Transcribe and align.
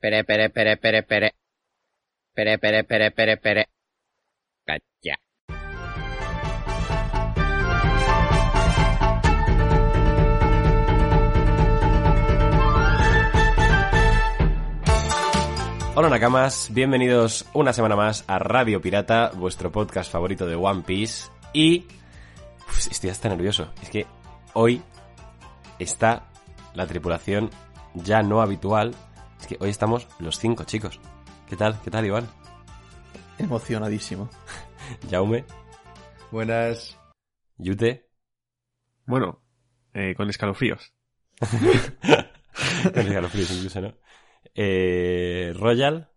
Pere, 0.00 0.24
pere, 0.24 0.48
pere, 0.48 0.78
pere, 0.78 1.02
pere. 1.02 1.34
Pere, 2.34 2.58
pere, 2.58 2.84
pere, 2.84 3.10
pere, 3.10 3.36
pere. 3.36 3.68
Calla. 4.64 5.18
Hola 15.94 16.08
Nakamas, 16.08 16.70
bienvenidos 16.72 17.44
una 17.52 17.74
semana 17.74 17.94
más 17.94 18.24
a 18.26 18.38
Radio 18.38 18.80
Pirata, 18.80 19.32
vuestro 19.34 19.70
podcast 19.70 20.10
favorito 20.10 20.46
de 20.46 20.54
One 20.54 20.80
Piece. 20.80 21.30
Y 21.52 21.84
estoy 22.90 23.10
hasta 23.10 23.28
nervioso. 23.28 23.70
Es 23.82 23.90
que 23.90 24.06
hoy 24.54 24.80
está 25.78 26.30
la 26.72 26.86
tripulación 26.86 27.50
ya 27.92 28.22
no 28.22 28.40
habitual. 28.40 28.94
Es 29.40 29.46
que 29.46 29.56
hoy 29.60 29.70
estamos 29.70 30.06
los 30.18 30.38
cinco 30.38 30.64
chicos. 30.64 31.00
¿Qué 31.48 31.56
tal? 31.56 31.80
¿Qué 31.82 31.90
tal, 31.90 32.06
Iván? 32.06 32.28
Emocionadísimo. 33.38 34.28
Jaume, 35.10 35.44
Buenas. 36.30 36.96
Yute, 37.58 38.08
Bueno, 39.06 39.42
eh, 39.92 40.14
con 40.16 40.28
escalofríos. 40.30 40.94
con 42.94 43.06
escalofríos 43.06 43.50
incluso, 43.50 43.80
¿no? 43.80 43.94
Eh, 44.54 45.52
Royal, 45.56 46.10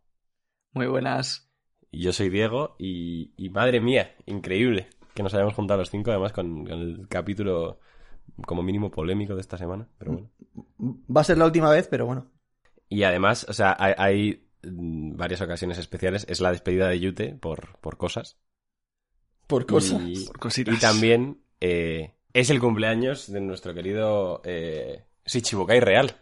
Muy 0.74 0.88
buenas. 0.88 1.50
y 1.92 2.02
yo 2.04 2.12
soy 2.14 2.30
Diego, 2.30 2.76
y, 2.80 3.34
y 3.38 3.50
madre 3.50 3.80
mía, 3.80 4.16
increíble 4.26 4.90
que 5.14 5.22
nos 5.24 5.34
hayamos 5.34 5.54
juntado 5.54 5.80
los 5.80 5.90
cinco, 5.92 6.10
además 6.12 6.34
con, 6.34 6.66
con 6.66 6.74
el 6.74 7.08
capítulo 7.08 7.80
como 8.48 8.64
mínimo 8.64 8.90
polémico 8.92 9.36
de 9.36 9.42
esta 9.42 9.58
semana, 9.58 9.88
pero 9.98 10.14
bueno. 10.14 10.32
Va 11.16 11.22
a 11.22 11.24
ser 11.24 11.38
la 11.38 11.46
última 11.46 11.70
vez, 11.72 11.88
pero 11.88 12.06
bueno. 12.06 12.32
Y 12.94 13.04
además, 13.06 13.48
o 13.50 13.54
sea, 13.54 13.76
hay, 13.80 13.94
hay, 13.98 14.48
mm, 14.62 15.16
varias 15.16 15.42
ocasiones 15.42 15.80
especiales. 15.80 16.28
Es 16.30 16.42
la 16.42 16.52
despedida 16.52 16.88
de 16.88 17.00
Yute 17.00 17.30
por, 17.34 17.80
por 17.80 17.98
cosas. 17.98 18.38
Por 19.48 19.66
cosas. 19.66 20.00
Y, 20.06 20.28
Por 20.28 20.38
cositas. 20.38 20.76
y 20.76 20.80
también 20.80 21.42
eh, 21.60 22.14
es 22.34 22.52
el 22.52 22.60
cumpleaños 22.60 23.32
de 23.32 23.42
nuestro 23.42 23.74
querido 23.74 24.42
eh, 24.46 25.06
Shichibukai 25.26 25.80
Real. 25.80 26.16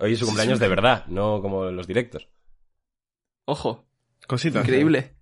Hoy 0.00 0.14
es 0.14 0.18
su 0.18 0.26
cumpleaños 0.26 0.58
de 0.58 0.66
verdad, 0.66 1.06
no 1.06 1.40
como 1.40 1.66
los 1.66 1.86
directos. 1.86 2.28
Ojo, 3.44 3.88
Cositas. 4.26 4.64
increíble. 4.64 5.14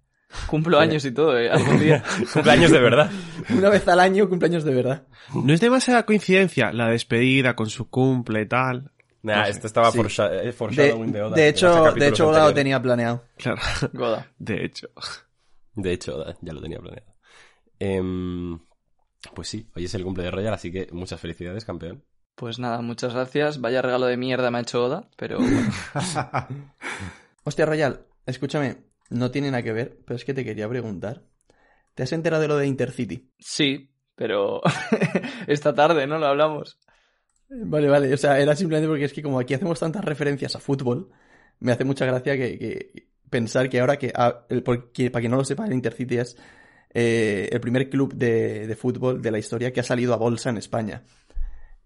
Cumplo 0.46 0.80
años 0.80 1.04
y 1.04 1.12
todo, 1.12 1.38
¿eh? 1.38 1.50
Algún 1.50 1.78
día. 1.78 2.02
cumpleaños 2.32 2.70
de 2.70 2.80
verdad. 2.80 3.10
Una 3.50 3.68
vez 3.68 3.86
al 3.86 4.00
año, 4.00 4.30
cumpleaños 4.30 4.64
de 4.64 4.74
verdad. 4.74 5.06
No 5.34 5.52
es 5.52 5.60
demasiada 5.60 6.06
coincidencia 6.06 6.72
la 6.72 6.88
despedida 6.88 7.54
con 7.54 7.68
su 7.68 7.90
cumple 7.90 8.40
y 8.40 8.46
tal. 8.46 8.92
Nah, 9.26 9.38
No 9.38 9.44
sé. 9.46 9.50
esto 9.50 9.66
estaba 9.66 9.90
Sí. 9.90 9.98
eh, 10.00 10.54
De, 10.70 11.06
de 11.12 11.22
Oda. 11.22 11.34
de 11.36 11.42
en 11.42 11.48
hecho, 11.48 11.92
de 11.92 12.08
hecho, 12.08 12.28
Oda 12.28 12.44
lo 12.44 12.54
tenía 12.54 12.80
planeado. 12.80 13.24
Claro. 13.36 13.60
Goda. 13.92 14.30
De 14.38 14.64
hecho. 14.64 14.88
De 15.74 15.92
hecho, 15.92 16.16
Oda 16.16 16.36
ya 16.40 16.52
lo 16.52 16.62
tenía 16.62 16.78
planeado. 16.78 17.12
Em, 17.80 18.58
pues 19.34 19.48
sí, 19.48 19.68
hoy 19.74 19.84
es 19.86 19.94
el 19.94 20.04
cumple 20.04 20.24
de 20.24 20.30
Royal, 20.30 20.54
así 20.54 20.70
que 20.70 20.88
muchas 20.92 21.20
felicidades, 21.20 21.64
campeón. 21.64 22.04
Pues 22.36 22.58
nada, 22.58 22.80
muchas 22.82 23.14
gracias. 23.14 23.60
Vaya 23.60 23.82
regalo 23.82 24.06
de 24.06 24.16
mierda 24.16 24.50
me 24.50 24.58
ha 24.58 24.60
hecho 24.60 24.84
Oda, 24.84 25.08
pero. 25.16 25.38
Hostia, 27.44 27.66
Royal, 27.66 28.06
escúchame. 28.26 28.84
No 29.10 29.30
tiene 29.30 29.50
nada 29.50 29.62
que 29.62 29.72
ver, 29.72 29.98
pero 30.04 30.16
es 30.16 30.24
que 30.24 30.34
te 30.34 30.44
quería 30.44 30.68
preguntar. 30.68 31.22
¿Te 31.94 32.02
has 32.02 32.12
enterado 32.12 32.42
de 32.42 32.48
lo 32.48 32.56
de 32.56 32.66
Intercity? 32.66 33.30
sí, 33.38 33.90
pero 34.14 34.62
esta 35.46 35.74
tarde 35.74 36.06
no 36.06 36.18
lo 36.18 36.26
hablamos. 36.26 36.78
Vale, 37.48 37.88
vale. 37.88 38.12
O 38.12 38.16
sea, 38.16 38.38
era 38.40 38.56
simplemente 38.56 38.88
porque 38.88 39.04
es 39.04 39.12
que 39.12 39.22
como 39.22 39.38
aquí 39.38 39.54
hacemos 39.54 39.78
tantas 39.78 40.04
referencias 40.04 40.56
a 40.56 40.60
fútbol, 40.60 41.10
me 41.60 41.72
hace 41.72 41.84
mucha 41.84 42.04
gracia 42.04 42.36
que, 42.36 42.58
que 42.58 43.06
pensar 43.30 43.68
que 43.68 43.80
ahora 43.80 43.98
que, 43.98 44.12
ah, 44.14 44.44
el, 44.48 44.62
porque, 44.62 45.10
para 45.10 45.20
quien 45.20 45.30
no 45.30 45.36
lo 45.36 45.44
sepa, 45.44 45.66
el 45.66 45.72
Intercity 45.72 46.18
es 46.18 46.36
eh, 46.92 47.48
el 47.50 47.60
primer 47.60 47.88
club 47.88 48.14
de, 48.14 48.66
de 48.66 48.76
fútbol 48.76 49.22
de 49.22 49.30
la 49.30 49.38
historia 49.38 49.72
que 49.72 49.80
ha 49.80 49.84
salido 49.84 50.14
a 50.14 50.16
bolsa 50.16 50.50
en 50.50 50.58
España. 50.58 51.02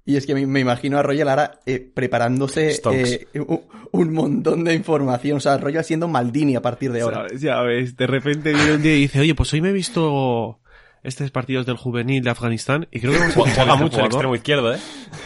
Y 0.05 0.17
es 0.17 0.27
que 0.27 0.35
me, 0.35 0.47
me 0.47 0.61
imagino 0.61 0.99
a 0.99 1.03
Royal 1.03 1.29
ahora 1.29 1.61
eh, 1.67 1.79
preparándose 1.79 2.81
eh, 2.93 3.27
un, 3.35 3.61
un 3.93 4.13
montón 4.13 4.65
de 4.65 4.75
información. 4.75 5.37
O 5.37 5.41
sea, 5.41 5.59
Royal 5.59 5.85
siendo 5.85 6.09
Maldini 6.09 6.57
a 6.57 6.63
partir 6.63 6.91
de 6.91 7.03
ahora. 7.03 7.19
¿Sabes? 7.19 7.41
Ya 7.43 7.61
ves, 7.61 7.97
de 7.97 8.07
repente 8.07 8.53
viene 8.53 8.75
un 8.75 8.83
día 8.83 8.97
y 8.97 9.01
dice, 9.03 9.21
oye, 9.21 9.35
pues 9.35 9.53
hoy 9.53 9.61
me 9.61 9.69
he 9.69 9.75
visto 9.75 10.61
estos 11.03 11.31
partidos 11.31 11.67
del 11.67 11.77
juvenil 11.77 12.23
de 12.23 12.31
Afganistán 12.31 12.89
y 12.91 13.01
creo 13.01 13.13
que 13.13 13.19
vamos 13.37 13.37
a 13.37 13.43
Juega, 13.43 13.73
este 13.73 13.83
mucho 13.83 14.01
el 14.01 14.07
extremo 14.07 14.35
izquierdo, 14.35 14.75
¿eh? 14.75 14.79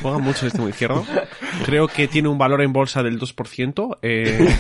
Juega 0.03 0.19
mucho 0.19 0.41
el 0.41 0.47
extremo 0.47 0.69
izquierdo. 0.69 1.07
Creo 1.65 1.89
que 1.89 2.09
tiene 2.09 2.29
un 2.29 2.39
valor 2.39 2.63
en 2.63 2.73
bolsa 2.73 3.03
del 3.03 3.19
2%. 3.19 3.99
Eh, 4.03 4.57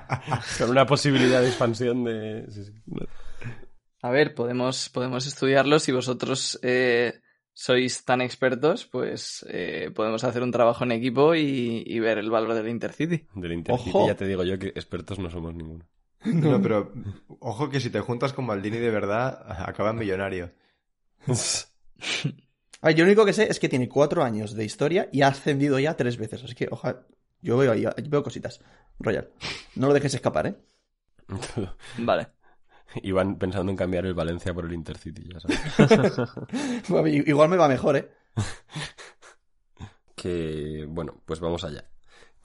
Con 0.58 0.70
una 0.70 0.86
posibilidad 0.86 1.40
de 1.40 1.48
expansión 1.48 2.04
de... 2.04 2.46
sí, 2.50 2.64
sí. 2.64 2.72
A 4.02 4.10
ver, 4.10 4.34
podemos, 4.34 4.88
podemos 4.90 5.26
estudiarlo. 5.26 5.80
Si 5.80 5.90
vosotros 5.90 6.58
eh, 6.62 7.20
sois 7.52 8.04
tan 8.04 8.20
expertos, 8.20 8.86
pues 8.86 9.44
eh, 9.48 9.90
podemos 9.94 10.22
hacer 10.22 10.42
un 10.42 10.52
trabajo 10.52 10.84
en 10.84 10.92
equipo 10.92 11.34
y, 11.34 11.82
y 11.84 11.98
ver 11.98 12.18
el 12.18 12.30
valor 12.30 12.54
del 12.54 12.68
Intercity. 12.68 13.26
Del 13.34 13.52
Intercity 13.52 13.90
Ojo. 13.90 14.06
ya 14.06 14.14
te 14.14 14.26
digo 14.26 14.44
yo 14.44 14.58
que 14.58 14.68
expertos 14.68 15.18
no 15.18 15.30
somos 15.30 15.54
ninguno. 15.54 15.84
No, 16.26 16.60
pero 16.60 16.92
ojo 17.40 17.68
que 17.70 17.80
si 17.80 17.90
te 17.90 18.00
juntas 18.00 18.32
con 18.32 18.46
Maldini 18.46 18.78
de 18.78 18.90
verdad, 18.90 19.44
acabas 19.66 19.94
millonario. 19.94 20.52
A 22.82 22.88
ver, 22.88 22.96
yo 22.96 23.04
lo 23.04 23.10
único 23.10 23.24
que 23.24 23.32
sé 23.32 23.50
es 23.50 23.58
que 23.58 23.68
tiene 23.68 23.88
cuatro 23.88 24.22
años 24.22 24.54
de 24.54 24.64
historia 24.64 25.08
y 25.12 25.22
ha 25.22 25.28
ascendido 25.28 25.78
ya 25.78 25.96
tres 25.96 26.16
veces. 26.16 26.42
Así 26.44 26.54
que, 26.54 26.68
ojalá. 26.70 27.06
Yo 27.42 27.56
veo 27.56 27.72
ahí, 27.72 27.82
yo 27.82 27.90
veo 28.08 28.22
cositas. 28.22 28.60
Royal. 28.98 29.28
No 29.74 29.88
lo 29.88 29.94
dejes 29.94 30.14
escapar, 30.14 30.46
¿eh? 30.46 30.56
Vale. 31.98 32.28
Iban 33.02 33.38
pensando 33.38 33.70
en 33.70 33.76
cambiar 33.76 34.06
el 34.06 34.14
Valencia 34.14 34.54
por 34.54 34.64
el 34.64 34.72
Intercity, 34.72 35.28
ya 35.32 35.40
sabes. 35.40 36.18
Igual 37.26 37.48
me 37.48 37.56
va 37.56 37.68
mejor, 37.68 37.96
¿eh? 37.96 38.10
que, 40.14 40.86
bueno, 40.88 41.20
pues 41.24 41.40
vamos 41.40 41.64
allá. 41.64 41.84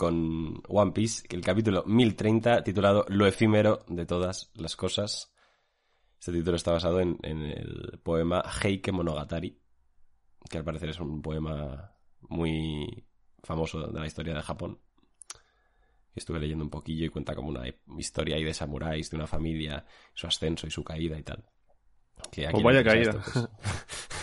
Con 0.02 0.64
One 0.68 0.94
Piece, 0.94 1.28
el 1.30 1.42
capítulo 1.42 1.84
1030, 1.86 2.64
titulado 2.64 3.06
Lo 3.10 3.28
efímero 3.28 3.86
de 3.88 4.08
todas 4.08 4.50
las 4.56 4.76
cosas. 4.76 5.32
Este 6.20 6.32
título 6.32 6.58
está 6.58 6.72
basado 6.72 7.00
en, 7.02 7.20
en 7.22 7.44
el 7.44 8.00
poema 8.02 8.42
Heike 8.64 8.92
Monogatari, 8.92 9.62
que 10.50 10.58
al 10.58 10.64
parecer 10.64 10.90
es 10.90 11.00
un 11.00 11.22
poema 11.22 11.94
muy 12.22 13.06
famoso 13.44 13.86
de 13.86 14.00
la 14.00 14.08
historia 14.08 14.34
de 14.34 14.42
Japón. 14.42 14.80
Estuve 16.16 16.40
leyendo 16.40 16.64
un 16.64 16.72
poquillo 16.72 17.06
y 17.06 17.10
cuenta 17.10 17.36
como 17.36 17.50
una 17.50 17.66
historia 18.00 18.38
ahí 18.38 18.44
de 18.44 18.56
samuráis, 18.56 19.12
de 19.12 19.18
una 19.18 19.28
familia, 19.28 19.86
su 20.16 20.26
ascenso 20.26 20.66
y 20.66 20.72
su 20.72 20.84
caída 20.84 21.16
y 21.20 21.22
tal. 21.22 21.46
Que 22.32 22.48
Pues 22.50 22.64
vaya 22.64 22.84
caída. 22.84 23.12
esto, 23.12 23.22
pues- 23.34 23.50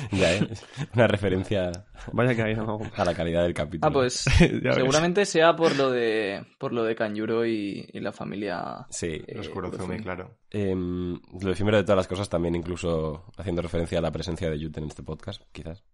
ya, 0.12 0.34
¿eh? 0.34 0.48
Una 0.94 1.06
referencia 1.06 1.70
vaya 2.12 2.34
que 2.34 2.42
hay, 2.42 2.54
¿no? 2.56 2.78
a 2.96 3.04
la 3.04 3.14
calidad 3.14 3.42
del 3.42 3.54
capítulo. 3.54 3.88
Ah, 3.88 3.92
pues 3.92 4.14
seguramente 4.74 5.24
sea 5.26 5.54
por 5.56 5.76
lo 5.76 5.90
de 5.90 6.44
por 6.58 6.72
lo 6.72 6.84
de 6.84 6.94
Kanjuro 6.94 7.46
y, 7.46 7.88
y 7.92 8.00
la 8.00 8.12
familia. 8.12 8.86
Sí. 8.90 9.22
eh, 9.26 9.34
Los 9.36 9.48
Kurozumi, 9.48 9.78
Kurozumi. 9.78 10.02
claro. 10.02 10.38
Em, 10.50 11.20
lo 11.40 11.52
efímero 11.52 11.76
de 11.76 11.84
todas 11.84 11.98
las 11.98 12.08
cosas 12.08 12.28
también 12.28 12.54
incluso 12.54 13.24
haciendo 13.36 13.62
referencia 13.62 13.98
a 13.98 14.02
la 14.02 14.12
presencia 14.12 14.50
de 14.50 14.58
Yute 14.58 14.80
en 14.80 14.86
este 14.86 15.02
podcast, 15.02 15.42
quizás. 15.52 15.84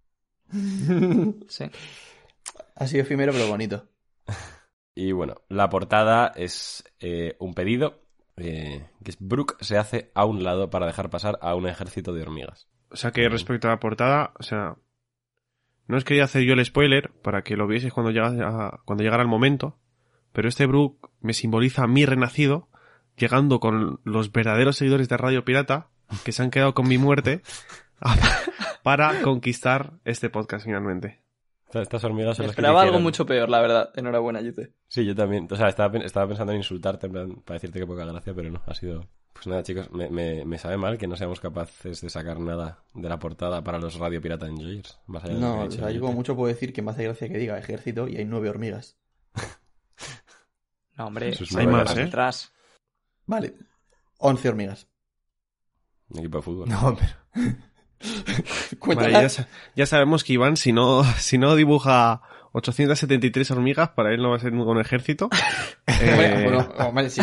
Sí. 1.48 1.64
Ha 2.76 2.86
sido 2.86 3.02
efímero, 3.02 3.32
pero 3.32 3.48
bonito. 3.48 3.88
Y 4.94 5.12
bueno, 5.12 5.34
la 5.48 5.68
portada 5.68 6.32
es 6.36 6.84
eh, 7.00 7.36
un 7.38 7.54
pedido 7.54 8.06
eh, 8.36 8.86
que 9.02 9.10
es 9.10 9.16
Brooke 9.18 9.56
se 9.64 9.78
hace 9.78 10.10
a 10.14 10.24
un 10.26 10.44
lado 10.44 10.68
para 10.70 10.86
dejar 10.86 11.10
pasar 11.10 11.38
a 11.42 11.54
un 11.54 11.66
ejército 11.66 12.12
de 12.12 12.22
hormigas. 12.22 12.68
O 12.90 12.96
sea 12.96 13.10
que 13.10 13.28
respecto 13.28 13.68
a 13.68 13.72
la 13.72 13.80
portada, 13.80 14.32
o 14.38 14.42
sea, 14.42 14.76
no 15.86 15.96
os 15.96 16.04
quería 16.04 16.24
hacer 16.24 16.42
yo 16.42 16.54
el 16.54 16.64
spoiler 16.64 17.10
para 17.22 17.42
que 17.42 17.56
lo 17.56 17.66
vieseis 17.66 17.92
cuando 17.92 18.10
llegara, 18.12 18.80
cuando 18.84 19.04
llegara 19.04 19.22
el 19.22 19.28
momento, 19.28 19.76
pero 20.32 20.48
este 20.48 20.66
Brook 20.66 21.10
me 21.20 21.32
simboliza 21.32 21.82
a 21.84 21.86
mí 21.86 22.04
renacido, 22.06 22.68
llegando 23.16 23.60
con 23.60 24.00
los 24.04 24.32
verdaderos 24.32 24.76
seguidores 24.76 25.08
de 25.08 25.16
Radio 25.16 25.44
Pirata, 25.44 25.88
que 26.24 26.32
se 26.32 26.42
han 26.42 26.50
quedado 26.50 26.74
con 26.74 26.88
mi 26.88 26.98
muerte, 26.98 27.42
a- 28.00 28.16
para 28.82 29.20
conquistar 29.22 29.94
este 30.04 30.30
podcast 30.30 30.64
finalmente. 30.64 31.20
Estas- 31.74 32.04
hormigas 32.04 32.36
son 32.36 32.44
Me 32.44 32.46
las 32.48 32.56
que 32.56 32.60
esperaba 32.62 32.82
algo 32.82 33.00
mucho 33.00 33.26
peor, 33.26 33.48
la 33.48 33.60
verdad. 33.60 33.90
Enhorabuena, 33.96 34.40
Yute. 34.40 34.72
Sí, 34.86 35.04
yo 35.04 35.14
también. 35.16 35.48
O 35.50 35.56
sea, 35.56 35.68
estaba, 35.68 35.98
estaba 35.98 36.28
pensando 36.28 36.52
en 36.52 36.58
insultarte 36.58 37.06
en 37.06 37.12
plan, 37.12 37.34
para 37.44 37.56
decirte 37.56 37.80
que 37.80 37.86
poca 37.86 38.04
gracia, 38.04 38.32
pero 38.34 38.50
no, 38.50 38.62
ha 38.64 38.74
sido... 38.74 39.04
Pues 39.36 39.46
nada, 39.48 39.62
chicos, 39.62 39.90
me, 39.92 40.08
me, 40.08 40.46
me 40.46 40.58
sabe 40.58 40.78
mal 40.78 40.96
que 40.96 41.06
no 41.06 41.14
seamos 41.14 41.40
capaces 41.40 42.00
de 42.00 42.08
sacar 42.08 42.40
nada 42.40 42.82
de 42.94 43.08
la 43.08 43.18
portada 43.18 43.62
para 43.62 43.78
los 43.78 43.98
Radio 43.98 44.20
Pirata 44.20 44.46
Enjoyers. 44.46 44.98
Más 45.06 45.24
allá 45.24 45.34
de 45.34 45.40
No, 45.40 45.60
ha 45.60 45.64
o 45.64 45.70
sea, 45.70 45.90
yo 45.90 46.00
como 46.00 46.14
mucho 46.14 46.34
puedo 46.34 46.52
decir 46.52 46.72
que 46.72 46.80
me 46.80 46.90
hace 46.90 47.04
gracia 47.04 47.28
que 47.28 47.36
diga 47.36 47.58
ejército 47.58 48.08
y 48.08 48.16
hay 48.16 48.24
nueve 48.24 48.48
hormigas. 48.48 48.96
No, 50.96 51.08
hombre, 51.08 51.36
hay 51.56 51.66
más 51.66 51.94
¿eh? 51.94 52.04
detrás. 52.04 52.54
Vale, 53.26 53.54
once 54.16 54.48
hormigas. 54.48 54.88
Un 56.08 56.20
equipo 56.20 56.38
de 56.38 56.42
fútbol. 56.42 56.68
No, 56.70 56.96
pero... 56.96 58.96
Vale, 58.96 59.12
ya, 59.12 59.28
ya 59.74 59.86
sabemos 59.86 60.24
que 60.24 60.32
Iván, 60.32 60.56
si 60.56 60.72
no, 60.72 61.04
si 61.18 61.36
no 61.36 61.54
dibuja 61.54 62.22
873 62.58 63.50
hormigas, 63.50 63.90
para 63.90 64.12
él 64.14 64.22
no 64.22 64.30
va 64.30 64.36
a 64.36 64.40
ser 64.40 64.52
un 64.52 64.80
ejército. 64.80 65.28
Eh, 65.88 66.12
Bueno, 66.14 66.66
bueno, 66.68 66.92
vale, 66.92 67.08
sí. 67.08 67.20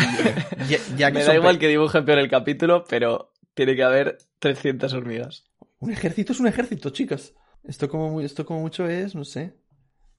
Ya, 0.68 0.78
ya 0.96 1.08
que 1.12 1.18
Me 1.18 1.20
son 1.20 1.28
da 1.28 1.34
igual 1.36 1.58
que 1.58 1.68
dibuje 1.68 2.02
peor 2.02 2.18
el 2.18 2.28
capítulo, 2.30 2.82
pero 2.88 3.32
tiene 3.52 3.76
que 3.76 3.82
haber 3.84 4.18
300 4.40 4.92
hormigas. 4.94 5.44
Un 5.78 5.92
ejército 5.92 6.32
es 6.32 6.40
un 6.40 6.46
ejército, 6.48 6.90
chicos. 6.90 7.34
Esto 7.62 7.88
como, 7.88 8.10
mu- 8.10 8.20
esto 8.20 8.44
como 8.46 8.60
mucho 8.60 8.88
es, 8.88 9.14
no 9.14 9.24
sé. 9.24 9.54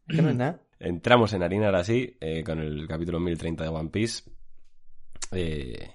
Que 0.07 0.21
no 0.21 0.29
es 0.29 0.35
nada. 0.35 0.61
Entramos 0.79 1.33
en 1.33 1.43
harina 1.43 1.65
ahora 1.65 1.83
sí, 1.83 2.15
eh, 2.21 2.43
con 2.45 2.59
el 2.59 2.87
capítulo 2.87 3.19
1030 3.19 3.63
de 3.63 3.69
One 3.69 3.89
Piece. 3.89 4.23
Eh, 5.31 5.89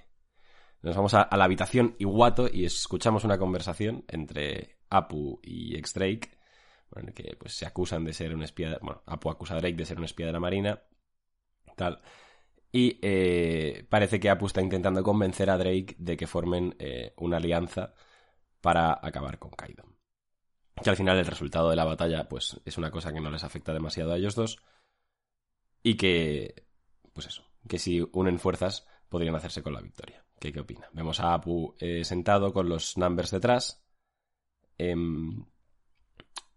nos 0.83 0.97
vamos 0.97 1.15
a, 1.15 1.23
a 1.23 1.37
la 1.37 1.45
habitación 1.45 1.95
Iwato 1.99 2.49
y 2.53 2.65
escuchamos 2.65 3.25
una 3.25 3.39
conversación 3.39 4.05
entre 4.09 4.79
Apu 4.91 5.41
y 5.43 5.77
X-Drake, 5.77 6.31
en 6.97 7.09
el 7.09 7.15
que 7.15 7.37
pues, 7.39 7.55
se 7.55 7.67
acusan 7.67 8.05
de 8.05 8.13
ser 8.13 8.35
un 8.35 8.43
espía. 8.43 8.79
bueno, 8.83 9.03
Apu 9.07 9.31
acusa 9.31 9.55
a 9.55 9.59
Drake 9.59 9.77
de 9.77 9.87
ser 9.87 9.99
un 9.99 10.05
espía 10.05 10.27
de 10.27 10.33
la 10.33 10.41
Marina. 10.41 10.83
Tal. 11.77 12.01
Y 12.73 12.99
eh, 13.03 13.87
parece 13.89 14.21
que 14.21 14.31
Apu 14.31 14.47
está 14.47 14.61
intentando 14.61 15.03
convencer 15.03 15.51
a 15.51 15.59
Drake 15.59 15.97
de 15.99 16.17
que 16.17 16.27
formen 16.27 16.77
eh, 16.79 17.15
una 17.17 17.39
alianza 17.39 17.95
para 18.61 18.99
acabar 19.03 19.39
con 19.39 19.51
Kaido. 19.51 19.85
Que 20.83 20.91
al 20.91 20.97
final 20.97 21.19
el 21.19 21.27
resultado 21.27 21.71
de 21.71 21.77
la 21.77 21.85
batalla, 21.85 22.29
pues, 22.29 22.61
es 22.65 22.79
una 22.79 22.91
cosa 22.91 23.13
que 23.13 23.21
no 23.21 23.31
les 23.31 23.45
afecta 23.45 23.73
demasiado 23.73 24.13
a 24.13 24.17
ellos 24.17 24.35
dos. 24.35 24.63
Y 25.83 25.97
que, 25.97 26.67
pues 27.13 27.27
eso, 27.27 27.45
que 27.69 27.79
si 27.79 28.07
unen 28.13 28.39
fuerzas 28.39 28.87
podrían 29.09 29.35
hacerse 29.35 29.63
con 29.63 29.73
la 29.73 29.81
victoria. 29.81 30.25
¿Qué, 30.39 30.53
qué 30.53 30.61
opina? 30.61 30.89
Vemos 30.93 31.21
a 31.21 31.35
Apu 31.35 31.75
eh, 31.79 32.05
sentado 32.05 32.53
con 32.53 32.69
los 32.69 32.97
numbers 32.97 33.31
detrás. 33.31 33.85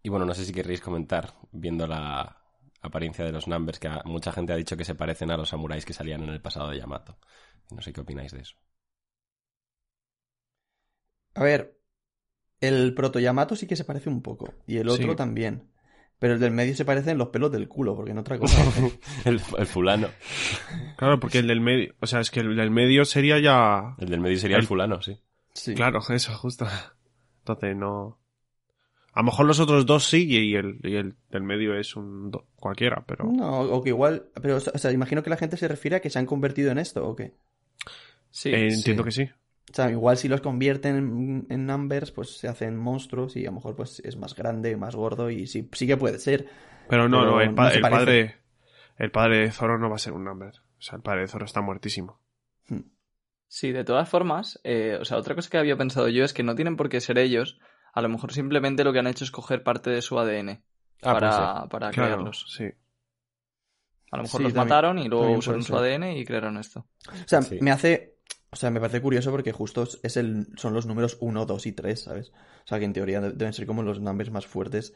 Y 0.03 0.09
bueno, 0.09 0.25
no 0.25 0.33
sé 0.35 0.45
si 0.45 0.51
querréis 0.53 0.81
comentar, 0.81 1.33
viendo 1.51 1.88
la 1.88 2.38
apariencia 2.81 3.23
de 3.23 3.31
los 3.31 3.47
numbers, 3.47 3.79
que 3.79 3.89
mucha 4.05 4.31
gente 4.33 4.51
ha 4.53 4.57
dicho 4.57 4.75
que 4.75 4.83
se 4.85 4.95
parecen 4.95 5.31
a 5.31 5.38
los 5.38 5.50
samuráis 5.50 5.85
que 5.85 5.94
salían 5.94 6.21
en 6.23 6.29
el 6.29 6.41
pasado 6.41 6.69
de 6.69 6.77
Yamato. 6.79 7.17
No 7.71 7.81
sé 7.81 7.94
qué 7.94 8.01
opináis 8.01 8.31
de 8.33 8.41
eso. 8.41 8.55
A 11.35 11.44
ver, 11.44 11.79
el 12.61 12.94
proto-Yamato 12.94 13.55
sí 13.55 13.65
que 13.67 13.75
se 13.75 13.85
parece 13.85 14.09
un 14.09 14.21
poco. 14.21 14.53
Y 14.67 14.77
el 14.77 14.89
otro 14.89 15.11
Sí. 15.11 15.15
también. 15.15 15.69
Pero 16.19 16.35
el 16.35 16.39
del 16.39 16.51
medio 16.51 16.75
se 16.75 16.85
parece 16.85 17.11
en 17.11 17.17
los 17.17 17.29
pelos 17.29 17.51
del 17.51 17.67
culo, 17.67 17.95
porque 17.95 18.11
en 18.11 18.17
otra 18.17 18.38
cosa. 18.38 18.61
el, 19.25 19.41
el 19.57 19.65
fulano. 19.67 20.07
Claro, 20.97 21.19
porque 21.19 21.39
el 21.39 21.47
del 21.47 21.59
medio, 21.59 21.95
o 21.99 22.07
sea, 22.07 22.19
es 22.21 22.31
que 22.31 22.41
el 22.41 22.56
del 22.56 22.71
medio 22.71 23.03
sería 23.03 23.39
ya... 23.39 23.95
El 23.97 24.09
del 24.09 24.19
medio 24.21 24.38
sería 24.38 24.57
el 24.57 24.61
El- 24.63 24.67
fulano, 24.67 25.01
sí. 25.01 25.19
Sí. 25.53 25.73
Claro, 25.75 25.99
eso, 26.09 26.33
justo. 26.35 26.65
Entonces 27.39 27.75
no... 27.75 28.19
A 29.13 29.19
lo 29.19 29.25
mejor 29.25 29.45
los 29.45 29.60
otros 29.60 29.86
dos 29.86 30.06
sí 30.06 30.25
y 30.27 30.56
el, 30.56 30.80
y 30.83 30.95
el 30.95 31.15
del 31.30 31.44
medio 31.44 31.75
es 31.75 31.95
un 31.95 32.31
do- 32.31 32.45
cualquiera, 32.56 33.04
pero... 33.06 33.25
No, 33.25 33.62
o 33.62 33.83
que 33.83 33.89
igual. 33.89 34.25
Pero, 34.42 34.57
o 34.57 34.60
sea, 34.60 34.92
imagino 34.92 35.21
que 35.24 35.30
la 35.30 35.38
gente 35.38 35.57
se 35.57 35.68
refiere 35.68 35.98
a 35.98 36.00
que 36.01 36.10
se 36.10 36.18
han 36.19 36.25
convertido 36.25 36.71
en 36.71 36.80
esto, 36.80 37.07
¿o 37.07 37.15
qué? 37.15 37.33
Sí, 38.31 38.50
Eh, 38.50 38.68
entiendo 38.74 39.04
sí. 39.04 39.06
que 39.06 39.12
sí. 39.12 39.30
O 39.71 39.75
sea, 39.75 39.89
igual 39.92 40.18
si 40.18 40.27
los 40.27 40.42
convierten 40.42 40.95
en, 40.98 41.45
en 41.50 41.65
numbers, 41.65 42.12
pues 42.12 42.38
se 42.38 42.48
hacen 42.48 42.75
monstruos 42.77 43.36
y 43.36 43.44
a 43.44 43.50
lo 43.50 43.54
mejor 43.54 43.75
pues 43.75 44.00
es 44.04 44.18
más 44.18 44.36
grande, 44.36 44.75
más 44.77 44.95
gordo 44.95 45.30
y 45.30 45.48
sí, 45.48 45.69
sí 45.74 45.88
que 45.88 45.98
puede 45.98 46.19
ser. 46.19 46.48
Pero 46.89 47.07
no, 47.07 47.19
Pero 47.19 47.31
no, 47.31 47.42
el, 47.42 47.56
pa- 47.56 47.71
padre... 47.81 48.38
El 48.98 49.12
padre 49.12 49.39
de 49.39 49.51
Zoro 49.51 49.80
no 49.80 49.89
va 49.89 49.95
a 49.95 50.00
ser 50.00 50.13
un 50.13 50.24
number. 50.24 50.50
O 50.77 50.81
sea, 50.81 50.98
el 50.98 51.01
padre 51.01 51.21
de 51.21 51.27
Zoro 51.27 51.45
está 51.45 51.62
muertísimo. 51.62 52.19
Sí, 53.48 53.71
de 53.71 53.83
todas 53.83 54.09
formas, 54.09 54.59
eh, 54.63 54.98
o 55.00 55.06
sea, 55.06 55.18
otra 55.18 55.36
cosa 55.36 55.50
que 55.50 55.57
había 55.57 55.77
pensado 55.77 56.09
yo 56.09 56.24
es 56.25 56.33
que 56.33 56.44
no 56.44 56.56
tienen 56.56 56.75
por 56.75 56.89
qué 56.89 57.00
ser 57.01 57.18
ellos. 57.19 57.59
A 57.94 58.01
lo 58.01 58.10
mejor 58.10 58.34
simplemente 58.34 58.84
lo 58.84 58.92
que 58.92 59.00
han 59.00 59.07
hecho 59.07 59.24
es 59.24 59.31
coger 59.31 59.63
parte 59.63 59.90
de 59.90 60.01
su 60.01 60.18
ADN 60.19 60.62
Ah, 61.04 61.13
para, 61.13 61.30
pues 61.30 61.62
sí. 61.63 61.69
para 61.69 61.92
Claro, 61.92 62.10
crearlos. 62.10 62.45
sí. 62.56 62.63
A 64.12 64.18
lo 64.18 64.24
mejor 64.24 64.40
Sí, 64.40 64.44
los 64.44 64.54
también- 64.54 64.68
mataron 64.69 65.00
y 65.00 65.07
luego 65.10 65.31
usaron 65.38 65.63
su. 65.63 65.75
ADN 65.75 66.18
y 66.18 66.25
crearon 66.25 66.57
esto. 66.57 66.88
O 67.10 67.28
sea, 67.28 67.42
Sí. 67.42 67.57
me 67.62 67.72
hace. 67.72 68.18
O 68.51 68.56
sea, 68.56 68.69
me 68.69 68.80
parece 68.80 69.01
curioso 69.01 69.31
porque 69.31 69.51
justo 69.51 69.88
es 70.04 70.16
el, 70.18 70.45
son 70.57 70.74
los 70.75 70.86
números 70.86 71.18
1, 71.22 71.45
2 71.48 71.66
y 71.66 71.72
3, 71.72 72.01
¿sabes? 72.04 72.30
O 72.30 72.68
sea, 72.68 72.78
que 72.78 72.86
en 72.86 72.94
teoría 72.94 73.19
de- 73.19 73.31
deben 73.31 73.54
ser 73.54 73.66
como 73.66 73.81
los 73.81 74.00
numbers 74.00 74.30
más 74.31 74.45
fuertes. 74.45 74.94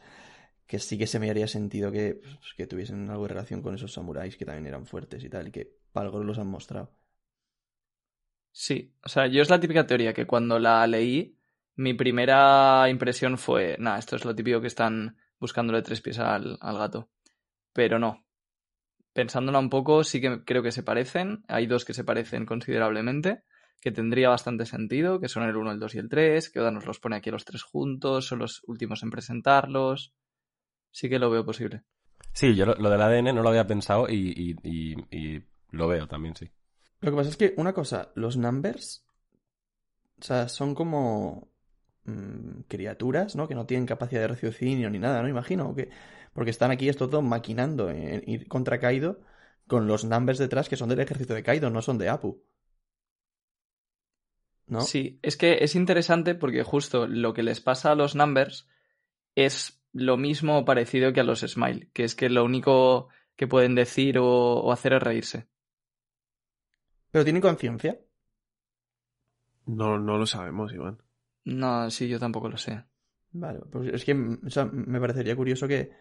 Que 0.66 0.78
sí 0.78 0.98
que 0.98 1.06
se 1.06 1.18
me 1.18 1.30
haría 1.30 1.48
sentido 1.48 1.90
que, 1.90 2.20
pues, 2.22 2.52
que 2.56 2.66
tuviesen 2.66 3.08
algo 3.10 3.22
de 3.22 3.28
relación 3.30 3.62
con 3.62 3.74
esos 3.74 3.92
samuráis 3.92 4.36
que 4.36 4.44
también 4.44 4.66
eran 4.66 4.84
fuertes 4.86 5.24
y 5.24 5.30
tal, 5.30 5.48
y 5.48 5.50
que 5.50 5.72
para 5.92 6.06
algo 6.06 6.22
los 6.22 6.38
han 6.38 6.46
mostrado. 6.48 6.92
Sí, 8.52 8.94
o 9.04 9.08
sea, 9.08 9.26
yo 9.28 9.40
es 9.42 9.50
la 9.50 9.60
típica 9.60 9.86
teoría 9.86 10.12
que 10.12 10.26
cuando 10.26 10.58
la 10.58 10.86
leí, 10.86 11.37
mi 11.78 11.94
primera 11.94 12.88
impresión 12.90 13.38
fue, 13.38 13.76
nada, 13.78 13.98
esto 13.98 14.16
es 14.16 14.24
lo 14.24 14.34
típico 14.34 14.60
que 14.60 14.66
están 14.66 15.16
buscándole 15.40 15.80
tres 15.82 16.00
pies 16.00 16.18
al, 16.18 16.58
al 16.60 16.76
gato. 16.78 17.08
Pero 17.72 17.98
no. 17.98 18.24
Pensándola 19.12 19.58
un 19.58 19.70
poco, 19.70 20.04
sí 20.04 20.20
que 20.20 20.44
creo 20.44 20.62
que 20.62 20.72
se 20.72 20.82
parecen. 20.82 21.44
Hay 21.48 21.66
dos 21.66 21.84
que 21.84 21.94
se 21.94 22.04
parecen 22.04 22.46
considerablemente, 22.46 23.42
que 23.80 23.90
tendría 23.90 24.28
bastante 24.28 24.66
sentido, 24.66 25.20
que 25.20 25.28
son 25.28 25.44
el 25.44 25.56
1, 25.56 25.72
el 25.72 25.78
2 25.80 25.94
y 25.94 25.98
el 25.98 26.08
3, 26.08 26.50
que 26.50 26.60
Oda 26.60 26.70
nos 26.70 26.84
los 26.86 27.00
pone 27.00 27.16
aquí 27.16 27.30
los 27.30 27.44
tres 27.44 27.62
juntos, 27.62 28.26
son 28.26 28.40
los 28.40 28.62
últimos 28.66 29.02
en 29.02 29.10
presentarlos. 29.10 30.12
Sí 30.90 31.08
que 31.08 31.18
lo 31.18 31.30
veo 31.30 31.44
posible. 31.44 31.82
Sí, 32.32 32.54
yo 32.54 32.66
lo, 32.66 32.74
lo 32.74 32.90
del 32.90 33.00
ADN 33.02 33.32
no 33.32 33.42
lo 33.42 33.48
había 33.48 33.66
pensado 33.66 34.08
y, 34.08 34.32
y- 34.62 34.68
y- 34.68 35.16
y 35.16 35.42
lo 35.70 35.88
veo 35.88 36.06
también, 36.08 36.34
sí. 36.36 36.50
Lo 37.00 37.10
que 37.10 37.16
pasa 37.16 37.30
es 37.30 37.36
que, 37.36 37.54
una 37.56 37.72
cosa, 37.72 38.10
los 38.14 38.36
numbers. 38.36 39.04
O 40.20 40.24
sea, 40.24 40.48
son 40.48 40.74
como. 40.74 41.47
Mm, 42.08 42.62
criaturas, 42.68 43.36
¿no? 43.36 43.48
Que 43.48 43.54
no 43.54 43.66
tienen 43.66 43.86
capacidad 43.86 44.22
de 44.22 44.28
raciocinio 44.28 44.90
ni 44.90 44.98
nada, 44.98 45.22
¿no? 45.22 45.28
Imagino. 45.28 45.74
que 45.74 45.90
Porque 46.32 46.50
están 46.50 46.70
aquí 46.70 46.88
estos 46.88 47.10
dos 47.10 47.22
maquinando 47.22 47.90
en 47.90 48.22
ir 48.28 48.48
contra 48.48 48.80
Kaido 48.80 49.20
con 49.66 49.86
los 49.86 50.04
numbers 50.04 50.38
detrás 50.38 50.68
que 50.68 50.76
son 50.76 50.88
del 50.88 51.00
ejército 51.00 51.34
de 51.34 51.42
Kaido, 51.42 51.70
no 51.70 51.82
son 51.82 51.98
de 51.98 52.08
Apu. 52.08 52.42
¿No? 54.66 54.80
Sí, 54.82 55.18
es 55.22 55.36
que 55.36 55.58
es 55.64 55.74
interesante 55.74 56.34
porque 56.34 56.62
justo 56.62 57.06
lo 57.06 57.32
que 57.32 57.42
les 57.42 57.60
pasa 57.60 57.92
a 57.92 57.94
los 57.94 58.14
numbers 58.14 58.68
es 59.34 59.82
lo 59.92 60.16
mismo 60.16 60.58
o 60.58 60.64
parecido 60.64 61.12
que 61.12 61.20
a 61.20 61.24
los 61.24 61.40
smile, 61.40 61.88
que 61.92 62.04
es 62.04 62.14
que 62.14 62.28
lo 62.28 62.44
único 62.44 63.08
que 63.36 63.46
pueden 63.46 63.74
decir 63.74 64.18
o, 64.18 64.26
o 64.26 64.72
hacer 64.72 64.92
es 64.94 65.02
reírse. 65.02 65.48
Pero 67.10 67.24
tienen 67.24 67.42
conciencia. 67.42 67.98
No, 69.66 69.98
no 69.98 70.18
lo 70.18 70.26
sabemos, 70.26 70.72
Iván. 70.72 70.98
No, 71.48 71.90
sí, 71.90 72.08
yo 72.08 72.18
tampoco 72.18 72.48
lo 72.48 72.56
sé. 72.56 72.84
Vale, 73.32 73.60
pues 73.70 73.88
es 73.92 74.04
que 74.04 74.12
o 74.12 74.50
sea, 74.50 74.64
me 74.66 75.00
parecería 75.00 75.36
curioso 75.36 75.68
que, 75.68 75.92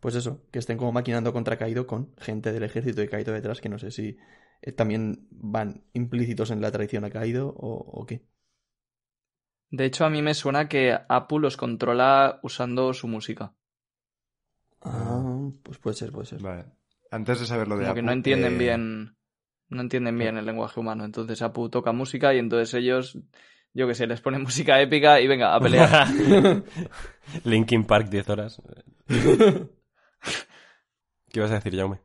pues 0.00 0.14
eso, 0.14 0.46
que 0.50 0.58
estén 0.58 0.78
como 0.78 0.92
maquinando 0.92 1.32
contra 1.32 1.56
Kaido 1.58 1.86
con 1.86 2.14
gente 2.18 2.52
del 2.52 2.62
ejército 2.62 3.00
de 3.00 3.08
Kaido 3.08 3.32
detrás, 3.32 3.60
que 3.60 3.68
no 3.68 3.78
sé 3.78 3.90
si 3.90 4.16
eh, 4.62 4.72
también 4.72 5.26
van 5.30 5.84
implícitos 5.92 6.50
en 6.50 6.60
la 6.60 6.70
traición 6.70 7.04
a 7.04 7.10
Kaido 7.10 7.48
o, 7.48 8.00
o 8.00 8.06
qué. 8.06 8.22
De 9.70 9.86
hecho, 9.86 10.04
a 10.04 10.10
mí 10.10 10.22
me 10.22 10.34
suena 10.34 10.68
que 10.68 10.96
Apu 11.08 11.38
los 11.38 11.56
controla 11.56 12.38
usando 12.42 12.92
su 12.94 13.08
música. 13.08 13.54
Ah, 14.82 15.48
pues 15.62 15.78
puede 15.78 15.96
ser, 15.96 16.12
puede 16.12 16.26
ser. 16.26 16.40
Vale. 16.40 16.66
Antes 17.10 17.40
de 17.40 17.46
saber 17.46 17.68
lo 17.68 17.76
de 17.76 17.88
Apu, 17.88 18.02
no 18.02 18.12
entienden 18.12 18.54
eh, 18.54 18.58
bien. 18.58 19.16
No 19.70 19.80
entienden 19.80 20.18
bien 20.18 20.36
el 20.36 20.46
lenguaje 20.46 20.78
humano. 20.78 21.04
Entonces 21.04 21.42
Apu 21.42 21.68
toca 21.70 21.92
música 21.92 22.34
y 22.34 22.38
entonces 22.38 22.74
ellos, 22.74 23.18
yo 23.74 23.86
que 23.86 23.94
sé, 23.94 24.06
les 24.06 24.20
ponen 24.20 24.42
música 24.42 24.80
épica 24.80 25.20
y 25.20 25.26
venga, 25.26 25.54
a 25.54 25.60
pelear. 25.60 26.06
Linkin 27.44 27.84
Park 27.84 28.08
10 28.08 28.28
horas. 28.30 28.62
¿Qué 29.06 29.68
ibas 31.40 31.50
a 31.50 31.54
decir, 31.56 31.76
Jaume? 31.76 32.00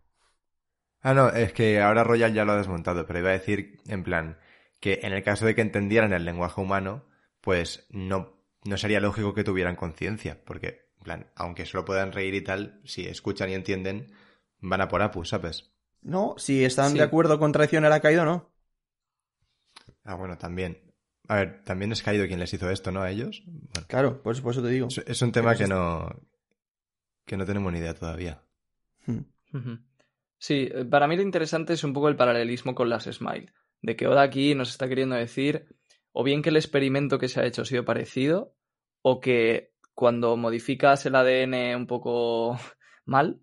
Ah, 1.02 1.14
no, 1.14 1.30
es 1.30 1.54
que 1.54 1.80
ahora 1.82 2.04
Royal 2.04 2.34
ya 2.34 2.44
lo 2.46 2.54
ha 2.54 2.58
desmontado, 2.58 3.06
pero 3.06 3.20
iba 3.20 3.30
a 3.30 3.34
decir, 3.34 3.78
en 3.88 4.04
plan, 4.04 4.38
que 4.80 5.00
en 5.04 5.14
el 5.14 5.24
caso 5.24 5.46
de 5.46 5.56
que 5.56 5.62
entendieran 5.62 6.12
el 6.14 6.26
lenguaje 6.26 6.60
humano, 6.60 7.06
pues 7.42 7.86
no, 7.90 8.34
no 8.66 8.78
sería 8.78 9.00
lógico 9.00 9.34
que 9.34 9.44
tuvieran 9.46 9.76
conciencia, 9.78 10.42
porque, 10.46 10.90
en 10.98 11.04
plan, 11.04 11.32
aunque 11.36 11.66
solo 11.66 11.86
puedan 11.86 12.12
reír 12.12 12.34
y 12.34 12.44
tal, 12.44 12.82
si 12.84 13.08
escuchan 13.08 13.50
y 13.50 13.54
entienden, 13.54 14.12
van 14.60 14.82
a 14.82 14.90
por 14.90 15.02
Apu, 15.02 15.24
¿sabes? 15.24 15.72
No, 16.02 16.36
si 16.38 16.66
están 16.66 16.92
Sí. 16.92 16.98
de 16.98 17.04
acuerdo 17.04 17.40
con 17.40 17.52
traicionar 17.54 17.92
a 17.94 18.02
Kaido, 18.02 18.26
no. 18.26 18.52
Ah, 20.04 20.16
bueno, 20.16 20.38
también. 20.38 20.89
A 21.30 21.36
ver, 21.36 21.64
también 21.64 21.92
es 21.92 22.02
Kaido 22.02 22.28
quien 22.28 22.40
les 22.40 22.54
hizo 22.54 22.70
esto, 22.70 22.92
¿no? 22.92 23.02
A 23.02 23.12
ellos. 23.12 23.44
Bueno, 23.46 23.88
Claro, 23.88 24.22
pues 24.24 24.42
por 24.42 24.52
eso 24.52 24.64
te 24.64 24.70
digo. 24.70 24.88
es, 24.88 24.98
es 25.06 25.22
un 25.22 25.32
tema 25.32 25.56
que 25.56 25.66
eso 25.66 25.74
no, 25.74 26.22
que 27.26 27.38
no 27.38 27.46
tenemos 27.46 27.72
ni 27.72 27.78
idea 27.80 27.94
todavía. 27.94 28.42
Hmm. 29.06 29.76
Sí, 30.40 30.70
eh, 30.74 30.86
para 30.86 31.08
mí 31.08 31.16
lo 31.16 31.22
interesante 31.22 31.74
es 31.74 31.84
un 31.84 31.94
poco 31.94 32.10
el 32.10 32.16
paralelismo 32.16 32.74
con 32.74 32.90
las 32.90 33.04
Smile. 33.04 33.54
De 33.82 33.96
que 33.96 34.08
Oda 34.08 34.24
aquí 34.24 34.56
nos 34.56 34.70
está 34.72 34.90
queriendo 34.90 35.16
decir 35.16 35.68
o 36.12 36.24
bien 36.24 36.42
que 36.42 36.50
el 36.50 36.58
experimento 36.58 37.20
que 37.20 37.28
se 37.28 37.40
ha 37.40 37.46
hecho 37.46 37.62
ha 37.62 37.66
sido 37.66 37.86
parecido, 37.86 38.56
o 39.04 39.20
que 39.20 39.74
cuando 39.94 40.36
modificas 40.36 41.06
el 41.06 41.16
ADN 41.16 41.76
un 41.76 41.86
poco 41.88 42.60
mal, 43.06 43.40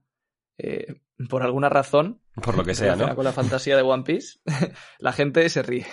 eh, 0.58 1.00
por 1.30 1.44
alguna 1.44 1.68
razón, 1.68 2.20
Por 2.42 2.56
lo 2.56 2.64
que 2.64 2.74
sea, 2.74 2.96
¿no? 2.96 3.14
con 3.14 3.24
la 3.24 3.32
fantasía 3.32 3.76
de 3.76 3.82
One 3.82 4.02
Piece, 4.02 4.40
la 4.98 5.12
gente 5.12 5.48
se 5.48 5.62
ríe. 5.62 5.86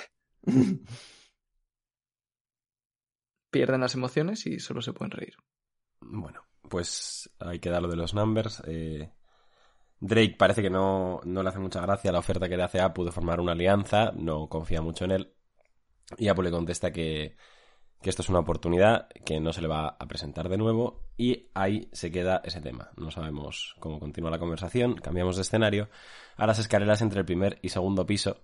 Pierden 3.53 3.81
las 3.81 3.93
emociones 3.93 4.47
y 4.47 4.59
solo 4.59 4.81
se 4.81 4.93
pueden 4.93 5.11
reír. 5.11 5.35
Bueno, 6.01 6.41
pues 6.67 7.29
hay 7.39 7.59
que 7.59 7.69
dar 7.69 7.83
lo 7.83 7.87
de 7.87 7.95
los 7.95 8.15
numbers. 8.15 8.63
eh, 8.65 9.11
Drake 9.99 10.35
parece 10.39 10.63
que 10.63 10.71
no, 10.71 11.21
no 11.23 11.43
le 11.43 11.49
hace 11.49 11.59
mucha 11.59 11.79
gracia 11.79 12.11
la 12.11 12.17
oferta 12.17 12.49
que 12.49 12.57
le 12.57 12.63
hace 12.63 12.79
a 12.79 12.85
Apu 12.85 13.05
de 13.05 13.11
formar 13.11 13.39
una 13.39 13.51
alianza, 13.51 14.11
no 14.15 14.49
confía 14.49 14.81
mucho 14.81 15.05
en 15.05 15.11
él. 15.11 15.33
Y 16.17 16.29
Apu 16.29 16.41
le 16.41 16.49
contesta 16.49 16.91
que, 16.91 17.37
que 18.01 18.09
esto 18.09 18.23
es 18.23 18.29
una 18.29 18.39
oportunidad, 18.39 19.07
que 19.23 19.39
no 19.39 19.53
se 19.53 19.61
le 19.61 19.67
va 19.67 19.89
a 19.99 20.07
presentar 20.07 20.49
de 20.49 20.57
nuevo, 20.57 21.03
y 21.15 21.51
ahí 21.53 21.89
se 21.91 22.09
queda 22.09 22.41
ese 22.43 22.59
tema. 22.59 22.89
No 22.97 23.11
sabemos 23.11 23.75
cómo 23.79 23.99
continúa 23.99 24.31
la 24.31 24.39
conversación, 24.39 24.95
cambiamos 24.95 25.35
de 25.35 25.43
escenario 25.43 25.89
a 26.37 26.47
las 26.47 26.57
escaleras 26.57 27.03
entre 27.03 27.19
el 27.19 27.25
primer 27.27 27.59
y 27.61 27.69
segundo 27.69 28.07
piso. 28.07 28.41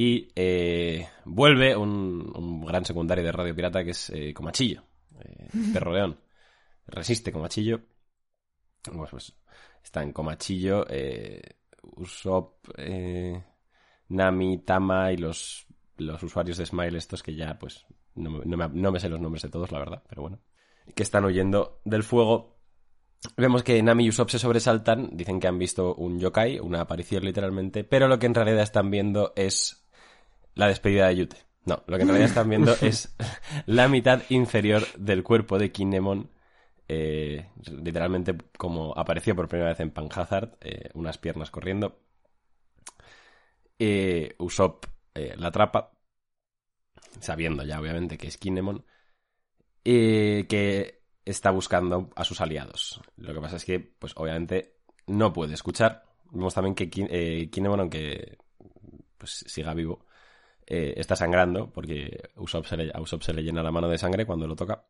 Y 0.00 0.28
eh, 0.36 1.08
vuelve 1.24 1.74
un, 1.74 2.30
un 2.36 2.64
gran 2.64 2.84
secundario 2.84 3.24
de 3.24 3.32
Radio 3.32 3.52
Pirata 3.56 3.82
que 3.82 3.90
es 3.90 4.10
eh, 4.10 4.32
Comachillo, 4.32 4.84
eh, 5.18 5.48
Perro 5.72 5.92
León. 5.92 6.20
Resiste 6.86 7.32
Comachillo. 7.32 7.80
Pues, 8.80 9.10
pues 9.10 9.36
está 9.82 10.04
en 10.04 10.12
Comachillo, 10.12 10.86
Usopp, 11.96 12.68
Nami, 14.08 14.58
Tama 14.58 15.10
y 15.12 15.16
los, 15.16 15.66
los 15.96 16.22
usuarios 16.22 16.58
de 16.58 16.66
Smile 16.66 16.96
estos 16.96 17.24
que 17.24 17.34
ya 17.34 17.58
pues 17.58 17.84
no, 18.14 18.30
me- 18.30 18.44
no 18.46 18.56
me, 18.56 18.68
no 18.68 18.92
me 18.92 19.00
sé 19.00 19.08
los 19.08 19.20
nombres 19.20 19.42
de 19.42 19.48
todos, 19.50 19.72
la 19.72 19.80
verdad, 19.80 20.04
pero 20.08 20.22
bueno. 20.22 20.38
Que 20.94 21.02
están 21.02 21.24
huyendo 21.24 21.80
del 21.84 22.04
fuego. 22.04 22.56
Vemos 23.36 23.64
que 23.64 23.82
Nami 23.82 24.04
y 24.04 24.08
Usopp 24.10 24.30
se 24.30 24.38
sobresaltan, 24.38 25.10
dicen 25.12 25.40
que 25.40 25.48
han 25.48 25.58
visto 25.58 25.96
un 25.96 26.20
yokai, 26.20 26.60
una 26.60 26.82
aparición 26.82 27.24
literalmente, 27.24 27.82
pero 27.82 28.06
lo 28.06 28.20
que 28.20 28.26
en 28.26 28.34
realidad 28.34 28.62
están 28.62 28.92
viendo 28.92 29.32
es 29.34 29.84
la 30.58 30.66
despedida 30.68 31.08
de 31.08 31.16
Yute. 31.16 31.36
No, 31.64 31.82
lo 31.86 31.96
que 31.96 32.02
en 32.02 32.08
realidad 32.08 32.28
están 32.28 32.48
viendo 32.50 32.74
es 32.82 33.14
la 33.66 33.88
mitad 33.88 34.22
inferior 34.28 34.82
del 34.96 35.22
cuerpo 35.22 35.58
de 35.58 35.70
Kinemon, 35.70 36.30
eh, 36.88 37.48
literalmente 37.82 38.36
como 38.56 38.92
apareció 38.96 39.36
por 39.36 39.48
primera 39.48 39.70
vez 39.70 39.80
en 39.80 39.90
Panhazard, 39.90 40.56
eh, 40.60 40.90
unas 40.94 41.16
piernas 41.18 41.50
corriendo. 41.50 42.00
Eh, 43.78 44.34
Usopp 44.38 44.86
eh, 45.14 45.34
la 45.36 45.48
atrapa, 45.48 45.92
sabiendo 47.20 47.62
ya 47.64 47.80
obviamente 47.80 48.18
que 48.18 48.26
es 48.26 48.36
Kinemon, 48.38 48.84
eh, 49.84 50.46
que 50.48 51.02
está 51.24 51.50
buscando 51.50 52.10
a 52.16 52.24
sus 52.24 52.40
aliados. 52.40 53.00
Lo 53.16 53.34
que 53.34 53.40
pasa 53.40 53.56
es 53.56 53.64
que, 53.64 53.78
pues 53.78 54.12
obviamente, 54.16 54.74
no 55.06 55.32
puede 55.32 55.54
escuchar. 55.54 56.04
Vemos 56.32 56.54
también 56.54 56.74
que 56.74 56.90
Kin- 56.90 57.50
Kinemon, 57.50 57.80
aunque 57.80 58.38
pues, 59.18 59.44
siga 59.46 59.74
vivo, 59.74 60.06
eh, 60.70 60.94
está 60.96 61.16
sangrando 61.16 61.70
porque 61.72 62.30
Usopp 62.36 62.66
se 62.66 62.76
le- 62.76 62.90
a 62.94 63.00
Usopp 63.00 63.22
se 63.22 63.32
le 63.32 63.42
llena 63.42 63.62
la 63.62 63.70
mano 63.72 63.88
de 63.88 63.96
sangre 63.98 64.26
cuando 64.26 64.46
lo 64.46 64.54
toca. 64.54 64.84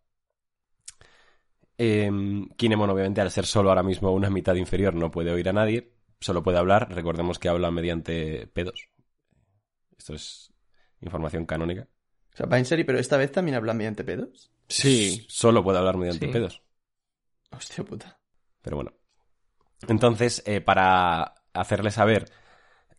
Eh, 1.77 2.11
Kinemon, 2.57 2.91
obviamente, 2.91 3.21
al 3.21 3.31
ser 3.31 3.47
solo 3.47 3.69
ahora 3.69 3.83
mismo 3.83 4.13
una 4.13 4.31
mitad 4.31 4.55
inferior, 4.57 4.95
no 4.95 5.11
puede 5.11 5.31
oír 5.31 5.49
a 5.49 5.53
nadie, 5.53 5.93
solo 6.21 6.43
puede 6.43 6.59
hablar. 6.59 6.93
Recordemos 6.93 7.39
que 7.39 7.49
habla 7.49 7.71
mediante 7.71 8.47
pedos. 8.49 8.89
Esto 9.97 10.15
es 10.15 10.53
información 11.01 11.47
canónica. 11.47 11.87
O 12.35 12.37
sea, 12.37 12.47
va 12.47 12.59
en 12.59 12.65
serio, 12.65 12.85
pero 12.87 12.99
esta 12.99 13.17
vez 13.17 13.31
también 13.31 13.57
hablan 13.57 13.77
mediante 13.77 14.05
pedos. 14.05 14.51
Sí. 14.69 15.25
Solo 15.29 15.63
puede 15.63 15.79
hablar 15.79 15.97
mediante 15.97 16.27
Sí. 16.27 16.33
pedos. 16.33 16.63
Hostia 17.53 17.85
puta. 17.85 18.19
Pero 18.63 18.77
bueno. 18.77 18.93
Entonces, 19.87 20.43
eh, 20.47 20.61
para 20.61 21.35
hacerle 21.53 21.91
saber 21.93 22.29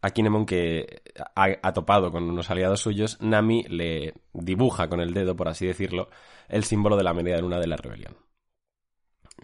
a 0.01 0.11
Kinemon 0.11 0.45
que 0.45 1.01
ha, 1.35 1.47
ha 1.61 1.73
topado 1.73 2.11
con 2.11 2.23
unos 2.29 2.49
aliados 2.49 2.81
suyos, 2.81 3.21
Nami 3.21 3.63
le 3.63 4.13
dibuja 4.33 4.89
con 4.89 5.01
el 5.01 5.13
dedo, 5.13 5.35
por 5.35 5.47
así 5.47 5.65
decirlo, 5.65 6.09
el 6.47 6.63
símbolo 6.63 6.97
de 6.97 7.03
la 7.03 7.13
media 7.13 7.39
luna 7.39 7.59
de 7.59 7.67
la 7.67 7.77
rebelión. 7.77 8.17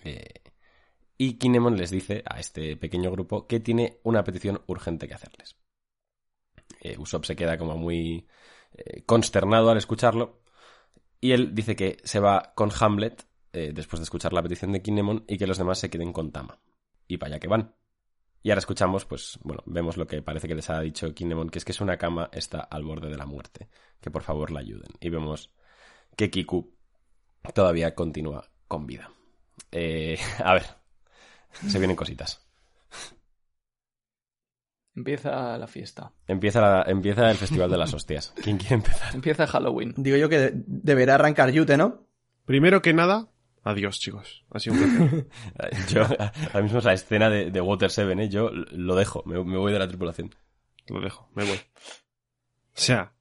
Eh, 0.03 0.41
y 1.17 1.33
Kinemon 1.33 1.77
les 1.77 1.91
dice 1.91 2.23
a 2.25 2.39
este 2.39 2.75
pequeño 2.77 3.11
grupo 3.11 3.47
que 3.47 3.59
tiene 3.59 3.99
una 4.03 4.23
petición 4.23 4.61
urgente 4.67 5.07
que 5.07 5.13
hacerles. 5.13 5.57
Eh, 6.81 6.97
Usopp 6.97 7.25
se 7.25 7.35
queda 7.35 7.57
como 7.57 7.77
muy 7.77 8.27
eh, 8.73 9.03
consternado 9.05 9.69
al 9.69 9.77
escucharlo 9.77 10.41
y 11.21 11.31
él 11.31 11.55
dice 11.55 11.75
que 11.75 11.97
se 12.03 12.19
va 12.19 12.53
con 12.55 12.69
Hamlet 12.79 13.25
eh, 13.53 13.71
después 13.73 13.99
de 13.99 14.03
escuchar 14.03 14.33
la 14.33 14.43
petición 14.43 14.71
de 14.71 14.81
Kinemon 14.81 15.23
y 15.27 15.37
que 15.37 15.47
los 15.47 15.57
demás 15.57 15.79
se 15.79 15.89
queden 15.89 16.11
con 16.11 16.31
Tama. 16.31 16.59
Y 17.07 17.17
para 17.17 17.33
allá 17.33 17.39
que 17.39 17.47
van. 17.47 17.75
Y 18.45 18.51
ahora 18.51 18.59
escuchamos, 18.59 19.05
pues, 19.05 19.39
bueno, 19.41 19.63
vemos 19.65 19.97
lo 19.97 20.05
que 20.05 20.21
parece 20.21 20.47
que 20.47 20.53
les 20.53 20.69
ha 20.69 20.79
dicho 20.79 21.11
Kinemon, 21.15 21.49
que 21.49 21.57
es 21.57 21.65
que 21.65 21.71
es 21.71 21.81
una 21.81 21.97
cama 21.97 22.29
está 22.31 22.59
al 22.59 22.83
borde 22.83 23.09
de 23.09 23.17
la 23.17 23.25
muerte. 23.25 23.69
Que 23.99 24.11
por 24.11 24.21
favor 24.21 24.51
la 24.51 24.59
ayuden. 24.59 24.91
Y 24.99 25.09
vemos 25.09 25.51
que 26.15 26.29
Kiku 26.29 26.71
todavía 27.55 27.95
continúa 27.95 28.47
con 28.67 28.85
vida. 28.85 29.09
Eh, 29.71 30.19
a 30.43 30.53
ver, 30.53 30.63
se 31.67 31.79
vienen 31.79 31.95
cositas. 31.97 32.45
Empieza 34.95 35.57
la 35.57 35.65
fiesta. 35.65 36.13
Empieza, 36.27 36.61
la- 36.61 36.83
empieza 36.87 37.31
el 37.31 37.37
Festival 37.37 37.71
de 37.71 37.77
las 37.77 37.95
Hostias. 37.95 38.31
¿Quién 38.43 38.57
quiere 38.59 38.75
empezar? 38.75 39.15
Empieza 39.15 39.47
Halloween. 39.47 39.95
Digo 39.97 40.17
yo 40.17 40.29
que 40.29 40.37
de- 40.37 40.51
deberá 40.67 41.15
arrancar 41.15 41.49
Yute, 41.51 41.77
¿no? 41.77 42.07
Primero 42.45 42.83
que 42.83 42.93
nada, 42.93 43.27
adiós, 43.65 43.99
chicos. 43.99 44.45
Ha 44.51 44.59
sido 44.59 44.75
un 44.75 44.81
placer. 44.97 45.27
Yo, 45.89 46.01
ahora 46.03 46.61
mismo 46.61 46.79
es 46.79 46.85
la 46.85 46.93
escena 46.93 47.29
de, 47.29 47.51
de 47.51 47.61
Water 47.61 47.91
7, 47.91 48.13
¿eh? 48.23 48.29
Yo 48.29 48.49
lo 48.51 48.95
dejo, 48.95 49.23
me, 49.25 49.43
me 49.43 49.57
voy 49.57 49.73
de 49.73 49.79
la 49.79 49.87
tripulación. 49.87 50.33
Lo 50.87 51.01
dejo, 51.01 51.29
me 51.35 51.43
voy. 51.43 51.57
O 51.57 52.77
sea, 52.77 53.13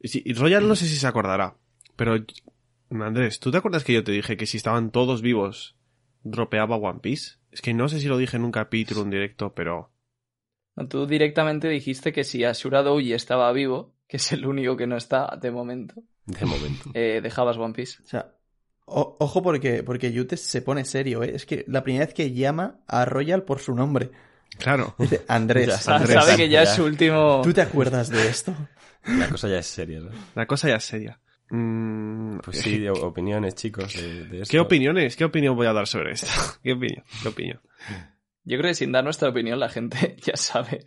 y 0.00 0.32
Royal 0.34 0.66
no 0.68 0.76
sé 0.76 0.86
si 0.86 0.96
se 0.96 1.06
acordará, 1.06 1.56
pero 1.96 2.16
Andrés, 2.90 3.38
¿tú 3.40 3.50
te 3.50 3.58
acuerdas 3.58 3.84
que 3.84 3.92
yo 3.92 4.02
te 4.04 4.12
dije 4.12 4.36
que 4.36 4.46
si 4.46 4.56
estaban 4.56 4.90
todos 4.90 5.22
vivos 5.22 5.76
dropeaba 6.22 6.76
One 6.76 7.00
Piece? 7.00 7.38
Es 7.50 7.62
que 7.62 7.74
no 7.74 7.88
sé 7.88 8.00
si 8.00 8.08
lo 8.08 8.18
dije 8.18 8.36
en 8.36 8.44
un 8.44 8.52
capítulo, 8.52 9.02
en 9.02 9.10
directo, 9.10 9.54
pero 9.54 9.92
No, 10.76 10.88
Tú 10.88 11.06
directamente 11.06 11.68
dijiste 11.68 12.12
que 12.12 12.24
si 12.24 12.44
Ashura 12.44 12.82
Douji 12.82 13.12
estaba 13.12 13.52
vivo, 13.52 13.94
que 14.08 14.16
es 14.16 14.32
el 14.32 14.46
único 14.46 14.76
que 14.76 14.86
no 14.86 14.96
está 14.96 15.38
de 15.40 15.50
momento, 15.50 16.02
De 16.26 16.44
momento. 16.46 16.90
eh, 16.94 17.20
dejabas 17.22 17.56
One 17.56 17.74
Piece. 17.74 18.02
O 18.02 18.06
sea, 18.06 18.34
o- 18.90 19.16
ojo 19.20 19.42
porque, 19.42 19.82
porque 19.82 20.12
Yute 20.12 20.36
se 20.36 20.62
pone 20.62 20.84
serio, 20.84 21.22
¿eh? 21.22 21.32
Es 21.34 21.46
que 21.46 21.64
la 21.68 21.82
primera 21.82 22.04
vez 22.06 22.14
que 22.14 22.32
llama 22.32 22.80
a 22.86 23.04
Royal 23.04 23.42
por 23.44 23.60
su 23.60 23.74
nombre. 23.74 24.10
claro. 24.58 24.94
Dice, 24.98 25.22
Andrés, 25.28 25.84
Ya 25.86 25.96
Andrés, 25.96 26.14
sabe 26.24 26.36
que 26.36 26.48
ya 26.48 26.62
ya. 26.64 26.70
es 26.70 26.76
su 26.76 26.84
último... 26.84 27.40
¿tú 27.44 27.52
te 27.52 27.62
acuerdas 27.62 28.10
de 28.10 28.28
esto? 28.28 28.54
La 29.04 29.28
cosa 29.28 29.48
ya 29.48 29.58
es 29.58 29.66
seria, 29.66 30.00
¿no? 30.00 30.10
La 30.34 30.46
cosa 30.46 30.68
ya 30.68 30.76
es 30.76 30.84
seria. 30.84 31.20
Mm, 31.50 32.38
Pues 32.44 32.58
sí, 32.58 32.86
o- 32.88 32.92
opiniones, 33.06 33.54
chicos, 33.54 33.94
de, 33.94 34.24
de 34.26 34.40
esto. 34.42 34.50
¿Qué 34.52 34.60
opiniones? 34.60 35.16
¿Qué 35.16 35.24
opinión 35.24 35.56
voy 35.56 35.66
a 35.66 35.72
dar 35.72 35.86
sobre 35.86 36.12
esto? 36.12 36.26
¿Qué 36.62 36.72
opinión? 36.72 37.04
¿Qué 37.22 37.28
opinión? 37.28 37.60
Yo 38.44 38.58
creo 38.58 38.70
que 38.70 38.74
sin 38.74 38.92
dar 38.92 39.04
nuestra 39.04 39.28
opinión 39.28 39.58
la 39.60 39.68
gente 39.68 40.16
ya 40.22 40.36
sabe 40.36 40.84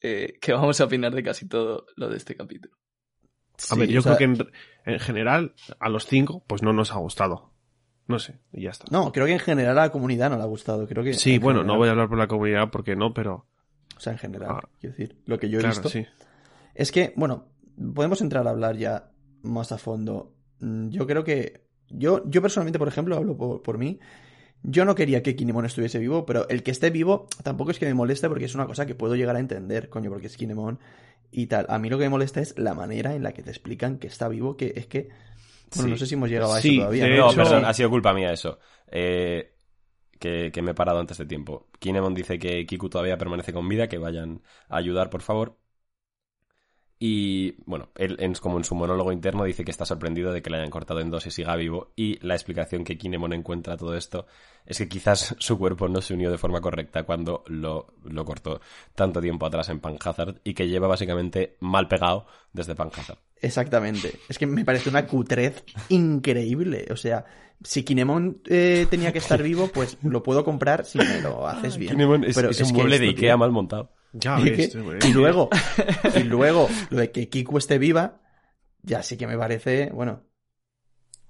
eh, 0.00 0.38
que 0.40 0.52
vamos 0.52 0.80
a 0.80 0.84
opinar 0.84 1.14
de 1.14 1.22
casi 1.22 1.48
todo 1.48 1.86
lo 1.96 2.08
de 2.08 2.16
este 2.16 2.36
capítulo. 2.36 2.76
A 3.70 3.74
ver, 3.74 3.88
Sí, 3.88 3.92
yo 3.94 4.02
sea, 4.02 4.16
creo 4.16 4.34
que 4.36 4.42
en, 4.42 4.50
en 4.92 4.98
general, 5.00 5.54
a 5.80 5.88
los 5.88 6.06
cinco, 6.06 6.42
pues 6.46 6.62
no 6.62 6.72
nos 6.72 6.92
ha 6.92 6.96
gustado. 6.98 7.50
No 8.06 8.18
sé, 8.18 8.38
y 8.52 8.62
ya 8.62 8.70
está. 8.70 8.86
No, 8.90 9.12
creo 9.12 9.26
que 9.26 9.32
en 9.34 9.38
general 9.38 9.78
a 9.78 9.82
la 9.82 9.90
comunidad 9.92 10.30
no 10.30 10.36
le 10.36 10.42
ha 10.42 10.46
gustado. 10.46 10.86
Creo 10.88 11.04
que 11.04 11.12
sí, 11.14 11.34
en 11.34 11.40
bueno, 11.42 11.60
general. 11.60 11.74
no 11.74 11.78
voy 11.78 11.88
a 11.88 11.90
hablar 11.92 12.08
por 12.08 12.18
la 12.18 12.26
comunidad 12.26 12.70
porque 12.70 12.96
no, 12.96 13.12
pero 13.12 13.46
O 13.96 14.00
sea, 14.00 14.12
en 14.14 14.18
general, 14.18 14.50
Ah. 14.50 14.68
quiero 14.80 14.96
decir, 14.96 15.18
lo 15.26 15.38
que 15.38 15.48
yo 15.50 15.58
he 15.58 15.62
claro, 15.62 15.74
visto. 15.74 15.88
sí. 15.90 16.06
Es 16.74 16.90
que, 16.92 17.12
bueno, 17.16 17.48
podemos 17.94 18.20
entrar 18.22 18.46
a 18.46 18.50
hablar 18.50 18.76
ya 18.76 19.10
más 19.42 19.72
a 19.72 19.78
fondo. 19.78 20.32
Mm, 20.60 20.88
Yo 20.90 21.06
creo 21.06 21.22
que. 21.24 21.66
Yo, 21.90 22.22
yo 22.28 22.40
personalmente, 22.42 22.78
por 22.78 22.88
ejemplo, 22.88 23.16
hablo 23.16 23.36
por, 23.36 23.62
por 23.62 23.76
mí. 23.78 23.98
Yo 24.62 24.84
no 24.84 24.94
quería 24.94 25.22
que 25.22 25.36
Kinemon 25.36 25.66
estuviese 25.66 25.98
vivo, 25.98 26.26
pero 26.26 26.48
el 26.48 26.62
que 26.62 26.70
esté 26.72 26.90
vivo 26.90 27.28
tampoco 27.42 27.70
es 27.70 27.78
que 27.78 27.86
me 27.86 27.94
moleste 27.94 28.28
porque 28.28 28.44
es 28.44 28.54
una 28.54 28.66
cosa 28.66 28.86
que 28.86 28.94
puedo 28.94 29.14
llegar 29.14 29.36
a 29.36 29.40
entender, 29.40 29.88
coño, 29.88 30.10
porque 30.10 30.26
es 30.26 30.36
Kinemon 30.36 30.78
y 31.30 31.46
tal. 31.46 31.66
A 31.68 31.78
mí 31.78 31.88
lo 31.88 31.96
que 31.98 32.04
me 32.04 32.10
molesta 32.10 32.40
es 32.40 32.58
la 32.58 32.74
manera 32.74 33.14
en 33.14 33.22
la 33.22 33.32
que 33.32 33.42
te 33.42 33.50
explican 33.50 33.98
que 33.98 34.08
está 34.08 34.28
vivo, 34.28 34.56
que 34.56 34.72
es 34.76 34.86
que. 34.86 35.08
Bueno, 35.74 35.84
Sí. 35.84 35.90
no 35.90 35.96
sé 35.98 36.06
si 36.06 36.14
hemos 36.14 36.30
llegado 36.30 36.54
a 36.54 36.60
Sí, 36.60 36.70
eso 36.76 36.80
todavía. 36.80 37.04
de 37.04 37.10
¿no? 37.10 37.16
No, 37.16 37.28
hecho- 37.30 37.36
perdón, 37.36 37.64
ha 37.66 37.74
sido 37.74 37.90
culpa 37.90 38.12
mía 38.14 38.32
eso. 38.32 38.58
Eh, 38.90 39.52
que, 40.18 40.50
que 40.52 40.62
me 40.62 40.72
he 40.72 40.74
parado 40.74 40.98
antes 40.98 41.18
de 41.18 41.26
tiempo. 41.26 41.68
Kinemon 41.78 42.14
dice 42.14 42.38
que 42.38 42.66
Kiku 42.66 42.88
todavía 42.88 43.16
permanece 43.18 43.52
con 43.52 43.68
vida, 43.68 43.86
que 43.88 43.98
vayan 43.98 44.42
a 44.68 44.78
ayudar, 44.78 45.10
por 45.10 45.22
favor. 45.22 45.56
Y 47.00 47.52
bueno, 47.64 47.90
él 47.94 48.16
en- 48.18 48.34
como 48.34 48.58
en 48.58 48.64
su 48.64 48.74
monólogo 48.74 49.12
interno 49.12 49.44
dice 49.44 49.64
que 49.64 49.70
está 49.70 49.84
sorprendido 49.84 50.32
de 50.32 50.42
que 50.42 50.50
le 50.50 50.56
hayan 50.58 50.70
cortado 50.70 51.00
en 51.00 51.10
dos 51.10 51.26
y 51.26 51.30
siga 51.30 51.54
vivo. 51.56 51.92
Y 51.96 52.18
la 52.26 52.34
explicación 52.34 52.84
que 52.84 52.98
Kinemon 52.98 53.32
encuentra 53.32 53.74
a 53.74 53.76
todo 53.76 53.94
esto 53.96 54.26
es 54.66 54.78
que 54.78 54.88
quizás 54.88 55.34
su 55.38 55.58
cuerpo 55.58 55.88
no 55.88 56.00
se 56.02 56.14
unió 56.14 56.30
de 56.30 56.38
forma 56.38 56.60
correcta 56.60 57.04
cuando 57.04 57.44
lo, 57.46 57.94
lo 58.04 58.24
cortó 58.24 58.60
tanto 58.94 59.20
tiempo 59.20 59.46
atrás 59.46 59.68
en 59.68 59.80
Panhazard 59.80 60.40
y 60.44 60.54
que 60.54 60.68
lleva 60.68 60.88
básicamente 60.88 61.56
mal 61.60 61.86
pegado 61.88 62.26
desde 62.52 62.74
Panhazard. 62.74 63.18
Exactamente. 63.40 64.14
Es 64.28 64.38
que 64.38 64.46
me 64.46 64.64
parece 64.64 64.88
una 64.88 65.06
cutrez 65.06 65.64
increíble. 65.88 66.86
O 66.90 66.96
sea, 66.96 67.24
si 67.62 67.82
Kinemon 67.82 68.42
eh, 68.46 68.86
tenía 68.90 69.12
que 69.12 69.18
estar 69.18 69.42
vivo, 69.42 69.68
pues 69.68 69.98
lo 70.02 70.22
puedo 70.22 70.44
comprar 70.44 70.84
si 70.84 70.98
me 70.98 71.20
lo 71.20 71.46
haces 71.46 71.76
bien. 71.76 71.92
Kinemon 71.92 72.24
es, 72.24 72.34
Pero 72.34 72.50
es 72.50 72.60
un 72.60 72.68
que 72.68 72.74
mueble 72.74 72.98
de 72.98 73.08
Ikea 73.08 73.32
tío, 73.32 73.38
mal 73.38 73.52
montado. 73.52 73.92
Ya 74.12 74.40
¿y 74.40 74.50
ves, 74.50 74.76
Y 75.06 75.12
luego, 75.12 75.50
y 76.16 76.22
luego, 76.22 76.68
lo 76.90 76.98
de 76.98 77.10
que 77.10 77.28
Kiku 77.28 77.58
esté 77.58 77.78
viva, 77.78 78.22
ya 78.82 79.02
sí 79.02 79.18
que 79.18 79.26
me 79.26 79.36
parece, 79.36 79.90
bueno, 79.92 80.22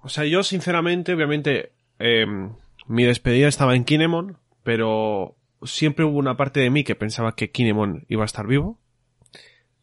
O 0.01 0.09
sea, 0.09 0.25
yo 0.25 0.45
sinceramente, 0.45 1.13
obviamente, 1.13 1.73
eh, 1.99 2.25
mi 2.87 3.05
despedida 3.05 3.49
estaba 3.49 3.75
en 3.75 3.85
Kinemon, 3.85 4.39
pero 4.63 5.37
siempre 5.63 6.05
hubo 6.05 6.19
una 6.19 6.37
parte 6.37 6.61
de 6.61 6.71
mí 6.71 6.85
que 6.85 6.95
pensaba 6.95 7.35
que 7.35 7.51
Kinemon 7.51 8.05
iba 8.09 8.23
a 8.23 8.27
estar 8.27 8.47
vivo. 8.47 8.79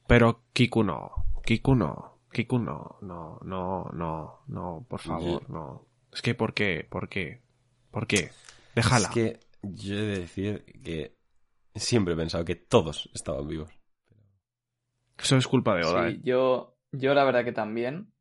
Pero 0.07 0.43
Kiku 0.53 0.83
no. 0.83 1.11
Kiku 1.43 1.75
no. 1.75 2.14
Kiku 2.35 2.59
no. 2.59 2.97
No, 3.01 3.39
no, 3.43 3.89
no, 3.93 4.43
no, 4.47 4.85
por 4.89 4.99
favor, 4.99 5.49
no. 5.49 5.87
Es 6.11 6.21
que, 6.21 6.35
¿por 6.35 6.53
qué? 6.53 6.85
¿Por 6.89 7.07
qué? 7.07 7.41
¿Por 7.91 8.07
qué? 8.07 8.29
Déjala. 8.75 9.07
Es 9.07 9.13
que 9.13 9.39
yo 9.61 9.95
he 9.95 10.01
de 10.01 10.19
decir 10.19 10.65
que 10.83 11.15
siempre 11.73 12.13
he 12.13 12.17
pensado 12.17 12.43
que 12.43 12.55
todos 12.55 13.09
estaban 13.13 13.47
vivos. 13.47 13.71
Eso 15.17 15.37
es 15.37 15.47
culpa 15.47 15.75
de 15.75 15.85
Oda, 15.85 16.09
Sí, 16.09 16.15
¿eh? 16.15 16.21
yo, 16.25 16.77
yo 16.91 17.13
la 17.13 17.23
verdad 17.23 17.45
que 17.45 17.53
también. 17.53 18.11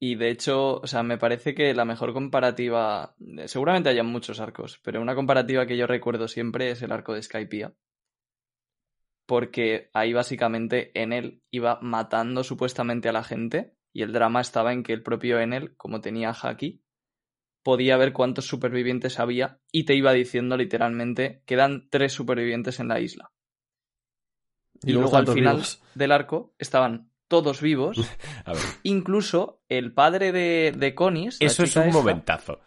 Y 0.00 0.16
de 0.16 0.30
hecho, 0.30 0.80
o 0.80 0.86
sea, 0.88 1.04
me 1.04 1.16
parece 1.16 1.54
que 1.54 1.74
la 1.74 1.84
mejor 1.84 2.12
comparativa, 2.12 3.14
seguramente 3.46 3.88
haya 3.88 4.02
muchos 4.02 4.40
arcos, 4.40 4.80
pero 4.82 5.00
una 5.00 5.14
comparativa 5.14 5.64
que 5.64 5.76
yo 5.76 5.86
recuerdo 5.86 6.26
siempre 6.26 6.72
es 6.72 6.82
el 6.82 6.90
arco 6.90 7.14
de 7.14 7.22
Skypiea. 7.22 7.72
Porque 9.32 9.88
ahí 9.94 10.12
básicamente 10.12 10.90
Enel 10.92 11.40
iba 11.50 11.78
matando 11.80 12.44
supuestamente 12.44 13.08
a 13.08 13.12
la 13.12 13.24
gente 13.24 13.78
y 13.90 14.02
el 14.02 14.12
drama 14.12 14.42
estaba 14.42 14.74
en 14.74 14.82
que 14.82 14.92
el 14.92 15.02
propio 15.02 15.40
Enel, 15.40 15.74
como 15.78 16.02
tenía 16.02 16.34
Haki, 16.34 16.82
podía 17.62 17.96
ver 17.96 18.12
cuántos 18.12 18.46
supervivientes 18.46 19.18
había 19.18 19.58
y 19.72 19.84
te 19.86 19.94
iba 19.94 20.12
diciendo 20.12 20.58
literalmente 20.58 21.42
quedan 21.46 21.88
tres 21.88 22.12
supervivientes 22.12 22.78
en 22.78 22.88
la 22.88 23.00
isla. 23.00 23.32
Y 24.84 24.90
Y, 24.90 24.92
luego 24.92 25.16
al 25.16 25.26
final 25.26 25.54
vivos. 25.56 25.82
del 25.94 26.12
arco 26.12 26.54
estaban 26.58 27.10
todos 27.26 27.62
vivos, 27.62 27.96
A 28.44 28.52
ver, 28.52 28.60
incluso 28.82 29.62
el 29.70 29.94
padre 29.94 30.32
de, 30.32 30.74
de 30.76 30.94
Conis. 30.94 31.38
eso 31.40 31.62
es 31.62 31.74
un 31.76 31.84
esta, 31.84 31.94
momentazo. 31.94 32.60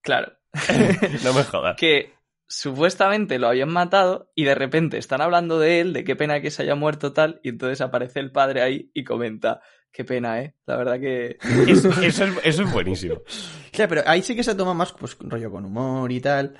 Claro. 0.00 0.32
No 1.24 1.34
me 1.34 1.42
jodas. 1.42 1.76
que 1.80 2.15
supuestamente 2.48 3.38
lo 3.38 3.48
habían 3.48 3.70
matado 3.70 4.30
y 4.34 4.44
de 4.44 4.54
repente 4.54 4.98
están 4.98 5.20
hablando 5.20 5.58
de 5.58 5.80
él, 5.80 5.92
de 5.92 6.04
qué 6.04 6.16
pena 6.16 6.40
que 6.40 6.50
se 6.50 6.62
haya 6.62 6.74
muerto 6.74 7.12
tal, 7.12 7.40
y 7.42 7.50
entonces 7.50 7.80
aparece 7.80 8.20
el 8.20 8.32
padre 8.32 8.62
ahí 8.62 8.90
y 8.94 9.04
comenta, 9.04 9.60
qué 9.92 10.04
pena, 10.04 10.40
¿eh? 10.42 10.54
La 10.66 10.76
verdad 10.76 11.00
que... 11.00 11.38
Eso, 11.68 11.90
eso 12.02 12.24
es, 12.24 12.34
eso 12.44 12.62
es 12.62 12.72
buenísimo. 12.72 13.22
Claro, 13.72 13.88
pero 13.90 14.02
ahí 14.06 14.22
sí 14.22 14.34
que 14.34 14.42
se 14.42 14.54
toma 14.54 14.72
más 14.72 14.92
pues 14.94 15.16
rollo 15.20 15.50
con 15.50 15.64
humor 15.66 16.10
y 16.10 16.20
tal. 16.20 16.54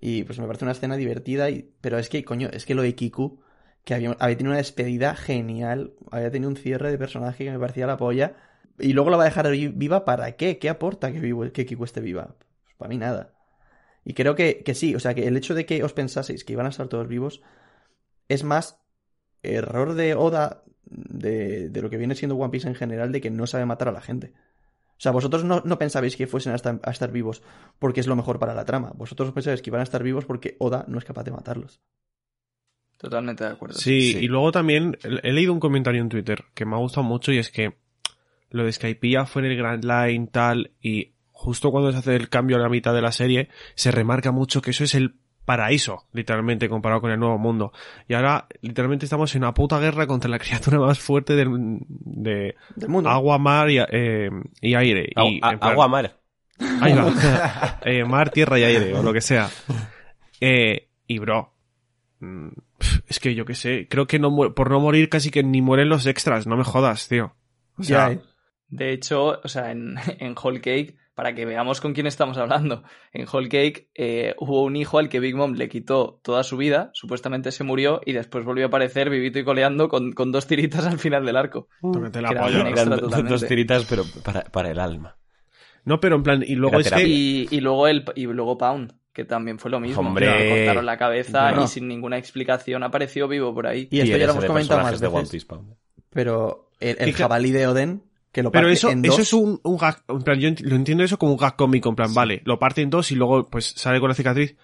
Y 0.00 0.22
pues 0.22 0.38
me 0.38 0.46
parece 0.46 0.64
una 0.64 0.72
escena 0.72 0.96
divertida. 0.96 1.50
Y... 1.50 1.68
Pero 1.80 1.98
es 1.98 2.08
que, 2.08 2.24
coño, 2.24 2.48
es 2.52 2.64
que 2.64 2.76
lo 2.76 2.82
de 2.82 2.94
Kiku, 2.94 3.40
que 3.84 3.94
había, 3.94 4.16
había 4.20 4.36
tenido 4.36 4.52
una 4.52 4.58
despedida 4.58 5.16
genial. 5.16 5.94
Había 6.12 6.30
tenido 6.30 6.48
un 6.48 6.56
cierre 6.56 6.92
de 6.92 6.98
personaje 6.98 7.44
que 7.44 7.50
me 7.50 7.58
parecía 7.58 7.86
la 7.88 7.96
polla. 7.96 8.36
Y 8.78 8.92
luego 8.92 9.10
la 9.10 9.16
va 9.16 9.24
a 9.24 9.26
dejar 9.26 9.50
vi- 9.50 9.68
viva 9.68 10.04
para 10.04 10.36
qué? 10.36 10.58
¿Qué 10.58 10.68
aporta 10.68 11.12
que, 11.12 11.18
vivo, 11.18 11.50
que 11.52 11.66
Kiku 11.66 11.84
esté 11.84 12.00
viva? 12.00 12.36
Pues 12.64 12.76
para 12.78 12.88
mí 12.88 12.96
nada. 12.98 13.34
Y 14.04 14.14
creo 14.14 14.34
que, 14.34 14.62
que 14.64 14.74
sí, 14.74 14.94
o 14.94 15.00
sea, 15.00 15.14
que 15.14 15.26
el 15.26 15.36
hecho 15.36 15.54
de 15.54 15.66
que 15.66 15.82
os 15.84 15.92
pensaseis 15.92 16.44
que 16.44 16.52
iban 16.54 16.66
a 16.66 16.70
estar 16.70 16.88
todos 16.88 17.06
vivos 17.08 17.42
es 18.28 18.44
más 18.44 18.80
error 19.42 19.94
de 19.94 20.14
Oda 20.14 20.62
de, 20.84 21.68
de 21.68 21.82
lo 21.82 21.90
que 21.90 21.96
viene 21.96 22.14
siendo 22.14 22.36
One 22.36 22.50
Piece 22.50 22.68
en 22.68 22.74
general, 22.74 23.12
de 23.12 23.20
que 23.20 23.30
no 23.30 23.46
sabe 23.46 23.66
matar 23.66 23.88
a 23.88 23.92
la 23.92 24.00
gente. 24.00 24.32
O 24.92 25.02
sea, 25.02 25.12
vosotros 25.12 25.44
no, 25.44 25.62
no 25.64 25.78
pensabais 25.78 26.14
que 26.16 26.26
fuesen 26.26 26.52
a 26.52 26.56
estar, 26.56 26.78
a 26.82 26.90
estar 26.90 27.10
vivos 27.10 27.42
porque 27.78 28.00
es 28.00 28.06
lo 28.06 28.16
mejor 28.16 28.38
para 28.38 28.54
la 28.54 28.64
trama. 28.66 28.92
Vosotros 28.94 29.32
pensabais 29.32 29.62
que 29.62 29.70
iban 29.70 29.80
a 29.80 29.84
estar 29.84 30.02
vivos 30.02 30.24
porque 30.26 30.56
Oda 30.58 30.84
no 30.88 30.98
es 30.98 31.04
capaz 31.04 31.24
de 31.24 31.30
matarlos. 31.30 31.80
Totalmente 32.98 33.44
de 33.44 33.50
acuerdo. 33.50 33.78
Sí, 33.78 34.12
Sí. 34.12 34.18
y 34.18 34.28
luego 34.28 34.52
también 34.52 34.98
he 35.02 35.28
he 35.30 35.32
leído 35.32 35.52
un 35.54 35.60
comentario 35.60 36.02
en 36.02 36.10
Twitter 36.10 36.44
que 36.54 36.66
me 36.66 36.74
ha 36.74 36.78
gustado 36.78 37.04
mucho 37.04 37.32
y 37.32 37.38
es 37.38 37.50
que 37.50 37.78
lo 38.50 38.64
de 38.64 38.72
Skypiea 38.72 39.24
fue 39.26 39.42
en 39.42 39.50
el 39.52 39.56
Grand 39.56 39.84
Line 39.84 40.26
tal 40.26 40.72
y 40.82 41.14
justo 41.42 41.70
cuando 41.70 41.90
se 41.92 41.98
hace 41.98 42.16
el 42.16 42.28
cambio 42.28 42.56
a 42.56 42.60
la 42.60 42.68
mitad 42.68 42.92
de 42.94 43.00
la 43.00 43.12
serie 43.12 43.48
se 43.74 43.90
remarca 43.90 44.30
mucho 44.30 44.60
que 44.60 44.70
eso 44.72 44.84
es 44.84 44.94
el 44.94 45.14
paraíso, 45.46 46.06
literalmente 46.12 46.68
comparado 46.68 47.00
con 47.00 47.10
el 47.10 47.18
nuevo 47.18 47.38
mundo. 47.38 47.72
Y 48.06 48.14
ahora 48.14 48.46
literalmente 48.60 49.06
estamos 49.06 49.34
en 49.34 49.42
una 49.42 49.54
puta 49.54 49.80
guerra 49.80 50.06
contra 50.06 50.30
la 50.30 50.38
criatura 50.38 50.78
más 50.78 50.98
fuerte 50.98 51.34
del, 51.34 51.48
de 51.88 52.54
Del 52.76 52.88
mundo. 52.88 53.08
agua, 53.10 53.38
mar 53.38 53.70
y, 53.70 53.78
eh, 53.78 54.30
y 54.60 54.74
aire. 54.74 55.10
Agu- 55.16 55.32
y, 55.32 55.40
a- 55.42 55.52
en 55.52 55.58
plan- 55.58 55.72
agua 55.72 55.88
mar. 55.88 56.16
Ahí 56.82 56.92
va. 56.92 57.78
Eh, 57.84 58.04
mar, 58.04 58.30
tierra 58.30 58.58
y 58.58 58.64
aire, 58.64 58.94
o 58.94 59.02
lo 59.02 59.12
que 59.14 59.22
sea. 59.22 59.48
Eh, 60.40 60.88
y 61.06 61.18
bro. 61.18 61.54
mm, 62.20 62.48
Es 63.08 63.18
que 63.18 63.34
yo 63.34 63.44
qué 63.46 63.54
sé. 63.54 63.88
Creo 63.88 64.06
que 64.06 64.18
no 64.18 64.30
por 64.54 64.70
no 64.70 64.78
morir 64.78 65.08
casi 65.08 65.30
que 65.30 65.42
ni 65.42 65.62
mueren 65.62 65.88
los 65.88 66.06
extras. 66.06 66.46
No 66.46 66.56
me 66.56 66.64
jodas, 66.64 67.08
tío. 67.08 67.34
O 67.78 67.82
sea, 67.82 68.12
Ya. 68.12 68.20
De 68.68 68.92
hecho, 68.92 69.40
o 69.42 69.48
sea, 69.48 69.72
en, 69.72 69.96
en 70.20 70.34
Whole 70.40 70.60
Cake, 70.60 70.96
para 71.20 71.34
que 71.34 71.44
veamos 71.44 71.82
con 71.82 71.92
quién 71.92 72.06
estamos 72.06 72.38
hablando, 72.38 72.82
en 73.12 73.26
Whole 73.30 73.50
Cake 73.50 73.90
eh, 73.94 74.34
hubo 74.38 74.62
un 74.64 74.74
hijo 74.74 74.98
al 74.98 75.10
que 75.10 75.20
Big 75.20 75.36
Mom 75.36 75.52
le 75.52 75.68
quitó 75.68 76.18
toda 76.22 76.42
su 76.44 76.56
vida, 76.56 76.90
supuestamente 76.94 77.52
se 77.52 77.62
murió 77.62 78.00
y 78.06 78.12
después 78.14 78.42
volvió 78.42 78.64
a 78.64 78.68
aparecer 78.68 79.10
vivito 79.10 79.38
y 79.38 79.44
coleando 79.44 79.90
con, 79.90 80.12
con 80.12 80.32
dos 80.32 80.46
tiritas 80.46 80.86
al 80.86 80.98
final 80.98 81.26
del 81.26 81.36
arco. 81.36 81.68
la 81.82 82.06
extra 82.08 82.48
Eran 82.70 82.88
do- 82.88 82.98
totalmente. 83.00 83.32
dos 83.32 83.46
tiritas, 83.46 83.84
pero 83.84 84.04
para, 84.24 84.44
para 84.44 84.70
el 84.70 84.78
alma. 84.80 85.18
No, 85.84 86.00
pero 86.00 86.16
en 86.16 86.22
plan, 86.22 86.42
y 86.46 86.54
luego 86.54 86.78
es 86.78 86.84
que. 86.84 86.90
terapia. 86.90 87.06
Y, 87.06 87.48
y 87.50 87.60
luego 87.60 87.86
el 87.86 88.04
y 88.14 88.24
luego 88.24 88.56
Pound, 88.56 88.94
que 89.12 89.26
también 89.26 89.58
fue 89.58 89.70
lo 89.70 89.78
mismo. 89.78 90.00
Hombre. 90.00 90.26
Le 90.26 90.48
cortaron 90.56 90.86
la 90.86 90.96
cabeza 90.96 91.52
y 91.62 91.66
sin 91.68 91.86
ninguna 91.86 92.16
explicación 92.16 92.82
apareció 92.82 93.28
vivo 93.28 93.54
por 93.54 93.66
ahí. 93.66 93.88
Y 93.90 94.00
esto 94.00 94.16
ya 94.16 94.24
lo 94.26 94.32
hemos 94.32 94.42
de 94.42 94.48
comentado 94.48 94.82
más 94.82 95.00
de 95.00 95.06
One. 95.06 95.28
Piece. 95.30 95.46
Pero 96.10 96.70
el, 96.80 97.12
jabalí 97.12 97.50
de 97.50 97.66
Oden, 97.66 98.02
que 98.32 98.42
lo 98.42 98.50
Pero 98.52 98.62
parte 98.64 98.72
eso, 98.74 98.90
en 98.90 99.04
eso 99.04 99.20
es 99.22 99.32
un, 99.32 99.60
un 99.64 99.76
gag. 99.76 100.02
En 100.08 100.22
plan, 100.22 100.38
yo 100.38 100.48
ent- 100.48 100.60
lo 100.62 100.76
entiendo 100.76 101.02
eso 101.04 101.18
como 101.18 101.32
un 101.32 101.38
gag 101.38 101.56
cómico. 101.56 101.88
En 101.88 101.96
plan, 101.96 102.14
vale, 102.14 102.42
lo 102.44 102.58
parte 102.58 102.82
en 102.82 102.90
dos 102.90 103.10
y 103.10 103.14
luego 103.16 103.46
pues 103.48 103.66
sale 103.66 103.98
con 104.00 104.08
la 104.08 104.14
cicatriz. 104.14 104.56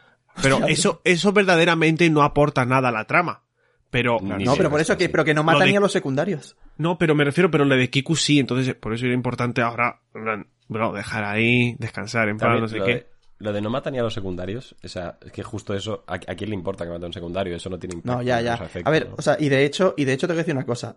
Pero 0.42 0.56
Hostia, 0.58 0.72
eso, 0.72 1.00
eso 1.04 1.32
verdaderamente 1.32 2.08
no 2.10 2.22
aporta 2.22 2.64
nada 2.64 2.88
a 2.88 2.92
la 2.92 3.04
trama. 3.06 3.42
Pero. 3.90 4.18
No, 4.20 4.54
pero 4.56 4.68
por 4.70 4.80
eso 4.80 4.96
que, 4.96 5.08
pero 5.08 5.24
que 5.24 5.32
no 5.34 5.40
Lo 5.40 5.44
mata 5.46 5.64
de- 5.64 5.70
ni 5.70 5.76
a 5.76 5.80
los 5.80 5.92
secundarios. 5.92 6.56
No, 6.76 6.98
pero 6.98 7.14
me 7.14 7.24
refiero, 7.24 7.50
pero 7.50 7.64
lo 7.64 7.74
de 7.76 7.88
Kiku 7.88 8.14
sí, 8.16 8.38
entonces 8.38 8.74
por 8.74 8.92
eso 8.92 9.06
era 9.06 9.14
importante 9.14 9.62
ahora, 9.62 10.00
bro, 10.68 10.92
dejar 10.92 11.24
ahí, 11.24 11.74
descansar, 11.78 12.28
en 12.28 12.36
plan, 12.36 12.60
no 12.60 12.68
sé 12.68 12.78
lo, 12.78 12.84
qué. 12.84 12.94
de, 12.94 13.06
lo 13.38 13.52
de 13.52 13.60
no 13.62 13.70
matar 13.70 13.92
ni 13.92 13.98
a 13.98 14.02
los 14.02 14.12
secundarios, 14.12 14.74
o 14.84 14.88
sea, 14.88 15.16
es 15.24 15.32
que 15.32 15.42
justo 15.42 15.72
eso, 15.72 16.04
¿a, 16.06 16.14
a 16.14 16.18
quién 16.34 16.50
le 16.50 16.56
importa 16.56 16.84
que 16.84 16.90
mate 16.90 17.04
a 17.04 17.06
un 17.06 17.12
secundario? 17.14 17.56
Eso 17.56 17.70
no 17.70 17.78
tiene 17.78 17.94
impacto. 17.94 18.18
No, 18.18 18.22
ya, 18.22 18.40
ya. 18.42 18.60
A 18.84 18.90
ver, 18.90 19.08
¿no? 19.08 19.14
o 19.16 19.22
sea, 19.22 19.36
y 19.40 19.48
de 19.48 19.64
hecho, 19.64 19.94
y 19.96 20.04
de 20.04 20.12
hecho 20.12 20.26
te 20.26 20.34
voy 20.34 20.40
a 20.40 20.42
decir 20.42 20.54
una 20.54 20.66
cosa. 20.66 20.96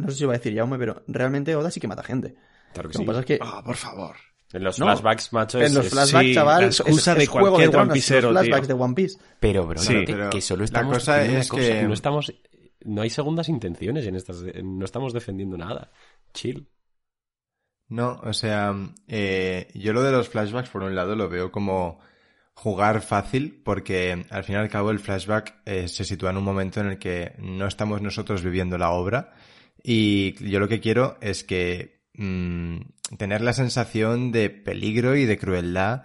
No 0.00 0.10
sé 0.10 0.16
si 0.16 0.22
iba 0.24 0.32
a 0.34 0.38
decir 0.38 0.54
Jaume, 0.56 0.78
pero 0.78 1.02
realmente 1.06 1.54
Oda 1.56 1.70
sí 1.70 1.80
que 1.80 1.88
mata 1.88 2.02
gente. 2.02 2.34
Claro 2.72 2.88
que 2.88 2.94
Lo 2.94 2.98
que 2.98 2.98
sí. 2.98 3.04
pasa 3.04 3.20
es 3.20 3.26
que 3.26 3.38
Ah, 3.40 3.62
por 3.64 3.76
favor. 3.76 4.16
En 4.52 4.64
los 4.64 4.78
No. 4.80 4.86
flashbacks, 4.86 5.32
macho, 5.32 5.58
en 5.58 5.64
es- 5.66 5.74
los 5.74 5.86
es- 5.86 5.92
flashbacks, 5.92 6.26
sí, 6.26 6.34
chaval, 6.34 6.60
la 6.62 6.66
es, 6.68 6.80
excusa 6.80 7.12
es 7.12 7.18
de 7.18 7.26
juego 7.26 7.46
de 7.46 7.50
cualquier 7.50 7.70
tronos, 7.70 7.86
One-Piecero, 7.88 8.32
los 8.32 8.40
flashbacks 8.42 8.66
tío. 8.66 8.76
de 8.76 8.82
One 8.82 8.94
Piece. 8.94 9.18
Pero, 9.38 9.66
bro, 9.66 9.78
Sí. 9.80 10.04
que, 10.04 10.12
Pero 10.12 10.30
que 10.30 10.40
solo 10.40 10.58
la 10.60 10.64
estamos 10.64 10.94
cosa 10.94 11.12
diciendo 11.18 11.32
una 11.34 11.40
es 11.40 11.48
cosa, 11.48 11.62
que- 11.62 11.82
no 11.84 11.92
estamos, 11.94 12.32
no 12.84 13.02
hay 13.02 13.10
segundas 13.10 13.48
intenciones 13.48 14.06
en 14.06 14.16
estas, 14.16 14.42
no 14.64 14.84
estamos 14.84 15.12
defendiendo 15.12 15.56
nada. 15.56 15.92
Chill. 16.34 16.66
No, 17.88 18.20
o 18.22 18.32
sea, 18.32 18.74
eh, 19.08 19.68
yo 19.74 19.92
lo 19.92 20.02
de 20.02 20.12
los 20.12 20.28
flashbacks, 20.28 20.68
por 20.70 20.82
un 20.82 20.94
lado, 20.94 21.16
lo 21.16 21.28
veo 21.28 21.50
como 21.50 22.00
jugar 22.54 23.00
fácil, 23.02 23.60
porque 23.64 24.26
al 24.30 24.44
fin 24.44 24.54
y 24.56 24.58
al 24.58 24.68
cabo 24.68 24.90
el 24.90 24.98
flashback 25.00 25.56
eh, 25.64 25.88
se 25.88 26.04
sitúa 26.04 26.30
en 26.30 26.36
un 26.36 26.44
momento 26.44 26.80
en 26.80 26.88
el 26.88 26.98
que 26.98 27.34
no 27.38 27.66
estamos 27.66 28.00
nosotros 28.02 28.42
viviendo 28.42 28.78
la 28.78 28.90
obra, 28.90 29.32
y 29.82 30.34
yo 30.48 30.60
lo 30.60 30.68
que 30.68 30.80
quiero 30.80 31.16
es 31.20 31.44
que 31.44 32.00
mm, 32.14 32.78
tener 33.18 33.40
la 33.40 33.52
sensación 33.52 34.32
de 34.32 34.50
peligro 34.50 35.16
y 35.16 35.24
de 35.24 35.38
crueldad 35.38 36.02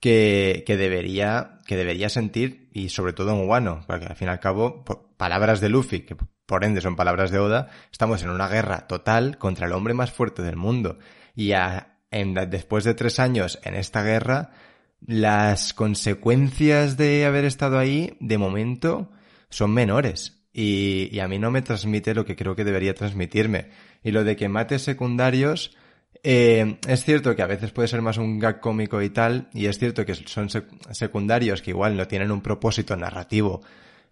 que, 0.00 0.64
que 0.66 0.76
debería, 0.76 1.58
que 1.66 1.76
debería 1.76 2.08
sentir, 2.08 2.68
y 2.72 2.90
sobre 2.90 3.12
todo 3.12 3.32
en 3.32 3.48
Wano, 3.48 3.84
porque 3.86 4.06
al 4.06 4.16
fin 4.16 4.28
y 4.28 4.30
al 4.30 4.40
cabo, 4.40 4.84
por 4.84 5.08
palabras 5.16 5.60
de 5.60 5.68
Luffy, 5.70 6.00
que 6.00 6.16
por 6.46 6.64
ende 6.64 6.80
son 6.80 6.94
palabras 6.96 7.30
de 7.30 7.38
Oda, 7.38 7.68
estamos 7.90 8.22
en 8.22 8.30
una 8.30 8.48
guerra 8.48 8.86
total 8.86 9.38
contra 9.38 9.66
el 9.66 9.72
hombre 9.72 9.94
más 9.94 10.12
fuerte 10.12 10.42
del 10.42 10.56
mundo. 10.56 10.98
Y 11.34 11.52
a- 11.52 11.98
en 12.12 12.34
después 12.34 12.84
de 12.84 12.94
tres 12.94 13.18
años 13.18 13.58
en 13.64 13.74
esta 13.74 14.02
guerra, 14.02 14.52
las 15.00 15.74
consecuencias 15.74 16.96
de 16.96 17.24
haber 17.26 17.44
estado 17.44 17.78
ahí, 17.78 18.16
de 18.20 18.38
momento, 18.38 19.10
son 19.50 19.72
menores. 19.72 20.35
Y, 20.58 21.10
y 21.12 21.20
a 21.20 21.28
mí 21.28 21.38
no 21.38 21.50
me 21.50 21.60
transmite 21.60 22.14
lo 22.14 22.24
que 22.24 22.34
creo 22.34 22.56
que 22.56 22.64
debería 22.64 22.94
transmitirme. 22.94 23.66
Y 24.02 24.10
lo 24.10 24.24
de 24.24 24.36
que 24.36 24.48
mate 24.48 24.78
secundarios, 24.78 25.76
eh, 26.22 26.78
es 26.88 27.04
cierto 27.04 27.36
que 27.36 27.42
a 27.42 27.46
veces 27.46 27.72
puede 27.72 27.88
ser 27.88 28.00
más 28.00 28.16
un 28.16 28.38
gag 28.38 28.60
cómico 28.60 29.02
y 29.02 29.10
tal, 29.10 29.50
y 29.52 29.66
es 29.66 29.78
cierto 29.78 30.06
que 30.06 30.14
son 30.14 30.48
sec- 30.48 30.66
secundarios 30.92 31.60
que 31.60 31.72
igual 31.72 31.94
no 31.94 32.08
tienen 32.08 32.30
un 32.32 32.40
propósito 32.40 32.96
narrativo, 32.96 33.60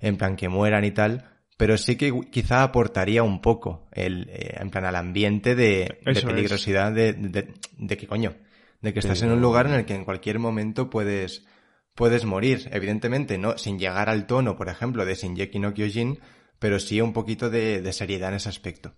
en 0.00 0.18
plan 0.18 0.36
que 0.36 0.50
mueran 0.50 0.84
y 0.84 0.90
tal, 0.90 1.30
pero 1.56 1.78
sí 1.78 1.96
que 1.96 2.12
quizá 2.30 2.62
aportaría 2.62 3.22
un 3.22 3.40
poco 3.40 3.88
el, 3.92 4.28
eh, 4.28 4.58
en 4.60 4.68
plan 4.68 4.84
al 4.84 4.96
ambiente 4.96 5.54
de, 5.54 5.98
de 6.04 6.20
peligrosidad 6.34 6.92
de, 6.92 7.14
de, 7.14 7.54
de 7.78 7.96
que 7.96 8.06
coño, 8.06 8.34
de 8.82 8.92
que 8.92 8.98
estás 8.98 9.22
en 9.22 9.30
un 9.30 9.40
lugar 9.40 9.66
en 9.66 9.72
el 9.74 9.84
que 9.86 9.94
en 9.94 10.04
cualquier 10.04 10.38
momento 10.40 10.90
puedes, 10.90 11.46
puedes 11.94 12.24
morir. 12.24 12.68
Evidentemente, 12.72 13.38
no, 13.38 13.56
sin 13.58 13.78
llegar 13.78 14.08
al 14.08 14.26
tono, 14.26 14.56
por 14.56 14.68
ejemplo, 14.68 15.04
de 15.04 15.14
Shinjeki 15.14 15.58
no 15.58 15.74
Kyojin, 15.74 16.20
pero 16.58 16.78
sí 16.78 17.00
un 17.00 17.12
poquito 17.12 17.50
de, 17.50 17.80
de 17.82 17.92
seriedad 17.92 18.30
en 18.30 18.36
ese 18.36 18.48
aspecto. 18.48 18.94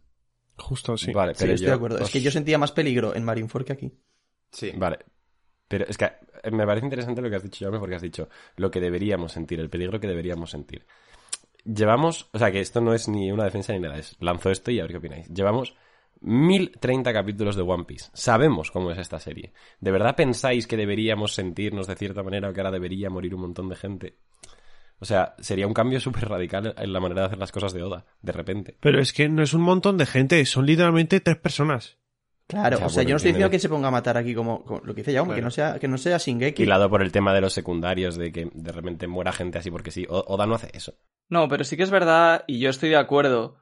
Justo, 0.58 0.96
sí. 0.96 1.12
Vale, 1.12 1.34
Sí, 1.34 1.40
pero 1.40 1.52
estoy 1.52 1.66
yo 1.66 1.70
de 1.70 1.76
acuerdo. 1.76 1.98
Es 1.98 2.10
que 2.10 2.20
yo 2.20 2.30
sentía 2.30 2.58
más 2.58 2.72
peligro 2.72 3.14
en 3.14 3.24
Marineford 3.24 3.64
que 3.64 3.72
aquí. 3.72 3.92
Sí. 4.50 4.72
Vale. 4.76 4.98
Pero 5.68 5.84
es 5.88 5.98
que 5.98 6.04
eh, 6.04 6.50
me 6.50 6.66
parece 6.66 6.86
interesante 6.86 7.20
lo 7.20 7.28
que 7.28 7.36
has 7.36 7.42
dicho, 7.42 7.64
Jaume, 7.64 7.78
porque 7.78 7.96
has 7.96 8.02
dicho 8.02 8.28
lo 8.56 8.70
que 8.70 8.80
deberíamos 8.80 9.32
sentir, 9.32 9.60
el 9.60 9.68
peligro 9.68 10.00
que 10.00 10.06
deberíamos 10.06 10.50
sentir. 10.50 10.86
Llevamos, 11.64 12.28
o 12.32 12.38
sea, 12.38 12.52
que 12.52 12.60
esto 12.60 12.80
no 12.80 12.94
es 12.94 13.08
ni 13.08 13.32
una 13.32 13.44
defensa 13.44 13.72
ni 13.72 13.80
nada, 13.80 13.98
es 13.98 14.16
lanzo 14.20 14.50
esto 14.50 14.70
y 14.70 14.78
a 14.78 14.82
ver 14.82 14.92
qué 14.92 14.98
opináis. 14.98 15.28
Llevamos 15.28 15.74
1030 16.20 17.12
capítulos 17.12 17.56
de 17.56 17.62
One 17.62 17.84
Piece. 17.84 18.10
Sabemos 18.14 18.70
cómo 18.70 18.90
es 18.90 18.98
esta 18.98 19.18
serie. 19.20 19.52
¿De 19.80 19.90
verdad 19.90 20.16
pensáis 20.16 20.66
que 20.66 20.76
deberíamos 20.76 21.34
sentirnos 21.34 21.86
de 21.86 21.96
cierta 21.96 22.22
manera 22.22 22.48
o 22.48 22.52
que 22.52 22.60
ahora 22.60 22.70
debería 22.70 23.10
morir 23.10 23.34
un 23.34 23.42
montón 23.42 23.68
de 23.68 23.76
gente? 23.76 24.18
O 24.98 25.04
sea, 25.04 25.34
sería 25.40 25.66
un 25.66 25.74
cambio 25.74 26.00
súper 26.00 26.28
radical 26.28 26.74
en 26.78 26.92
la 26.92 27.00
manera 27.00 27.22
de 27.22 27.26
hacer 27.26 27.38
las 27.38 27.52
cosas 27.52 27.72
de 27.74 27.82
Oda, 27.82 28.06
de 28.22 28.32
repente. 28.32 28.76
Pero 28.80 28.98
es 29.00 29.12
que 29.12 29.28
no 29.28 29.42
es 29.42 29.52
un 29.52 29.60
montón 29.60 29.98
de 29.98 30.06
gente, 30.06 30.44
son 30.46 30.64
literalmente 30.64 31.20
tres 31.20 31.36
personas. 31.36 31.98
Claro, 32.48 32.76
o 32.76 32.88
sea, 32.88 32.88
bueno, 32.88 33.02
yo 33.08 33.12
no 33.14 33.16
estoy 33.16 33.32
diciendo 33.32 33.50
que 33.50 33.58
se 33.58 33.68
ponga 33.68 33.88
a 33.88 33.90
matar 33.90 34.16
aquí 34.16 34.32
como, 34.32 34.64
como 34.64 34.80
lo 34.84 34.94
que 34.94 35.00
dice 35.02 35.12
Jaume, 35.12 35.30
que 35.34 35.40
Claro. 35.40 35.46
no 35.46 35.50
sea, 35.50 35.78
que 35.80 35.88
no 35.88 35.98
sea 35.98 36.16
Shingeki. 36.16 36.62
Hilado 36.62 36.88
por 36.88 37.02
el 37.02 37.10
tema 37.10 37.34
de 37.34 37.40
los 37.40 37.52
secundarios, 37.52 38.16
de 38.16 38.30
que 38.30 38.48
de 38.54 38.72
repente 38.72 39.08
muera 39.08 39.32
gente 39.32 39.58
así 39.58 39.70
porque 39.70 39.90
sí. 39.90 40.06
O- 40.08 40.24
Oda 40.28 40.46
no 40.46 40.54
hace 40.54 40.70
eso. 40.72 40.94
No, 41.28 41.48
pero 41.48 41.64
sí 41.64 41.76
que 41.76 41.82
es 41.82 41.90
verdad, 41.90 42.44
y 42.46 42.60
yo 42.60 42.70
estoy 42.70 42.88
de 42.90 42.96
acuerdo, 42.96 43.58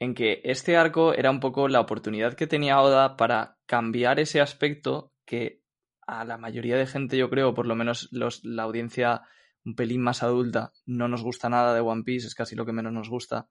en 0.00 0.14
que 0.14 0.40
este 0.44 0.76
arco 0.76 1.14
era 1.14 1.30
un 1.30 1.38
poco 1.40 1.68
la 1.68 1.78
oportunidad 1.78 2.34
que 2.34 2.46
tenía 2.46 2.80
Oda 2.80 3.16
para 3.16 3.58
cambiar 3.66 4.18
ese 4.18 4.40
aspecto 4.40 5.12
que 5.26 5.62
a 6.06 6.24
la 6.24 6.38
mayoría 6.38 6.76
de 6.76 6.86
gente, 6.86 7.16
yo 7.16 7.30
creo, 7.30 7.54
por 7.54 7.66
lo 7.66 7.76
menos 7.76 8.08
los, 8.10 8.42
la 8.42 8.64
audiencia 8.64 9.22
un 9.64 9.76
pelín 9.76 10.00
más 10.00 10.22
adulta, 10.22 10.72
no 10.86 11.06
nos 11.06 11.22
gusta 11.22 11.50
nada 11.50 11.74
de 11.74 11.80
One 11.80 12.02
Piece, 12.02 12.26
es 12.26 12.34
casi 12.34 12.56
lo 12.56 12.64
que 12.64 12.72
menos 12.72 12.94
nos 12.94 13.10
gusta. 13.10 13.48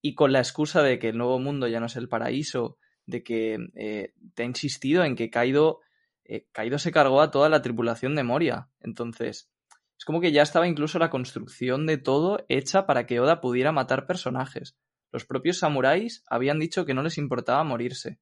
Y 0.00 0.14
con 0.14 0.32
la 0.32 0.38
excusa 0.38 0.80
de 0.80 1.00
que 1.00 1.08
el 1.08 1.18
nuevo 1.18 1.40
mundo 1.40 1.66
ya 1.66 1.80
no 1.80 1.86
es 1.86 1.96
el 1.96 2.08
paraíso, 2.08 2.78
de 3.04 3.24
que 3.24 3.58
eh, 3.74 4.14
te 4.34 4.44
ha 4.44 4.46
insistido 4.46 5.02
en 5.02 5.16
que 5.16 5.28
Kaido, 5.28 5.80
eh, 6.24 6.46
Kaido 6.52 6.78
se 6.78 6.92
cargó 6.92 7.20
a 7.20 7.32
toda 7.32 7.48
la 7.48 7.62
tripulación 7.62 8.14
de 8.14 8.22
Moria. 8.22 8.70
Entonces, 8.78 9.50
es 9.98 10.04
como 10.04 10.20
que 10.20 10.30
ya 10.30 10.42
estaba 10.42 10.68
incluso 10.68 11.00
la 11.00 11.10
construcción 11.10 11.84
de 11.84 11.98
todo 11.98 12.46
hecha 12.48 12.86
para 12.86 13.06
que 13.06 13.18
Oda 13.18 13.40
pudiera 13.40 13.72
matar 13.72 14.06
personajes. 14.06 14.78
Los 15.12 15.24
propios 15.24 15.58
samuráis 15.58 16.22
habían 16.28 16.58
dicho 16.58 16.84
que 16.84 16.94
no 16.94 17.02
les 17.02 17.18
importaba 17.18 17.64
morirse. 17.64 18.18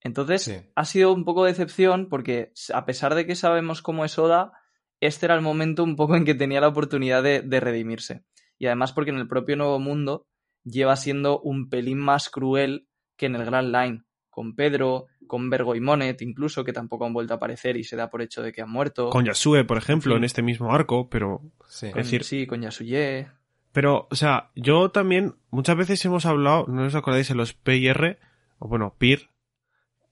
Entonces, 0.00 0.42
Sí. 0.44 0.54
ha 0.74 0.84
sido 0.84 1.12
un 1.12 1.24
poco 1.24 1.44
de 1.44 1.50
decepción 1.52 2.08
porque, 2.08 2.52
a 2.72 2.84
pesar 2.84 3.14
de 3.14 3.26
que 3.26 3.34
sabemos 3.34 3.82
cómo 3.82 4.04
es 4.04 4.18
Oda, 4.18 4.52
este 5.00 5.26
era 5.26 5.34
el 5.34 5.40
momento 5.42 5.82
un 5.82 5.96
poco 5.96 6.16
en 6.16 6.24
que 6.24 6.34
tenía 6.34 6.60
la 6.60 6.68
oportunidad 6.68 7.22
de, 7.22 7.40
de 7.42 7.60
redimirse. 7.60 8.24
Y 8.58 8.66
además 8.66 8.92
porque 8.92 9.10
en 9.10 9.18
el 9.18 9.28
propio 9.28 9.56
Nuevo 9.56 9.78
Mundo 9.80 10.26
lleva 10.64 10.96
siendo 10.96 11.40
un 11.40 11.68
pelín 11.68 11.98
más 11.98 12.30
cruel 12.30 12.88
que 13.16 13.26
en 13.26 13.34
el 13.36 13.44
Grand 13.44 13.74
Line, 13.74 14.04
con 14.30 14.54
Pedro, 14.54 15.06
con 15.26 15.50
Vergo 15.50 15.74
y 15.74 15.80
Monet, 15.80 16.22
incluso, 16.22 16.62
que 16.64 16.72
tampoco 16.72 17.04
han 17.06 17.12
vuelto 17.12 17.32
a 17.34 17.36
aparecer 17.36 17.76
y 17.76 17.84
se 17.84 17.96
da 17.96 18.08
por 18.10 18.22
hecho 18.22 18.42
de 18.42 18.52
que 18.52 18.62
han 18.62 18.70
muerto. 18.70 19.10
Con 19.10 19.24
Yasue, 19.24 19.64
por 19.64 19.78
ejemplo, 19.78 20.12
Sí. 20.14 20.18
en 20.18 20.24
este 20.24 20.42
mismo 20.42 20.72
arco, 20.72 21.08
pero 21.10 21.40
Sí. 21.68 21.90
Con- 21.90 22.00
es 22.00 22.06
decir- 22.06 22.24
sí, 22.24 22.46
con 22.46 22.62
Yasuye. 22.62 23.28
Pero, 23.76 24.08
o 24.10 24.14
sea, 24.16 24.52
yo 24.54 24.90
también, 24.90 25.34
muchas 25.50 25.76
veces 25.76 26.02
hemos 26.06 26.24
hablado, 26.24 26.64
no 26.66 26.86
os 26.86 26.94
acordáis 26.94 27.30
en 27.30 27.36
los 27.36 27.52
PIR, 27.52 28.18
o 28.58 28.68
bueno, 28.68 28.94
PIR, 28.96 29.28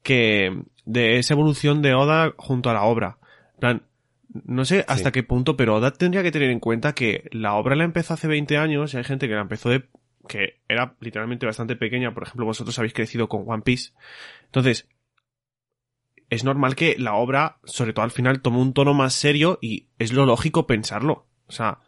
que 0.03 0.64
de 0.85 1.18
esa 1.18 1.33
evolución 1.33 1.81
de 1.81 1.94
Oda 1.94 2.35
junto 2.37 2.68
a 2.68 2.74
la 2.74 2.83
obra. 2.83 3.16
En 3.55 3.61
plan, 3.61 3.83
no 4.44 4.66
sé 4.66 4.85
hasta 4.87 5.09
Sí. 5.09 5.12
qué 5.12 5.22
punto, 5.22 5.57
pero 5.57 5.77
Oda 5.77 5.92
tendría 5.92 6.22
que 6.22 6.31
tener 6.31 6.50
en 6.50 6.61
cuenta 6.61 6.92
que 6.92 7.27
la 7.33 7.55
obra 7.55 7.74
la 7.74 7.85
empezó 7.85 8.12
hace 8.12 8.29
20 8.29 8.59
años 8.59 8.92
y 8.92 8.98
hay 8.98 9.05
gente 9.05 9.29
que 9.29 9.35
la 9.35 9.40
empezó 9.40 9.70
de 9.70 9.88
que 10.29 10.61
era 10.68 10.94
literalmente 11.00 11.46
bastante 11.46 11.74
pequeña, 11.74 12.12
por 12.12 12.24
ejemplo, 12.24 12.44
vosotros 12.44 12.79
habéis 12.79 12.92
crecido 12.92 13.31
con 13.31 13.44
One 13.46 13.62
Piece. 13.62 13.92
Entonces, 14.44 14.90
es 16.29 16.44
normal 16.44 16.77
que 16.77 16.96
la 16.98 17.14
obra, 17.14 17.61
sobre 17.64 17.94
todo 17.94 18.05
al 18.05 18.11
final, 18.11 18.42
tome 18.42 18.59
un 18.59 18.74
tono 18.74 18.92
más 18.92 19.14
serio 19.14 19.59
y 19.62 19.88
es 19.98 20.12
lo 20.12 20.27
lógico 20.27 20.66
pensarlo. 20.66 21.29
O 21.46 21.53
sea, 21.53 21.79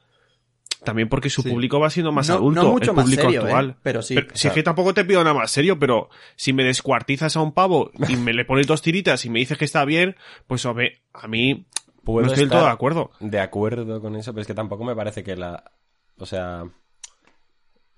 también 0.84 1.08
porque 1.08 1.30
su 1.30 1.42
Sí. 1.42 1.50
público 1.50 1.80
va 1.80 1.90
siendo 1.90 2.12
más 2.12 2.28
no, 2.28 2.34
adulto, 2.36 2.62
no 2.62 2.72
mucho 2.72 2.90
el 2.92 2.96
más 2.96 3.04
público 3.06 3.22
serio, 3.22 3.40
actual. 3.42 3.70
¿eh? 3.70 3.76
pero 3.82 4.02
sí. 4.02 4.14
Pero 4.14 4.28
o 4.28 4.30
si 4.32 4.38
sea, 4.38 4.50
es 4.50 4.54
que 4.54 4.62
tampoco 4.62 4.94
te 4.94 5.04
pido 5.04 5.22
nada 5.24 5.34
más 5.34 5.50
serio, 5.50 5.78
pero 5.78 6.08
si 6.36 6.52
me 6.52 6.64
descuartizas 6.64 7.36
a 7.36 7.40
un 7.42 7.52
pavo 7.52 7.90
y 8.08 8.16
me 8.16 8.32
le 8.32 8.44
pones 8.44 8.66
dos 8.66 8.82
tiritas 8.82 9.24
y 9.24 9.30
me 9.30 9.38
dices 9.40 9.58
que 9.58 9.64
está 9.64 9.84
bien, 9.84 10.16
pues 10.46 10.64
hombre, 10.66 11.02
a 11.12 11.26
mí 11.28 11.66
Puedo 12.04 12.20
no 12.26 12.32
estoy 12.32 12.44
del 12.44 12.50
todo 12.50 12.64
de 12.66 12.70
acuerdo. 12.70 13.10
de 13.18 13.40
acuerdo 13.40 14.00
con 14.00 14.14
eso, 14.14 14.32
pero 14.32 14.42
es 14.42 14.46
que 14.46 14.54
tampoco 14.54 14.84
me 14.84 14.94
parece 14.94 15.24
que 15.24 15.34
la. 15.36 15.72
O 16.18 16.26
sea. 16.26 16.64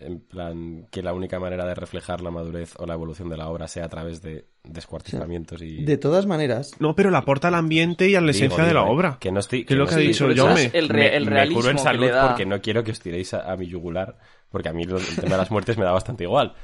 En 0.00 0.20
plan, 0.20 0.86
que 0.92 1.02
la 1.02 1.12
única 1.12 1.40
manera 1.40 1.66
de 1.66 1.74
reflejar 1.74 2.20
la 2.20 2.30
madurez 2.30 2.74
o 2.78 2.86
la 2.86 2.94
evolución 2.94 3.28
de 3.28 3.36
la 3.36 3.48
obra 3.48 3.66
sea 3.66 3.84
a 3.86 3.88
través 3.88 4.22
de 4.22 4.46
descuartizamientos 4.62 5.60
y. 5.60 5.84
de 5.84 5.96
todas 5.98 6.24
maneras, 6.26 6.72
No, 6.78 6.94
pero 6.94 7.10
le 7.10 7.16
aporta 7.16 7.48
al 7.48 7.54
ambiente 7.56 8.08
y 8.08 8.14
a 8.14 8.20
la 8.20 8.28
Digo, 8.32 8.44
esencia 8.44 8.64
de 8.64 8.74
la 8.74 8.80
digo, 8.82 8.92
obra. 8.92 9.16
Que 9.20 9.32
no 9.32 9.40
estoy. 9.40 9.64
Que 9.64 9.74
es 9.74 9.78
lo 9.78 9.86
que 9.88 9.94
ha 9.96 9.98
dicho 9.98 10.26
el, 10.26 10.36
re- 10.36 11.10
me, 11.10 11.16
el 11.16 11.24
me 11.24 11.30
realismo 11.32 11.60
curo 11.60 11.70
en 11.70 11.76
que 11.78 11.82
salud 11.82 12.00
le 12.06 12.10
da. 12.12 12.28
porque 12.28 12.46
no 12.46 12.60
quiero 12.60 12.84
que 12.84 12.92
os 12.92 13.00
tiréis 13.00 13.34
a, 13.34 13.50
a 13.50 13.56
mi 13.56 13.66
yugular, 13.66 14.16
porque 14.50 14.68
a 14.68 14.72
mí 14.72 14.84
lo- 14.84 14.98
el 14.98 15.16
tema 15.16 15.30
de 15.32 15.36
las 15.38 15.50
muertes 15.50 15.76
me 15.76 15.84
da 15.84 15.90
bastante 15.92 16.22
igual. 16.24 16.54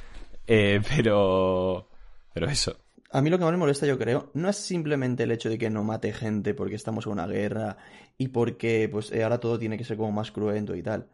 Eh, 0.47 0.81
pero. 0.97 1.89
Pero 2.33 2.49
eso. 2.49 2.77
a 3.11 3.21
mí 3.21 3.31
lo 3.31 3.39
que 3.39 3.45
más 3.45 3.53
me 3.53 3.59
molesta, 3.59 3.87
yo 3.87 3.99
creo, 3.99 4.31
no 4.35 4.49
es 4.49 4.57
simplemente 4.57 5.23
el 5.25 5.31
hecho 5.33 5.49
de 5.49 5.59
que 5.59 5.71
no 5.71 5.83
mate 5.85 6.13
gente 6.13 6.55
porque 6.55 6.75
estamos 6.77 7.07
en 7.07 7.13
una 7.13 7.27
guerra 7.27 7.77
y 8.19 8.29
porque 8.29 8.89
pues 8.91 9.11
eh, 9.13 9.23
ahora 9.25 9.39
todo 9.39 9.59
tiene 9.59 9.77
que 9.79 9.85
ser 9.85 9.97
como 9.97 10.13
más 10.13 10.31
cruento 10.33 10.75
y 10.77 10.83
tal. 10.83 11.09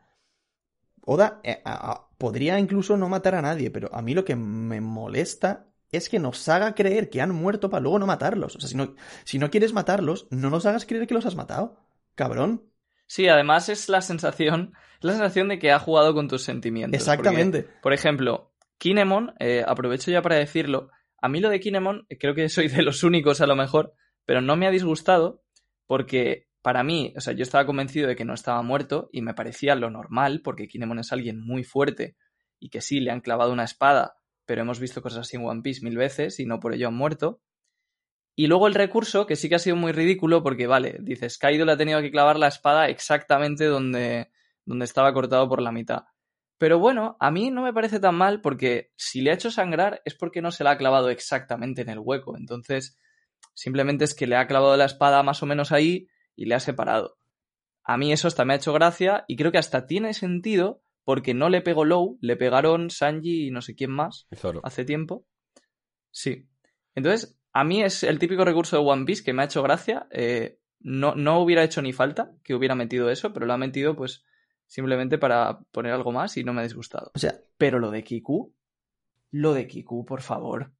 Oda 1.04 1.40
eh, 1.44 1.60
a- 1.64 1.92
a- 1.92 2.08
podría 2.18 2.58
incluso 2.58 2.96
no 2.96 3.08
matar 3.08 3.34
a 3.34 3.42
nadie, 3.42 3.70
pero 3.70 3.92
a 3.94 4.02
mí 4.02 4.14
lo 4.14 4.24
que 4.24 4.36
me 4.36 4.80
molesta 4.80 5.66
es 5.92 6.08
que 6.08 6.18
nos 6.18 6.48
haga 6.48 6.74
creer 6.74 7.10
que 7.10 7.20
han 7.20 7.34
muerto 7.34 7.68
para 7.70 7.80
luego 7.80 7.98
no 7.98 8.06
matarlos. 8.06 8.56
O 8.56 8.60
sea, 8.60 8.68
si 8.68 8.76
no, 8.76 8.94
si 9.24 9.38
no 9.38 9.50
quieres 9.50 9.72
matarlos, 9.72 10.28
no 10.30 10.50
nos 10.50 10.66
hagas 10.66 10.86
creer 10.86 11.06
que 11.06 11.14
los 11.14 11.26
has 11.26 11.34
matado. 11.34 11.78
Cabrón. 12.14 12.64
Sí, 13.06 13.26
además 13.26 13.68
es 13.68 13.88
la 13.88 14.00
sensación, 14.02 14.72
es 14.98 15.04
la 15.04 15.12
sensación 15.12 15.48
de 15.48 15.58
que 15.58 15.72
ha 15.72 15.80
jugado 15.80 16.14
con 16.14 16.28
tus 16.28 16.42
sentimientos. 16.42 17.00
Exactamente. 17.00 17.62
Porque, 17.64 17.80
por 17.82 17.92
ejemplo, 17.92 18.52
Kinemon, 18.78 19.34
eh, 19.40 19.64
aprovecho 19.66 20.12
ya 20.12 20.22
para 20.22 20.36
decirlo, 20.36 20.90
a 21.20 21.28
mí 21.28 21.40
lo 21.40 21.48
de 21.48 21.58
Kinemon, 21.58 22.06
eh, 22.08 22.18
creo 22.18 22.34
que 22.36 22.48
soy 22.48 22.68
de 22.68 22.82
los 22.82 23.02
únicos 23.02 23.40
a 23.40 23.46
lo 23.48 23.56
mejor, 23.56 23.94
pero 24.24 24.40
no 24.40 24.54
me 24.54 24.68
ha 24.68 24.70
disgustado 24.70 25.42
porque 25.86 26.48
para 26.62 26.82
mí, 26.84 27.12
o 27.16 27.20
sea, 27.20 27.32
yo 27.32 27.42
estaba 27.42 27.66
convencido 27.66 28.08
de 28.08 28.16
que 28.16 28.24
no 28.24 28.34
estaba 28.34 28.62
muerto 28.62 29.08
y 29.12 29.22
me 29.22 29.34
parecía 29.34 29.74
lo 29.74 29.90
normal 29.90 30.42
porque 30.42 30.68
Kinemon 30.68 30.98
es 30.98 31.12
alguien 31.12 31.40
muy 31.40 31.64
fuerte 31.64 32.16
y 32.58 32.68
que 32.68 32.80
sí, 32.80 33.00
le 33.00 33.10
han 33.10 33.20
clavado 33.20 33.52
una 33.52 33.64
espada, 33.64 34.16
pero 34.44 34.62
hemos 34.62 34.78
visto 34.78 35.00
cosas 35.00 35.20
así 35.20 35.36
en 35.36 35.46
One 35.46 35.62
Piece 35.62 35.82
mil 35.82 35.96
veces 35.96 36.38
y 36.38 36.46
no 36.46 36.60
por 36.60 36.74
ello 36.74 36.88
han 36.88 36.94
muerto. 36.94 37.40
Y 38.36 38.46
luego 38.46 38.66
el 38.66 38.74
recurso, 38.74 39.26
que 39.26 39.36
sí 39.36 39.48
que 39.48 39.56
ha 39.56 39.58
sido 39.58 39.76
muy 39.76 39.92
ridículo, 39.92 40.42
porque 40.42 40.66
vale, 40.66 40.98
dices, 41.00 41.38
Kaido 41.38 41.64
le 41.64 41.72
ha 41.72 41.76
tenido 41.76 42.00
que 42.00 42.10
clavar 42.10 42.38
la 42.38 42.48
espada 42.48 42.88
exactamente 42.88 43.64
donde, 43.64 44.30
donde 44.64 44.84
estaba 44.84 45.12
cortado 45.12 45.48
por 45.48 45.60
la 45.62 45.72
mitad. 45.72 46.04
Pero 46.58 46.78
bueno, 46.78 47.16
a 47.20 47.30
mí 47.30 47.50
no 47.50 47.62
me 47.62 47.72
parece 47.72 48.00
tan 48.00 48.14
mal 48.14 48.42
porque 48.42 48.92
si 48.96 49.22
le 49.22 49.30
ha 49.30 49.34
hecho 49.34 49.50
sangrar 49.50 50.02
es 50.04 50.14
porque 50.14 50.42
no 50.42 50.50
se 50.50 50.62
la 50.62 50.72
ha 50.72 50.78
clavado 50.78 51.08
exactamente 51.08 51.80
en 51.80 51.88
el 51.88 51.98
hueco. 51.98 52.36
Entonces, 52.36 52.98
simplemente 53.54 54.04
es 54.04 54.14
que 54.14 54.26
le 54.26 54.36
ha 54.36 54.46
clavado 54.46 54.76
la 54.76 54.84
espada 54.84 55.22
más 55.22 55.42
o 55.42 55.46
menos 55.46 55.72
ahí 55.72 56.08
y 56.40 56.46
le 56.46 56.54
ha 56.54 56.60
separado. 56.60 57.18
A 57.84 57.98
mí 57.98 58.12
eso 58.12 58.26
hasta 58.26 58.46
me 58.46 58.54
ha 58.54 58.56
hecho 58.56 58.72
gracia 58.72 59.24
y 59.28 59.36
creo 59.36 59.52
que 59.52 59.58
hasta 59.58 59.86
tiene 59.86 60.14
sentido 60.14 60.82
porque 61.04 61.34
no 61.34 61.50
le 61.50 61.60
pegó 61.60 61.84
Low, 61.84 62.16
le 62.22 62.34
pegaron 62.36 62.88
Sanji 62.88 63.48
y 63.48 63.50
no 63.50 63.60
sé 63.60 63.74
quién 63.74 63.90
más 63.90 64.26
Zoro. 64.34 64.62
hace 64.64 64.86
tiempo. 64.86 65.26
Sí. 66.10 66.48
Entonces, 66.94 67.38
a 67.52 67.62
mí 67.62 67.82
es 67.82 68.04
el 68.04 68.18
típico 68.18 68.44
recurso 68.46 68.76
de 68.76 68.88
One 68.88 69.04
Piece 69.04 69.22
que 69.22 69.34
me 69.34 69.42
ha 69.42 69.44
hecho 69.44 69.62
gracia. 69.62 70.06
Eh, 70.12 70.58
no, 70.78 71.14
no 71.14 71.40
hubiera 71.40 71.62
hecho 71.62 71.82
ni 71.82 71.92
falta 71.92 72.32
que 72.42 72.54
hubiera 72.54 72.74
metido 72.74 73.10
eso, 73.10 73.34
pero 73.34 73.44
lo 73.44 73.52
ha 73.52 73.58
metido 73.58 73.94
pues 73.94 74.24
simplemente 74.66 75.18
para 75.18 75.60
poner 75.72 75.92
algo 75.92 76.10
más 76.10 76.38
y 76.38 76.44
no 76.44 76.54
me 76.54 76.60
ha 76.60 76.64
disgustado. 76.64 77.10
O 77.14 77.18
sea, 77.18 77.34
Pero 77.58 77.80
lo 77.80 77.90
de 77.90 78.02
Kiku, 78.02 78.54
lo 79.30 79.52
de 79.52 79.66
Kiku, 79.66 80.06
por 80.06 80.22
favor. 80.22 80.72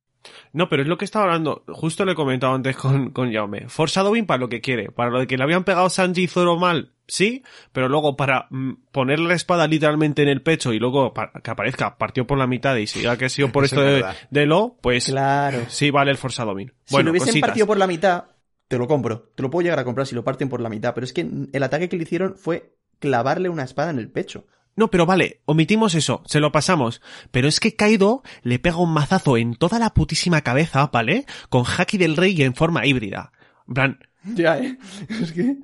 No, 0.53 0.69
pero 0.69 0.83
es 0.83 0.89
lo 0.89 0.99
que 0.99 1.05
estaba 1.05 1.25
hablando. 1.27 1.65
Justo 1.69 2.05
le 2.05 2.13
he 2.13 2.15
comentado 2.15 2.55
antes 2.55 2.77
con, 2.77 3.11
con 3.11 3.33
Jaume. 3.33 3.69
Foreshadowing 3.69 4.27
para 4.27 4.39
lo 4.41 4.49
que 4.49 4.61
quiere. 4.61 4.91
Para 4.91 5.11
lo 5.11 5.21
de 5.21 5.27
que 5.27 5.37
le 5.37 5.45
habían 5.45 5.65
pegado 5.65 5.89
Sanji 5.89 6.25
y 6.25 6.27
Zoro 6.27 6.57
mal, 6.59 6.93
sí. 7.07 7.43
Pero 7.73 7.89
luego 7.89 8.17
para 8.17 8.47
mm, 8.51 8.73
ponerle 8.93 9.29
la 9.29 9.35
espada 9.35 9.67
literalmente 9.67 10.23
en 10.23 10.29
el 10.29 10.43
pecho 10.43 10.73
y 10.73 10.79
luego 10.79 11.15
para 11.15 11.33
que 11.43 11.51
aparezca 11.51 11.97
partió 11.97 12.27
por 12.27 12.39
la 12.39 12.47
mitad 12.47 12.77
y 12.77 12.87
se 12.87 12.99
diga 13.01 13.17
que 13.17 13.25
ha 13.27 13.29
sido 13.31 13.51
por 13.51 13.65
esto 13.65 13.87
es 13.87 14.05
de, 14.31 14.47
lo, 14.47 14.77
pues 14.81 15.07
Claro. 15.07 15.65
sí 15.69 15.91
vale 15.91 16.11
el 16.11 16.17
foreshadowing. 16.19 16.69
Si 16.85 16.95
bueno, 16.95 17.07
lo 17.07 17.11
hubiesen 17.13 17.29
cositas. 17.29 17.49
partido 17.49 17.67
por 17.67 17.79
la 17.79 17.87
mitad, 17.87 18.25
te 18.69 18.79
lo 18.79 18.87
compro. 18.87 19.31
Te 19.35 19.43
lo 19.43 19.51
puedo 19.51 19.63
llegar 19.63 19.79
a 19.79 19.85
comprar 19.85 20.07
si 20.07 20.15
lo 20.15 20.23
parten 20.25 20.49
por 20.49 20.61
la 20.61 20.69
mitad. 20.69 20.93
Pero 20.95 21.05
es 21.05 21.13
que 21.13 21.27
el 21.53 21.63
ataque 21.63 21.89
que 21.89 21.97
le 21.97 22.03
hicieron 22.03 22.37
fue 22.37 22.75
clavarle 22.99 23.49
una 23.49 23.65
espada 23.65 23.91
en 23.91 23.99
el 23.99 24.11
pecho. 24.11 24.45
No, 24.77 24.91
pero 24.91 25.07
vale, 25.07 25.41
omitimos 25.45 25.95
eso, 25.95 26.23
se 26.27 26.41
lo 26.41 26.53
pasamos. 26.53 27.03
Pero 27.31 27.49
es 27.49 27.61
que 27.61 27.77
Kaido 27.77 28.23
le 28.43 28.59
pega 28.59 28.77
un 28.77 28.93
mazazo 28.93 29.37
en 29.37 29.55
toda 29.55 29.79
la 29.79 29.91
putísima 29.91 30.43
cabeza, 30.43 30.89
¿vale? 30.93 31.27
Con 31.49 31.65
Haki 31.67 31.99
del 31.99 32.17
Rey 32.17 32.35
y 32.37 32.43
en 32.43 32.55
forma 32.55 32.87
híbrida. 32.87 33.33
En 33.69 33.75
plan, 33.75 33.99
Ya, 34.25 34.59
¿eh? 34.59 34.79
Es 35.09 35.33
que... 35.33 35.57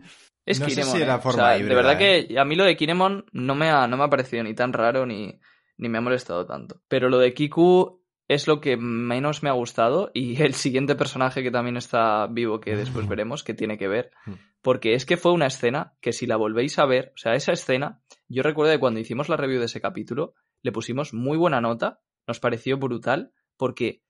Es 0.45 0.61
No 0.61 0.69
sé 0.69 0.77
Kinemon, 0.77 0.97
si 0.97 1.03
era 1.03 1.14
¿eh? 1.14 1.19
O 1.19 1.21
forma 1.23 1.42
sea, 1.42 1.59
híbrida, 1.59 1.69
De 1.71 1.75
verdad 1.75 2.01
¿eh? 2.01 2.27
que 2.29 2.38
a 2.38 2.45
mí 2.45 2.55
lo 2.55 2.64
de 2.64 2.77
Kinemon 2.77 3.27
no 3.33 3.55
me 3.57 3.69
ha, 3.69 3.88
no 3.88 3.97
me 3.97 4.05
ha 4.05 4.11
parecido 4.11 4.45
ni 4.45 4.55
tan 4.55 4.73
raro 4.73 5.05
ni, 5.05 5.40
ni 5.77 5.88
me 5.88 5.99
ha 5.99 6.01
molestado 6.01 6.47
tanto. 6.47 6.81
Pero 6.88 7.09
lo 7.09 7.19
de 7.19 7.35
Kiku 7.35 8.01
es 8.29 8.47
lo 8.47 8.61
que 8.61 8.77
menos 8.77 9.42
me 9.42 9.49
ha 9.49 9.53
gustado 9.53 10.11
y 10.14 10.40
el 10.42 10.55
siguiente 10.55 10.95
personaje 10.95 11.42
que 11.42 11.51
también 11.51 11.77
está 11.77 12.27
vivo 12.27 12.61
que 12.61 12.77
después 12.77 13.09
veremos 13.09 13.42
que 13.45 13.55
tiene 13.55 13.79
que 13.79 13.88
ver. 13.88 14.11
Mm. 14.27 14.33
Porque 14.62 14.95
es 14.95 15.07
que 15.07 15.16
fue 15.16 15.33
una 15.33 15.47
escena 15.47 15.95
que 16.01 16.12
si 16.12 16.27
la 16.27 16.37
volvéis 16.37 16.79
a 16.79 16.87
ver, 16.87 17.12
o 17.14 17.19
sea, 17.19 17.35
esa 17.35 17.53
escena, 17.53 18.01
yo 18.29 18.43
recuerdo 18.43 18.73
que 18.73 18.81
cuando 18.81 19.01
hicimos 19.01 19.29
la 19.29 19.37
review 19.37 19.61
de 19.61 19.67
ese 19.67 19.81
capítulo, 19.81 20.35
le 20.62 20.73
pusimos 20.73 21.15
muy 21.15 21.37
buena 21.37 21.61
nota, 21.61 22.01
nos 22.27 22.41
pareció 22.41 22.79
brutal, 22.79 23.33
porque 23.57 24.03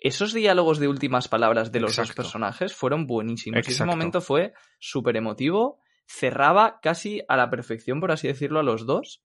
esos 0.00 0.32
diálogos 0.32 0.78
de 0.78 0.88
últimas 0.88 1.28
palabras 1.28 1.72
de 1.72 1.80
los 1.80 1.96
dos 1.96 2.12
personajes 2.12 2.74
fueron 2.74 3.06
buenísimos. 3.06 3.66
Ese 3.66 3.84
momento 3.84 4.20
fue 4.20 4.52
súper 4.78 5.16
emotivo, 5.16 5.80
cerraba 6.06 6.78
casi 6.80 7.22
a 7.28 7.36
la 7.36 7.50
perfección, 7.50 8.00
por 8.00 8.12
así 8.12 8.28
decirlo, 8.28 8.60
a 8.60 8.64
los 8.64 8.86
dos. 8.86 9.24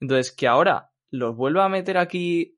Entonces, 0.00 0.32
que 0.32 0.46
ahora 0.46 0.90
los 1.10 1.36
vuelva 1.36 1.64
a 1.64 1.68
meter 1.68 1.98
aquí 1.98 2.56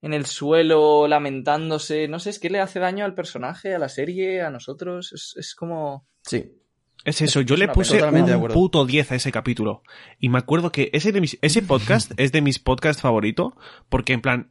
en 0.00 0.14
el 0.14 0.26
suelo, 0.26 1.08
lamentándose, 1.08 2.08
no 2.08 2.20
sé, 2.20 2.30
es 2.30 2.38
que 2.38 2.50
le 2.50 2.60
hace 2.60 2.78
daño 2.78 3.04
al 3.04 3.14
personaje, 3.14 3.74
a 3.74 3.78
la 3.78 3.88
serie, 3.88 4.42
a 4.42 4.50
nosotros, 4.50 5.12
es, 5.12 5.34
es 5.36 5.54
como... 5.54 6.06
Sí. 6.22 6.62
Es 7.04 7.22
eso, 7.22 7.40
Es- 7.40 7.46
yo 7.46 7.54
es 7.54 7.60
le 7.60 7.68
puse 7.68 8.02
un 8.02 8.48
puto 8.48 8.84
10 8.84 9.12
a 9.12 9.14
ese 9.14 9.32
capítulo. 9.32 9.82
Y 10.18 10.28
me 10.28 10.38
acuerdo 10.38 10.72
que 10.72 10.90
ese, 10.92 11.12
de 11.12 11.20
mis- 11.20 11.38
ese 11.42 11.62
podcast 11.62 12.12
es 12.16 12.32
de 12.32 12.42
mis 12.42 12.58
podcasts 12.58 13.00
favoritos, 13.02 13.52
porque 13.88 14.12
en 14.14 14.20
plan, 14.20 14.50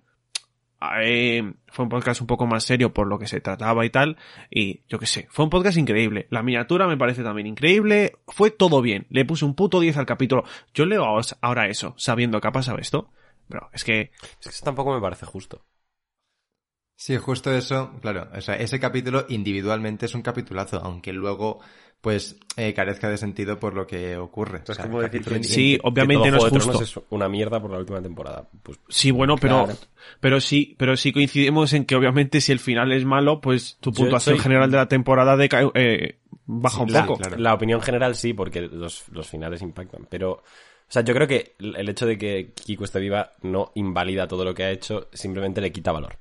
eh, 1.01 1.53
fue 1.67 1.83
un 1.83 1.89
podcast 1.89 2.21
un 2.21 2.27
poco 2.27 2.45
más 2.47 2.63
serio 2.63 2.93
por 2.93 3.07
lo 3.07 3.17
que 3.19 3.27
se 3.27 3.41
trataba 3.41 3.85
y 3.85 3.89
tal, 3.89 4.17
y 4.49 4.81
yo 4.87 4.99
qué 4.99 5.05
sé, 5.07 5.27
fue 5.29 5.43
un 5.45 5.49
podcast 5.49 5.77
increíble. 5.77 6.27
La 6.29 6.43
miniatura 6.43 6.87
me 6.87 6.97
parece 6.97 7.23
también 7.23 7.47
increíble, 7.47 8.13
fue 8.27 8.51
todo 8.51 8.81
bien, 8.81 9.07
le 9.09 9.25
puse 9.25 9.43
un 9.45 9.55
puto 9.55 9.79
10 9.79 9.97
al 9.97 10.05
capítulo. 10.05 10.43
Yo 10.73 10.85
leo 10.85 11.03
ahora 11.41 11.67
eso, 11.67 11.95
sabiendo 11.97 12.39
que 12.39 12.47
ha 12.47 12.51
pasado 12.51 12.77
esto, 12.77 13.09
pero 13.49 13.69
es 13.73 13.83
que, 13.83 14.11
Es 14.21 14.37
que 14.43 14.49
eso 14.49 14.63
tampoco 14.65 14.93
me 14.93 15.01
parece 15.01 15.25
justo. 15.25 15.65
Sí, 16.99 17.15
justo 17.17 17.53
eso, 17.53 17.93
claro. 18.01 18.27
O 18.35 18.41
sea, 18.41 18.55
ese 18.55 18.79
capítulo 18.79 19.25
individualmente 19.29 20.07
es 20.07 20.15
un 20.15 20.23
capitulazo, 20.23 20.79
aunque 20.83 21.13
luego, 21.13 21.59
pues, 22.01 22.37
eh, 22.55 22.73
carezca 22.73 23.09
de 23.09 23.17
sentido 23.17 23.59
por 23.59 23.73
lo 23.73 23.85
que 23.87 24.15
ocurre. 24.17 24.61
O 24.67 24.73
sea, 24.73 24.85
como 24.85 25.01
el 25.01 25.05
decir 25.09 25.21
capítulo 25.21 25.41
que- 25.41 25.47
Sí, 25.47 25.75
que 25.75 25.81
obviamente 25.87 26.31
no 26.31 26.37
es 26.37 26.41
Juego 26.43 26.55
de 26.55 26.59
Tronos 26.61 26.81
justo. 26.81 26.99
es 27.01 27.05
una 27.09 27.27
mierda 27.27 27.59
por 27.61 27.71
la 27.71 27.79
última 27.79 28.01
temporada. 28.01 28.47
Pues 28.63 28.79
sí, 28.87 29.11
bueno, 29.11 29.35
pero, 29.37 29.65
Claro. 29.65 29.79
pero 30.19 30.39
sí, 30.39 30.75
pero 30.77 30.95
sí 30.95 31.11
coincidimos 31.11 31.73
en 31.73 31.85
que 31.85 31.95
obviamente 31.95 32.39
si 32.41 32.51
el 32.51 32.59
final 32.59 32.91
es 32.91 33.03
malo, 33.03 33.41
pues 33.41 33.77
tu 33.81 33.91
puntuación 33.91 34.35
soy- 34.35 34.43
general 34.43 34.71
de 34.71 34.77
la 34.77 34.87
temporada 34.87 35.35
decae, 35.35 35.69
eh, 35.73 36.19
baja 36.45 36.83
un 36.83 36.91
la, 36.93 37.05
poco. 37.05 37.19
claro. 37.19 37.37
la 37.37 37.53
opinión 37.53 37.81
general 37.81 38.15
sí, 38.15 38.33
porque 38.33 38.61
los, 38.61 39.09
los 39.09 39.27
finales 39.27 39.61
impactan. 39.61 40.07
Pero, 40.09 40.31
o 40.31 40.43
sea, 40.87 41.01
yo 41.03 41.13
creo 41.13 41.27
que 41.27 41.55
el 41.59 41.89
hecho 41.89 42.05
de 42.05 42.17
que 42.17 42.53
Kiku 42.53 42.85
esté 42.85 42.99
viva 42.99 43.33
no 43.41 43.71
invalida 43.75 44.27
todo 44.27 44.45
lo 44.45 44.53
que 44.53 44.63
ha 44.63 44.71
hecho, 44.71 45.09
simplemente 45.11 45.59
le 45.61 45.71
quita 45.71 45.91
valor. 45.91 46.17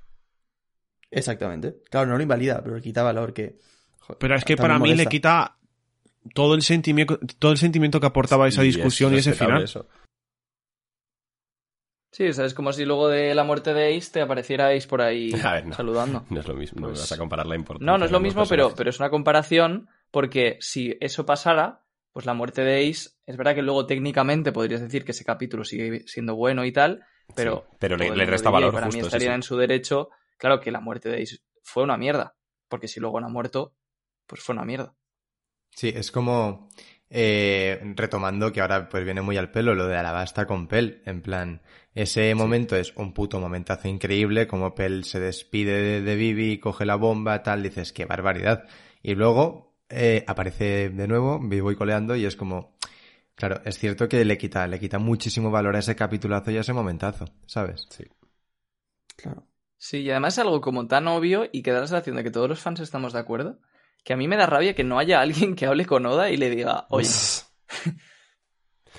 Exactamente. 1.10 1.76
Claro, 1.90 2.08
no 2.08 2.16
lo 2.16 2.22
invalida, 2.22 2.60
pero 2.62 2.76
le 2.76 2.82
quita 2.82 3.02
valor 3.02 3.32
que... 3.32 3.58
joder, 4.00 4.18
Pero 4.18 4.34
es 4.34 4.44
que 4.44 4.56
para 4.56 4.78
mí 4.78 4.94
le 4.94 5.06
quita 5.06 5.55
todo 6.34 6.54
el 6.54 6.62
sentimiento, 6.62 7.18
todo 7.38 7.52
el 7.52 7.58
sentimiento 7.58 8.00
que 8.00 8.06
aportaba 8.06 8.48
esa 8.48 8.64
Y 8.64 8.68
es 8.68 8.74
discusión 8.76 9.14
y 9.14 9.18
ese 9.18 9.32
final. 9.34 9.62
eso. 9.62 9.86
Sí, 12.12 12.26
o 12.28 12.32
sea, 12.32 12.46
es 12.46 12.54
como 12.54 12.72
si 12.72 12.84
luego 12.86 13.08
de 13.08 13.34
la 13.34 13.44
muerte 13.44 13.74
de 13.74 13.94
Ace 13.96 14.10
te 14.12 14.22
aparecierais 14.22 14.86
por 14.86 15.02
ahí 15.02 15.32
A 15.44 15.54
ver, 15.54 15.66
no. 15.66 15.74
saludando. 15.74 16.24
No 16.30 16.40
es 16.40 16.48
lo 16.48 16.54
mismo, 16.54 16.80
no 16.80 16.86
Pues- 16.88 17.00
vas 17.00 17.12
a 17.12 17.18
comparar 17.18 17.46
la 17.46 17.56
importancia. 17.56 17.86
No, 17.92 17.98
no 17.98 18.04
es 18.04 18.10
lo 18.10 18.20
mismo, 18.20 18.42
pero, 18.44 18.64
personajes. 18.68 18.76
pero 18.78 18.90
es 18.90 19.00
una 19.00 19.10
comparación 19.10 19.88
porque 20.10 20.56
si 20.60 20.96
eso 21.00 21.26
pasara, 21.26 21.84
pues 22.12 22.24
la 22.24 22.32
muerte 22.32 22.62
de 22.62 22.88
Ace, 22.88 23.10
es 23.26 23.36
verdad 23.36 23.54
que 23.54 23.62
luego 23.62 23.84
técnicamente 23.86 24.52
podrías 24.52 24.80
decir 24.80 25.04
que 25.04 25.10
ese 25.12 25.24
capítulo 25.24 25.64
sigue 25.64 26.04
siendo 26.06 26.34
bueno 26.36 26.64
y 26.64 26.72
tal, 26.72 27.04
pero... 27.34 27.66
Sí, 27.72 27.76
pero 27.80 27.96
le, 27.98 28.24
resta 28.24 28.48
valor 28.50 28.72
para 28.72 28.86
justo. 28.86 29.02
mí 29.04 29.10
sí, 29.10 29.20
sí. 29.20 29.26
en 29.26 29.42
su 29.42 29.56
derecho, 29.56 30.08
claro 30.38 30.60
que 30.60 30.70
la 30.70 30.80
muerte 30.80 31.10
de 31.10 31.22
Ace 31.22 31.38
fue 31.62 31.82
una 31.82 31.98
mierda, 31.98 32.34
porque 32.68 32.88
si 32.88 33.00
luego 33.00 33.20
no 33.20 33.26
ha 33.26 33.30
muerto, 33.30 33.74
pues 34.26 34.40
fue 34.40 34.54
una 34.54 34.64
mierda. 34.64 34.94
Sí, 35.76 35.92
es 35.94 36.10
como 36.10 36.70
eh, 37.10 37.78
retomando 37.96 38.50
que 38.50 38.62
ahora 38.62 38.88
pues 38.88 39.04
viene 39.04 39.20
muy 39.20 39.36
al 39.36 39.50
pelo 39.50 39.74
lo 39.74 39.86
de 39.86 39.96
Alabasta 39.96 40.46
con 40.46 40.68
Pel, 40.68 41.02
en 41.04 41.20
plan, 41.20 41.60
ese 41.94 42.34
momento 42.34 42.76
es 42.76 42.94
un 42.96 43.12
puto 43.12 43.40
momentazo 43.40 43.86
increíble, 43.86 44.46
como 44.46 44.74
Pel 44.74 45.04
se 45.04 45.20
despide 45.20 45.72
de, 45.82 46.00
de 46.00 46.16
Vivi, 46.16 46.58
coge 46.58 46.86
la 46.86 46.96
bomba, 46.96 47.42
tal, 47.42 47.62
dices, 47.62 47.92
qué 47.92 48.06
barbaridad. 48.06 48.64
Y 49.02 49.14
luego 49.16 49.76
eh, 49.90 50.24
aparece 50.26 50.88
de 50.88 51.06
nuevo, 51.06 51.38
vivo 51.40 51.70
y 51.70 51.76
coleando, 51.76 52.16
y 52.16 52.24
es 52.24 52.36
como, 52.36 52.78
claro, 53.34 53.60
es 53.66 53.78
cierto 53.78 54.08
que 54.08 54.24
le 54.24 54.38
quita, 54.38 54.66
le 54.66 54.80
quita 54.80 54.98
muchísimo 54.98 55.50
valor 55.50 55.76
a 55.76 55.80
ese 55.80 55.94
capitulazo 55.94 56.52
y 56.52 56.56
a 56.56 56.60
ese 56.60 56.72
momentazo, 56.72 57.26
¿sabes? 57.44 57.86
Sí. 57.90 58.04
Claro. 59.16 59.46
Sí, 59.76 59.98
y 59.98 60.10
además 60.10 60.34
es 60.34 60.38
algo 60.38 60.62
como 60.62 60.86
tan 60.86 61.06
obvio 61.06 61.50
y 61.52 61.62
que 61.62 61.70
da 61.70 61.80
la 61.80 61.86
sensación 61.86 62.16
de 62.16 62.24
que 62.24 62.30
todos 62.30 62.48
los 62.48 62.60
fans 62.60 62.80
estamos 62.80 63.12
de 63.12 63.18
acuerdo, 63.18 63.60
que 64.06 64.12
a 64.12 64.16
mí 64.16 64.28
me 64.28 64.36
da 64.36 64.46
rabia 64.46 64.72
que 64.76 64.84
no 64.84 65.00
haya 65.00 65.20
alguien 65.20 65.56
que 65.56 65.66
hable 65.66 65.84
con 65.84 66.06
Oda 66.06 66.30
y 66.30 66.36
le 66.36 66.48
diga, 66.48 66.86
oye, 66.90 67.08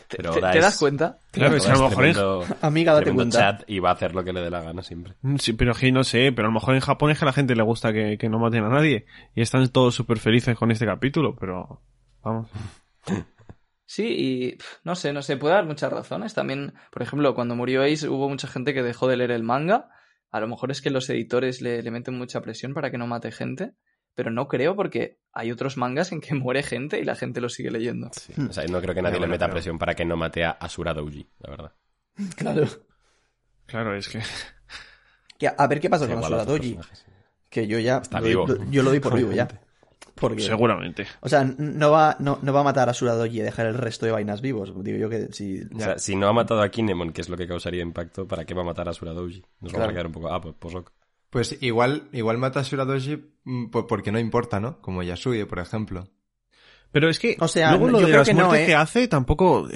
¿te, 0.09 0.17
Pero 0.17 0.33
te- 0.33 0.39
Oda 0.39 0.51
te 0.51 0.57
es- 0.57 0.63
das 0.65 0.77
cuenta? 0.79 1.17
Claro, 1.31 1.55
es 1.55 1.65
que 1.65 1.71
a 1.71 1.75
lo 1.75 1.79
mejor 1.83 1.95
tremendo, 1.95 2.45
Amiga, 2.61 2.93
date 2.93 3.13
cuenta. 3.13 3.37
chat 3.39 3.63
y 3.69 3.79
va 3.79 3.91
a 3.91 3.93
hacer 3.93 4.13
lo 4.13 4.23
que 4.23 4.33
le 4.33 4.41
dé 4.41 4.49
la 4.49 4.61
gana 4.61 4.83
siempre. 4.83 5.13
sí, 5.39 5.53
pero 5.53 5.71
aquí 5.71 5.91
no 5.93 6.03
sé, 6.03 6.31
pero 6.35 6.47
a 6.47 6.51
lo 6.51 6.53
mejor 6.53 6.75
en 6.75 6.81
Japón 6.81 7.11
es 7.11 7.19
que 7.19 7.25
a 7.25 7.27
la 7.27 7.33
gente 7.33 7.55
le 7.55 7.63
gusta 7.63 7.93
que, 7.93 8.17
que 8.17 8.27
no 8.29 8.37
maten 8.39 8.63
a 8.65 8.69
nadie 8.69 9.05
y 9.33 9.41
están 9.41 9.67
todos 9.69 9.95
súper 9.95 10.19
felices 10.19 10.57
con 10.57 10.71
este 10.71 10.85
capítulo, 10.85 11.35
pero 11.39 11.81
vamos. 12.23 12.47
Sí, 13.85 14.03
y 14.05 14.57
no 14.83 14.95
sé, 14.95 15.13
no 15.13 15.21
sé, 15.21 15.37
puede 15.37 15.53
dar 15.55 15.65
muchas 15.65 15.91
razones. 15.91 16.33
También, 16.33 16.73
por 16.91 17.01
ejemplo, 17.01 17.33
cuando 17.33 17.55
murió 17.55 17.83
Ace 17.83 18.09
hubo 18.09 18.27
mucha 18.27 18.47
gente 18.49 18.73
que 18.73 18.83
dejó 18.83 19.07
de 19.07 19.15
leer 19.15 19.31
el 19.31 19.43
manga. 19.43 19.89
A 20.31 20.41
lo 20.41 20.47
mejor 20.49 20.71
es 20.71 20.81
que 20.81 20.89
los 20.89 21.09
editores 21.09 21.61
le, 21.61 21.81
le 21.81 21.91
meten 21.91 22.17
mucha 22.17 22.41
presión 22.41 22.73
para 22.73 22.91
que 22.91 22.97
no 22.97 23.07
mate 23.07 23.31
gente, 23.31 23.71
pero 24.17 24.31
no 24.31 24.47
creo 24.47 24.75
porque 24.75 25.19
hay 25.31 25.51
otros 25.51 25.77
mangas 25.77 26.11
en 26.11 26.21
que 26.21 26.33
muere 26.33 26.63
gente 26.63 26.99
y 26.99 27.03
la 27.05 27.15
gente 27.15 27.39
lo 27.39 27.49
sigue 27.49 27.69
leyendo. 27.69 28.09
Sí. 28.13 28.33
O 28.49 28.51
sea, 28.51 28.65
no 28.65 28.81
creo 28.81 28.95
que 28.95 29.03
nadie 29.03 29.19
le 29.19 29.27
meta 29.27 29.45
pero- 29.45 29.53
presión 29.53 29.77
para 29.77 29.93
que 29.93 30.05
no 30.05 30.17
mate 30.17 30.43
a 30.43 30.49
Asura 30.51 30.93
Doji, 30.95 31.29
la 31.39 31.49
verdad. 31.51 31.71
Claro. 32.35 32.65
Claro, 33.67 33.95
es 33.95 34.09
que 34.09 34.21
Que 35.37 35.47
a, 35.55 35.67
ver 35.67 35.79
qué 35.79 35.87
pasa 35.89 36.07
con 36.07 36.17
Asura 36.17 36.45
personajes. 36.45 37.05
Que 37.49 37.67
yo 37.67 37.77
ya... 37.77 37.97
Está 37.97 38.19
lo- 38.19 38.25
vivo. 38.27 38.47
lo- 38.47 38.71
yo 38.71 38.81
lo 38.81 38.89
doy 38.89 38.99
por 38.99 39.15
vivo 39.15 39.31
ya. 39.31 39.47
Porque... 40.15 40.41
seguramente. 40.41 41.05
O 41.19 41.29
sea, 41.29 41.43
no 41.43 41.91
va, 41.91 42.15
no, 42.19 42.39
no 42.41 42.51
va 42.53 42.61
a 42.61 42.63
matar 42.63 42.87
a 42.87 42.91
Asura 42.91 43.13
Doji 43.13 43.39
y 43.39 43.43
dejar 43.43 43.67
el 43.67 43.75
resto 43.75 44.07
de 44.07 44.13
vainas 44.13 44.41
vivos. 44.41 44.73
Digo 44.83 44.97
yo 44.97 45.09
que 45.11 45.31
si... 45.31 45.61
O 45.75 45.79
sea, 45.79 45.99
si 45.99 46.15
no 46.15 46.27
ha 46.27 46.33
matado 46.33 46.63
a 46.63 46.69
Kinemon, 46.69 47.13
que 47.13 47.21
es 47.21 47.29
lo 47.29 47.37
que 47.37 47.47
causaría 47.47 47.83
impacto, 47.83 48.27
¿para 48.27 48.43
qué 48.45 48.55
va 48.55 48.63
a 48.63 48.65
matar 48.65 48.87
a 48.87 48.91
Asura 48.91 49.11
Doji? 49.13 49.43
Nos 49.61 49.71
vamos 49.71 49.73
Claro. 49.73 49.89
a 49.89 49.93
quedar 49.93 50.05
un 50.07 50.11
poco... 50.13 50.33
Ah, 50.33 50.41
pues, 50.41 50.55
pues 50.57 50.73
ok. 50.73 50.91
Pues 51.29 51.57
igual, 51.61 52.07
igual 52.13 52.37
mata 52.37 52.61
a 52.61 52.63
Shuradoshi 52.63 53.21
mm, 53.43 53.69
porque 53.69 54.11
no 54.11 54.19
importa, 54.19 54.59
¿no? 54.59 54.81
Como 54.81 55.03
Yasuye, 55.03 55.45
por 55.45 55.59
ejemplo. 55.59 56.07
Pero 56.91 57.09
es 57.09 57.19
que 57.19 57.35
O 57.39 57.47
sea, 57.47 57.71
luego 57.71 57.89
lo 57.89 57.99
yo 57.99 58.05
de 58.05 58.11
creo 58.11 58.19
las 58.19 58.27
que 58.27 58.33
no, 58.33 58.45
muertes 58.45 58.63
¿eh? 58.63 58.65
que 58.67 58.75
hace 58.75 59.07
tampoco 59.07 59.67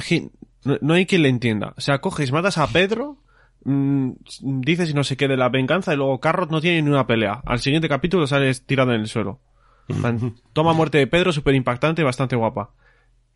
no, 0.64 0.78
no 0.82 0.94
hay 0.94 1.06
quien 1.06 1.24
le 1.24 1.30
entienda. 1.30 1.74
O 1.78 1.82
sea, 1.82 2.00
coges, 2.00 2.32
matas 2.32 2.58
a 2.58 2.68
Pedro, 2.68 3.18
mm, 3.66 4.12
dices 4.42 4.96
no 4.96 5.04
sé 5.04 5.18
qué 5.18 5.28
de 5.28 5.38
la 5.38 5.50
venganza 5.50 5.94
y 5.94 5.98
luego 5.98 6.20
Carrot 6.20 6.52
no 6.52 6.62
tiene 6.62 6.82
ni 6.82 6.90
una 6.90 7.08
pelea. 7.08 7.42
Al 7.46 7.60
siguiente 7.60 7.90
capítulo 7.90 8.28
sales 8.28 8.66
tirado 8.66 8.94
en 8.94 9.02
el 9.02 9.08
suelo. 9.08 9.42
Toma 10.54 10.74
muerte 10.74 11.00
de 11.00 11.08
Pedro, 11.08 11.34
súper 11.34 11.56
impactante, 11.56 12.04
bastante 12.04 12.36
guapa. 12.36 12.72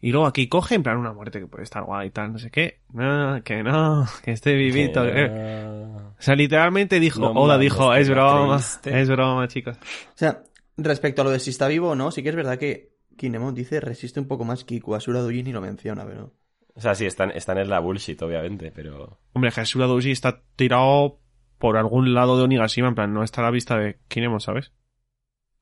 Y 0.05 0.11
luego 0.11 0.27
aquí 0.27 0.47
coge, 0.47 0.75
en 0.75 0.83
plan, 0.83 0.97
una 0.97 1.13
muerte 1.13 1.39
que 1.39 1.47
puede 1.47 1.63
estar 1.63 1.83
guay 1.83 2.09
y 2.09 2.11
tal, 2.11 2.31
no 2.33 2.37
sé 2.37 2.51
qué. 2.51 2.81
No, 2.93 3.41
que 3.43 3.63
no, 3.63 4.05
que 4.23 4.33
esté 4.33 4.53
vivito. 4.53 5.03
Que 5.03 5.11
que-. 5.11 5.25
O 5.25 6.15
sea, 6.19 6.35
literalmente 6.35 6.99
dijo, 6.99 7.21
No 7.21 7.31
Oda 7.31 7.57
dijo, 7.57 7.91
que 7.91 8.01
es 8.01 8.09
broma, 8.11 8.57
triste". 8.57 9.01
es 9.01 9.09
broma, 9.09 9.47
chicos. 9.47 9.77
O 9.77 10.13
sea, 10.13 10.43
respecto 10.77 11.23
a 11.23 11.25
lo 11.25 11.31
de 11.31 11.39
si 11.39 11.49
está 11.49 11.67
vivo 11.67 11.89
o 11.89 11.95
no, 11.95 12.11
sí 12.11 12.21
que 12.21 12.29
es 12.29 12.35
verdad 12.35 12.59
que 12.59 12.91
Kinemon 13.17 13.55
dice 13.55 13.79
resiste 13.79 14.19
un 14.19 14.27
poco 14.27 14.45
más 14.45 14.63
Kiku. 14.63 14.93
Asura 14.93 15.21
Doji 15.21 15.41
ni 15.41 15.51
lo 15.51 15.59
menciona, 15.61 16.05
pero... 16.05 16.35
O 16.75 16.81
sea, 16.81 16.93
sí, 16.93 17.07
están, 17.07 17.31
están 17.31 17.57
en 17.57 17.71
la 17.71 17.79
bullshit, 17.79 18.21
obviamente, 18.21 18.71
pero... 18.71 19.17
Hombre, 19.33 19.49
Jesús 19.49 19.81
Doji 19.81 20.11
está 20.11 20.39
tirado 20.55 21.17
por 21.57 21.77
algún 21.77 22.13
lado 22.13 22.37
de 22.37 22.43
Onigashima, 22.43 22.89
en 22.89 22.93
plan, 22.95 23.11
no 23.11 23.23
está 23.23 23.41
a 23.41 23.45
la 23.45 23.49
vista 23.51 23.75
de 23.79 23.97
Kinemon, 24.07 24.39
¿sabes? 24.39 24.71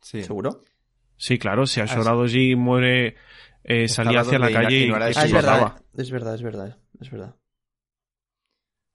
Sí. 0.01 0.21
¿Seguro? 0.21 0.59
Sí, 1.15 1.37
claro, 1.37 1.65
si 1.65 1.79
Ah, 1.79 1.85
Ashoradoji 1.85 2.57
muere, 2.57 3.15
eh, 3.63 3.87
salía 3.87 4.19
al 4.19 4.25
hacia 4.27 4.39
la 4.39 4.51
calle 4.51 4.77
y, 4.79 4.91
Ah, 4.91 5.09
es 5.09 5.31
verdad, 5.33 5.75
es 5.97 6.11
verdad, 6.11 6.35
es 6.35 6.41
verdad, 6.41 6.77
es 6.99 7.11
verdad. 7.11 7.35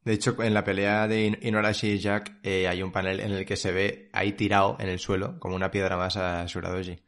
De 0.05 0.13
hecho, 0.15 0.43
en 0.43 0.55
la 0.55 0.65
pelea 0.65 1.07
de 1.07 1.27
In- 1.27 1.39
Inuarashi 1.43 1.89
y 1.93 1.99
Jack 1.99 2.39
eh, 2.43 2.67
hay 2.69 2.83
un 2.83 2.93
panel 2.93 3.21
en 3.21 3.33
el 3.33 3.45
que 3.45 3.57
se 3.57 3.73
ve 3.73 4.09
ahí 4.13 4.33
tirado 4.33 4.77
en 4.81 4.89
el 4.89 4.99
suelo, 4.99 5.39
como 5.39 5.55
una 5.55 5.71
piedra 5.71 5.97
más 5.97 6.17
a 6.17 6.47
Shuradoji. 6.47 6.99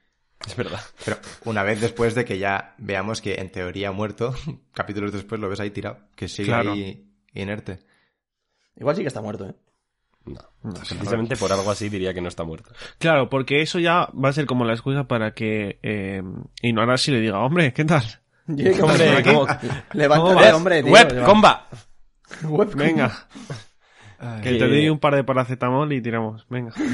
Es 0.46 0.56
verdad. 0.56 0.80
Pero 1.04 1.18
una 1.44 1.62
vez 1.62 1.80
después 1.80 2.14
de 2.14 2.24
que 2.24 2.38
ya 2.38 2.74
veamos 2.78 3.20
que 3.20 3.34
en 3.34 3.50
teoría 3.50 3.88
ha 3.88 3.92
muerto, 3.92 4.34
capítulos 4.74 5.12
después 5.12 5.40
lo 5.40 5.48
ves 5.48 5.60
ahí 5.60 5.70
tirado, 5.70 5.98
que 6.14 6.28
sigue 6.28 6.48
Claro. 6.48 6.72
ahí 6.72 7.06
inerte. 7.32 7.78
Igual 8.76 8.96
sí 8.96 9.02
que 9.02 9.08
está 9.08 9.20
muerto, 9.22 9.46
¿eh? 9.48 9.54
No. 10.26 10.40
No, 10.62 10.74
Precisamente 10.74 11.36
por 11.36 11.50
algo 11.52 11.70
así 11.70 11.88
diría 11.88 12.12
que 12.12 12.20
no 12.20 12.28
está 12.28 12.44
muerto. 12.44 12.70
Claro, 12.98 13.30
porque 13.30 13.62
eso 13.62 13.78
ya 13.78 14.08
va 14.12 14.28
a 14.28 14.32
ser 14.32 14.44
como 14.46 14.64
la 14.64 14.74
excusa 14.74 15.04
para 15.08 15.32
que 15.32 15.78
eh, 15.82 16.22
Inuarashi 16.62 17.10
le 17.12 17.20
diga, 17.20 17.38
hombre, 17.40 17.72
¿qué 17.72 17.84
tal? 17.84 18.04
¿Qué 18.56 18.70
pasa 18.72 18.84
Hombre, 18.84 19.10
aquí? 19.16 19.30
¿cómo- 19.32 19.46
Levántate, 19.94 20.52
hombre, 20.52 20.82
tío. 20.82 20.92
¡Web! 20.92 21.24
¡Comba! 21.24 21.66
Web, 22.44 22.74
Venga, 22.74 23.28
que 24.42 24.50
Que- 24.50 24.58
te 24.58 24.68
doy 24.68 24.88
un 24.88 24.98
par 24.98 25.14
de 25.16 25.24
paracetamol 25.24 25.92
y 25.92 26.00
tiramos. 26.02 26.46
Venga. 26.48 26.72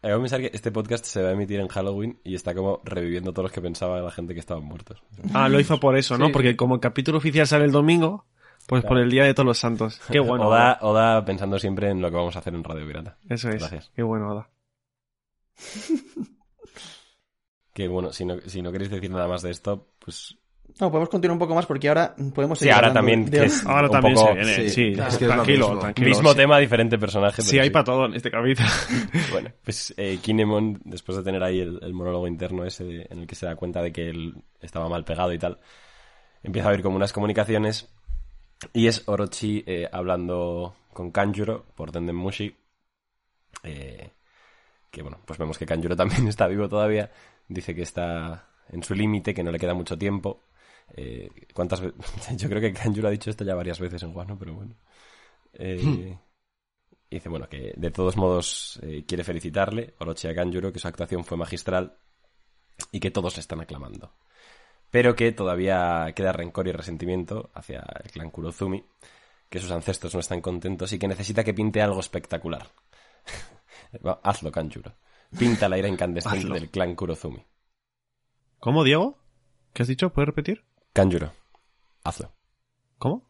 Hay 0.00 0.12
que 0.12 0.18
pensar 0.20 0.40
que 0.40 0.50
este 0.54 0.70
podcast 0.70 1.04
se 1.04 1.20
va 1.22 1.30
a 1.30 1.32
emitir 1.32 1.58
en 1.58 1.66
Halloween 1.66 2.20
y 2.22 2.36
está 2.36 2.54
como 2.54 2.80
reviviendo 2.84 3.32
todos 3.32 3.44
los 3.46 3.52
que 3.52 3.60
pensaba 3.60 4.00
la 4.00 4.12
gente 4.12 4.32
que 4.32 4.38
estaban 4.40 4.62
muertos. 4.64 5.02
Ah, 5.34 5.48
lo 5.48 5.58
hizo 5.58 5.80
por 5.80 5.96
eso, 5.98 6.16
¿no? 6.16 6.26
Sí. 6.26 6.32
Porque 6.32 6.56
como 6.56 6.76
el 6.76 6.80
capítulo 6.80 7.18
oficial 7.18 7.46
sale 7.48 7.64
el 7.64 7.72
domingo, 7.72 8.24
pues 8.68 8.84
por 8.84 8.98
el 8.98 9.10
Día 9.10 9.24
de 9.24 9.34
Todos 9.34 9.46
los 9.46 9.58
Santos. 9.58 10.00
Qué 10.12 10.20
bueno. 10.20 10.46
Oda, 10.48 10.78
Oda 10.82 11.24
pensando 11.24 11.58
siempre 11.58 11.90
en 11.90 12.00
lo 12.00 12.10
que 12.10 12.16
vamos 12.16 12.36
a 12.36 12.38
hacer 12.38 12.54
en 12.54 12.62
Radio 12.62 12.86
Pirata. 12.86 13.18
Eso 13.28 13.48
es. 13.48 13.56
Gracias. 13.58 13.90
Qué 13.96 14.02
bueno, 14.02 14.30
Oda. 14.32 14.48
Que 17.72 17.86
bueno, 17.86 18.12
si 18.12 18.24
no, 18.24 18.38
si 18.44 18.60
no 18.60 18.72
queréis 18.72 18.90
decir 18.90 19.08
nada 19.10 19.28
más 19.28 19.42
de 19.42 19.52
esto, 19.52 19.86
pues 20.00 20.36
No, 20.80 20.90
podemos 20.90 21.08
continuar 21.08 21.34
un 21.34 21.38
poco 21.38 21.54
más 21.54 21.64
porque 21.64 21.88
ahora 21.88 22.12
podemos 22.34 22.58
Sí, 22.58 22.64
seguir 22.64 22.74
ahora 22.74 22.88
hablando 22.88 22.98
también 22.98 23.24
de- 23.30 23.38
que 23.38 23.44
es- 23.46 23.64
Ahora 23.66 23.88
también 23.88 24.14
poco- 24.16 24.26
se 24.28 24.34
viene, 24.34 24.54
sí, 24.54 24.70
sí. 24.70 24.92
claro. 24.94 25.10
Es 25.12 25.16
que 25.18 25.24
es 25.26 25.30
tranquilo, 25.30 25.66
mismo. 25.68 25.80
tranquilo. 25.80 26.08
mismo 26.08 26.30
sí. 26.30 26.36
tema, 26.36 26.58
diferente 26.58 26.98
personaje. 26.98 27.40
Sí, 27.42 27.56
hay 27.60 27.70
para 27.70 27.84
todo 27.84 28.06
en 28.06 28.14
este 28.14 28.32
capítulo. 28.32 28.68
Bueno, 29.30 29.50
pues 29.62 29.94
eh, 29.96 30.18
Kinemon, 30.20 30.80
después 30.84 31.18
de 31.18 31.22
tener 31.24 31.40
ahí 31.44 31.60
el, 31.60 31.78
el 31.80 31.94
monólogo 31.94 32.26
interno 32.26 32.64
ese 32.64 32.82
de- 32.84 33.06
en 33.10 33.20
el 33.20 33.26
que 33.28 33.36
se 33.36 33.46
da 33.46 33.54
cuenta 33.54 33.80
de 33.80 33.92
que 33.92 34.08
él 34.10 34.34
estaba 34.60 34.88
mal 34.88 35.04
pegado 35.04 35.32
y 35.32 35.38
tal, 35.38 35.60
empieza 36.42 36.68
a 36.68 36.72
oír 36.72 36.82
como 36.82 36.96
unas 36.96 37.12
comunicaciones 37.12 37.88
y 38.72 38.86
es 38.86 39.02
Orochi 39.06 39.62
eh, 39.66 39.88
hablando 39.92 40.76
con 40.92 41.10
Kanjuro 41.10 41.64
por 41.74 41.92
Tenden 41.92 42.16
Mushi. 42.16 42.54
eh, 43.64 44.10
que 44.90 45.02
bueno, 45.02 45.18
pues 45.26 45.38
vemos 45.38 45.58
que 45.58 45.66
Kanjuro 45.66 45.96
también 45.96 46.28
está 46.28 46.46
vivo 46.48 46.68
todavía. 46.68 47.10
Dice 47.48 47.74
que 47.74 47.82
está 47.82 48.48
en 48.70 48.82
su 48.82 48.94
límite, 48.94 49.34
que 49.34 49.42
no 49.42 49.50
le 49.50 49.58
queda 49.58 49.74
mucho 49.74 49.98
tiempo. 49.98 50.42
Eh, 50.96 51.30
¿Cuántas 51.54 51.80
veces? 51.80 51.96
Yo 52.38 52.48
creo 52.48 52.60
que 52.60 52.72
Kanjuro 52.72 53.08
ha 53.08 53.10
dicho 53.10 53.30
esto 53.30 53.44
ya 53.44 53.54
varias 53.54 53.80
veces 53.80 54.02
en 54.02 54.16
Wano, 54.16 54.38
pero 54.38 54.54
bueno. 54.54 54.74
Eh, 55.54 56.16
y 57.10 57.16
dice, 57.16 57.28
bueno, 57.28 57.48
que 57.48 57.72
de 57.76 57.90
todos 57.90 58.16
modos 58.16 58.78
eh, 58.82 59.04
quiere 59.06 59.24
felicitarle, 59.24 59.94
Orochi 59.98 60.28
a 60.28 60.34
Kanjuro, 60.34 60.72
que 60.72 60.78
su 60.78 60.88
actuación 60.88 61.24
fue 61.24 61.36
magistral 61.38 61.96
y 62.92 63.00
que 63.00 63.10
todos 63.10 63.36
le 63.36 63.40
están 63.40 63.60
aclamando. 63.60 64.12
Pero 64.90 65.14
que 65.14 65.32
todavía 65.32 66.12
queda 66.14 66.32
rencor 66.32 66.66
y 66.68 66.72
resentimiento 66.72 67.50
hacia 67.54 67.84
el 68.04 68.10
clan 68.10 68.30
Kurozumi, 68.30 68.84
que 69.50 69.58
sus 69.60 69.70
ancestros 69.70 70.14
no 70.14 70.20
están 70.20 70.40
contentos 70.40 70.92
y 70.92 70.98
que 70.98 71.08
necesita 71.08 71.44
que 71.44 71.54
pinte 71.54 71.82
algo 71.82 72.00
espectacular. 72.00 72.66
Hazlo, 74.22 74.50
Kanjuro. 74.50 74.94
Pinta 75.38 75.68
la 75.68 75.76
ira 75.78 75.88
incandescente 75.88 76.48
del 76.54 76.70
clan 76.70 76.94
Kurozumi. 76.94 77.44
¿Cómo, 78.58 78.82
Diego? 78.84 79.18
¿Qué 79.72 79.82
has 79.82 79.88
dicho? 79.88 80.10
¿Puedes 80.10 80.26
repetir? 80.28 80.64
Kanjuro, 80.94 81.32
hazlo. 82.02 82.32
¿Cómo? 82.98 83.28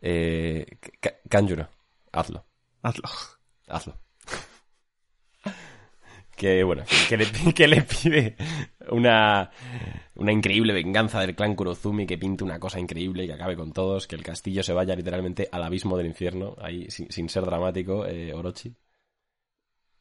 Eh, 0.00 0.78
Ka- 1.00 1.16
Kanjuro, 1.28 1.68
hazlo. 2.12 2.46
Hazlo. 2.82 3.02
hazlo. 3.66 3.94
Que 6.36 6.62
bueno, 6.64 6.84
que 7.08 7.16
le, 7.16 7.26
que 7.54 7.66
le 7.66 7.82
pide 7.82 8.36
una, 8.90 9.50
una 10.16 10.32
increíble 10.32 10.74
venganza 10.74 11.20
del 11.20 11.34
clan 11.34 11.54
Kurozumi, 11.54 12.06
que 12.06 12.18
pinte 12.18 12.44
una 12.44 12.60
cosa 12.60 12.78
increíble 12.78 13.24
y 13.24 13.26
que 13.26 13.32
acabe 13.32 13.56
con 13.56 13.72
todos, 13.72 14.06
que 14.06 14.16
el 14.16 14.22
castillo 14.22 14.62
se 14.62 14.74
vaya 14.74 14.94
literalmente 14.94 15.48
al 15.50 15.62
abismo 15.62 15.96
del 15.96 16.06
infierno, 16.06 16.54
ahí 16.60 16.90
sin, 16.90 17.28
ser 17.30 17.44
dramático, 17.44 18.06
eh, 18.06 18.34
Orochi. 18.34 18.76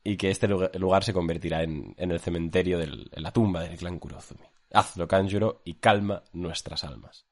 Y 0.03 0.17
que 0.17 0.29
este 0.29 0.47
lugar, 0.47 1.03
se 1.03 1.13
convertirá 1.13 1.63
en, 1.63 1.95
en 1.97 2.11
el 2.11 2.19
cementerio, 2.19 2.77
del, 2.77 3.09
en 3.11 3.23
la 3.23 3.31
tumba 3.31 3.63
del 3.63 3.77
clan 3.77 3.97
Kurozumi. 3.97 4.43
Hazlo, 4.71 5.07
Kanjuro, 5.07 5.61
y 5.63 5.75
calma 5.75 6.21
nuestras 6.33 6.83
almas. 6.83 7.25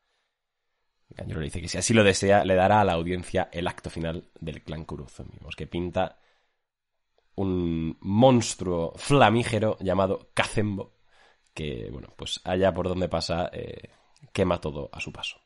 Kanjuro 1.13 1.41
le 1.41 1.45
dice 1.45 1.61
que 1.61 1.67
si 1.67 1.77
así 1.77 1.93
lo 1.93 2.03
desea, 2.03 2.43
le 2.45 2.55
dará 2.55 2.81
a 2.81 2.85
la 2.85 2.93
audiencia 2.93 3.49
el 3.51 3.67
acto 3.67 3.91
final 3.91 4.29
del 4.39 4.63
clan 4.63 4.85
Kurozumi. 4.85 5.37
Que 5.55 5.67
pinta 5.67 6.22
un 7.35 7.97
monstruo 8.01 8.93
flamígero 8.95 9.77
llamado 9.79 10.29
Kazembo, 10.33 10.93
que, 11.53 11.89
bueno, 11.91 12.09
pues 12.15 12.41
allá 12.43 12.73
por 12.73 12.87
donde 12.87 13.09
pasa, 13.09 13.49
eh, 13.53 13.89
quema 14.31 14.59
todo 14.59 14.89
a 14.91 14.99
su 14.99 15.11
paso. 15.11 15.39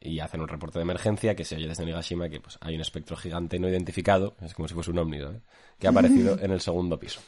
Y 0.00 0.20
hacen 0.20 0.40
un 0.40 0.48
reporte 0.48 0.78
de 0.78 0.82
emergencia 0.82 1.34
que 1.34 1.44
se 1.44 1.56
oye 1.56 1.68
desde 1.68 1.86
Nigashima 1.86 2.28
que 2.28 2.40
pues, 2.40 2.58
hay 2.60 2.74
un 2.74 2.80
espectro 2.80 3.16
gigante 3.16 3.58
no 3.58 3.68
identificado, 3.68 4.36
es 4.42 4.54
como 4.54 4.68
si 4.68 4.74
fuese 4.74 4.90
un 4.90 4.98
ovni, 4.98 5.18
¿no? 5.18 5.40
que 5.78 5.86
ha 5.86 5.90
aparecido 5.90 6.38
en 6.42 6.50
el 6.50 6.60
segundo 6.60 6.98
piso. 6.98 7.20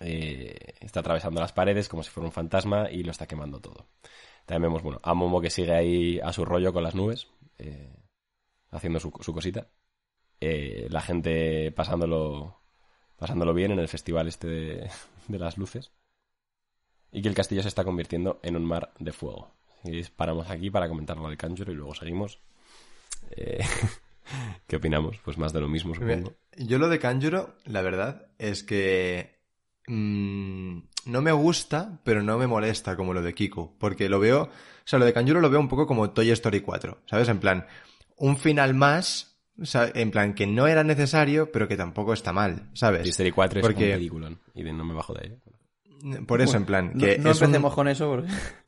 Eh, 0.00 0.74
está 0.80 1.00
atravesando 1.00 1.40
las 1.40 1.52
paredes 1.52 1.88
como 1.88 2.02
si 2.02 2.10
fuera 2.10 2.26
un 2.26 2.32
fantasma 2.32 2.90
y 2.90 3.02
lo 3.02 3.12
está 3.12 3.26
quemando 3.26 3.60
todo. 3.60 3.86
También 4.46 4.70
vemos, 4.70 4.82
bueno, 4.82 4.98
a 5.02 5.14
Momo 5.14 5.40
que 5.40 5.50
sigue 5.50 5.72
ahí 5.72 6.20
a 6.20 6.32
su 6.32 6.44
rollo 6.44 6.72
con 6.72 6.82
las 6.82 6.94
nubes, 6.94 7.28
eh, 7.58 7.94
haciendo 8.70 8.98
su, 8.98 9.12
su 9.20 9.32
cosita. 9.32 9.68
Eh, 10.40 10.88
la 10.90 11.00
gente 11.00 11.70
pasándolo, 11.70 12.61
pasándolo 13.16 13.54
bien 13.54 13.72
en 13.72 13.78
el 13.78 13.88
festival 13.88 14.28
este 14.28 14.46
de, 14.46 14.90
de 15.28 15.38
las 15.38 15.58
luces. 15.58 15.90
Y 17.10 17.22
que 17.22 17.28
el 17.28 17.34
castillo 17.34 17.62
se 17.62 17.68
está 17.68 17.84
convirtiendo 17.84 18.40
en 18.42 18.56
un 18.56 18.64
mar 18.64 18.92
de 18.98 19.12
fuego. 19.12 19.50
Y 19.84 20.02
paramos 20.04 20.48
aquí 20.50 20.70
para 20.70 20.88
comentar 20.88 21.16
lo 21.16 21.28
de 21.28 21.36
Kanjuro 21.36 21.72
y 21.72 21.74
luego 21.74 21.94
seguimos. 21.94 22.38
Eh, 23.30 23.64
¿Qué 24.66 24.76
opinamos? 24.76 25.18
Pues 25.24 25.38
más 25.38 25.52
de 25.52 25.60
lo 25.60 25.68
mismo, 25.68 25.94
supongo. 25.94 26.34
Yo 26.56 26.78
lo 26.78 26.88
de 26.88 26.98
Kanjuro, 26.98 27.56
la 27.64 27.82
verdad, 27.82 28.28
es 28.38 28.62
que 28.62 29.40
mm, 29.86 30.78
no 31.06 31.22
me 31.22 31.32
gusta, 31.32 32.00
pero 32.04 32.22
no 32.22 32.38
me 32.38 32.46
molesta 32.46 32.96
como 32.96 33.12
lo 33.12 33.22
de 33.22 33.34
Kiko. 33.34 33.74
Porque 33.78 34.08
lo 34.08 34.20
veo, 34.20 34.42
o 34.44 34.50
sea, 34.84 34.98
lo 34.98 35.04
de 35.04 35.12
Kanjuro 35.12 35.40
lo 35.40 35.50
veo 35.50 35.60
un 35.60 35.68
poco 35.68 35.86
como 35.86 36.10
Toy 36.10 36.30
Story 36.30 36.60
4, 36.60 37.02
¿sabes? 37.06 37.28
En 37.28 37.40
plan, 37.40 37.66
un 38.16 38.36
final 38.36 38.74
más, 38.74 39.31
o 39.62 39.66
sea, 39.66 39.90
en 39.94 40.10
plan 40.10 40.34
que 40.34 40.46
no 40.46 40.66
era 40.66 40.82
necesario, 40.84 41.50
pero 41.52 41.68
que 41.68 41.76
tampoco 41.76 42.12
está 42.12 42.32
mal, 42.32 42.68
¿sabes? 42.74 43.08
Story 43.08 43.30
4 43.30 43.60
es 43.60 43.66
Porque- 43.66 43.84
un 43.86 43.92
peliculón. 43.92 44.40
Y 44.54 44.62
de- 44.62 44.72
no 44.72 44.84
me 44.84 44.92
bajo 44.94 45.14
de 45.14 45.20
ahí. 45.28 46.24
Por 46.26 46.42
eso, 46.42 46.56
en 46.56 46.64
plan, 46.66 46.90
No, 46.94 46.98
que 47.06 47.18
no 47.18 47.30
es 47.30 47.38
un- 47.40 47.44
empecemos 47.46 47.74
con 47.74 47.88
eso 47.88 48.08
porque... 48.10 48.28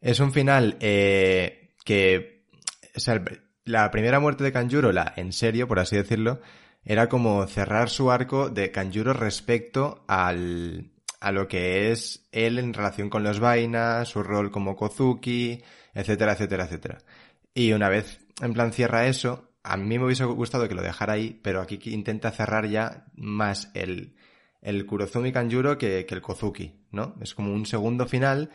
Es 0.00 0.20
un 0.20 0.30
final 0.32 0.76
eh, 0.80 1.70
que, 1.84 2.44
o 2.94 3.00
sea, 3.00 3.20
la 3.64 3.90
primera 3.90 4.20
muerte 4.20 4.44
de 4.44 4.52
Kanjuro, 4.52 4.92
la 4.92 5.12
en 5.16 5.32
serio, 5.32 5.66
por 5.66 5.80
así 5.80 5.96
decirlo, 5.96 6.40
era 6.84 7.08
como 7.08 7.44
cerrar 7.46 7.88
su 7.88 8.10
arco 8.12 8.48
de 8.50 8.70
Kanjuro 8.70 9.14
respecto 9.14 10.04
al, 10.06 10.92
a 11.18 11.32
lo 11.32 11.48
que 11.48 11.90
es 11.90 12.28
él 12.30 12.58
en 12.60 12.72
relación 12.74 13.08
con 13.10 13.24
los 13.24 13.40
vainas, 13.40 14.06
su 14.08 14.22
rol 14.22 14.50
como 14.52 14.76
Kozuki, 14.76 15.60
etcétera, 15.94 16.34
etcétera, 16.34 16.64
etcétera. 16.66 16.98
Y 17.54 17.72
una 17.72 17.88
vez 17.88 18.20
en 18.42 18.52
plan 18.52 18.72
cierra 18.72 19.06
eso, 19.08 19.45
a 19.66 19.76
mí 19.76 19.98
me 19.98 20.04
hubiese 20.04 20.24
gustado 20.24 20.68
que 20.68 20.74
lo 20.74 20.82
dejara 20.82 21.14
ahí, 21.14 21.38
pero 21.42 21.60
aquí 21.60 21.78
intenta 21.86 22.30
cerrar 22.30 22.66
ya 22.66 23.06
más 23.14 23.70
el, 23.74 24.16
el 24.62 24.86
Kurozumi 24.86 25.32
Kanjuro 25.32 25.78
que, 25.78 26.06
que 26.06 26.14
el 26.14 26.22
Kozuki, 26.22 26.80
¿no? 26.90 27.14
Es 27.20 27.34
como 27.34 27.52
un 27.52 27.66
segundo 27.66 28.06
final 28.06 28.50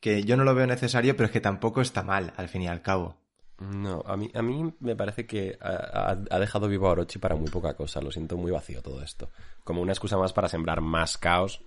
que 0.00 0.24
yo 0.24 0.36
no 0.36 0.44
lo 0.44 0.54
veo 0.54 0.66
necesario, 0.66 1.16
pero 1.16 1.26
es 1.26 1.32
que 1.32 1.40
tampoco 1.40 1.80
está 1.80 2.02
mal, 2.02 2.32
al 2.36 2.48
fin 2.48 2.62
y 2.62 2.68
al 2.68 2.82
cabo. 2.82 3.16
No, 3.58 4.02
a 4.06 4.16
mí, 4.16 4.30
a 4.34 4.42
mí 4.42 4.74
me 4.80 4.96
parece 4.96 5.26
que 5.26 5.56
ha, 5.60 6.14
dejado 6.38 6.68
vivo 6.68 6.88
a 6.88 6.90
Orochi 6.90 7.18
para 7.18 7.36
muy 7.36 7.48
poca 7.48 7.74
cosa. 7.74 8.02
Lo 8.02 8.10
siento 8.10 8.36
muy 8.36 8.50
vacío 8.50 8.82
todo 8.82 9.02
esto. 9.02 9.30
Como 9.64 9.80
una 9.80 9.92
excusa 9.92 10.18
más 10.18 10.32
para 10.32 10.48
sembrar 10.48 10.82
más 10.82 11.16
caos. 11.16 11.62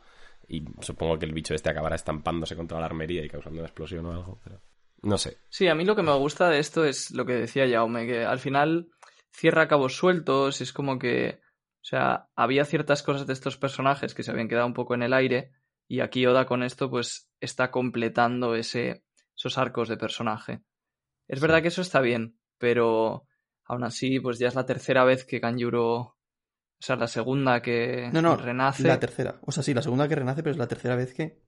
Y 0.48 0.64
supongo 0.82 1.18
que 1.18 1.26
el 1.26 1.34
bicho 1.34 1.54
este 1.54 1.70
acabará 1.70 1.96
estampándose 1.96 2.56
contra 2.56 2.80
la 2.80 2.86
armería 2.86 3.24
y 3.24 3.30
causando 3.30 3.60
una 3.60 3.68
explosión 3.68 4.06
o 4.06 4.12
algo. 4.12 4.40
No 5.02 5.18
sé. 5.18 5.38
Sí, 5.50 5.68
a 5.68 5.76
mí 5.76 5.86
lo 5.86 5.96
que 5.96 6.04
me 6.04 6.14
gusta 6.16 6.50
de 6.50 6.60
esto 6.60 6.86
es 6.86 7.12
lo 7.12 7.26
que 7.26 7.34
decía 7.34 7.68
Jaume, 7.70 8.06
que 8.06 8.26
al 8.26 8.40
final 8.40 8.90
cierra 9.32 9.68
cabos 9.68 9.96
sueltos, 9.96 10.62
es 10.62 10.74
como 10.74 11.00
que, 11.00 11.40
o 11.76 11.84
sea, 11.84 12.28
había 12.36 12.66
ciertas 12.66 13.04
cosas 13.04 13.26
de 13.28 13.34
estos 13.34 13.58
personajes 13.58 14.14
que 14.14 14.24
se 14.24 14.32
habían 14.32 14.50
quedado 14.50 14.68
un 14.68 14.74
poco 14.74 14.96
en 14.96 15.04
el 15.04 15.14
aire 15.14 15.52
y 15.88 16.02
aquí 16.02 16.26
Oda 16.26 16.46
con 16.46 16.64
esto 16.64 16.90
pues 16.90 17.30
está 17.40 17.72
completando 17.72 18.56
ese, 18.56 19.04
esos 19.36 19.58
arcos 19.58 19.88
de 19.90 19.98
personaje. 19.98 20.62
Es 21.28 21.40
verdad 21.40 21.62
que 21.62 21.70
eso 21.70 21.82
está 21.82 22.02
bien, 22.02 22.40
pero 22.58 23.26
aún 23.66 23.84
así, 23.84 24.20
pues 24.20 24.40
ya 24.40 24.48
es 24.48 24.56
la 24.56 24.66
tercera 24.66 25.04
vez 25.04 25.26
que 25.26 25.40
Kanjuro, 25.40 25.96
o 25.96 26.18
sea, 26.80 26.96
la 26.96 27.08
segunda 27.08 27.62
que 27.62 28.10
No, 28.12 28.22
no, 28.22 28.36
renace. 28.36 28.88
la 28.88 29.00
tercera. 29.00 29.40
O 29.46 29.52
sea, 29.52 29.64
sí, 29.64 29.74
la 29.74 29.82
segunda 29.82 30.08
que 30.08 30.16
renace, 30.16 30.44
pero 30.44 30.52
es 30.52 30.58
la 30.58 30.68
tercera 30.68 30.96
vez 30.96 31.14
que, 31.14 31.42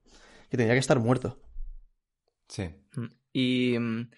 que 0.49 0.57
tendría 0.57 0.73
que 0.75 0.79
estar 0.79 0.99
muerto. 0.99 1.39
Sí. 2.51 2.69
Y, 3.31 3.77
mm, 3.79 4.09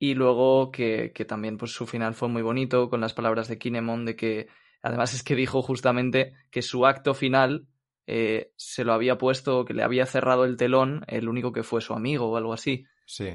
y 0.00 0.14
luego 0.14 0.72
que, 0.72 1.12
que 1.14 1.24
también 1.24 1.56
pues 1.56 1.70
su 1.70 1.86
final 1.86 2.14
fue 2.14 2.28
muy 2.28 2.42
bonito 2.42 2.90
con 2.90 3.00
las 3.00 3.14
palabras 3.14 3.46
de 3.46 3.58
Kinemon 3.58 4.04
de 4.04 4.16
que 4.16 4.48
además 4.82 5.14
es 5.14 5.22
que 5.22 5.36
dijo 5.36 5.62
justamente 5.62 6.32
que 6.50 6.62
su 6.62 6.84
acto 6.84 7.14
final 7.14 7.68
eh, 8.08 8.50
se 8.56 8.82
lo 8.84 8.92
había 8.92 9.16
puesto, 9.18 9.64
que 9.64 9.72
le 9.72 9.84
había 9.84 10.04
cerrado 10.04 10.44
el 10.44 10.56
telón 10.56 11.04
el 11.06 11.28
único 11.28 11.52
que 11.52 11.62
fue 11.62 11.80
su 11.80 11.94
amigo 11.94 12.28
o 12.28 12.36
algo 12.36 12.52
así. 12.52 12.86
Sí. 13.06 13.30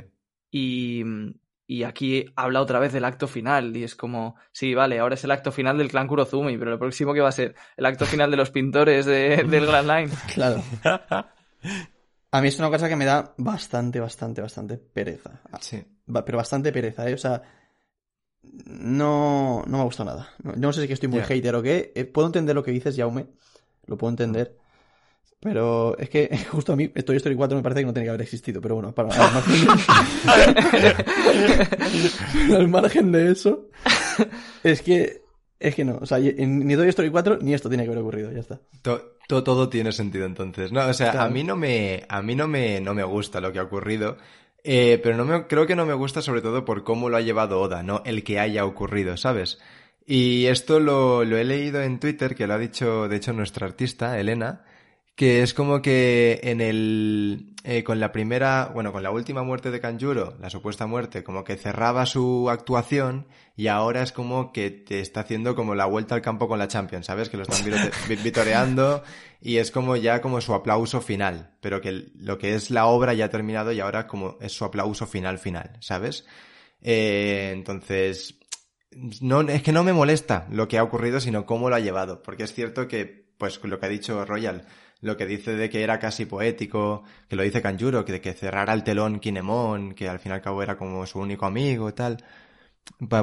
Y, 0.52 1.02
mm, 1.06 1.34
y 1.66 1.84
aquí 1.84 2.26
habla 2.36 2.62
otra 2.62 2.80
vez 2.80 2.92
del 2.92 3.06
acto 3.06 3.26
final 3.28 3.78
y 3.78 3.84
es 3.84 3.96
como, 3.96 4.36
sí, 4.52 4.74
vale, 4.74 5.00
ahora 5.00 5.16
es 5.16 5.24
el 5.24 5.32
acto 5.32 5.52
final 5.54 5.78
del 5.78 5.90
clan 5.90 6.08
Kurozumi, 6.08 6.58
pero 6.58 6.74
el 6.74 6.80
próximo 6.80 7.14
que 7.14 7.22
va 7.22 7.30
a 7.30 7.32
ser 7.32 7.56
el 7.78 7.86
acto 7.86 8.06
final 8.06 8.30
de 8.32 8.38
los 8.38 8.52
pintores 8.52 9.06
de- 9.06 9.44
del 9.44 9.66
Grand 9.66 9.88
Line. 9.90 10.12
Claro. 10.34 10.62
A 12.32 12.42
mí 12.42 12.48
es 12.48 12.60
una 12.60 12.70
cosa 12.70 12.88
que 12.88 12.96
me 12.96 13.06
da 13.06 13.34
bastante, 13.38 14.00
bastante, 14.00 14.42
bastante 14.42 14.78
pereza. 14.78 15.42
Sí. 15.62 15.84
Pero 16.26 16.38
bastante 16.38 16.72
pereza, 16.72 17.10
¿eh? 17.10 17.14
O 17.14 17.18
sea, 17.18 17.42
no, 18.66 19.64
no 19.68 19.78
me 19.78 19.84
gusta 19.84 20.04
nada. 20.04 20.30
No, 20.44 20.54
yo 20.54 20.60
no 20.60 20.74
sé 20.74 20.82
si 20.82 20.88
que 20.88 20.94
estoy 20.94 21.10
muy 21.10 21.20
Ya. 21.20 21.26
hater 21.26 21.56
o 21.56 21.62
qué. 21.64 21.92
Eh, 21.96 22.06
puedo 22.06 22.28
entender 22.28 22.56
lo 22.56 22.64
que 22.64 22.72
dices, 22.72 22.96
Jaume. 22.96 23.28
Lo 23.88 23.98
puedo 23.98 24.12
entender. 24.12 24.58
Pero 25.40 25.98
es 25.98 26.10
que 26.10 26.38
justo 26.52 26.74
a 26.74 26.76
mí 26.76 26.90
Toy 26.90 27.16
Story 27.18 27.36
4 27.36 27.58
me 27.58 27.64
parece 27.64 27.82
que 27.82 27.86
no 27.88 27.94
tenía 27.94 28.08
que 28.08 28.10
haber 28.12 28.22
existido. 28.22 28.62
Pero 28.62 28.76
bueno, 28.76 28.94
para, 28.94 29.10
al, 29.10 29.34
margen, 29.34 29.68
al 32.56 32.68
margen 32.68 33.12
de 33.12 33.32
eso, 33.32 33.70
es 34.64 34.82
que, 34.82 35.24
es 35.60 35.76
que 35.76 35.86
no. 35.86 35.98
O 36.02 36.06
sea, 36.06 36.20
ni 36.20 36.76
Toy 36.76 36.90
Story 36.90 37.10
4 37.10 37.40
ni 37.42 37.54
esto 37.54 37.70
tiene 37.70 37.84
que 37.84 37.90
haber 37.90 38.02
ocurrido. 38.04 38.32
Ya 38.32 38.40
está. 38.42 38.60
To- 38.82 39.02
to- 39.30 39.44
todo 39.44 39.70
tiene 39.70 39.92
sentido 39.92 40.26
entonces. 40.26 40.72
No, 40.72 40.88
o 40.88 40.94
sea, 40.94 41.12
Claro. 41.12 41.28
a 41.28 41.30
mí 41.30 41.44
no 41.44 41.56
me, 41.56 42.04
a 42.10 42.22
mí 42.24 42.34
no 42.36 42.48
me, 42.48 42.82
no 42.82 42.94
me 42.96 43.04
gusta 43.04 43.40
lo 43.40 43.54
que 43.54 43.60
ha 43.60 43.64
ocurrido. 43.64 44.18
eh, 44.64 45.00
pero 45.02 45.16
no 45.16 45.24
me, 45.24 45.48
creo 45.48 45.66
que 45.68 45.76
no 45.76 45.86
me 45.86 45.94
gusta 45.94 46.22
sobre 46.22 46.42
todo 46.42 46.66
por 46.66 46.84
cómo 46.84 47.08
lo 47.10 47.16
ha 47.16 47.22
llevado 47.22 47.62
Oda, 47.62 47.82
no 47.84 48.02
el 48.06 48.24
que 48.26 48.40
haya 48.42 48.66
ocurrido, 48.66 49.16
¿sabes? 49.16 49.60
Y 50.06 50.48
esto 50.48 50.80
lo, 50.82 51.24
lo 51.24 51.38
he 51.38 51.46
leído 51.46 51.82
en 51.82 52.00
Twitter, 52.00 52.36
que 52.36 52.46
lo 52.48 52.56
ha 52.56 52.58
dicho, 52.58 53.08
de 53.08 53.16
hecho, 53.16 53.32
nuestra 53.32 53.68
artista, 53.68 54.20
Elena, 54.20 54.66
que 55.16 55.42
es 55.44 55.54
como 55.54 55.82
que 55.82 56.40
en 56.44 56.62
el, 56.62 57.54
eh, 57.66 57.84
con 57.84 58.00
la 58.00 58.12
primera, 58.12 58.72
bueno, 58.74 58.94
con 58.94 59.04
la 59.04 59.12
última 59.12 59.44
muerte 59.44 59.70
de 59.70 59.82
Kanjuro, 59.82 60.38
la 60.40 60.50
supuesta 60.50 60.88
muerte, 60.88 61.24
como 61.24 61.44
que 61.44 61.58
cerraba 61.58 62.06
su 62.06 62.50
actuación 62.50 63.28
y 63.58 63.68
ahora 63.68 64.02
es 64.02 64.14
como 64.14 64.54
que 64.54 64.72
te 64.72 65.02
está 65.02 65.20
haciendo 65.20 65.56
como 65.56 65.76
la 65.76 65.86
vuelta 65.86 66.16
al 66.16 66.22
campo 66.22 66.48
con 66.48 66.58
la 66.58 66.70
Champions, 66.70 67.06
¿sabes? 67.06 67.28
Que 67.28 67.36
lo 67.36 67.44
están 67.44 67.70
vitoreando 68.24 69.04
y 69.42 69.58
es 69.58 69.72
como 69.72 69.98
ya 69.98 70.22
como 70.22 70.40
su 70.40 70.54
aplauso 70.54 71.02
final, 71.02 71.52
pero 71.60 71.82
que 71.82 72.12
lo 72.16 72.38
que 72.38 72.56
es 72.56 72.72
la 72.72 72.86
obra 72.86 73.14
ya 73.14 73.26
ha 73.26 73.30
terminado 73.30 73.74
y 73.74 73.82
ahora 73.82 74.08
como 74.08 74.38
es 74.40 74.54
su 74.54 74.64
aplauso 74.64 75.06
final 75.06 75.38
final, 75.38 75.78
¿sabes? 75.82 76.26
Eh, 76.82 77.52
entonces, 77.54 78.40
no, 79.22 79.42
es 79.42 79.64
que 79.64 79.72
no 79.72 79.84
me 79.84 79.94
molesta 79.94 80.48
lo 80.50 80.68
que 80.68 80.78
ha 80.78 80.84
ocurrido, 80.84 81.20
sino 81.20 81.46
cómo 81.46 81.70
lo 81.70 81.76
ha 81.76 81.80
llevado, 81.80 82.24
porque 82.24 82.44
es 82.44 82.54
cierto 82.54 82.88
que, 82.88 83.28
pues 83.38 83.60
lo 83.64 83.80
que 83.80 83.86
ha 83.86 83.90
dicho 83.90 84.24
Royal, 84.26 84.66
lo 85.02 85.18
que 85.18 85.26
dice 85.26 85.56
de 85.56 85.70
que 85.70 85.84
era 85.84 86.00
casi 86.00 86.26
poético, 86.26 87.04
que 87.28 87.36
lo 87.36 87.44
dice 87.44 87.62
Kanjuro, 87.62 88.06
que 88.06 88.14
de 88.14 88.22
que 88.22 88.34
cerrara 88.34 88.74
el 88.74 88.84
telón 88.84 89.20
Kinemon, 89.20 89.94
que 89.94 90.10
al 90.10 90.20
fin 90.20 90.32
y 90.32 90.36
al 90.36 90.42
cabo 90.42 90.62
era 90.64 90.78
como 90.78 91.06
su 91.06 91.20
único 91.20 91.46
amigo 91.46 91.90
y 91.90 91.94
tal. 91.94 92.24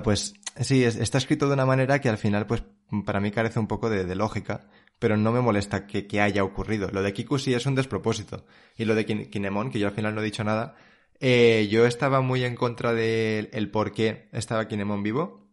Pues 0.05 0.35
sí, 0.61 0.85
es- 0.85 0.97
está 0.97 1.19
escrito 1.19 1.49
de 1.49 1.55
una 1.55 1.67
manera 1.67 2.01
que 2.01 2.09
al 2.09 2.19
final, 2.19 2.47
pues 2.47 2.63
para 3.05 3.21
mí 3.21 3.31
carece 3.31 3.59
un 3.59 3.67
poco 3.67 3.91
de, 3.91 4.05
de 4.05 4.15
lógica, 4.15 4.69
pero 4.99 5.17
no 5.17 5.33
me 5.33 5.41
molesta 5.41 5.87
que, 5.87 6.07
haya 6.21 6.45
ocurrido. 6.45 6.89
Lo 6.91 7.03
de 7.03 7.13
Kiku 7.13 7.39
sí 7.39 7.53
es 7.55 7.67
un 7.67 7.75
despropósito. 7.75 8.47
Y 8.77 8.85
lo 8.85 8.95
de 8.95 9.07
Kin- 9.07 9.31
Kinemon, 9.31 9.71
que 9.71 9.79
yo 9.79 9.89
al 9.89 9.95
final 9.95 10.15
no 10.15 10.21
he 10.21 10.25
dicho 10.25 10.45
nada, 10.45 10.77
eh, 11.21 11.69
yo 11.71 11.87
estaba 11.87 12.21
muy 12.21 12.45
en 12.45 12.55
contra 12.57 12.93
del 12.93 13.49
el 13.53 13.71
por 13.71 13.93
qué 13.93 14.29
estaba 14.33 14.69
Kinemon 14.69 15.03
vivo. 15.03 15.49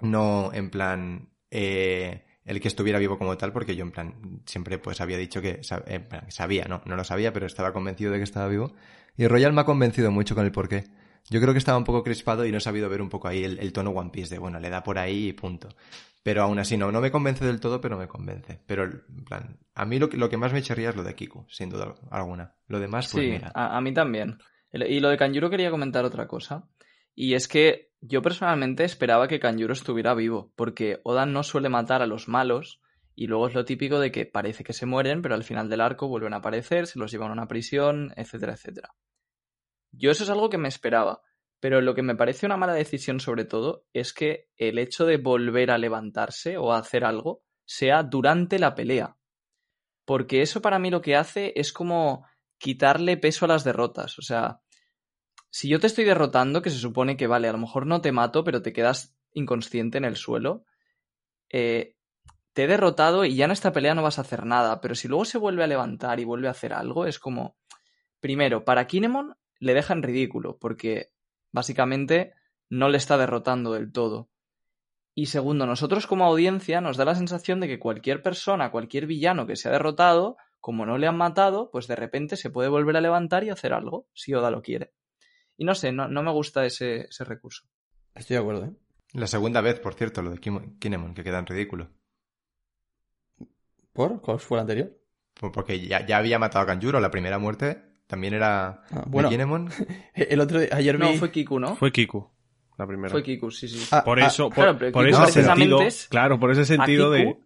No 0.00 0.50
en 0.52 0.70
plan 0.70 1.30
eh, 1.50 2.25
el 2.46 2.60
que 2.60 2.68
estuviera 2.68 2.98
vivo 2.98 3.18
como 3.18 3.36
tal, 3.36 3.52
porque 3.52 3.76
yo 3.76 3.84
en 3.84 3.90
plan 3.92 4.14
siempre 4.46 4.78
pues 4.78 5.00
había 5.00 5.18
dicho 5.18 5.42
que 5.42 5.60
sab- 5.62 5.84
en 5.86 6.04
plan, 6.08 6.30
sabía, 6.30 6.64
no, 6.66 6.82
no 6.86 6.96
lo 6.96 7.04
sabía, 7.04 7.32
pero 7.32 7.46
estaba 7.46 7.72
convencido 7.72 8.12
de 8.12 8.18
que 8.18 8.24
estaba 8.24 8.48
vivo. 8.48 8.72
Y 9.16 9.26
Royal 9.26 9.52
me 9.52 9.62
ha 9.62 9.64
convencido 9.64 10.10
mucho 10.10 10.34
con 10.34 10.44
el 10.44 10.52
por 10.52 10.68
qué. 10.68 10.84
Yo 11.28 11.40
creo 11.40 11.52
que 11.52 11.58
estaba 11.58 11.78
un 11.78 11.84
poco 11.84 12.04
crispado 12.04 12.46
y 12.46 12.52
no 12.52 12.58
he 12.58 12.60
sabido 12.60 12.88
ver 12.88 13.02
un 13.02 13.08
poco 13.08 13.28
ahí 13.28 13.42
el, 13.44 13.58
el 13.58 13.72
tono 13.72 13.90
One 13.90 14.10
Piece 14.10 14.32
de, 14.34 14.38
bueno, 14.38 14.60
le 14.60 14.70
da 14.70 14.82
por 14.82 14.98
ahí 14.98 15.28
y 15.28 15.32
punto. 15.32 15.68
Pero 16.22 16.42
aún 16.42 16.58
así, 16.58 16.76
no, 16.76 16.90
no 16.92 17.00
me 17.00 17.10
convence 17.10 17.44
del 17.44 17.60
todo, 17.60 17.80
pero 17.80 17.96
me 17.96 18.08
convence. 18.08 18.60
Pero, 18.66 18.84
en 18.84 19.24
plan, 19.24 19.58
a 19.74 19.84
mí 19.84 19.98
lo 19.98 20.08
que, 20.08 20.16
lo 20.16 20.28
que 20.28 20.36
más 20.36 20.52
me 20.52 20.62
chirría 20.62 20.90
es 20.90 20.96
lo 20.96 21.04
de 21.04 21.14
Kiku, 21.14 21.46
sin 21.48 21.70
duda 21.70 21.94
alguna. 22.10 22.54
Lo 22.68 22.80
demás, 22.80 23.08
pues 23.08 23.24
Sí, 23.24 23.26
mira. 23.26 23.52
a, 23.54 23.76
a 23.76 23.80
mí 23.80 23.92
también. 23.94 24.38
Y 24.72 25.00
lo 25.00 25.08
de 25.08 25.16
Kanjuro 25.16 25.48
quería 25.50 25.70
comentar 25.70 26.04
otra 26.04 26.26
cosa. 26.26 26.68
Y 27.16 27.34
es 27.34 27.48
que 27.48 27.90
yo 28.00 28.22
personalmente 28.22 28.84
esperaba 28.84 29.26
que 29.26 29.40
Kanjuro 29.40 29.72
estuviera 29.72 30.14
vivo, 30.14 30.52
porque 30.54 31.00
Oda 31.02 31.26
no 31.26 31.42
suele 31.42 31.70
matar 31.70 32.02
a 32.02 32.06
los 32.06 32.28
malos, 32.28 32.80
y 33.14 33.26
luego 33.26 33.48
es 33.48 33.54
lo 33.54 33.64
típico 33.64 33.98
de 33.98 34.12
que 34.12 34.26
parece 34.26 34.62
que 34.62 34.74
se 34.74 34.84
mueren, 34.84 35.22
pero 35.22 35.34
al 35.34 35.42
final 35.42 35.70
del 35.70 35.80
arco 35.80 36.06
vuelven 36.06 36.34
a 36.34 36.36
aparecer, 36.36 36.86
se 36.86 36.98
los 36.98 37.10
llevan 37.10 37.30
a 37.30 37.32
una 37.32 37.48
prisión, 37.48 38.12
etcétera, 38.16 38.52
etcétera. 38.52 38.94
Yo 39.90 40.10
eso 40.10 40.24
es 40.24 40.30
algo 40.30 40.50
que 40.50 40.58
me 40.58 40.68
esperaba, 40.68 41.22
pero 41.58 41.80
lo 41.80 41.94
que 41.94 42.02
me 42.02 42.14
parece 42.14 42.44
una 42.44 42.58
mala 42.58 42.74
decisión 42.74 43.18
sobre 43.18 43.46
todo 43.46 43.86
es 43.94 44.12
que 44.12 44.50
el 44.56 44.78
hecho 44.78 45.06
de 45.06 45.16
volver 45.16 45.70
a 45.70 45.78
levantarse 45.78 46.58
o 46.58 46.72
a 46.72 46.78
hacer 46.78 47.02
algo 47.02 47.42
sea 47.64 48.02
durante 48.02 48.58
la 48.58 48.74
pelea. 48.74 49.16
Porque 50.04 50.42
eso 50.42 50.60
para 50.60 50.78
mí 50.78 50.90
lo 50.90 51.00
que 51.00 51.16
hace 51.16 51.54
es 51.56 51.72
como 51.72 52.26
quitarle 52.58 53.16
peso 53.16 53.46
a 53.46 53.48
las 53.48 53.64
derrotas. 53.64 54.18
O 54.18 54.22
sea, 54.22 54.60
si 55.50 55.68
yo 55.68 55.80
te 55.80 55.86
estoy 55.86 56.04
derrotando, 56.04 56.62
que 56.62 56.70
se 56.70 56.78
supone 56.78 57.16
que 57.16 57.26
vale, 57.26 57.48
a 57.48 57.52
lo 57.52 57.58
mejor 57.58 57.86
no 57.86 58.00
te 58.00 58.12
mato, 58.12 58.44
pero 58.44 58.62
te 58.62 58.72
quedas 58.72 59.16
inconsciente 59.32 59.98
en 59.98 60.04
el 60.04 60.16
suelo, 60.16 60.64
eh, 61.50 61.96
te 62.52 62.64
he 62.64 62.66
derrotado 62.66 63.24
y 63.24 63.36
ya 63.36 63.44
en 63.44 63.50
esta 63.50 63.72
pelea 63.72 63.94
no 63.94 64.02
vas 64.02 64.18
a 64.18 64.22
hacer 64.22 64.46
nada. 64.46 64.80
Pero 64.80 64.94
si 64.94 65.08
luego 65.08 65.24
se 65.24 65.38
vuelve 65.38 65.62
a 65.62 65.66
levantar 65.66 66.20
y 66.20 66.24
vuelve 66.24 66.48
a 66.48 66.52
hacer 66.52 66.72
algo, 66.72 67.06
es 67.06 67.18
como. 67.18 67.56
Primero, 68.18 68.64
para 68.64 68.86
Kinemon 68.86 69.36
le 69.60 69.74
deja 69.74 69.92
en 69.92 70.02
ridículo, 70.02 70.58
porque 70.58 71.12
básicamente 71.52 72.32
no 72.70 72.88
le 72.88 72.96
está 72.96 73.18
derrotando 73.18 73.72
del 73.72 73.92
todo. 73.92 74.30
Y 75.14 75.26
segundo, 75.26 75.66
nosotros 75.66 76.06
como 76.06 76.24
audiencia 76.24 76.80
nos 76.80 76.96
da 76.96 77.04
la 77.04 77.14
sensación 77.14 77.60
de 77.60 77.68
que 77.68 77.78
cualquier 77.78 78.22
persona, 78.22 78.70
cualquier 78.70 79.06
villano 79.06 79.46
que 79.46 79.56
se 79.56 79.68
ha 79.68 79.72
derrotado, 79.72 80.36
como 80.60 80.84
no 80.84 80.98
le 80.98 81.06
han 81.06 81.16
matado, 81.16 81.70
pues 81.70 81.86
de 81.86 81.96
repente 81.96 82.36
se 82.36 82.50
puede 82.50 82.68
volver 82.68 82.96
a 82.96 83.00
levantar 83.00 83.44
y 83.44 83.50
hacer 83.50 83.72
algo, 83.72 84.08
si 84.14 84.34
Oda 84.34 84.50
lo 84.50 84.62
quiere. 84.62 84.92
Y 85.56 85.64
no 85.64 85.74
sé, 85.74 85.92
no, 85.92 86.08
no 86.08 86.22
me 86.22 86.30
gusta 86.32 86.64
ese, 86.66 87.06
ese 87.08 87.24
recurso. 87.24 87.64
Estoy 88.14 88.34
de 88.36 88.40
acuerdo, 88.42 88.64
¿eh? 88.66 88.72
La 89.12 89.26
segunda 89.26 89.60
vez, 89.60 89.78
por 89.80 89.94
cierto, 89.94 90.20
lo 90.22 90.30
de 90.30 90.38
Kim- 90.38 90.78
Kinemon, 90.78 91.14
que 91.14 91.24
queda 91.24 91.38
en 91.38 91.46
ridículo. 91.46 91.90
¿Por? 93.92 94.20
¿Cuál 94.20 94.38
fue 94.40 94.56
la 94.56 94.62
anterior? 94.62 94.92
Pues 95.38 95.52
Porque 95.52 95.80
ya, 95.86 96.04
ya 96.06 96.18
había 96.18 96.38
matado 96.38 96.64
a 96.64 96.66
Kanjuro, 96.66 97.00
la 97.00 97.10
primera 97.10 97.38
muerte 97.38 97.82
también 98.06 98.34
era 98.34 98.82
Ah, 98.90 99.04
bueno. 99.06 99.28
de 99.28 99.34
Kinemon. 99.34 99.70
El 100.14 100.40
otro 100.40 100.60
día- 100.60 100.68
ayer 100.72 100.96
vi... 100.98 101.04
No, 101.04 101.14
fue 101.14 101.30
Kiku, 101.30 101.58
¿no? 101.58 101.76
Fue 101.76 101.92
Kiku, 101.92 102.30
la 102.78 102.86
primera. 102.86 103.10
Fue 103.10 103.22
Kiku, 103.22 103.50
sí, 103.50 103.68
sí. 103.68 103.86
Ah, 103.90 104.04
Por 104.04 104.20
ah, 104.20 104.26
eso, 104.26 104.44
por, 104.48 104.54
claro, 104.64 104.78
pero 104.78 104.92
por 104.92 105.08
ese 105.08 105.32
sentido, 105.42 105.80
es- 105.82 106.08
claro, 106.08 106.38
por 106.38 106.50
ese 106.50 106.64
sentido 106.64 107.10
de... 107.10 107.36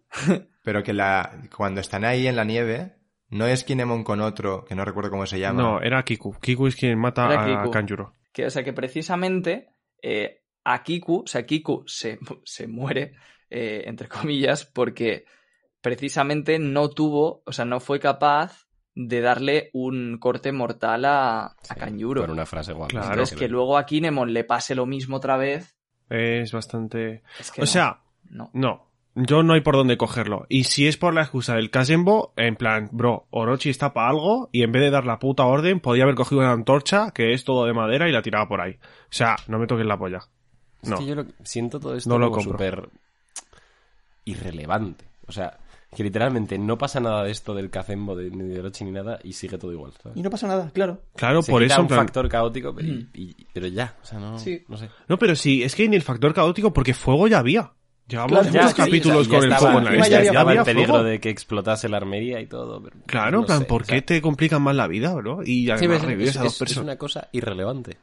Pero 0.63 0.83
que 0.83 0.93
la 0.93 1.41
cuando 1.55 1.81
están 1.81 2.05
ahí 2.05 2.27
en 2.27 2.35
la 2.35 2.43
nieve, 2.43 2.95
no 3.31 3.47
es 3.47 3.63
Kinemon 3.63 4.03
con 4.03 4.21
otro, 4.21 4.63
que 4.65 4.75
no 4.75 4.85
recuerdo 4.85 5.09
cómo 5.09 5.25
se 5.25 5.39
llama. 5.39 5.61
No, 5.61 5.81
era 5.81 6.03
Kiku. 6.03 6.37
Kiku 6.39 6.67
es 6.67 6.75
quien 6.75 6.99
mata 6.99 7.25
Era 7.31 7.43
a 7.43 7.63
Kiku. 7.63 7.71
Kanjuro. 7.71 8.13
que, 8.31 8.45
o 8.45 8.49
sea, 8.49 8.63
que 8.63 8.73
precisamente 8.73 9.69
eh, 10.01 10.43
a 10.63 10.83
Kiku, 10.83 11.23
o 11.23 11.27
sea, 11.27 11.45
Kiku 11.45 11.83
se, 11.87 12.19
se 12.45 12.67
muere, 12.67 13.13
eh, 13.49 13.83
entre 13.85 14.07
comillas, 14.07 14.65
porque 14.65 15.25
precisamente 15.81 16.59
no 16.59 16.89
tuvo, 16.89 17.41
o 17.45 17.51
sea, 17.51 17.65
no 17.65 17.79
fue 17.79 17.99
capaz 17.99 18.67
de 18.93 19.21
darle 19.21 19.69
un 19.73 20.17
corte 20.19 20.51
mortal 20.51 21.05
a, 21.05 21.45
a 21.45 21.55
Sí, 21.61 21.75
Kanjuro. 21.75 22.21
Con 22.21 22.31
una 22.31 22.45
frase 22.45 22.73
guapa. 22.73 22.89
Claro. 22.91 23.09
Entonces, 23.11 23.37
que 23.37 23.47
luego 23.47 23.77
a 23.77 23.85
Kinemon 23.85 24.33
le 24.33 24.43
pase 24.43 24.75
lo 24.75 24.85
mismo 24.85 25.17
otra 25.17 25.37
vez, 25.37 25.75
Es 26.09 26.51
bastante... 26.51 27.23
es 27.39 27.51
que 27.51 27.61
O 27.61 27.63
no, 27.63 27.67
sea, 27.67 28.01
no. 28.29 28.49
no. 28.53 28.90
Yo 29.13 29.43
no 29.43 29.53
hay 29.53 29.61
por 29.61 29.75
dónde 29.75 29.97
cogerlo. 29.97 30.45
Y 30.47 30.63
si 30.63 30.87
es 30.87 30.95
por 30.95 31.13
la 31.13 31.21
excusa 31.23 31.55
del 31.55 31.69
Kazenbo, 31.69 32.31
en 32.37 32.55
plan, 32.55 32.87
bro, 32.93 33.27
Orochi 33.29 33.69
está 33.69 33.91
para 33.93 34.09
algo 34.09 34.47
y 34.53 34.63
en 34.63 34.71
vez 34.71 34.81
de 34.83 34.89
dar 34.89 35.05
la 35.05 35.19
puta 35.19 35.43
orden, 35.45 35.81
podía 35.81 36.03
haber 36.03 36.15
cogido 36.15 36.39
una 36.41 36.51
antorcha 36.53 37.11
que 37.11 37.33
es 37.33 37.43
todo 37.43 37.65
de 37.65 37.73
madera 37.73 38.07
y 38.07 38.13
la 38.13 38.21
tiraba 38.21 38.47
por 38.47 38.61
ahí. 38.61 38.73
O 38.81 39.07
sea, 39.09 39.35
no 39.47 39.59
me 39.59 39.67
toques 39.67 39.85
la 39.85 39.97
polla. 39.97 40.19
Es 40.81 40.89
No. 40.89 40.97
que 40.97 41.05
yo 41.05 41.15
lo- 41.15 41.25
siento 41.43 41.79
todo 41.79 41.95
esto 41.95 42.09
No 42.09 42.17
lo 42.17 42.31
como 42.31 42.37
compro. 42.45 42.53
súper 42.53 42.89
irrelevante. 44.25 45.05
O 45.27 45.31
sea, 45.31 45.57
que 45.95 46.03
literalmente 46.03 46.57
no 46.57 46.77
pasa 46.77 46.99
nada 46.99 47.23
de 47.23 47.31
esto 47.31 47.53
del 47.53 47.69
Kazembo, 47.69 48.15
de, 48.15 48.29
ni 48.29 48.47
de 48.47 48.59
Orochi 48.59 48.85
ni 48.85 48.91
nada, 48.91 49.19
y 49.23 49.33
sigue 49.33 49.57
todo 49.57 49.71
igual. 49.73 49.91
¿sabes? 50.01 50.17
Y 50.17 50.21
no 50.21 50.29
pasa 50.29 50.47
nada, 50.47 50.69
claro. 50.73 51.01
Claro, 51.15 51.41
Se 51.41 51.51
por 51.51 51.61
quita 51.61 51.73
eso. 51.73 51.81
en 51.81 51.85
un 51.85 51.87
plan- 51.89 51.99
factor 51.99 52.29
caótico, 52.29 52.73
pero, 52.73 52.87
y- 52.87 53.09
y- 53.13 53.47
pero 53.53 53.67
ya, 53.67 53.97
o 54.01 54.05
sea, 54.05 54.19
no, 54.19 54.39
Sí. 54.39 54.63
no 54.67 54.77
sé. 54.77 54.89
No, 55.07 55.17
pero 55.19 55.35
sí, 55.35 55.63
es 55.63 55.75
que 55.75 55.87
ni 55.89 55.95
el 55.95 56.01
factor 56.01 56.33
caótico, 56.33 56.71
porque 56.73 56.93
fuego 56.93 57.27
ya 57.27 57.39
había. 57.39 57.71
Llevamos 58.11 58.31
Claro, 58.31 58.45
muchos 58.49 58.61
ya, 58.61 58.67
sí, 58.69 58.75
capítulos 58.75 59.27
ya 59.27 59.33
con 59.39 59.43
el 59.51 59.55
fuego 59.55 59.77
en 59.79 59.83
la 59.85 59.91
ya 59.91 59.95
lista. 59.97 60.09
ya 60.33 60.41
había- 60.41 60.59
el 60.59 60.65
peligro 60.65 60.89
fuego. 60.93 61.03
de 61.05 61.19
que 61.21 61.29
explotase 61.29 61.87
la 61.89 61.97
armería 61.97 62.41
y 62.41 62.45
todo. 62.47 62.83
pero 62.83 62.97
Claro, 63.05 63.39
no 63.39 63.45
plan, 63.45 63.59
sé, 63.59 63.65
¿por 63.65 63.81
o 63.83 63.85
sea, 63.85 63.95
qué 63.95 64.01
te 64.01 64.21
complican 64.21 64.61
más 64.61 64.75
la 64.75 64.87
vida, 64.87 65.13
bro? 65.13 65.41
Y 65.43 65.65
sí, 65.65 65.71
además 65.71 65.89
ves, 65.99 66.01
revives 66.03 66.29
es, 66.31 66.37
a 66.37 66.43
dos 66.43 66.61
es- 66.61 66.77
una 66.77 66.97
cosa 66.97 67.29
irrelevante. 67.31 67.97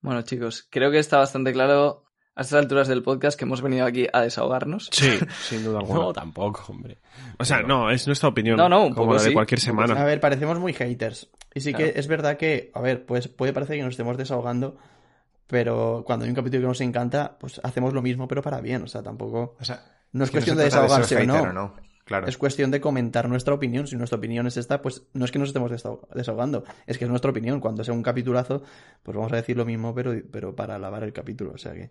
Bueno, 0.00 0.22
chicos, 0.22 0.66
creo 0.70 0.90
que 0.90 0.98
está 0.98 1.18
bastante 1.18 1.52
claro 1.52 2.04
a 2.34 2.42
estas 2.42 2.60
alturas 2.60 2.86
del 2.88 3.02
podcast 3.02 3.36
que 3.38 3.44
hemos 3.44 3.62
venido 3.62 3.84
aquí 3.84 4.06
a 4.12 4.22
desahogarnos. 4.22 4.88
Sí, 4.92 5.10
sin 5.48 5.64
duda 5.64 5.80
alguna. 5.80 6.00
No, 6.00 6.12
tampoco, 6.12 6.64
hombre. 6.68 6.98
o 7.38 7.44
sea, 7.44 7.56
Pero- 7.58 7.68
no, 7.68 7.90
es 7.90 8.06
nuestra 8.06 8.28
opinión. 8.28 8.56
No, 8.56 8.68
no, 8.68 8.82
un 8.86 8.92
como 8.94 9.06
poco 9.06 9.16
la 9.16 9.22
de 9.22 9.28
sí. 9.28 9.34
cualquier 9.34 9.58
A 9.58 9.62
semana. 9.62 10.04
ver, 10.04 10.20
parecemos 10.20 10.58
muy 10.58 10.72
haters. 10.72 11.28
Y 11.54 11.60
sí 11.60 11.72
Claro. 11.72 11.92
que 11.92 11.98
es 11.98 12.06
verdad 12.06 12.36
que, 12.36 12.70
a 12.74 12.80
ver, 12.80 13.04
pues 13.06 13.26
puede 13.28 13.52
parecer 13.52 13.76
que 13.76 13.82
nos 13.82 13.90
estemos 13.92 14.16
desahogando, 14.16 14.76
pero 15.48 16.04
cuando 16.06 16.24
hay 16.24 16.28
un 16.30 16.36
capítulo 16.36 16.60
que 16.62 16.68
nos 16.68 16.80
encanta, 16.80 17.36
pues 17.40 17.60
hacemos 17.64 17.92
lo 17.92 18.02
mismo, 18.02 18.28
pero 18.28 18.42
para 18.42 18.60
bien. 18.60 18.82
O 18.82 18.86
sea, 18.86 19.02
tampoco. 19.02 19.56
O 19.58 19.64
sea, 19.64 19.82
No 20.12 20.22
es 20.24 20.30
que 20.30 20.36
cuestión 20.36 20.56
de 20.56 20.64
desahogarse 20.64 21.16
o 21.16 21.24
no. 21.52 21.74
Claro. 22.04 22.26
Es 22.26 22.38
cuestión 22.38 22.70
de 22.70 22.80
comentar 22.80 23.28
nuestra 23.28 23.52
opinión. 23.52 23.86
Si 23.86 23.94
nuestra 23.96 24.16
opinión 24.16 24.46
es 24.46 24.56
esta, 24.56 24.80
pues 24.80 25.02
no 25.12 25.26
es 25.26 25.30
que 25.30 25.38
nos 25.38 25.48
estemos 25.50 25.70
desahog- 25.70 26.08
desahogando, 26.14 26.64
es 26.86 26.96
que 26.96 27.04
es 27.04 27.10
nuestra 27.10 27.30
opinión. 27.30 27.60
Cuando 27.60 27.84
sea 27.84 27.92
un 27.92 28.02
capitulazo, 28.02 28.62
pues 29.02 29.14
vamos 29.14 29.30
a 29.32 29.36
decir 29.36 29.58
lo 29.58 29.66
mismo, 29.66 29.94
pero, 29.94 30.14
pero 30.32 30.54
para 30.56 30.76
alabar 30.76 31.02
el 31.02 31.12
capítulo. 31.12 31.52
O 31.52 31.58
sea 31.58 31.74
que. 31.74 31.90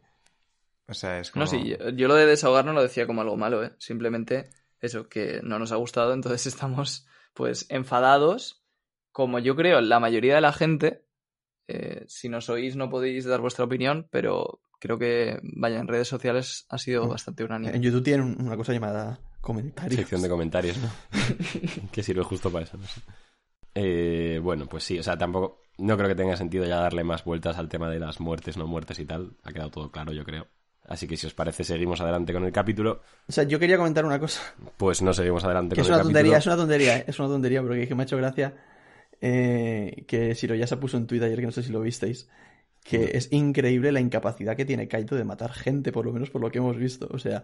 O 0.88 0.94
sea, 0.96 1.20
es 1.20 1.30
como... 1.32 1.44
No, 1.46 1.52
sí, 1.52 1.64
yo, 1.68 1.90
yo 1.90 2.08
lo 2.08 2.16
de 2.16 2.26
desahogar 2.26 2.64
no 2.66 2.74
lo 2.74 2.82
decía 2.82 3.06
como 3.06 3.22
algo 3.22 3.38
malo, 3.38 3.64
¿eh? 3.64 3.74
Simplemente 3.78 4.50
eso, 4.80 5.08
que 5.10 5.42
no 5.44 5.60
nos 5.60 5.72
ha 5.72 5.76
gustado, 5.76 6.14
entonces 6.16 6.48
estamos 6.48 7.06
pues 7.34 7.68
enfadados, 7.70 8.64
como 9.12 9.38
yo 9.40 9.56
creo 9.56 9.82
la 9.82 10.00
mayoría 10.00 10.36
de 10.36 10.42
la 10.42 10.54
gente. 10.54 11.04
Eh, 11.68 12.06
si 12.08 12.30
nos 12.30 12.50
oís 12.50 12.76
no 12.76 12.90
podéis 12.90 13.26
dar 13.26 13.42
vuestra 13.42 13.66
opinión, 13.66 14.08
pero 14.10 14.62
creo 14.80 14.98
que, 14.98 15.40
vaya, 15.44 15.80
en 15.80 15.88
redes 15.88 16.08
sociales 16.08 16.66
ha 16.70 16.78
sido 16.78 17.06
Mm. 17.06 17.10
bastante 17.10 17.44
unánime. 17.44 17.76
En 17.76 17.82
YouTube 17.82 18.04
tienen 18.04 18.38
una 18.40 18.56
cosa 18.56 18.74
llamada 18.74 19.20
comentarios. 19.42 20.00
Sección 20.00 20.22
de 20.22 20.30
comentarios, 20.30 20.78
¿no? 20.78 20.90
que 21.92 22.04
sirve 22.04 22.24
justo 22.24 22.50
para 22.52 22.66
eso, 22.66 22.78
no 22.78 22.86
sé. 22.88 23.02
Eh, 23.76 24.40
bueno, 24.42 24.66
pues 24.68 24.84
sí, 24.84 24.98
o 25.00 25.04
sea, 25.04 25.18
tampoco. 25.18 25.62
No 25.78 25.96
creo 25.96 26.10
que 26.10 26.16
tenga 26.16 26.36
sentido 26.36 26.66
ya 26.66 26.78
darle 26.78 27.04
más 27.04 27.24
vueltas 27.24 27.58
al 27.58 27.70
tema 27.70 27.88
de 27.90 28.00
las 28.00 28.20
muertes, 28.20 28.58
no 28.58 28.66
muertes 28.66 28.98
y 29.00 29.06
tal. 29.06 29.34
Ha 29.44 29.52
quedado 29.54 29.70
todo 29.70 29.92
claro, 29.92 30.12
yo 30.12 30.24
creo. 30.24 30.48
Así 30.88 31.06
que 31.08 31.18
si 31.18 31.28
os 31.28 31.34
parece, 31.36 31.64
seguimos 31.64 32.02
adelante 32.02 32.34
con 32.34 32.44
el 32.46 32.52
capítulo. 32.52 33.02
O 33.28 33.32
sea, 33.32 33.44
yo 33.44 33.60
quería 33.60 33.78
comentar 33.78 34.04
una 34.06 34.20
cosa. 34.20 34.42
Pues 34.78 35.02
no 35.04 35.14
seguimos 35.14 35.44
adelante 35.44 35.76
Que 35.76 35.82
con 35.82 35.84
es 35.84 35.88
el 35.90 35.94
una 35.94 35.98
capítulo. 36.04 36.14
tontería, 36.20 36.38
es 36.40 36.46
una 36.48 36.56
tontería, 36.56 36.98
es 37.00 37.20
una 37.20 37.28
tontería, 37.28 37.62
pero 37.62 37.74
que, 37.76 37.88
que 37.88 37.94
me 37.96 38.02
ha 38.04 38.06
hecho 38.06 38.18
gracia 38.18 38.56
eh, 39.22 40.06
que 40.08 40.36
Siroyasa 40.36 40.80
puso 40.80 40.98
en 40.98 41.08
Twitter 41.08 41.28
ayer, 41.28 41.40
que 41.40 41.46
no 41.46 41.52
sé 41.52 41.64
si 41.64 41.72
lo 41.72 41.82
visteis, 41.82 42.30
que 42.84 43.12
es 43.18 43.32
increíble 43.32 43.92
la 43.92 44.00
incapacidad 44.00 44.56
que 44.56 44.66
tiene 44.66 44.88
Kaito 44.88 45.16
de 45.16 45.26
matar 45.26 45.52
gente, 45.52 45.92
por 45.92 46.06
lo 46.06 46.14
menos 46.14 46.30
por 46.30 46.42
lo 46.42 46.52
que 46.52 46.60
hemos 46.60 46.78
visto. 46.78 47.08
O 47.12 47.20
sea, 47.20 47.44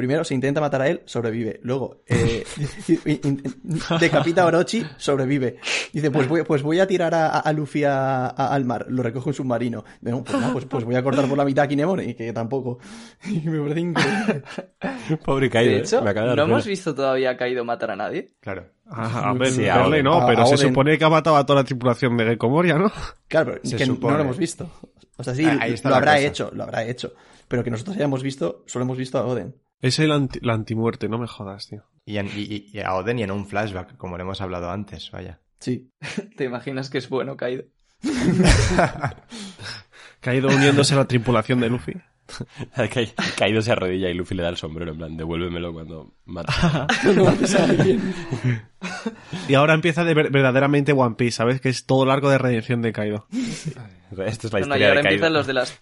primero 0.00 0.24
se 0.24 0.34
intenta 0.34 0.60
matar 0.60 0.82
a 0.82 0.88
él, 0.88 1.02
sobrevive. 1.04 1.60
Luego, 1.62 2.02
eh, 2.08 2.44
decapita 4.00 4.42
a 4.42 4.46
Orochi, 4.46 4.84
sobrevive. 4.96 5.58
Dice, 5.92 6.10
pues 6.10 6.28
voy, 6.28 6.42
pues 6.42 6.62
voy 6.62 6.80
a 6.80 6.86
tirar 6.86 7.14
a, 7.14 7.28
a 7.40 7.52
Luffy 7.52 7.84
a- 7.84 8.26
a- 8.26 8.54
al 8.54 8.64
mar, 8.64 8.86
lo 8.88 9.02
recoge 9.02 9.28
un 9.30 9.34
submarino. 9.34 9.84
Bueno, 10.00 10.24
pues, 10.24 10.38
pues, 10.52 10.64
pues 10.66 10.84
voy 10.84 10.94
a 10.94 11.02
cortar 11.02 11.26
por 11.28 11.36
la 11.38 11.44
mitad 11.44 11.64
a 11.64 11.68
Kinemone, 11.68 12.14
que 12.16 12.32
tampoco. 12.32 12.78
Y 13.26 13.40
me 13.48 13.60
parece 13.60 13.80
increíble. 13.80 14.42
Pobre 15.24 15.50
Kaido, 15.50 15.70
de 15.72 15.76
¿eh? 15.78 15.80
hecho, 15.80 16.02
Me 16.02 16.10
acaba 16.10 16.24
de 16.26 16.28
dar 16.30 16.36
no 16.38 16.44
hemos 16.52 16.66
visto 16.66 16.94
todavía 16.94 17.30
a 17.30 17.36
Kaido 17.36 17.64
matar 17.64 17.90
a 17.92 17.96
nadie. 17.96 18.30
Claro. 18.40 18.66
A, 18.88 19.30
a 19.30 19.34
ver, 19.34 19.48
Sí, 19.50 19.68
a 19.68 19.76
verle 19.78 19.96
Oden. 19.96 20.04
no, 20.04 20.14
A- 20.22 20.26
pero 20.26 20.42
a 20.42 20.46
se 20.46 20.54
Oden. 20.56 20.68
supone 20.68 20.98
que 20.98 21.04
ha 21.04 21.10
matado 21.10 21.36
a 21.36 21.46
toda 21.46 21.60
la 21.60 21.64
tripulación 21.64 22.16
de 22.16 22.24
Gecko 22.24 22.48
Moria, 22.48 22.76
¿no? 22.78 22.90
Claro, 23.28 23.52
pero 23.52 23.64
Se 23.64 23.76
que 23.76 23.86
supone. 23.86 24.12
no 24.12 24.18
lo 24.18 24.24
hemos 24.24 24.38
visto. 24.38 24.68
O 25.16 25.22
sea, 25.22 25.34
sí, 25.34 25.44
Ah, 25.44 25.66
lo 25.84 25.94
habrá 25.94 26.12
cosa. 26.14 26.26
hecho, 26.26 26.50
lo 26.54 26.62
habrá 26.62 26.84
hecho. 26.84 27.12
Pero 27.46 27.62
que 27.62 27.70
nosotros 27.70 27.96
hayamos 27.96 28.22
visto, 28.22 28.62
solo 28.66 28.84
hemos 28.84 28.96
visto 28.96 29.18
a 29.18 29.26
Oden. 29.26 29.54
Es 29.80 29.98
el 29.98 30.12
anti- 30.12 30.40
la 30.42 30.54
antimuerte, 30.54 31.08
no 31.08 31.18
me 31.18 31.26
jodas, 31.26 31.68
tío. 31.68 31.84
Y, 32.04 32.18
en- 32.18 32.26
y- 32.34 32.70
y 32.72 32.80
a 32.80 32.94
Oden 32.94 33.18
y 33.18 33.22
en 33.22 33.30
un 33.30 33.46
flashback, 33.46 33.96
como 33.96 34.16
le 34.16 34.22
hemos 34.22 34.40
hablado 34.40 34.70
antes, 34.70 35.10
vaya. 35.10 35.40
Sí. 35.58 35.90
¿Te 36.36 36.44
imaginas 36.44 36.90
que 36.90 36.98
es 36.98 37.08
bueno 37.08 37.36
Kaido? 37.36 37.64
Caído 40.20 40.48
uniéndose 40.48 40.94
a 40.94 40.98
la 40.98 41.08
tripulación 41.08 41.60
de 41.60 41.70
Luffy. 41.70 41.94
Kai- 42.76 43.12
Kaido 43.36 43.60
se 43.62 43.72
arrodilla 43.72 44.08
y 44.08 44.14
Luffy 44.14 44.34
le 44.34 44.42
da 44.42 44.50
el 44.50 44.56
sombrero, 44.56 44.92
en 44.92 44.98
plan, 44.98 45.16
devuélvemelo 45.16 45.72
cuando 45.72 46.14
mata. 46.26 46.86
Y 49.48 49.54
ahora 49.54 49.74
empieza 49.74 50.04
de 50.04 50.14
ver- 50.14 50.30
verdaderamente 50.30 50.92
One 50.92 51.16
Piece, 51.16 51.36
¿sabes? 51.38 51.60
Que 51.60 51.70
es 51.70 51.86
todo 51.86 52.04
el 52.04 52.10
arco 52.10 52.30
de 52.30 52.38
redención 52.38 52.82
de 52.82 52.92
Kaido. 52.92 53.26
Esta 54.26 54.46
es 54.46 54.52
la 54.52 54.60
No, 54.60 54.66
no, 54.66 54.76
y 54.76 54.78
historia 54.78 54.88
ahora 54.88 55.00
de 55.00 55.04
Kaido. 55.04 55.14
empiezan 55.16 55.32
los 55.32 55.46
de 55.46 55.52
las 55.54 55.78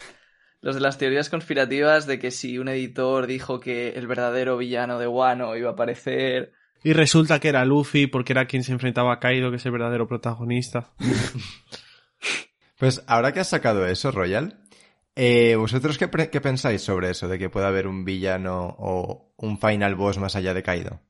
los 0.60 0.74
de 0.74 0.80
las 0.80 0.98
teorías 0.98 1.30
conspirativas 1.30 2.06
de 2.06 2.18
que 2.18 2.30
si 2.30 2.58
un 2.58 2.68
editor 2.68 3.26
dijo 3.26 3.60
que 3.60 3.90
el 3.90 4.06
verdadero 4.06 4.56
villano 4.56 4.98
de 4.98 5.06
Wano 5.06 5.56
iba 5.56 5.70
a 5.70 5.72
aparecer. 5.72 6.52
Y 6.82 6.92
resulta 6.92 7.40
que 7.40 7.48
era 7.48 7.64
Luffy 7.64 8.06
porque 8.06 8.32
era 8.32 8.46
quien 8.46 8.64
se 8.64 8.72
enfrentaba 8.72 9.12
a 9.12 9.20
Kaido, 9.20 9.50
que 9.50 9.56
es 9.56 9.66
el 9.66 9.72
verdadero 9.72 10.06
protagonista. 10.06 10.92
Pues 12.78 13.02
ahora 13.08 13.32
que 13.32 13.40
has 13.40 13.48
sacado 13.48 13.86
eso, 13.86 14.12
Royal, 14.12 14.60
eh, 15.16 15.56
¿vosotros 15.56 15.98
qué, 15.98 16.08
qué 16.30 16.40
pensáis 16.40 16.80
sobre 16.80 17.10
eso? 17.10 17.26
De 17.26 17.36
que 17.36 17.50
pueda 17.50 17.66
haber 17.66 17.88
un 17.88 18.04
villano 18.04 18.76
o 18.78 19.32
un 19.36 19.58
final 19.58 19.96
boss 19.96 20.18
más 20.18 20.36
allá 20.36 20.54
de 20.54 20.62
Kaido. 20.62 21.00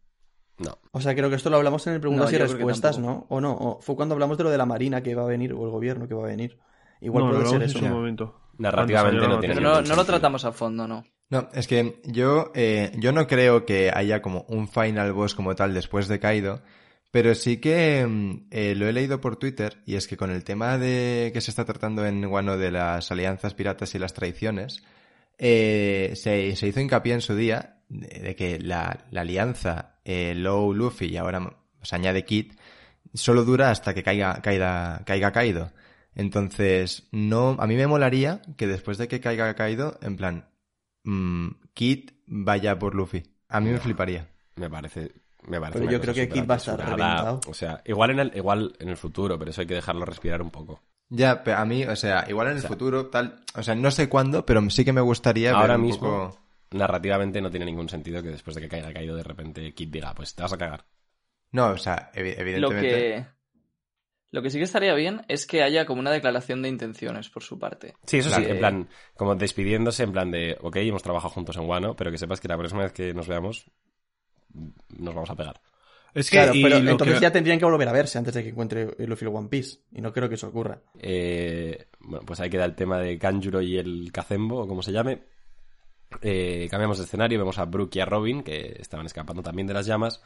No. 0.57 0.79
O 0.93 1.01
sea, 1.03 1.15
creo 1.15 1.29
que 1.29 1.37
esto 1.37 1.51
lo 1.51 1.57
hablamos 1.57 1.87
en 1.87 1.93
el 1.93 2.01
preguntas 2.01 2.33
No, 2.33 2.37
y 2.37 2.41
respuestas. 2.41 2.99
¿no? 2.99 3.27
O 3.29 3.41
no, 3.43 3.53
o 3.53 3.81
fue 3.81 3.97
cuando 3.97 4.15
hablamos 4.15 4.39
de 4.39 4.45
lo 4.45 4.51
de 4.51 4.57
la 4.59 4.65
marina 4.65 5.03
que 5.03 5.15
va 5.15 5.25
a 5.25 5.27
venir, 5.27 5.53
o 5.53 5.63
el 5.65 5.71
gobierno 5.71 6.09
que 6.09 6.15
va 6.15 6.25
a 6.25 6.29
venir. 6.29 6.59
Igual 7.03 7.27
no, 7.27 7.31
puede 7.33 7.47
ser 7.47 7.57
en 7.57 7.69
eso. 7.69 7.79
su 7.79 7.85
momento. 7.85 8.41
Narrativamente 8.59 9.29
no 9.29 9.41
tiene 9.41 9.61
no, 9.61 9.81
no 9.81 9.97
lo 9.97 10.05
tratamos 10.05 10.45
a 10.45 10.53
fondo, 10.53 10.87
¿no. 10.87 11.05
No, 11.31 11.49
es 11.53 11.67
que 11.67 12.01
yo, 12.05 12.53
eh, 12.55 12.93
yo 12.97 13.13
no 13.13 13.27
creo 13.27 13.67
que 13.67 13.91
haya 13.95 14.23
como 14.23 14.45
un 14.49 14.69
final 14.69 15.13
boss 15.13 15.35
como 15.35 15.55
tal 15.55 15.75
después 15.75 16.09
de 16.09 16.19
Kaido, 16.19 16.63
pero 17.11 17.35
sí 17.35 17.59
que 17.59 18.07
mm, 18.07 18.49
eh, 18.51 18.75
lo 18.75 18.89
he 18.89 18.93
leído 18.93 19.21
por 19.21 19.37
Twitter 19.37 19.83
y 19.87 19.97
es 19.97 20.09
que 20.09 20.17
con 20.17 20.31
el 20.31 20.45
tema 20.45 20.79
de 20.79 21.31
que 21.33 21.41
se 21.41 21.51
está 21.51 21.65
tratando 21.65 22.07
en 22.07 22.25
Wano 22.25 22.57
de 22.57 22.71
las 22.71 23.11
alianzas 23.11 23.55
piratas 23.55 23.95
y 23.95 23.99
las 23.99 24.15
traiciones, 24.15 24.83
eh, 25.39 26.13
se, 26.15 26.57
se 26.57 26.67
hizo 26.67 26.81
hincapié 26.81 27.15
en 27.15 27.21
su 27.21 27.37
día 27.37 27.81
de, 27.89 28.09
de 28.21 28.37
que 28.37 28.59
la, 28.59 29.07
la 29.11 29.21
alianza 29.21 29.99
eh, 30.05 30.35
Low 30.35 30.73
Luffy 30.73 31.07
y 31.07 31.17
ahora 31.17 31.59
se 31.83 31.95
añade 31.95 32.25
Kid 32.25 32.53
solo 33.15 33.45
dura 33.45 33.71
hasta 33.71 33.95
que 33.95 34.03
caiga, 34.03 34.41
caiga, 34.43 35.03
caiga 35.05 35.33
Kaido. 35.33 35.73
Entonces, 36.19 37.09
no, 37.12 37.57
a 37.61 37.66
mí 37.66 37.77
me 37.77 37.87
molaría 37.87 38.43
que 38.57 38.66
después 38.66 38.99
de 38.99 39.09
que 39.09 39.21
caiga 39.21 39.55
Kaido, 39.55 39.99
en 40.03 40.16
plan, 40.16 40.49
mm, 41.05 41.49
Kid 41.75 42.11
vaya 42.27 42.79
por 42.79 42.95
Luffy. 42.95 43.23
A 43.49 43.61
mí 43.61 43.71
me 43.71 43.79
fliparía. 43.79 44.29
Me 44.57 44.69
parece. 44.69 45.12
Me 45.47 45.61
parece 45.61 45.79
Pero 45.79 45.91
yo 45.93 46.01
creo 46.01 46.12
que 46.12 46.29
Kid 46.29 46.45
va 46.51 46.55
a 46.55 46.57
estar 46.59 46.77
reventado. 46.79 47.41
O 47.47 47.55
sea, 47.55 47.81
igual 47.87 48.11
en, 48.11 48.19
el, 48.19 48.33
igual 48.37 48.75
en 48.81 48.89
el 48.89 48.97
futuro, 48.97 49.39
pero 49.39 49.53
eso 49.53 49.61
hay 49.62 49.66
que 49.69 49.75
dejarlo 49.75 50.05
respirar 50.05 50.43
un 50.43 50.51
poco. 50.51 50.83
Ya, 51.09 51.43
pero 51.45 51.59
a 51.59 51.64
mí, 51.64 51.85
o 51.85 51.97
sea, 51.97 52.27
igual 52.29 52.49
en 52.49 52.53
el 52.55 52.59
O 52.59 52.61
sea- 52.62 52.69
futuro, 52.69 53.07
tal, 53.07 53.41
o 53.55 53.62
sea, 53.62 53.75
no 53.77 53.91
sé 53.91 54.09
cuándo, 54.11 54.45
pero 54.45 54.69
sí 54.69 54.85
que 54.85 54.93
me 54.93 55.01
gustaría 55.01 55.53
ver 55.53 55.61
Ahora 55.61 55.77
un 55.77 55.83
mismo, 55.83 56.01
poco- 56.31 56.41
narrativamente 56.73 57.41
no 57.41 57.51
tiene 57.51 57.64
ningún 57.64 57.89
sentido 57.89 58.23
que 58.23 58.29
después 58.29 58.57
de 58.57 58.62
que 58.62 58.69
caiga 58.69 58.93
caído, 58.93 59.16
de 59.16 59.23
repente 59.23 59.73
Kid 59.73 59.89
diga, 59.89 60.12
pues 60.14 60.35
te 60.35 60.43
vas 60.43 60.53
a 60.53 60.59
cagar. 60.59 60.85
No, 61.53 61.69
o 61.69 61.79
sea, 61.79 62.11
evi- 62.12 62.35
Lo 62.35 62.43
evidentemente. 62.43 62.89
que, 62.91 63.27
lo 64.31 64.43
que 64.43 64.51
sí 64.51 64.59
que 64.59 64.64
estaría 64.64 64.95
bien 64.95 65.22
es 65.29 65.47
que 65.47 65.62
haya 65.62 65.87
como 65.87 66.01
una 66.01 66.11
declaración 66.11 66.61
de 66.62 66.68
intenciones 66.68 67.29
por 67.31 67.43
su 67.43 67.59
parte. 67.59 67.95
Sí, 68.05 68.18
eso 68.18 68.29
sí, 68.31 68.37
Claro. 68.37 68.53
en 68.55 68.59
plan, 68.59 68.89
como 69.16 69.35
despidiéndose, 69.35 70.03
en 70.03 70.12
plan 70.12 70.31
de, 70.31 70.57
ok, 70.61 70.76
hemos 70.76 71.03
trabajado 71.03 71.31
juntos 71.33 71.57
en 71.57 71.64
Wano, 71.68 71.97
pero 71.97 72.11
que 72.11 72.18
sepas 72.18 72.41
que 72.41 72.49
la 72.49 72.59
próxima 72.59 72.83
vez 72.83 72.93
que 72.93 73.14
nos 73.14 73.26
veamos, 73.26 73.66
nos 74.99 75.14
vamos 75.14 75.31
a 75.31 75.37
pegar. 75.37 75.61
Es 76.14 76.31
que, 76.31 76.39
Claro, 76.39 76.55
y 76.55 76.62
pero 76.62 76.76
entonces 76.79 77.16
que- 77.16 77.20
ya 77.22 77.31
tendrían 77.31 77.59
que 77.59 77.64
volver 77.66 77.87
a 77.89 77.93
verse 77.93 78.18
antes 78.18 78.35
de 78.35 78.43
que 78.43 78.49
encuentre 78.49 78.89
el 78.99 79.09
Luffy 79.09 79.26
el 79.26 79.35
One 79.35 79.49
Piece. 79.49 79.79
Y 79.93 80.01
no 80.01 80.12
creo 80.12 80.29
que 80.29 80.35
eso 80.37 80.49
ocurra. 80.49 80.81
Eh, 80.99 81.87
bueno, 82.01 82.24
pues 82.26 82.41
ahí 82.41 82.49
queda 82.51 82.64
el 82.64 82.74
tema 82.74 82.99
de 82.99 83.18
Kanjuro 83.18 83.61
y 83.61 83.76
el 83.76 84.11
Kazembo, 84.11 84.62
o 84.62 84.66
como 84.68 84.83
se 84.83 84.91
llame. 84.93 85.22
Eh, 86.22 86.66
cambiamos 86.70 86.99
de 86.99 87.05
escenario, 87.05 87.39
vemos 87.39 87.59
a 87.59 87.66
Brook 87.66 87.91
y 87.95 88.01
a 88.01 88.07
Robin, 88.07 88.43
que 88.43 88.76
estaban 88.81 89.05
escapando 89.07 89.43
también 89.43 89.66
de 89.68 89.74
las 89.74 89.87
llamas. 89.87 90.22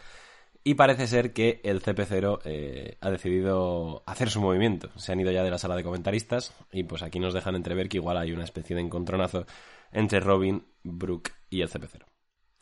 Y 0.64 0.74
parece 0.74 1.08
ser 1.08 1.32
que 1.32 1.60
el 1.64 1.82
CP0 1.82 2.40
eh, 2.44 2.96
ha 3.00 3.10
decidido 3.10 4.04
hacer 4.06 4.30
su 4.30 4.40
movimiento. 4.40 4.90
Se 4.96 5.10
han 5.12 5.18
ido 5.20 5.32
ya 5.32 5.42
de 5.42 5.50
la 5.50 5.58
sala 5.58 5.74
de 5.74 5.82
comentaristas 5.82 6.54
y 6.70 6.84
pues 6.84 7.02
aquí 7.02 7.18
nos 7.18 7.34
dejan 7.34 7.56
entrever 7.56 7.88
que 7.88 7.96
igual 7.96 8.16
hay 8.16 8.32
una 8.32 8.44
especie 8.44 8.76
de 8.76 8.82
encontronazo 8.82 9.44
entre 9.90 10.20
Robin, 10.20 10.64
Brook 10.84 11.30
y 11.50 11.62
el 11.62 11.68
CP0. 11.68 12.04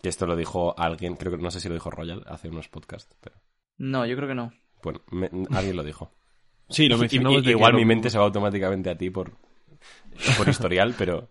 Que 0.00 0.08
esto 0.08 0.26
lo 0.26 0.34
dijo 0.34 0.74
alguien, 0.78 1.16
creo 1.16 1.36
que 1.36 1.42
no 1.42 1.50
sé 1.50 1.60
si 1.60 1.68
lo 1.68 1.74
dijo 1.74 1.90
Royal 1.90 2.24
hace 2.26 2.48
unos 2.48 2.68
podcasts, 2.68 3.14
pero 3.20 3.36
No, 3.76 4.06
yo 4.06 4.16
creo 4.16 4.28
que 4.28 4.34
no. 4.34 4.50
bueno, 4.82 5.02
me- 5.10 5.30
alguien 5.54 5.76
lo 5.76 5.84
dijo. 5.84 6.10
Sí, 6.70 6.88
lo 6.88 6.96
Y- 6.96 7.00
mencionamos 7.00 7.42
y- 7.42 7.44
que 7.44 7.50
igual 7.50 7.74
mi 7.74 7.84
mente 7.84 8.08
se 8.08 8.16
va 8.16 8.24
automáticamente 8.24 8.88
a 8.88 8.96
ti 8.96 9.10
por, 9.10 9.32
por 10.38 10.48
historial, 10.48 10.94
pero, 10.98 11.28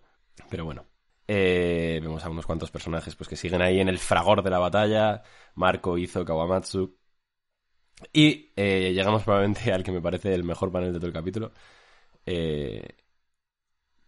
pero 0.48 0.64
bueno. 0.64 0.84
Eh, 1.32 2.00
vemos 2.02 2.24
a 2.24 2.28
unos 2.28 2.44
cuantos 2.44 2.72
personajes 2.72 3.14
pues, 3.14 3.28
que 3.28 3.36
siguen 3.36 3.62
ahí 3.62 3.78
en 3.78 3.88
el 3.88 4.00
fragor 4.00 4.42
de 4.42 4.50
la 4.50 4.58
batalla. 4.58 5.22
Marco, 5.54 5.96
Izo, 5.96 6.24
Kawamatsu. 6.24 6.98
Y 8.12 8.50
eh, 8.56 8.92
llegamos 8.92 9.22
probablemente 9.22 9.72
al 9.72 9.84
que 9.84 9.92
me 9.92 10.00
parece 10.00 10.34
el 10.34 10.42
mejor 10.42 10.72
panel 10.72 10.92
de 10.92 10.98
todo 10.98 11.06
el 11.06 11.12
capítulo. 11.12 11.52
Eh, 12.26 12.82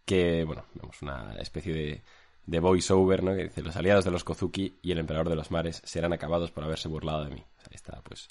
que, 0.03 0.43
bueno, 0.43 0.65
vemos 0.73 1.01
una 1.01 1.35
especie 1.35 1.73
de, 1.73 2.03
de 2.45 2.59
voice-over, 2.59 3.23
¿no? 3.23 3.33
Que 3.35 3.43
dice, 3.43 3.61
los 3.61 3.77
aliados 3.77 4.03
de 4.03 4.11
los 4.11 4.25
Kozuki 4.25 4.79
y 4.81 4.91
el 4.91 4.99
emperador 4.99 5.29
de 5.29 5.37
los 5.37 5.49
mares 5.49 5.81
serán 5.85 6.11
acabados 6.11 6.51
por 6.51 6.65
haberse 6.65 6.89
burlado 6.89 7.23
de 7.23 7.35
mí. 7.35 7.45
Ahí 7.59 7.75
está, 7.75 8.01
pues, 8.01 8.27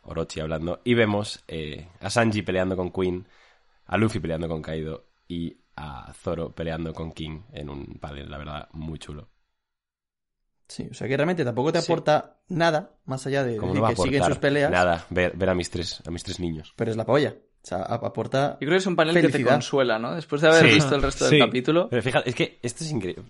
Orochi 0.00 0.40
hablando. 0.40 0.80
Y 0.82 0.94
vemos 0.94 1.44
a 2.00 2.08
Sanji 2.08 2.40
peleando 2.40 2.74
con 2.74 2.90
Queen, 2.90 3.28
a 3.84 3.98
Luffy 3.98 4.18
peleando 4.18 4.48
con 4.48 4.62
Kaido 4.62 5.04
y 5.28 5.58
a 5.82 6.12
Zoro 6.14 6.54
peleando 6.54 6.92
con 6.92 7.12
King 7.12 7.42
en 7.52 7.70
un 7.70 7.98
panel, 8.00 8.30
la 8.30 8.38
verdad, 8.38 8.68
muy 8.72 8.98
chulo. 8.98 9.30
Sí, 10.68 10.86
o 10.90 10.94
sea 10.94 11.08
que 11.08 11.16
realmente 11.16 11.44
tampoco 11.44 11.72
te 11.72 11.80
Sí. 11.80 11.90
aporta 11.90 12.38
nada 12.48 12.98
más 13.04 13.26
allá 13.26 13.42
de 13.42 13.54
decir 13.54 13.68
no 13.74 13.88
que 13.88 13.96
siguen 13.96 14.22
sus 14.24 14.38
peleas, 14.38 14.70
Nada, 14.70 15.04
ver, 15.10 15.36
ver 15.36 15.50
a 15.50 15.54
mis 15.54 15.68
tres, 15.70 16.00
a 16.06 16.10
mis 16.12 16.22
tres 16.22 16.38
niños. 16.38 16.72
pero 16.76 16.90
es 16.92 16.96
la 16.96 17.04
polla. 17.04 17.34
O 17.62 17.66
sea, 17.66 17.78
ap- 17.82 18.04
aporta 18.04 18.52
Yo 18.54 18.58
creo 18.60 18.70
que 18.72 18.76
es 18.76 18.86
un 18.86 18.96
panel 18.96 19.20
que 19.20 19.28
te 19.28 19.44
consuela, 19.44 19.98
¿no? 19.98 20.14
Después 20.14 20.40
de 20.42 20.48
haber 20.48 20.68
Sí. 20.68 20.74
visto 20.76 20.94
el 20.94 21.02
resto 21.02 21.26
Sí. 21.28 21.36
del 21.36 21.46
capítulo. 21.46 21.88
Pero 21.90 22.02
fíjate, 22.02 22.30
es 22.30 22.36
que 22.36 22.58
esto 22.62 22.84
es 22.84 22.90
increíble. 22.92 23.24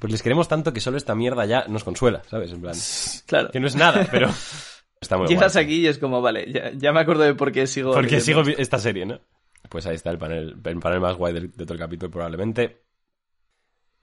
Pues 0.00 0.10
les 0.12 0.22
queremos 0.22 0.48
tanto 0.48 0.72
que 0.72 0.80
solo 0.80 0.96
esta 0.98 1.14
mierda 1.14 1.46
ya 1.46 1.64
nos 1.68 1.82
consuela, 1.84 2.22
¿sabes? 2.28 2.50
En 2.52 2.60
plan, 2.60 2.74
Claro. 3.26 3.50
que 3.50 3.60
no 3.60 3.66
es 3.68 3.76
nada, 3.76 4.06
pero 4.10 4.28
está 5.00 5.16
muy 5.16 5.28
Llegas 5.28 5.52
guay. 5.54 5.64
aquí 5.64 5.74
y 5.80 5.86
es 5.86 5.98
como, 5.98 6.20
vale, 6.20 6.50
ya, 6.52 6.72
ya 6.74 6.92
me 6.92 7.00
acuerdo 7.00 7.22
de 7.22 7.34
por 7.34 7.52
qué 7.52 7.66
sigo. 7.68 7.92
Porque 7.92 8.16
leyendo 8.16 8.44
sigo 8.44 8.58
esta 8.58 8.78
serie, 8.78 9.06
¿no? 9.06 9.20
Pues 9.68 9.86
ahí 9.86 9.94
está 9.96 10.10
el 10.10 10.18
panel, 10.18 10.58
el 10.64 10.80
panel 10.80 11.00
más 11.00 11.16
guay 11.16 11.32
del- 11.34 11.50
de, 11.52 11.64
todo 11.64 11.74
el 11.74 11.80
capítulo, 11.80 12.10
probablemente. 12.10 12.84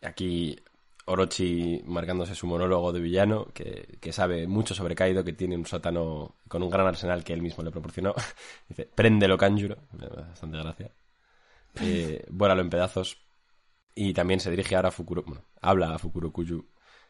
Aquí 0.01 0.57
Orochi 1.05 1.81
marcándose 1.85 2.35
su 2.35 2.47
monólogo 2.47 2.91
de 2.91 2.99
villano, 3.01 3.47
que, 3.53 3.97
que 4.01 4.11
sabe 4.13 4.47
mucho 4.47 4.73
sobre 4.73 4.95
Kaido, 4.95 5.23
que 5.23 5.33
tiene 5.33 5.55
un 5.57 5.65
sótano 5.65 6.35
con 6.47 6.63
un 6.63 6.69
gran 6.69 6.87
arsenal 6.87 7.23
que 7.23 7.33
él 7.33 7.41
mismo 7.41 7.63
le 7.63 7.71
proporcionó. 7.71 8.13
Dice, 8.69 8.85
préndelo, 8.93 9.37
Kanjuro. 9.37 9.77
Bastante 9.91 10.57
gracia. 10.57 10.91
Eh, 11.75 12.25
vuélalo 12.29 12.61
en 12.61 12.69
pedazos. 12.69 13.17
Y 13.95 14.13
también 14.13 14.39
se 14.39 14.51
dirige 14.51 14.75
ahora 14.75 14.89
a 14.89 14.91
Fukuro, 14.91 15.23
bueno, 15.23 15.43
habla 15.61 15.95
a 15.95 15.99
Fukuro 15.99 16.31
Kuyu 16.31 16.65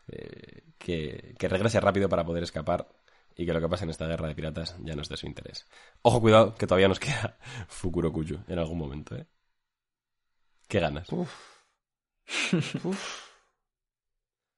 eh, 0.08 0.64
que, 0.78 1.36
que 1.40 1.50
regrese 1.50 1.80
rápido 1.80 2.10
para 2.10 2.26
poder 2.26 2.44
escapar 2.44 2.88
y 3.36 3.46
que 3.46 3.54
lo 3.54 3.62
que 3.62 3.70
pasa 3.70 3.84
en 3.84 3.90
esta 3.90 4.08
guerra 4.08 4.28
de 4.28 4.36
piratas 4.36 4.76
ya 4.84 4.96
no 4.96 5.02
es 5.02 5.10
de 5.10 5.18
su 5.18 5.26
interés. 5.28 5.68
Ojo, 6.02 6.22
cuidado, 6.22 6.56
que 6.56 6.68
todavía 6.68 6.88
nos 6.88 7.00
queda 7.00 7.38
Fukuro 7.68 8.12
Kuyu 8.12 8.40
en 8.48 8.60
algún 8.60 8.78
momento, 8.78 9.16
¿eh? 9.16 9.26
¿Qué 10.68 10.80
ganas? 10.80 11.08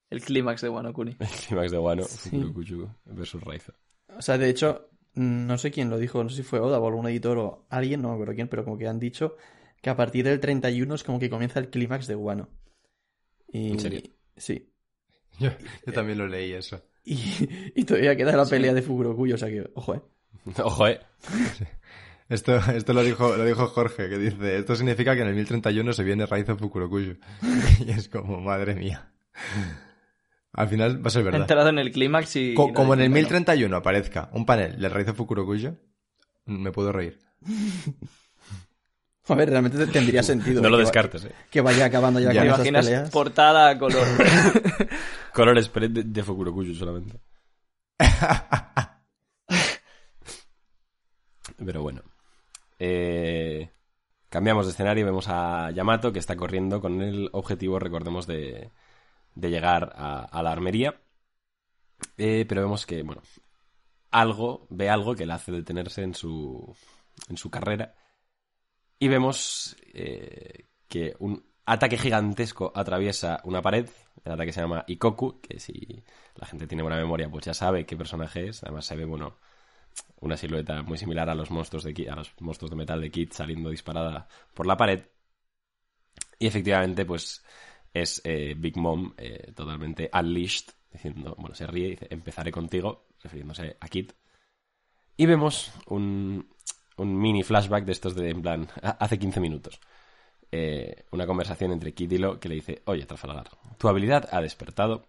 El 0.09 0.21
clímax 0.21 0.61
de 0.61 0.69
Wano 0.69 0.93
Kuni. 0.93 1.15
El 1.19 1.27
clímax 1.27 1.71
de 1.71 1.79
Wano, 1.79 2.03
Sí. 2.03 2.29
Fukuro 2.29 2.53
Kuyu 2.53 2.89
versus 3.05 3.41
Raizo. 3.43 3.73
O 4.15 4.21
sea, 4.21 4.37
de 4.37 4.49
hecho, 4.49 4.89
no 5.15 5.57
sé 5.57 5.71
quién 5.71 5.89
lo 5.89 5.97
dijo, 5.97 6.23
no 6.23 6.29
sé 6.29 6.37
si 6.37 6.43
fue 6.43 6.59
Oda 6.59 6.79
o 6.79 6.87
algún 6.87 7.07
editor 7.07 7.37
o 7.39 7.65
alguien, 7.69 8.01
no 8.01 8.09
me 8.09 8.15
acuerdo 8.15 8.35
quién, 8.35 8.47
pero 8.47 8.63
como 8.63 8.77
que 8.77 8.87
han 8.87 8.99
dicho 8.99 9.37
que 9.81 9.89
a 9.89 9.95
partir 9.95 10.25
del 10.25 10.39
31 10.39 10.95
es 10.95 11.03
como 11.03 11.19
que 11.19 11.29
comienza 11.29 11.59
el 11.59 11.69
clímax 11.69 12.07
de 12.07 12.15
Wano. 12.15 12.49
Y... 13.47 13.71
¿En 13.71 13.79
serio? 13.79 14.01
Sí. 14.37 14.71
Yo, 15.39 15.49
yo 15.85 15.93
también 15.93 16.19
lo 16.19 16.27
leí 16.27 16.53
eso. 16.53 16.81
Y, 17.05 17.17
y 17.75 17.83
todavía 17.83 18.15
queda 18.15 18.35
la 18.35 18.45
pelea 18.45 18.73
de 18.73 18.81
Fukurokuyo, 18.81 19.35
o 19.35 19.37
sea 19.37 19.49
que, 19.49 19.69
ojo, 19.75 19.95
eh. 19.95 20.01
Ojo, 20.63 20.87
¿eh? 20.87 20.99
Esto, 22.29 22.55
esto 22.55 22.93
lo 22.93 23.03
dijo, 23.03 23.35
lo 23.35 23.45
dijo 23.45 23.67
Jorge, 23.67 24.09
que 24.09 24.17
dice, 24.17 24.57
esto 24.57 24.75
significa 24.75 25.13
que 25.15 25.21
en 25.21 25.27
el 25.27 25.35
1031 25.35 25.93
se 25.93 26.03
viene 26.03 26.25
Raizo 26.25 26.55
Fukurokuyu. 26.57 27.17
y 27.85 27.91
es 27.91 28.07
como, 28.09 28.39
madre 28.41 28.75
mía. 28.75 29.11
Al 30.53 30.67
final 30.67 31.03
va 31.03 31.07
a 31.07 31.11
ser 31.11 31.23
verdad. 31.23 31.41
entrado 31.41 31.69
en 31.69 31.79
el 31.79 31.91
clímax 31.91 32.35
y. 32.35 32.53
Co- 32.53 32.69
y 32.69 32.73
como 32.73 32.93
en 32.93 33.01
el 33.01 33.09
bueno, 33.09 33.21
1031 33.27 33.75
aparezca 33.75 34.29
un 34.33 34.45
panel 34.45 34.79
de 34.79 34.89
Raizo 34.89 35.13
Fukurokuyu, 35.13 35.75
me 36.45 36.71
puedo 36.71 36.91
reír. 36.91 37.19
A 39.29 39.35
ver, 39.35 39.49
realmente 39.49 39.77
te- 39.77 39.87
tendría 39.91 40.21
sentido. 40.23 40.61
No 40.61 40.69
lo 40.69 40.77
que 40.77 40.83
va- 40.83 40.87
descartes, 40.89 41.25
¿eh? 41.25 41.31
Que 41.49 41.61
vaya 41.61 41.85
acabando 41.85 42.19
ya, 42.19 42.33
Ya. 42.33 42.41
con 42.41 42.43
¿Te 42.43 42.47
esas 42.47 42.59
imaginas 42.67 42.85
peleas. 42.85 43.09
portada 43.09 43.69
a 43.69 43.77
color? 43.79 44.05
Color 45.33 45.63
spread 45.63 45.89
de, 45.89 46.03
de 46.03 46.23
Fukuro 46.23 46.53
Kuyu 46.53 46.75
solamente. 46.75 47.19
Pero 51.65 51.81
bueno. 51.81 52.01
Eh, 52.79 53.69
cambiamos 54.29 54.65
de 54.65 54.71
escenario 54.73 55.01
y 55.01 55.05
vemos 55.05 55.27
a 55.29 55.71
Yamato 55.71 56.11
que 56.11 56.19
está 56.19 56.35
corriendo 56.35 56.81
con 56.81 57.01
el 57.01 57.29
objetivo, 57.33 57.79
recordemos, 57.79 58.27
de, 58.27 58.71
de 59.35 59.49
llegar 59.49 59.93
a, 59.95 60.19
a 60.25 60.43
la 60.43 60.51
armería. 60.51 60.99
Eh, 62.17 62.45
pero 62.47 62.61
vemos 62.61 62.85
que, 62.85 63.01
bueno, 63.03 63.21
algo, 64.11 64.67
ve 64.69 64.89
algo 64.89 65.15
que 65.15 65.25
le 65.25 65.33
hace 65.33 65.51
detenerse 65.51 66.03
en 66.03 66.13
su, 66.13 66.75
en 67.29 67.37
su 67.37 67.49
carrera. 67.49 67.95
Y 69.03 69.09
vemos 69.09 69.75
eh, 69.93 70.69
que 70.87 71.13
un 71.19 71.43
ataque 71.65 71.97
gigantesco 71.97 72.71
atraviesa 72.73 73.41
una 73.43 73.61
pared. 73.61 73.89
El 74.23 74.31
ataque 74.31 74.53
se 74.53 74.61
llama 74.61 74.85
Ikoku, 74.87 75.41
que 75.41 75.59
si 75.59 76.01
la 76.35 76.47
gente 76.47 76.67
tiene 76.67 76.83
buena 76.83 76.95
memoria, 76.95 77.29
pues 77.29 77.43
ya 77.43 77.53
sabe 77.53 77.85
qué 77.85 77.97
personaje 77.97 78.47
es. 78.47 78.63
Además 78.63 78.85
se 78.85 78.95
ve, 78.95 79.03
bueno, 79.03 79.35
una 80.21 80.37
silueta 80.37 80.83
muy 80.83 80.97
similar 80.97 81.29
a 81.29 81.35
los 81.35 81.51
monstruos 81.51 81.83
de 81.83 81.93
Kid- 81.93 82.09
a 82.11 82.15
los 82.15 82.33
monstruos 82.39 82.69
de 82.71 82.77
metal 82.77 83.01
de 83.01 83.11
Kid 83.11 83.33
saliendo 83.33 83.71
disparada 83.71 84.29
por 84.53 84.67
la 84.67 84.77
pared. 84.77 85.01
Y 86.39 86.47
efectivamente, 86.47 87.03
pues 87.05 87.43
es 87.93 88.21
eh, 88.23 88.55
Big 88.57 88.77
Mom 88.77 89.13
eh, 89.17 89.51
totalmente 89.53 90.09
unleashed, 90.13 90.69
diciendo, 90.91 91.35
bueno, 91.37 91.55
se 91.55 91.67
ríe 91.67 91.87
y 91.87 91.91
dice, 91.91 92.07
empezaré 92.09 92.53
contigo, 92.53 93.07
refiriéndose 93.21 93.75
a 93.81 93.87
Kid. 93.89 94.11
Y 95.17 95.25
vemos 95.25 95.71
un, 95.87 96.52
un 96.97 97.19
mini 97.19 97.43
flashback 97.43 97.85
de 97.85 97.91
estos 97.91 98.15
de, 98.15 98.29
en 98.29 98.41
plan, 98.41 98.67
hace 98.99 99.19
15 99.19 99.39
minutos. 99.39 99.79
Eh, 100.51 101.05
una 101.11 101.25
conversación 101.27 101.71
entre 101.71 101.93
Kid 101.93 102.11
y 102.11 102.17
Lo 102.19 102.39
que 102.39 102.49
le 102.49 102.55
dice, 102.55 102.81
oye, 102.85 103.05
Trafalgar, 103.05 103.49
tu 103.77 103.87
habilidad 103.89 104.29
ha 104.31 104.41
despertado. 104.41 105.05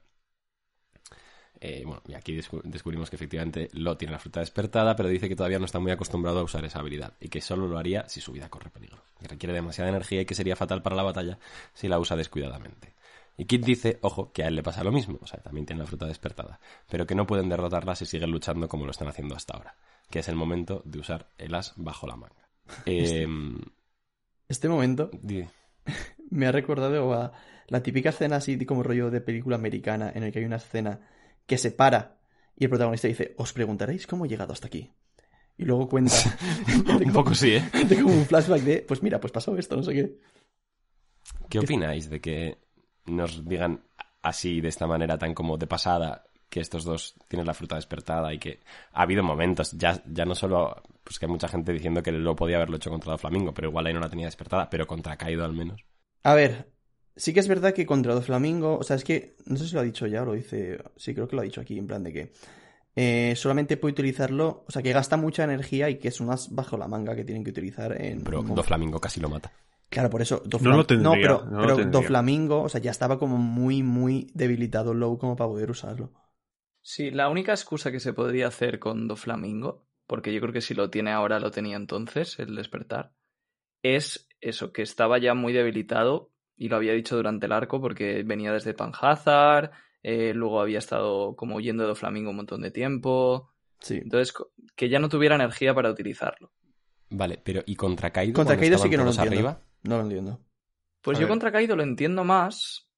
Eh, 1.60 1.82
bueno, 1.86 2.02
y 2.08 2.14
aquí 2.14 2.36
descu- 2.36 2.62
descubrimos 2.64 3.08
que 3.08 3.16
efectivamente 3.16 3.68
Lo 3.72 3.96
tiene 3.96 4.12
la 4.12 4.18
fruta 4.18 4.40
despertada, 4.40 4.96
pero 4.96 5.08
dice 5.08 5.28
que 5.28 5.36
todavía 5.36 5.58
no 5.58 5.64
está 5.64 5.78
muy 5.78 5.92
acostumbrado 5.92 6.40
a 6.40 6.42
usar 6.42 6.64
esa 6.64 6.80
habilidad 6.80 7.14
y 7.20 7.28
que 7.28 7.40
solo 7.40 7.66
lo 7.68 7.78
haría 7.78 8.08
si 8.08 8.20
su 8.20 8.32
vida 8.32 8.48
corre 8.50 8.70
peligro. 8.70 8.98
Que 9.20 9.28
requiere 9.28 9.54
demasiada 9.54 9.88
energía 9.90 10.20
y 10.22 10.26
que 10.26 10.34
sería 10.34 10.56
fatal 10.56 10.82
para 10.82 10.96
la 10.96 11.02
batalla 11.04 11.38
si 11.72 11.88
la 11.88 11.98
usa 11.98 12.16
descuidadamente. 12.16 12.92
Y 13.36 13.46
Kid 13.46 13.64
dice, 13.64 13.98
ojo, 14.02 14.32
que 14.32 14.44
a 14.44 14.48
él 14.48 14.56
le 14.56 14.62
pasa 14.62 14.84
lo 14.84 14.92
mismo, 14.92 15.18
o 15.22 15.26
sea, 15.26 15.40
también 15.40 15.66
tiene 15.66 15.80
la 15.82 15.86
fruta 15.88 16.06
despertada, 16.06 16.60
pero 16.88 17.06
que 17.06 17.14
no 17.16 17.26
pueden 17.26 17.48
derrotarla 17.48 17.96
si 17.96 18.06
siguen 18.06 18.30
luchando 18.30 18.68
como 18.68 18.84
lo 18.84 18.92
están 18.92 19.08
haciendo 19.08 19.34
hasta 19.34 19.56
ahora, 19.56 19.74
que 20.14 20.20
es 20.20 20.28
el 20.28 20.36
momento 20.36 20.80
de 20.84 21.00
usar 21.00 21.26
el 21.38 21.52
as 21.56 21.72
bajo 21.74 22.06
la 22.06 22.14
manga. 22.14 22.46
Eh, 22.86 23.26
Este 24.48 24.68
momento 24.68 25.10
di- 25.12 25.44
me 26.30 26.46
ha 26.46 26.52
recordado 26.52 27.12
a 27.12 27.32
la 27.66 27.82
típica 27.82 28.10
escena 28.10 28.36
así 28.36 28.64
como 28.64 28.84
rollo 28.84 29.10
de 29.10 29.20
película 29.20 29.56
americana 29.56 30.12
en 30.14 30.22
el 30.22 30.30
que 30.30 30.38
hay 30.38 30.44
una 30.44 30.62
escena 30.62 31.00
que 31.48 31.58
se 31.58 31.72
para 31.72 32.20
y 32.56 32.62
el 32.62 32.70
protagonista 32.70 33.08
dice, 33.08 33.34
os 33.38 33.52
preguntaréis 33.52 34.06
cómo 34.06 34.24
he 34.24 34.28
llegado 34.28 34.52
hasta 34.52 34.68
aquí. 34.68 34.92
Y 35.58 35.64
luego 35.64 35.88
cuenta 35.88 36.14
un 37.04 37.12
poco 37.12 37.34
sí, 37.34 37.54
¿eh? 37.56 37.64
de 37.88 38.00
como 38.00 38.14
un 38.14 38.24
flashback 38.26 38.62
de, 38.62 38.82
pues 38.86 39.02
mira, 39.02 39.18
pues 39.18 39.32
pasó 39.32 39.58
esto, 39.58 39.74
no 39.74 39.82
sé 39.82 39.94
qué. 39.94 40.18
¿Qué 41.50 41.58
opináis 41.58 42.08
de 42.08 42.20
que 42.20 42.58
nos 43.06 43.44
digan 43.44 43.82
así, 44.22 44.60
de 44.60 44.68
esta 44.68 44.86
manera 44.86 45.18
tan 45.18 45.34
como 45.34 45.58
de 45.58 45.66
pasada, 45.66 46.22
que 46.54 46.60
estos 46.60 46.84
dos 46.84 47.16
tienen 47.26 47.48
la 47.48 47.52
fruta 47.52 47.74
despertada 47.74 48.32
y 48.32 48.38
que 48.38 48.60
ha 48.92 49.02
habido 49.02 49.24
momentos, 49.24 49.72
ya, 49.72 50.00
ya 50.06 50.24
no 50.24 50.36
solo, 50.36 50.80
pues 51.02 51.18
que 51.18 51.26
hay 51.26 51.32
mucha 51.32 51.48
gente 51.48 51.72
diciendo 51.72 52.00
que 52.00 52.12
lo 52.12 52.36
podía 52.36 52.58
haberlo 52.58 52.76
hecho 52.76 52.90
contra 52.90 53.18
Flamingo, 53.18 53.52
pero 53.52 53.70
igual 53.70 53.86
ahí 53.86 53.92
no 53.92 53.98
la 53.98 54.08
tenía 54.08 54.26
despertada, 54.26 54.70
pero 54.70 54.86
contra 54.86 55.16
Kaido 55.16 55.44
al 55.44 55.52
menos. 55.52 55.84
A 56.22 56.34
ver, 56.34 56.70
sí 57.16 57.34
que 57.34 57.40
es 57.40 57.48
verdad 57.48 57.74
que 57.74 57.84
contra 57.86 58.20
Flamingo, 58.20 58.78
o 58.78 58.84
sea, 58.84 58.94
es 58.94 59.02
que, 59.02 59.36
no 59.46 59.56
sé 59.56 59.66
si 59.66 59.74
lo 59.74 59.80
ha 59.80 59.82
dicho 59.82 60.06
ya 60.06 60.22
o 60.22 60.26
lo 60.26 60.34
dice, 60.34 60.78
sí, 60.96 61.12
creo 61.12 61.26
que 61.26 61.34
lo 61.34 61.42
ha 61.42 61.44
dicho 61.44 61.60
aquí, 61.60 61.76
en 61.76 61.88
plan 61.88 62.04
de 62.04 62.12
que 62.12 62.32
eh, 62.94 63.34
solamente 63.34 63.76
puede 63.76 63.94
utilizarlo, 63.94 64.64
o 64.68 64.70
sea, 64.70 64.80
que 64.80 64.92
gasta 64.92 65.16
mucha 65.16 65.42
energía 65.42 65.90
y 65.90 65.98
que 65.98 66.06
es 66.06 66.20
un 66.20 66.30
as 66.30 66.54
bajo 66.54 66.76
la 66.76 66.86
manga 66.86 67.16
que 67.16 67.24
tienen 67.24 67.42
que 67.42 67.50
utilizar 67.50 68.00
en... 68.00 68.22
Pero 68.22 68.42
en- 68.42 68.54
Doflamingo 68.54 69.00
casi 69.00 69.18
lo 69.18 69.28
mata. 69.28 69.50
Claro, 69.88 70.08
por 70.08 70.22
eso. 70.22 70.40
No 70.60 70.76
lo 70.76 70.86
tendría, 70.86 71.12
pero, 71.12 71.44
no 71.50 71.60
pero. 71.60 71.84
Doflamingo, 71.86 72.62
o 72.62 72.68
sea, 72.68 72.80
ya 72.80 72.92
estaba 72.92 73.18
como 73.18 73.38
muy, 73.38 73.82
muy 73.82 74.30
debilitado 74.34 74.94
low 74.94 75.18
como 75.18 75.34
para 75.36 75.50
poder 75.50 75.70
usarlo. 75.70 76.12
Sí, 76.86 77.10
la 77.10 77.30
única 77.30 77.52
excusa 77.52 77.90
que 77.90 77.98
se 77.98 78.12
podría 78.12 78.48
hacer 78.48 78.78
con 78.78 79.08
Doflamingo, 79.08 79.86
porque 80.06 80.34
yo 80.34 80.40
creo 80.42 80.52
que 80.52 80.60
si 80.60 80.74
lo 80.74 80.90
tiene 80.90 81.12
ahora 81.12 81.40
lo 81.40 81.50
tenía 81.50 81.76
entonces, 81.78 82.38
el 82.38 82.54
despertar, 82.54 83.12
es 83.82 84.28
eso, 84.42 84.70
que 84.70 84.82
estaba 84.82 85.16
ya 85.18 85.32
muy 85.32 85.54
debilitado 85.54 86.30
y 86.56 86.68
lo 86.68 86.76
había 86.76 86.92
dicho 86.92 87.16
durante 87.16 87.46
el 87.46 87.52
arco 87.52 87.80
porque 87.80 88.22
venía 88.22 88.52
desde 88.52 88.74
Panhazard, 88.74 89.70
eh, 90.02 90.34
luego 90.34 90.60
había 90.60 90.78
estado 90.78 91.34
como 91.36 91.56
huyendo 91.56 91.84
de 91.84 91.88
Doflamingo 91.88 92.28
un 92.30 92.36
montón 92.36 92.60
de 92.60 92.70
tiempo, 92.70 93.50
Sí. 93.80 93.96
entonces 94.02 94.34
que 94.76 94.88
ya 94.90 94.98
no 94.98 95.08
tuviera 95.08 95.36
energía 95.36 95.74
para 95.74 95.90
utilizarlo. 95.90 96.52
Vale, 97.08 97.40
pero 97.42 97.62
¿y 97.64 97.76
contra 97.76 98.10
Kaido? 98.10 98.34
Contra 98.34 98.58
Kaido 98.58 98.76
sí 98.76 98.90
que 98.90 98.98
no 98.98 99.04
lo 99.04 99.10
entiendo. 99.10 99.32
arriba? 99.32 99.62
No 99.84 99.96
lo 99.96 100.02
entiendo. 100.02 100.40
Pues 101.00 101.16
A 101.16 101.20
yo 101.22 101.26
ver. 101.26 101.30
contra 101.32 101.50
Kaido 101.50 101.76
lo 101.76 101.82
entiendo 101.82 102.24
más 102.24 102.90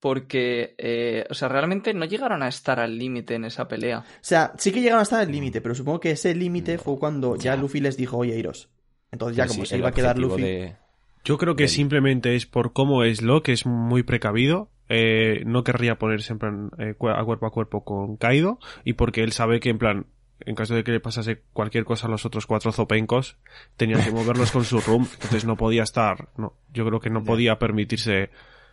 porque, 0.00 0.74
eh, 0.78 1.24
o 1.28 1.34
sea, 1.34 1.48
realmente 1.48 1.92
no 1.94 2.04
llegaron 2.04 2.42
a 2.42 2.48
estar 2.48 2.78
al 2.80 2.96
límite 2.98 3.34
en 3.34 3.44
esa 3.44 3.66
pelea. 3.68 3.98
O 4.00 4.04
sea, 4.20 4.52
sí 4.56 4.70
que 4.72 4.80
llegaron 4.80 5.00
hasta 5.02 5.22
el 5.22 5.30
límite, 5.32 5.60
pero 5.60 5.74
supongo 5.74 6.00
que 6.00 6.12
ese 6.12 6.34
límite 6.34 6.78
fue 6.78 6.98
cuando 6.98 7.36
ya 7.36 7.54
Ya. 7.54 7.60
Luffy 7.60 7.80
les 7.80 7.96
dijo, 7.96 8.16
oye, 8.18 8.38
iros. 8.38 8.68
Entonces 9.10 9.36
ya 9.36 9.44
Sí, 9.44 9.50
como 9.50 9.64
sí, 9.64 9.70
se 9.70 9.78
iba 9.78 9.88
a 9.88 9.92
quedar 9.92 10.18
Luffy... 10.18 10.42
de- 10.42 10.76
Yo 11.24 11.36
creo 11.38 11.56
que 11.56 11.66
simplemente 11.68 12.36
es 12.36 12.46
por 12.46 12.72
cómo 12.72 13.02
es 13.02 13.22
lo 13.22 13.42
que 13.42 13.52
es 13.52 13.66
muy 13.66 14.02
precavido. 14.02 14.70
eh, 14.90 15.42
no 15.44 15.64
querría 15.64 15.98
ponerse 15.98 16.32
en 16.32 16.38
plan 16.38 16.70
eh, 16.78 16.94
a 17.14 17.24
cuerpo 17.24 17.44
a 17.46 17.50
cuerpo 17.50 17.84
con 17.84 18.16
Kaido 18.16 18.58
y 18.84 18.94
porque 18.94 19.22
él 19.22 19.32
sabe 19.32 19.60
que 19.60 19.68
en 19.68 19.76
plan 19.78 20.06
en 20.40 20.54
caso 20.54 20.74
de 20.74 20.82
que 20.82 20.92
le 20.92 21.00
pasase 21.00 21.42
cualquier 21.52 21.84
cosa 21.84 22.06
a 22.06 22.10
los 22.10 22.24
otros 22.24 22.46
cuatro 22.46 22.72
zopencos 22.72 23.36
tenían 23.76 24.02
que 24.02 24.10
moverlos 24.12 24.50
con 24.50 24.64
su 24.64 24.80
room 24.80 25.06
entonces 25.12 25.44
no 25.44 25.56
podía 25.56 25.82
estar 25.82 26.28
no 26.38 26.54
yo 26.72 26.86
creo 26.86 27.00
que 27.00 27.10
no 27.10 27.22
podía 27.22 27.58
permitirse 27.58 28.30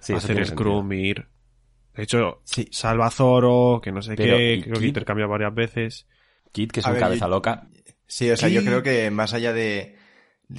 Sí, 0.08 0.14
hacer 0.14 0.46
scrum 0.46 0.92
y 0.94 1.10
ir 1.10 1.28
de 1.94 2.04
hecho 2.04 2.42
Sí. 2.44 2.68
salva 2.72 3.08
a 3.08 3.12
Zoro 3.12 3.80
que 3.84 3.92
no 3.92 4.02
sé 4.02 4.16
Pero, 4.16 4.38
qué 4.38 4.54
¿y 4.56 4.62
creo 4.64 4.80
que 4.80 4.88
intercambia 4.88 5.26
varias 5.28 5.54
veces 5.56 6.08
Kid, 6.52 6.70
que 6.72 6.80
es 6.82 6.86
A 6.86 6.90
un 6.90 6.94
ver, 6.96 7.02
cabeza 7.04 7.26
yo- 7.26 7.30
loca. 7.30 7.68
Sí, 8.08 8.30
o 8.30 8.38
sea, 8.38 8.50
yo 8.50 8.64
creo 8.64 8.84
que 8.84 9.10
más 9.12 9.34
allá 9.34 9.52
de... 9.52 9.98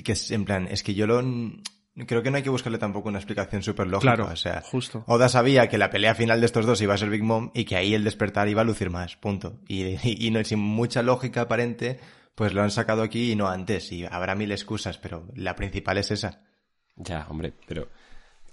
que 0.04 0.12
es, 0.12 0.30
en 0.32 0.44
plan, 0.44 0.66
es 0.70 0.82
que 0.82 0.94
yo 0.94 1.06
lo... 1.06 1.22
Creo 2.06 2.22
que 2.22 2.30
no 2.30 2.36
hay 2.36 2.42
que 2.42 2.50
buscarle 2.50 2.76
tampoco 2.76 3.08
una 3.08 3.18
explicación 3.18 3.62
súper 3.62 3.86
lógica. 3.86 4.14
claro 4.16 4.30
o 4.30 4.36
sea, 4.36 4.60
justo 4.62 5.04
Oda 5.06 5.28
sabía 5.30 5.68
que 5.68 5.78
la 5.78 5.88
pelea 5.88 6.14
final 6.14 6.40
de 6.40 6.46
estos 6.46 6.66
dos 6.66 6.82
iba 6.82 6.92
a 6.92 6.98
ser 6.98 7.08
Big 7.08 7.22
Mom 7.22 7.50
y 7.54 7.64
que 7.64 7.76
ahí 7.76 7.94
el 7.94 8.04
despertar 8.04 8.48
iba 8.48 8.60
a 8.60 8.64
lucir 8.64 8.90
más, 8.90 9.16
punto. 9.16 9.60
Y, 9.68 9.84
y, 9.84 10.26
y 10.26 10.30
no, 10.30 10.44
sin 10.44 10.58
mucha 10.58 11.02
lógica 11.02 11.42
aparente, 11.42 11.98
pues 12.34 12.52
lo 12.52 12.62
han 12.62 12.70
sacado 12.70 13.02
aquí 13.02 13.32
y 13.32 13.36
no 13.36 13.48
antes. 13.48 13.90
Y 13.92 14.04
habrá 14.04 14.34
mil 14.34 14.52
excusas, 14.52 14.98
pero 14.98 15.26
la 15.34 15.54
principal 15.56 15.96
es 15.96 16.10
esa. 16.10 16.42
Ya, 16.96 17.26
hombre, 17.30 17.54
pero 17.66 17.88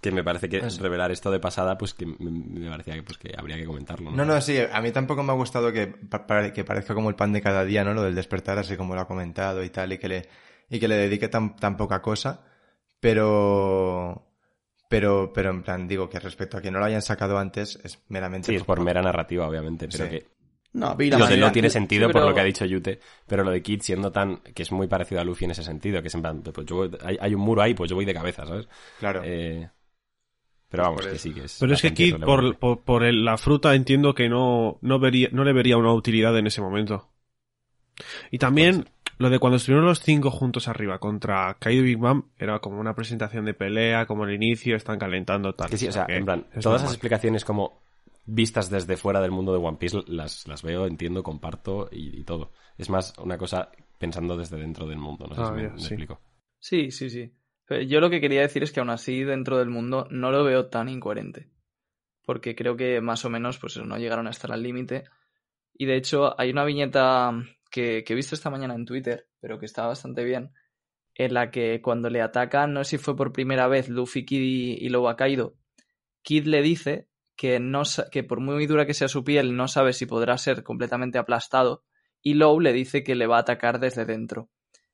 que 0.10 0.16
me 0.16 0.24
parece 0.24 0.50
que 0.50 0.60
Pues- 0.60 0.80
revelar 0.80 1.12
esto 1.12 1.32
de 1.32 1.40
pasada, 1.40 1.78
pues 1.78 1.94
que 1.94 2.06
me, 2.06 2.70
parecía 2.70 2.94
que, 2.96 3.04
pues, 3.04 3.18
que 3.18 3.34
habría 3.38 3.58
que 3.58 3.66
comentarlo. 3.66 4.12
No, 4.12 4.26
no, 4.26 4.40
sí, 4.42 4.58
a 4.72 4.82
mí 4.82 4.92
tampoco 4.92 5.24
me 5.24 5.32
ha 5.32 5.36
gustado 5.36 5.72
que, 5.72 5.88
pa- 5.88 6.52
que 6.52 6.64
parezca 6.64 6.94
como 6.94 7.10
el 7.10 7.16
pan 7.16 7.32
de 7.34 7.42
cada 7.42 7.64
día, 7.66 7.84
¿no? 7.84 7.94
Lo 7.94 8.04
del 8.04 8.14
despertar, 8.16 8.60
así 8.60 8.76
como 8.78 8.94
lo 8.96 9.02
ha 9.02 9.08
comentado 9.08 9.64
y 9.64 9.70
tal, 9.70 9.94
y 9.94 9.98
que 9.98 10.08
le, 10.08 10.28
y 10.70 10.80
que 10.80 10.88
le 10.88 10.96
dedique 10.98 11.28
tan, 11.30 11.56
tan 11.56 11.78
poca 11.78 12.02
cosa. 12.02 12.46
Pero, 13.00 14.24
pero, 14.90 15.32
pero 15.34 15.50
en 15.50 15.62
plan, 15.64 15.88
digo 15.88 16.10
que 16.10 16.20
respecto 16.20 16.58
a 16.58 16.62
que 16.62 16.72
no 16.72 16.80
lo 16.80 16.86
hayan 16.86 17.02
sacado 17.02 17.38
antes, 17.38 17.80
es 17.84 18.02
meramente. 18.10 18.48
Sí, 18.48 18.56
es 18.56 18.64
por 18.64 18.80
mera 18.82 19.02
narrativa, 19.02 19.48
obviamente, 19.48 19.88
pero 19.88 20.06
Sí. 20.06 20.10
que 20.10 20.26
No, 20.74 20.96
lo 20.98 21.28
de 21.28 21.52
tiene 21.52 21.70
sentido 21.70 22.08
sí, 22.08 22.14
por 22.14 22.24
lo 22.26 22.34
que 22.34 22.42
ha 22.42 22.44
dicho 22.44 22.66
Yute, 22.66 23.00
pero 23.28 23.44
lo 23.44 23.52
de 23.52 23.62
Kid 23.62 23.82
siendo 23.82 24.12
tan, 24.12 24.38
que 24.38 24.64
es 24.64 24.72
muy 24.72 24.88
parecido 24.88 25.22
a 25.22 25.24
Luffy 25.24 25.46
en 25.46 25.52
ese 25.52 25.64
sentido, 25.64 26.02
que 26.02 26.08
es 26.08 26.16
en 26.16 26.22
plan, 26.22 26.42
pues 26.42 26.66
yo 26.66 26.76
voy- 26.78 26.98
hay, 27.04 27.18
hay 27.22 27.36
un 27.36 27.42
muro 27.42 27.62
ahí, 27.62 27.74
pues 27.76 27.90
yo 27.90 27.96
voy 27.96 28.06
de 28.06 28.14
cabeza, 28.14 28.46
¿sabes? 28.46 28.68
Claro. 29.00 29.22
Eh, 29.24 29.70
pero 30.74 30.84
vamos, 30.84 31.06
que 31.06 31.18
sí, 31.20 31.34
que 31.34 31.44
es. 31.46 31.58
Pero 31.60 31.74
es 31.74 31.82
que 31.82 31.94
Kid, 31.94 32.16
por, 32.26 32.58
por, 32.58 32.82
por 32.82 33.04
el- 33.04 33.24
la 33.24 33.38
fruta, 33.38 33.76
entiendo 33.76 34.14
que 34.14 34.28
no, 34.28 34.80
no, 34.82 35.00
vería, 35.00 35.30
no 35.32 35.44
le 35.44 35.54
vería 35.54 35.78
una 35.78 35.94
utilidad 35.94 36.38
en 36.38 36.48
ese 36.48 36.62
momento. 36.62 37.10
Y 38.32 38.40
también, 38.40 38.86
lo 39.20 39.30
de 39.30 39.40
cuando 39.40 39.58
estuvieron 39.58 39.86
los 39.86 40.02
cinco 40.02 40.32
juntos 40.32 40.68
arriba 40.68 41.00
contra 41.00 41.56
Kaido 41.60 41.84
y 41.84 41.86
Big 41.86 42.00
Mom, 42.00 42.24
era 42.38 42.60
como 42.60 42.80
una 42.80 42.96
presentación 42.96 43.46
de 43.46 43.54
pelea, 43.54 44.06
como 44.08 44.26
el 44.26 44.34
inicio, 44.34 44.76
están 44.76 44.98
calentando, 44.98 45.54
tal. 45.54 45.70
Que 45.70 45.78
sí, 45.78 45.88
o 45.88 45.92
sea, 45.92 46.06
en 46.10 46.26
plan, 46.26 46.48
es 46.54 46.64
todas 46.64 46.82
esas 46.82 46.94
explicaciones 46.94 47.46
como 47.46 47.84
vistas 48.26 48.70
desde 48.70 48.98
fuera 48.98 49.22
del 49.22 49.32
mundo 49.32 49.52
de 49.52 49.60
One 49.60 49.78
Piece 49.78 50.04
las, 50.08 50.48
las 50.48 50.64
veo, 50.64 50.88
entiendo, 50.88 51.22
comparto 51.24 51.90
y, 51.92 52.20
y 52.20 52.24
todo. 52.24 52.52
Es 52.78 52.90
más 52.90 53.14
una 53.20 53.38
cosa 53.38 53.70
pensando 54.00 54.36
desde 54.36 54.58
dentro 54.58 54.88
del 54.88 54.98
mundo, 54.98 55.28
no 55.28 55.36
sé 55.36 55.42
Ah, 55.42 55.48
si 55.50 55.54
me, 55.54 55.64
ya, 55.64 55.70
me 55.70 55.76
sí. 55.80 55.86
explico. 55.86 56.20
Sí, 56.60 56.92
sí, 56.92 57.10
sí. 57.10 57.32
Yo 57.82 58.00
lo 58.00 58.10
que 58.10 58.22
quería 58.22 58.42
decir 58.42 58.64
es 58.64 58.72
que 58.72 58.80
aún 58.80 58.90
así, 58.90 59.24
dentro 59.24 59.58
del 59.58 59.70
mundo, 59.70 60.08
no 60.10 60.32
lo 60.32 60.44
veo 60.44 60.68
tan 60.68 60.90
incoherente. 60.90 61.50
Porque 62.26 62.56
creo 62.56 62.76
que 62.78 63.02
más 63.02 63.26
o 63.26 63.30
menos, 63.30 63.58
pues 63.60 63.78
no 63.78 63.98
llegaron 63.98 64.28
a 64.28 64.32
estar 64.32 64.52
al 64.52 64.64
límite. 64.64 65.04
Y 65.74 65.86
de 65.86 65.96
hecho, 65.98 66.40
hay 66.40 66.52
una 66.52 66.66
viñeta 66.66 67.32
que, 67.70 68.04
que 68.04 68.14
he 68.14 68.16
visto 68.16 68.36
esta 68.36 68.50
mañana 68.50 68.76
en 68.76 68.86
Twitter, 68.86 69.28
pero 69.40 69.60
que 69.60 69.66
está 69.66 69.86
bastante 69.88 70.24
bien, 70.24 70.54
en 71.16 71.34
la 71.34 71.52
que 71.52 71.82
cuando 71.82 72.10
le 72.10 72.22
atacan, 72.22 72.74
no 72.74 72.84
sé 72.84 72.92
si 72.92 73.04
fue 73.04 73.16
por 73.16 73.34
primera 73.34 73.68
vez 73.68 73.90
Luffy, 73.90 74.26
Kid 74.26 74.42
y, 74.42 74.86
y 74.86 74.90
Lobo 74.90 75.14
Kaido, 75.16 75.56
Kid 76.22 76.46
le 76.46 76.62
dice 76.62 77.10
que, 77.36 77.60
no, 77.60 77.84
que 78.12 78.24
por 78.24 78.40
muy 78.40 78.66
dura 78.66 78.86
que 78.86 78.94
sea 78.94 79.08
su 79.08 79.24
piel, 79.24 79.56
no 79.56 79.68
sabe 79.68 79.94
si 79.94 80.06
podrá 80.06 80.38
ser 80.38 80.64
completamente 80.64 81.18
aplastado, 81.18 81.84
y 82.22 82.36
Low 82.36 82.60
le 82.60 82.74
dice 82.74 83.04
que 83.04 83.16
le 83.16 83.28
va 83.28 83.38
a 83.38 83.42
atacar 83.42 83.80
desde 83.80 84.06
dentro. 84.06 84.50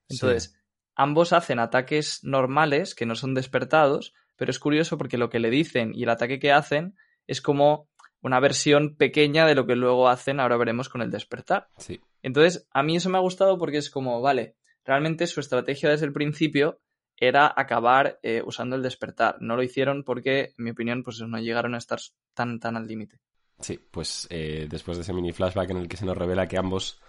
Entonces, 0.09 0.58
ambos 0.99 1.31
hacen 1.31 1.59
ataques 1.59 2.19
normales, 2.23 2.93
que 2.93 3.05
no 3.05 3.15
son 3.15 3.33
despertados, 3.33 4.13
pero 4.35 4.51
es 4.51 4.59
curioso 4.59 4.97
porque 4.97 5.17
lo 5.17 5.29
que 5.29 5.39
le 5.39 5.49
dicen 5.49 5.93
y 5.95 6.03
el 6.03 6.09
ataque 6.09 6.39
que 6.39 6.51
hacen 6.51 6.97
es 7.25 7.41
como 7.41 7.87
una 8.21 8.41
versión 8.41 8.97
pequeña 8.97 9.47
de 9.47 9.55
lo 9.55 9.65
que 9.65 9.77
luego 9.77 10.09
hacen, 10.09 10.41
ahora 10.41 10.57
veremos 10.57 10.89
con 10.89 11.01
el 11.01 11.09
despertar. 11.09 11.69
Sí. 11.77 12.01
Entonces, 12.21 12.67
a 12.71 12.83
mí 12.83 12.97
eso 12.97 13.09
me 13.09 13.17
ha 13.17 13.21
gustado 13.21 13.57
porque 13.57 13.77
es 13.77 13.89
como, 13.89 14.19
vale, 14.19 14.57
realmente 14.83 15.25
su 15.27 15.39
estrategia 15.39 15.89
desde 15.89 16.05
el 16.05 16.11
principio 16.11 16.81
era 17.15 17.53
acabar 17.55 18.19
eh, 18.21 18.43
usando 18.45 18.75
el 18.75 18.83
despertar. 18.83 19.37
No 19.39 19.55
lo 19.55 19.63
hicieron 19.63 20.03
porque, 20.03 20.53
en 20.57 20.65
mi 20.65 20.71
opinión, 20.71 21.03
pues 21.03 21.21
no 21.21 21.39
llegaron 21.39 21.75
a 21.75 21.77
estar 21.77 21.99
tan, 22.33 22.59
tan 22.59 22.75
al 22.75 22.87
límite. 22.87 23.21
Sí, 23.61 23.79
pues 23.89 24.27
eh, 24.29 24.67
después 24.69 24.97
de 24.97 25.03
ese 25.03 25.13
mini 25.13 25.31
flashback 25.31 25.69
en 25.69 25.77
el 25.77 25.87
que 25.87 25.95
se 25.95 26.05
nos 26.05 26.17
revela 26.17 26.47
que 26.47 26.57
ambos 26.57 27.01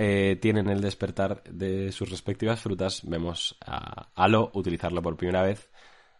eh, 0.00 0.38
tienen 0.40 0.68
el 0.68 0.80
despertar 0.80 1.42
de 1.42 1.90
sus 1.90 2.08
respectivas 2.08 2.60
frutas, 2.60 3.02
vemos 3.04 3.58
a 3.66 4.10
Alo 4.14 4.52
utilizarlo 4.54 5.02
por 5.02 5.16
primera 5.16 5.42
vez. 5.42 5.70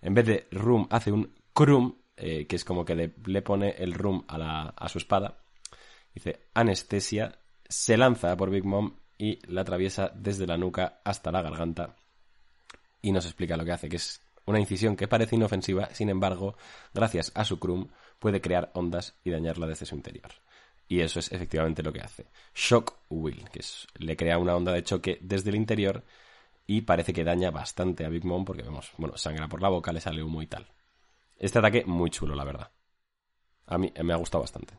En 0.02 0.14
vez 0.14 0.26
de 0.26 0.48
Rum, 0.50 0.88
hace 0.90 1.12
un 1.12 1.32
Krum, 1.54 1.94
eh, 2.16 2.46
que 2.48 2.56
es 2.56 2.64
como 2.64 2.84
que 2.84 2.96
le, 2.96 3.42
pone 3.42 3.76
el 3.78 3.94
Rum 3.94 4.24
a, 4.26 4.74
a 4.76 4.88
su 4.88 4.98
espada. 4.98 5.38
Dice 6.12 6.48
anestesia, 6.54 7.38
se 7.68 7.96
lanza 7.96 8.36
por 8.36 8.50
Big 8.50 8.64
Mom 8.64 8.96
y 9.16 9.38
la 9.46 9.60
atraviesa 9.60 10.10
desde 10.12 10.48
la 10.48 10.58
nuca 10.58 11.00
hasta 11.04 11.30
la 11.30 11.42
garganta. 11.42 11.94
Y 13.00 13.12
nos 13.12 13.26
explica 13.26 13.56
lo 13.56 13.64
que 13.64 13.72
hace, 13.72 13.88
que 13.88 13.96
es 13.96 14.20
una 14.44 14.58
incisión 14.58 14.96
que 14.96 15.06
parece 15.06 15.36
inofensiva, 15.36 15.90
sin 15.94 16.08
embargo, 16.08 16.56
gracias 16.92 17.30
a 17.36 17.44
su 17.44 17.60
Krum, 17.60 17.90
puede 18.18 18.40
crear 18.40 18.72
ondas 18.74 19.14
y 19.22 19.30
dañarla 19.30 19.68
desde 19.68 19.86
su 19.86 19.94
interior. 19.94 20.32
Y 20.88 21.00
eso 21.00 21.20
es 21.20 21.30
efectivamente 21.32 21.82
lo 21.82 21.92
que 21.92 22.00
hace. 22.00 22.26
Shock 22.54 22.94
Will, 23.10 23.48
que 23.50 23.58
es, 23.60 23.86
le 23.98 24.16
crea 24.16 24.38
una 24.38 24.56
onda 24.56 24.72
de 24.72 24.82
choque 24.82 25.18
desde 25.20 25.50
el 25.50 25.56
interior 25.56 26.02
y 26.66 26.82
parece 26.82 27.12
que 27.12 27.24
daña 27.24 27.50
bastante 27.50 28.04
a 28.04 28.08
Big 28.08 28.24
Mom 28.24 28.44
porque 28.44 28.62
vemos, 28.62 28.92
bueno, 28.96 29.16
sangra 29.16 29.48
por 29.48 29.60
la 29.60 29.68
boca, 29.68 29.92
le 29.92 30.00
sale 30.00 30.22
humo 30.22 30.40
y 30.42 30.46
tal. 30.46 30.66
Este 31.38 31.58
ataque 31.58 31.84
muy 31.86 32.10
chulo, 32.10 32.34
la 32.34 32.44
verdad. 32.44 32.70
A 33.66 33.76
mí 33.78 33.92
me 34.02 34.12
ha 34.14 34.16
gustado 34.16 34.42
bastante. 34.42 34.74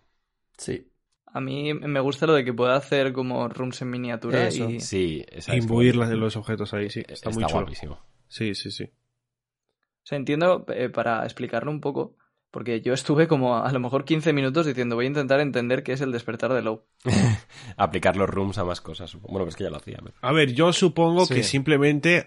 Sí. 0.57 0.91
A 1.27 1.39
mí 1.39 1.75
me 1.75 1.99
gusta 1.99 2.25
lo 2.25 2.33
de 2.33 2.43
que 2.43 2.53
pueda 2.53 2.75
hacer 2.75 3.13
como 3.13 3.47
rooms 3.47 3.81
en 3.83 3.91
miniatura 3.91 4.47
Eso. 4.47 4.67
y... 4.67 4.79
Sí, 4.79 5.23
es 5.29 5.47
Imbuir 5.49 5.93
como- 5.93 6.05
las- 6.05 6.13
los 6.17 6.35
objetos 6.35 6.73
ahí, 6.73 6.89
sí. 6.89 7.01
Está, 7.01 7.13
está, 7.13 7.29
muy 7.29 7.43
chulo. 7.45 7.59
guapísimo. 7.61 7.99
Sí, 8.27 8.55
sí, 8.55 8.71
sí. 8.71 8.83
O 8.85 10.05
sea, 10.09 10.17
entiendo, 10.17 10.65
eh, 10.69 10.89
para 10.89 11.23
explicarlo 11.23 11.69
un 11.69 11.79
poco, 11.81 12.15
porque 12.51 12.81
yo 12.81 12.93
estuve 12.93 13.27
como 13.27 13.57
a 13.57 13.71
lo 13.71 13.79
mejor 13.79 14.05
15 14.05 14.33
minutos 14.33 14.65
diciendo 14.65 14.95
voy 14.95 15.05
a 15.05 15.09
intentar 15.09 15.39
entender 15.39 15.83
qué 15.83 15.93
es 15.93 16.01
el 16.01 16.11
despertar 16.11 16.53
de 16.53 16.61
Low. 16.61 16.83
Aplicar 17.77 18.15
los 18.15 18.29
rooms 18.29 18.57
a 18.57 18.63
más 18.65 18.81
cosas. 18.81 19.15
Bueno, 19.21 19.45
pues 19.45 19.55
que 19.55 19.63
ya 19.65 19.69
lo 19.69 19.77
hacía. 19.77 19.97
pero- 20.01 20.15
A 20.21 20.31
ver, 20.31 20.53
yo 20.53 20.73
supongo 20.73 21.25
Sí. 21.25 21.35
que 21.35 21.43
simplemente 21.43 22.25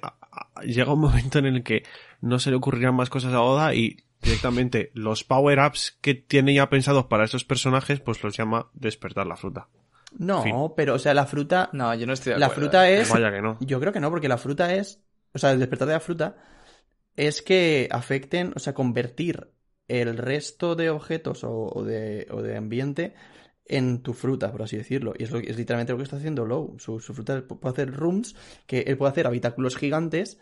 llega 0.65 0.93
un 0.93 1.01
momento 1.01 1.39
en 1.39 1.47
el 1.47 1.63
que 1.63 1.83
no 2.21 2.39
se 2.39 2.51
le 2.51 2.57
ocurrirán 2.57 2.95
más 2.95 3.11
cosas 3.11 3.33
a 3.35 3.43
Oda 3.43 3.75
y 3.75 3.97
directamente 4.23 4.93
los 4.95 5.25
power-ups 5.25 5.99
que 6.01 6.15
tiene 6.15 6.55
ya 6.55 6.71
pensados 6.71 7.07
para 7.07 7.25
esos 7.25 7.45
personajes, 7.45 7.99
pues 8.01 8.23
los 8.23 8.37
llama 8.37 8.69
despertar 8.75 9.27
la 9.27 9.37
fruta. 9.37 9.69
No, 10.19 10.43
Fin. 10.43 10.55
pero, 10.77 10.95
o 10.95 10.99
sea, 10.99 11.15
la 11.15 11.27
fruta. 11.27 11.71
No, 11.73 11.93
yo 11.95 12.07
no 12.07 12.13
estoy 12.13 12.35
de 12.35 12.39
La 12.39 12.47
acuerdo. 12.47 12.63
fruta 12.65 12.89
eh. 12.91 13.01
es. 13.01 13.11
Vaya 13.11 13.33
que 13.33 13.41
no. 13.43 13.57
Yo 13.61 13.81
creo 13.81 13.93
que 13.93 13.99
no, 14.01 14.11
porque 14.11 14.29
la 14.29 14.39
fruta 14.39 14.73
es. 14.75 15.03
O 15.35 15.39
sea, 15.39 15.51
el 15.53 15.59
despertar 15.59 15.89
de 15.89 15.95
la 15.95 16.01
fruta 16.01 16.37
es 17.17 17.43
que 17.43 17.89
afecten, 17.91 18.53
o 18.55 18.59
sea, 18.59 18.75
convertir 18.75 19.49
el 20.01 20.17
resto 20.17 20.75
de 20.77 20.91
objetos 20.91 21.45
o, 21.45 21.53
o 21.73 21.85
de, 21.85 22.27
o 22.31 22.43
de 22.43 22.57
ambiente 22.57 23.15
en 23.67 24.03
tu 24.03 24.15
fruta, 24.15 24.51
por 24.53 24.63
así 24.63 24.77
decirlo. 24.77 25.15
Y 25.19 25.25
es, 25.25 25.31
lo, 25.31 25.39
es 25.39 25.57
literalmente 25.57 25.93
lo 25.93 25.99
que 25.99 26.05
está 26.05 26.17
haciendo 26.17 26.45
Low. 26.47 26.79
Su, 26.79 27.01
su 27.01 27.15
fruta 27.15 27.47
puede 27.47 27.73
hacer 27.73 27.93
rooms, 27.93 28.35
que 28.67 28.81
él 28.81 28.97
puede 28.99 29.13
hacer 29.13 29.27
habitáculos 29.27 29.77
gigantes, 29.77 30.39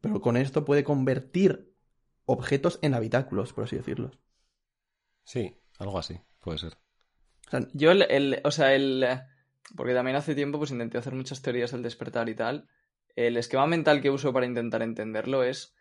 pero 0.00 0.20
con 0.20 0.36
esto 0.36 0.64
puede 0.64 0.84
convertir 0.84 1.72
objetos 2.26 2.78
en 2.82 2.94
habitáculos, 2.94 3.52
por 3.52 3.64
así 3.64 3.76
decirlo. 3.76 4.12
Sí, 5.24 5.56
algo 5.78 5.98
así, 5.98 6.20
puede 6.40 6.58
ser. 6.58 6.76
O 7.46 7.50
sea, 7.50 7.68
Yo, 7.74 7.90
el, 7.90 8.02
el- 8.02 8.40
o 8.44 8.50
sea, 8.50 8.74
el... 8.74 9.06
Porque 9.76 9.94
también 9.94 10.16
hace 10.16 10.34
tiempo 10.34 10.58
pues 10.58 10.70
intenté 10.72 10.98
hacer 10.98 11.14
muchas 11.14 11.42
teorías 11.42 11.70
del 11.72 11.82
despertar 11.82 12.28
y 12.28 12.34
tal. 12.34 12.68
El 13.14 13.36
esquema 13.36 13.66
mental 13.66 14.00
que 14.00 14.10
uso 14.10 14.32
para 14.32 14.46
intentar 14.46 14.82
entenderlo 14.82 15.44
es 15.44 15.74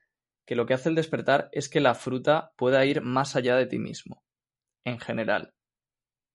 que 0.50 0.56
lo 0.56 0.66
que 0.66 0.74
hace 0.74 0.89
el 0.89 0.95
despertar 0.95 1.47
es 1.52 1.70
que 1.70 1.80
la 1.80 1.93
fruta 1.93 2.54
pueda 2.56 2.84
ir 2.84 3.04
más 3.04 3.36
allá 3.36 3.56
de 3.56 3.68
ti 3.68 3.78
mismo, 3.78 4.24
en 4.84 5.00
general. 5.00 5.54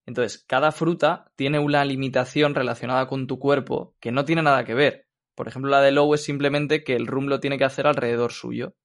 Entonces, 0.07 0.45
cada 0.47 0.71
fruta 0.71 1.33
tiene 1.35 1.59
una 1.59 1.85
limitación 1.85 2.55
relacionada 2.55 3.09
con 3.09 3.27
tu 3.27 3.41
cuerpo 3.41 3.97
que 3.99 4.13
no 4.13 4.25
tiene 4.25 4.43
nada 4.43 4.65
que 4.65 4.75
ver. 4.75 5.09
Por 5.35 5.49
ejemplo, 5.49 5.69
la 5.69 5.81
de 5.81 5.91
Low 5.91 6.15
es 6.15 6.23
simplemente 6.23 6.85
que 6.85 6.95
el 6.95 7.09
room 7.09 7.27
lo 7.27 7.41
tiene 7.41 7.59
que 7.59 7.65
hacer 7.65 7.89
alrededor 7.89 8.31
suyo. 8.31 8.77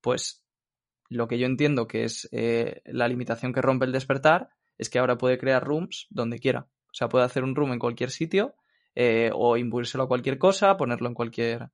Pues 0.00 0.44
lo 1.10 1.28
que 1.28 1.38
yo 1.38 1.46
entiendo 1.46 1.86
que 1.86 2.02
es 2.02 2.28
eh, 2.32 2.82
la 2.86 3.06
limitación 3.06 3.52
que 3.52 3.62
rompe 3.62 3.86
el 3.86 3.92
despertar 3.92 4.48
es 4.78 4.90
que 4.90 4.98
ahora 4.98 5.16
puede 5.16 5.38
crear 5.38 5.62
rooms 5.62 6.08
donde 6.10 6.40
quiera. 6.40 6.66
O 6.86 6.94
sea, 6.94 7.08
puede 7.08 7.24
hacer 7.24 7.44
un 7.44 7.54
room 7.54 7.72
en 7.72 7.78
cualquier 7.78 8.10
sitio 8.10 8.56
eh, 8.96 9.30
o 9.32 9.56
imbuírselo 9.56 10.02
a 10.02 10.08
cualquier 10.08 10.38
cosa, 10.38 10.76
ponerlo 10.76 11.06
en 11.06 11.14
cualquier... 11.14 11.70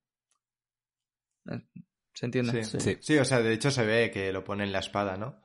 ¿Se 2.13 2.25
entiende? 2.25 2.63
Sí. 2.63 2.79
Sí. 2.79 2.97
Sí, 3.01 3.17
o 3.17 3.25
sea, 3.25 3.39
de 3.41 3.53
hecho 3.53 3.71
se 3.71 3.85
ve 3.85 4.11
que 4.11 4.31
lo 4.31 4.43
pone 4.43 4.63
en 4.63 4.71
la 4.71 4.79
espada, 4.79 5.17
¿no? 5.17 5.41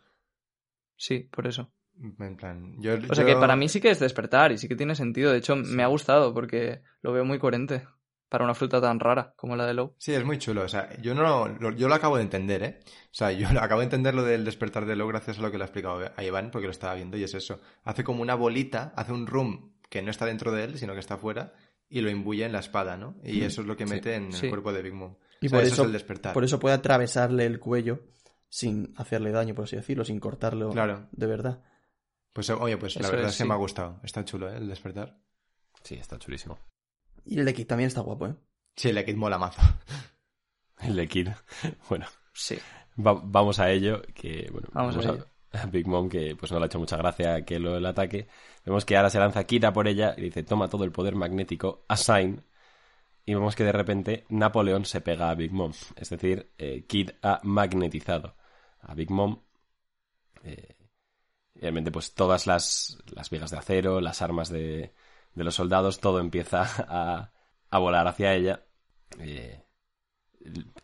Sí, 0.97 1.21
por 1.21 1.47
eso. 1.47 1.73
En 2.21 2.37
plan, 2.37 2.75
yo, 2.81 2.95
O 3.11 3.15
sea 3.15 3.25
yo- 3.25 3.27
que 3.27 3.37
para 3.41 3.57
mí 3.57 3.69
sí 3.69 3.81
que 3.81 3.91
es 3.91 3.99
despertar 3.99 4.53
y 4.53 4.59
sí 4.59 4.69
que 4.69 4.77
tiene 4.77 4.95
sentido. 4.95 5.33
De 5.33 5.39
hecho, 5.39 5.57
me 5.57 5.83
ha 5.83 5.87
gustado 5.89 6.33
porque 6.33 6.83
lo 7.03 7.13
veo 7.13 7.25
muy 7.25 7.39
coherente 7.39 7.87
para 8.29 8.45
una 8.45 8.55
fruta 8.55 8.81
tan 8.81 9.01
rara 9.01 9.33
como 9.37 9.57
la 9.57 9.67
de 9.67 9.75
Low. 9.75 9.95
Sí, 9.99 10.13
es 10.13 10.25
muy 10.25 10.39
chulo. 10.39 10.63
O 10.63 10.69
sea, 10.69 10.95
yo 11.01 11.15
no 11.15 11.23
lo, 11.59 11.71
yo 11.73 11.89
lo 11.89 11.95
acabo 11.95 12.17
de 12.17 12.23
entender, 12.23 12.63
¿eh? 12.63 12.81
O 12.85 13.15
sea, 13.15 13.33
yo 13.33 13.49
lo 13.53 13.61
acabo 13.61 13.81
de 13.81 13.87
entender 13.87 14.15
lo 14.15 14.23
del 14.23 14.45
despertar 14.45 14.87
de 14.87 14.95
lo 14.97 15.09
gracias 15.09 15.39
a 15.39 15.43
lo 15.43 15.51
que 15.51 15.59
le 15.59 15.65
ha 15.65 15.67
explicado 15.67 16.13
a 16.15 16.23
Iván, 16.23 16.51
porque 16.51 16.67
lo 16.67 16.71
estaba 16.73 16.95
viendo 16.95 17.17
y 17.17 17.25
es 17.25 17.35
eso. 17.35 17.61
Hace 17.85 18.05
como 18.05 18.23
una 18.23 18.35
bolita, 18.35 18.93
hace 18.95 19.13
un 19.13 19.27
room 19.27 19.73
que 19.89 20.03
no 20.03 20.11
está 20.11 20.27
dentro 20.27 20.53
de 20.53 20.65
él, 20.65 20.79
sino 20.79 20.93
que 20.93 21.01
está 21.01 21.17
fuera, 21.17 21.55
y 21.89 22.01
lo 22.01 22.11
imbuye 22.11 22.45
en 22.45 22.53
la 22.53 22.59
espada, 22.61 22.97
¿no? 22.97 23.17
Y 23.25 23.43
eso 23.43 23.61
es 23.63 23.67
lo 23.67 23.77
que 23.77 23.87
mete 23.87 24.15
en 24.15 24.33
Sí. 24.33 24.47
el 24.47 24.51
cuerpo 24.51 24.73
de 24.73 24.83
Big 24.83 24.95
Mom. 24.95 25.17
Y 25.41 25.47
O 25.47 25.51
sea, 25.51 25.59
por 25.59 25.65
eso 25.65 25.73
eso, 25.75 25.83
es 25.83 25.87
el 25.87 25.93
despertar. 25.93 26.35
por 26.35 26.45
eso 26.45 26.59
puede 26.59 26.75
atravesarle 26.75 27.47
el 27.47 27.59
cuello 27.61 28.01
sin 28.49 28.93
hacerle 28.97 29.31
daño, 29.31 29.55
por 29.55 29.65
así 29.65 29.77
decirlo, 29.77 30.05
sin 30.05 30.19
cortarlo 30.21 30.71
Claro. 30.71 31.09
de 31.13 31.27
verdad. 31.27 31.63
Pues 32.33 32.51
oye, 32.51 32.77
pues 32.77 32.97
la 32.97 33.09
verdad 33.11 33.27
es, 33.27 33.33
es 33.33 33.39
que 33.39 33.45
me 33.45 33.55
ha 33.55 33.57
gustado. 33.59 34.01
Está 34.03 34.25
chulo, 34.25 34.51
¿eh? 34.53 34.57
El 34.57 34.69
despertar. 34.69 35.19
Sí, 35.83 35.95
está 35.95 36.19
chulísimo. 36.19 36.59
Y 37.25 37.39
el 37.39 37.45
de 37.45 37.55
Kid 37.55 37.67
también 37.67 37.89
está 37.89 38.01
guapo, 38.01 38.27
¿eh? 38.27 38.35
Sí, 38.77 38.89
el 38.91 39.05
Kid 39.05 39.17
mola 39.17 39.39
mazo. 39.39 39.61
El 40.81 40.95
de 40.97 41.09
Kid. 41.09 41.29
Bueno, 41.89 42.07
Sí. 42.33 42.57
va- 42.99 43.21
vamos 43.25 43.59
a 43.59 43.71
ello. 43.71 44.03
Que, 44.15 44.49
bueno, 44.53 44.69
Vamos 44.73 44.97
a 44.97 45.01
ello. 45.01 45.13
a 45.13 45.27
Big 45.73 45.87
Mom, 45.87 46.09
que 46.09 46.37
pues 46.37 46.53
no 46.53 46.59
le 46.59 46.65
ha 46.65 46.67
hecho 46.67 46.79
mucha 46.79 46.97
gracia 46.97 47.45
que 47.45 47.59
lo 47.59 47.77
el 47.77 47.87
ataque. 47.87 48.29
Vemos 48.65 48.85
que 48.85 48.97
ahora 48.97 49.11
se 49.11 49.19
lanza 49.19 49.45
Kid 49.45 49.65
a 49.65 49.73
por 49.73 49.89
ella 49.89 50.15
y 50.17 50.23
dice, 50.23 50.43
toma 50.43 50.69
todo 50.69 50.85
el 50.85 50.93
poder 50.93 51.15
magnético, 51.15 51.85
assign. 51.89 52.45
Y 53.27 53.35
vemos 53.35 53.57
que 53.57 53.65
de 53.65 53.73
repente 53.73 54.27
Napoleón 54.31 54.85
se 54.87 55.01
pega 55.03 55.31
a 55.31 55.35
Big 55.37 55.53
Mom. 55.53 55.73
Es 55.97 56.11
decir, 56.11 56.53
eh, 56.59 56.87
Kid 56.89 57.11
ha 57.23 57.41
magnetizado 57.45 58.37
a 58.81 58.95
Big 58.95 59.11
Mom. 59.11 59.43
Eh, 60.45 60.77
realmente, 61.57 61.91
pues 61.93 62.15
todas 62.15 62.47
las, 62.47 62.99
las 63.15 63.31
vigas 63.31 63.51
de 63.51 63.59
acero, 63.59 64.01
las 64.01 64.23
armas 64.23 64.49
de, 64.51 64.95
de 65.35 65.45
los 65.45 65.57
soldados, 65.57 66.01
todo 66.01 66.21
empieza 66.21 66.63
a, 66.89 67.33
a 67.71 67.79
volar 67.79 68.07
hacia 68.09 68.35
ella. 68.35 68.67
Eh, 69.21 69.63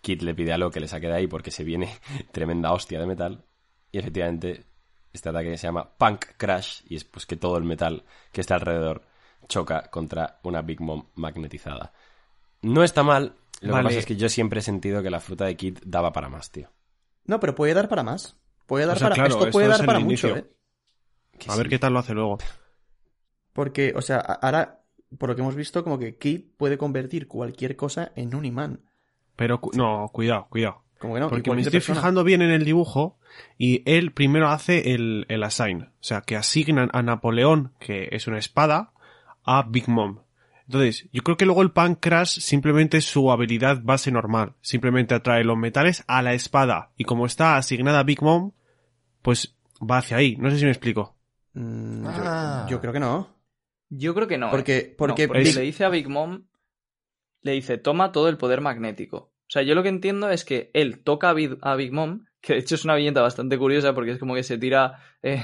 Kid 0.00 0.22
le 0.22 0.34
pide 0.34 0.52
a 0.52 0.58
Lo 0.58 0.70
que 0.70 0.80
le 0.80 0.88
saque 0.88 1.08
de 1.08 1.14
ahí 1.14 1.26
porque 1.26 1.50
se 1.50 1.64
viene 1.64 1.88
tremenda 2.32 2.72
hostia 2.72 3.00
de 3.00 3.06
metal. 3.06 3.44
Y 3.94 3.98
efectivamente, 3.98 4.64
este 5.12 5.28
ataque 5.28 5.56
se 5.56 5.68
llama 5.68 5.88
Punk 5.96 6.24
Crash 6.36 6.80
y 6.88 6.96
es 6.96 7.04
pues 7.04 7.26
que 7.26 7.36
todo 7.36 7.56
el 7.58 7.62
metal 7.62 8.02
que 8.32 8.40
está 8.40 8.56
alrededor 8.56 9.02
choca 9.46 9.88
contra 9.88 10.40
una 10.42 10.62
Big 10.62 10.80
Mom 10.80 11.06
magnetizada. 11.14 11.92
No 12.62 12.82
está 12.82 13.04
mal, 13.04 13.36
lo 13.60 13.72
Vale. 13.72 13.82
que 13.84 13.88
pasa 13.90 13.98
es 14.00 14.06
que 14.06 14.16
yo 14.16 14.28
siempre 14.28 14.58
he 14.58 14.62
sentido 14.62 15.00
que 15.00 15.10
la 15.10 15.20
fruta 15.20 15.44
de 15.44 15.56
Kid 15.56 15.78
daba 15.86 16.12
para 16.12 16.28
más, 16.28 16.50
tío. 16.50 16.70
No, 17.26 17.38
pero 17.38 17.54
puede 17.54 17.72
dar 17.72 17.88
para 17.88 18.02
más. 18.02 18.36
Puede 18.66 18.86
dar 18.86 18.96
O 18.96 18.98
sea, 18.98 19.10
para... 19.10 19.14
claro, 19.14 19.38
Esto 19.38 19.50
puede 19.52 19.68
dar 19.68 19.86
para 19.86 20.00
inicio. 20.00 20.30
mucho, 20.30 20.40
¿eh? 20.40 20.50
A 21.48 21.54
ver 21.56 21.66
sí. 21.66 21.70
qué 21.70 21.78
tal 21.78 21.92
lo 21.92 22.00
hace 22.00 22.14
luego. 22.14 22.38
Porque, 23.52 23.92
o 23.96 24.02
sea, 24.02 24.18
ahora, 24.18 24.82
por 25.18 25.28
lo 25.28 25.36
que 25.36 25.42
hemos 25.42 25.54
visto, 25.54 25.84
como 25.84 25.98
que 26.00 26.16
Kid 26.18 26.40
puede 26.56 26.76
convertir 26.78 27.28
cualquier 27.28 27.76
cosa 27.76 28.10
en 28.16 28.34
un 28.34 28.44
imán. 28.44 28.80
Pero 29.36 29.60
cu- 29.60 29.70
no, 29.74 30.08
cuidado, 30.12 30.48
cuidado. 30.50 30.82
Como 31.04 31.14
que 31.14 31.20
no, 31.20 31.26
y 31.26 31.30
Porque 31.30 31.50
me 31.50 31.60
estoy 31.60 31.72
persona. 31.72 31.98
fijando 32.00 32.24
bien 32.24 32.40
en 32.42 32.50
el 32.50 32.64
dibujo 32.64 33.18
y 33.58 33.82
él 33.84 34.12
primero 34.12 34.48
hace 34.48 34.94
el, 34.94 35.26
el 35.28 35.42
assign. 35.42 35.82
O 35.82 35.90
sea, 36.00 36.22
que 36.22 36.34
asignan 36.36 36.88
a 36.92 37.02
Napoleón, 37.02 37.72
que 37.78 38.08
es 38.12 38.26
una 38.26 38.38
espada, 38.38 38.92
a 39.44 39.64
Big 39.68 39.88
Mom. 39.88 40.20
Entonces, 40.66 41.06
yo 41.12 41.22
creo 41.22 41.36
que 41.36 41.44
luego 41.44 41.60
el 41.60 41.72
Pancrash 41.72 42.38
simplemente 42.40 42.96
es 42.96 43.04
su 43.04 43.30
habilidad 43.30 43.82
base 43.82 44.10
normal. 44.10 44.54
Simplemente 44.62 45.14
atrae 45.14 45.44
los 45.44 45.58
metales 45.58 46.02
a 46.06 46.22
la 46.22 46.32
espada. 46.32 46.92
Y 46.96 47.04
como 47.04 47.26
está 47.26 47.56
asignada 47.58 47.98
a 47.98 48.04
Big 48.04 48.22
Mom, 48.22 48.52
pues 49.20 49.54
va 49.78 49.98
hacia 49.98 50.16
ahí. 50.16 50.36
No 50.36 50.48
sé 50.50 50.58
si 50.58 50.64
me 50.64 50.70
explico. 50.70 51.16
Mm, 51.52 52.04
yo- 52.06 52.10
Ah. 52.24 52.66
yo, 52.70 52.80
creo 52.80 52.94
que 52.94 53.00
no. 53.00 53.28
Yo 53.90 54.14
creo 54.14 54.26
que 54.26 54.38
no. 54.38 54.46
¿eh? 54.46 54.50
Porque- 54.50 54.86
No, 54.92 54.96
porque 54.96 55.26
Big- 55.26 55.54
le 55.54 55.60
dice 55.60 55.84
a 55.84 55.90
Big 55.90 56.08
Mom, 56.08 56.44
le 57.42 57.52
dice, 57.52 57.76
toma 57.76 58.10
todo 58.10 58.30
el 58.30 58.38
poder 58.38 58.62
magnético. 58.62 59.33
O 59.46 59.50
sea, 59.54 59.62
yo 59.62 59.74
lo 59.74 59.82
que 59.82 59.88
entiendo 59.90 60.30
es 60.30 60.44
que 60.44 60.70
él 60.74 61.00
toca 61.02 61.30
a 61.30 61.34
Big, 61.34 61.56
a 61.60 61.76
Big 61.76 61.92
Mom, 61.92 62.24
que 62.40 62.54
de 62.54 62.58
hecho 62.60 62.74
es 62.74 62.84
una 62.84 62.94
viñeta 62.96 63.20
bastante 63.22 63.58
curiosa 63.58 63.94
porque 63.94 64.12
es 64.12 64.18
como 64.18 64.34
que 64.34 64.42
se 64.42 64.58
tira 64.58 64.98
eh, 65.22 65.40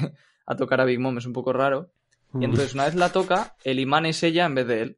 a 0.47 0.57
tocar 0.57 0.81
a 0.81 0.85
Big 0.85 0.99
Mom, 0.99 1.17
es 1.19 1.27
un 1.27 1.33
poco 1.33 1.53
raro. 1.53 1.91
Mm. 2.33 2.43
Y 2.43 2.45
entonces 2.47 2.75
una 2.75 2.87
vez 2.87 2.95
la 2.95 3.13
toca, 3.13 3.55
el 3.65 3.79
imán 3.79 4.07
es 4.07 4.23
ella 4.23 4.47
en 4.47 4.55
vez 4.55 4.67
de 4.67 4.81
él. 4.83 4.97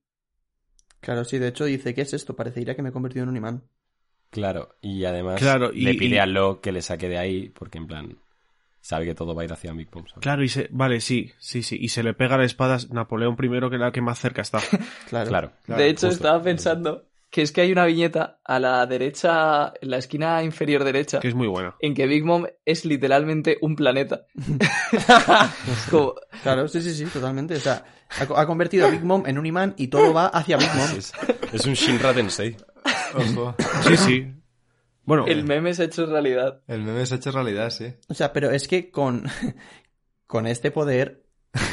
Claro, 1.01 1.25
sí, 1.25 1.39
de 1.39 1.49
hecho 1.49 1.65
dice, 1.65 1.95
¿qué 1.95 2.03
es 2.03 2.13
esto? 2.15 2.37
Parecería 2.37 2.77
que 2.77 2.83
me 2.83 2.91
he 2.91 2.93
convertido 2.93 3.25
en 3.25 3.31
un 3.31 3.37
imán. 3.37 3.63
Claro, 4.31 4.77
y 4.81 5.05
además 5.05 5.41
Claro, 5.41 5.73
y- 5.73 5.83
le 5.83 5.95
pide 5.95 6.15
y- 6.17 6.19
a 6.19 6.27
Lo 6.27 6.61
que 6.61 6.73
le 6.73 6.81
saque 6.81 7.09
de 7.09 7.19
ahí 7.19 7.49
porque 7.51 7.79
en 7.79 7.87
plan 7.87 8.17
sabe 8.81 9.05
que 9.05 9.15
todo 9.15 9.35
va 9.35 9.43
a 9.43 9.45
ir 9.45 9.53
hacia 9.53 9.73
Big 9.73 9.89
Mom. 9.93 10.07
¿sabes? 10.07 10.23
Claro, 10.23 10.43
y 10.45 10.49
se, 10.49 10.69
vale, 10.71 11.01
sí, 11.01 11.33
sí, 11.39 11.63
sí. 11.63 11.77
Y 11.81 11.89
se 11.89 12.03
le 12.03 12.15
pega 12.15 12.39
la 12.39 12.45
espada 12.45 12.77
a 12.77 12.95
Napoleón 12.95 13.37
primero, 13.37 13.69
que 13.69 13.77
es 13.77 13.81
la 13.83 13.93
que 13.93 14.01
más 14.01 14.19
cerca 14.21 14.43
está. 14.43 14.61
Claro. 15.09 15.29
Claro. 15.29 15.53
Claro, 15.65 15.83
de 15.83 15.89
hecho, 15.89 16.07
justo. 16.07 16.25
estaba 16.25 16.43
pensando 16.43 17.05
que 17.33 17.43
es 17.43 17.51
que 17.51 17.62
hay 17.62 17.72
una 17.72 17.87
viñeta 17.87 18.39
a 18.45 18.61
la 18.61 18.87
derecha, 18.87 19.72
en 19.80 19.91
la 19.91 19.97
esquina 19.97 20.43
inferior 20.45 20.85
derecha, 20.85 21.18
Que 21.18 21.28
es 21.28 21.35
muy 21.35 21.49
buena. 21.49 21.74
en 21.80 21.95
que 21.95 22.07
Big 22.07 22.24
Mom 22.24 22.45
es 22.64 22.85
literalmente 22.85 23.57
un 23.62 23.74
planeta. 23.74 24.26
Como- 25.91 26.14
Claro, 26.43 26.68
sí, 26.68 26.80
sí, 26.83 26.93
sí, 26.93 27.05
totalmente. 27.07 27.55
O 27.57 27.61
sea, 27.61 27.85
ha, 28.20 28.26
co- 28.26 28.37
ha 28.37 28.47
convertido 28.47 28.87
a 28.87 28.91
Big 28.91 29.03
Mom 29.05 29.24
en 29.26 29.39
un 29.39 29.47
imán 29.47 29.74
y 29.76 29.89
todo 29.89 30.12
va 30.12 30.26
hacia 30.26 30.57
Big 30.57 30.68
Mom. 30.76 30.89
Es, 30.99 31.12
es 31.53 31.66
un 31.66 31.74
Shinra 31.74 32.12
Tensei. 32.12 32.57
Ojo. 33.14 33.55
Sí, 33.89 33.97
sí. 33.97 34.35
Bueno, 35.05 35.26
el 35.26 35.45
meme 35.45 35.74
se 35.74 35.83
ha 35.83 35.85
hecho 35.87 36.07
realidad. 36.07 36.62
El 36.68 36.83
meme 36.83 37.05
se 37.07 37.14
ha 37.14 37.16
hecho 37.16 37.30
realidad, 37.33 37.70
sí. 37.70 37.87
O 38.09 38.14
sea, 38.14 38.33
pero 38.33 38.51
es 38.51 38.68
que 38.68 38.91
con, 38.91 39.24
con 40.26 40.47
este 40.47 40.70
poder, 40.70 41.24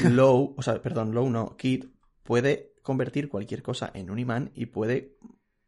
Low, 0.03 0.55
o 0.57 0.61
sea, 0.61 0.81
perdón, 0.81 1.13
Low 1.13 1.29
no, 1.29 1.55
Kid 1.57 1.85
puede 2.23 2.73
convertir 2.81 3.29
cualquier 3.29 3.61
cosa 3.61 3.91
en 3.93 4.09
un 4.09 4.19
imán 4.19 4.51
y 4.55 4.67
puede 4.67 5.15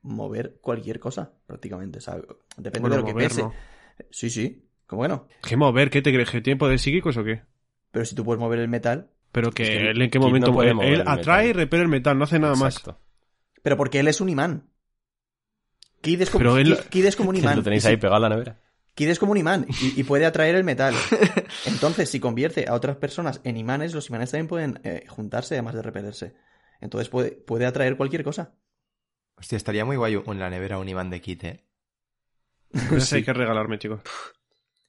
mover 0.02 0.58
cualquier 0.62 1.00
cosa, 1.00 1.34
prácticamente. 1.46 2.00
O 2.00 2.02
sea, 2.02 2.16
depende 2.58 2.80
bueno, 2.90 2.96
de 2.98 3.02
lo 3.02 3.08
que 3.08 3.14
pese. 3.14 3.42
¿no? 3.44 3.54
Sí, 4.10 4.30
sí, 4.30 4.68
como 4.88 5.00
bueno. 5.00 5.28
¿Qué 5.44 5.56
mover? 5.58 5.90
¿Qué 5.90 6.02
te 6.02 6.12
crees? 6.14 6.30
¿Que 6.30 6.42
tiene 6.42 6.58
poder 6.58 6.80
psíquicos 6.80 7.18
o 7.18 7.24
qué? 7.24 7.44
Pero 7.92 8.06
si 8.06 8.16
tú 8.16 8.24
puedes 8.24 8.40
mover 8.40 8.60
el 8.60 8.68
metal, 8.68 9.12
Pero 9.32 9.52
que 9.52 9.64
Es 9.64 9.70
que 9.70 9.90
él 9.92 10.02
en 10.02 10.10
qué 10.10 10.20
no 10.20 10.26
momento 10.28 10.54
puede 10.54 10.74
mover 10.74 10.94
él 10.94 11.02
el 11.02 11.08
atrae 11.08 11.50
y 11.50 11.54
repele 11.54 11.84
el 11.84 11.90
metal, 11.90 12.18
no 12.18 12.24
hace 12.24 12.40
nada 12.40 12.56
más. 12.56 12.82
Pero 13.64 13.78
porque 13.78 14.00
él 14.00 14.08
es 14.08 14.22
un 14.22 14.30
imán. 14.30 14.70
Kid 16.02 16.22
es 16.22 16.30
como, 16.32 16.40
Pero 16.40 16.58
él- 16.58 16.76
Kid- 16.78 16.90
Kid 16.90 17.06
es 17.06 17.16
como 17.16 17.30
un 17.30 17.36
imán. 17.38 17.58
lo 17.58 17.64
tenéis 17.64 17.86
ahí 17.86 17.98
pegado 17.98 18.16
a 18.16 18.20
la 18.20 18.30
nevera. 18.30 18.60
Kid 18.96 19.10
es 19.10 19.20
como 19.20 19.32
un 19.32 19.38
imán 19.38 19.66
y, 19.82 20.00
y 20.02 20.04
puede 20.04 20.26
atraer 20.26 20.56
el 20.56 20.64
metal. 20.64 20.94
Entonces, 21.66 22.10
si 22.10 22.20
convierte 22.20 22.66
a 22.68 22.74
otras 22.74 22.98
personas 22.98 23.40
en 23.44 23.56
imanes, 23.58 23.94
los 23.94 24.10
imanes 24.10 24.32
también 24.32 24.48
pueden 24.48 24.80
eh, 24.84 25.06
juntarse 25.08 25.54
además 25.56 25.76
de 25.76 25.82
repelerse. 25.82 26.34
Entonces 26.82 27.08
puede, 27.10 27.32
puede 27.32 27.66
atraer 27.66 27.96
cualquier 27.96 28.24
cosa. 28.24 28.54
Hostia, 29.42 29.58
estaría 29.58 29.86
muy 29.86 29.98
guay 29.98 30.22
en 30.24 30.40
la 30.40 30.52
nevera 30.52 30.78
un 30.78 30.88
imán 30.88 31.10
de 31.10 31.20
kit, 31.20 31.44
¿eh? 31.44 31.64
Pues 32.90 33.12
hay 33.12 33.24
que 33.24 33.34
regalarme, 33.34 33.80
chicos. 33.80 34.00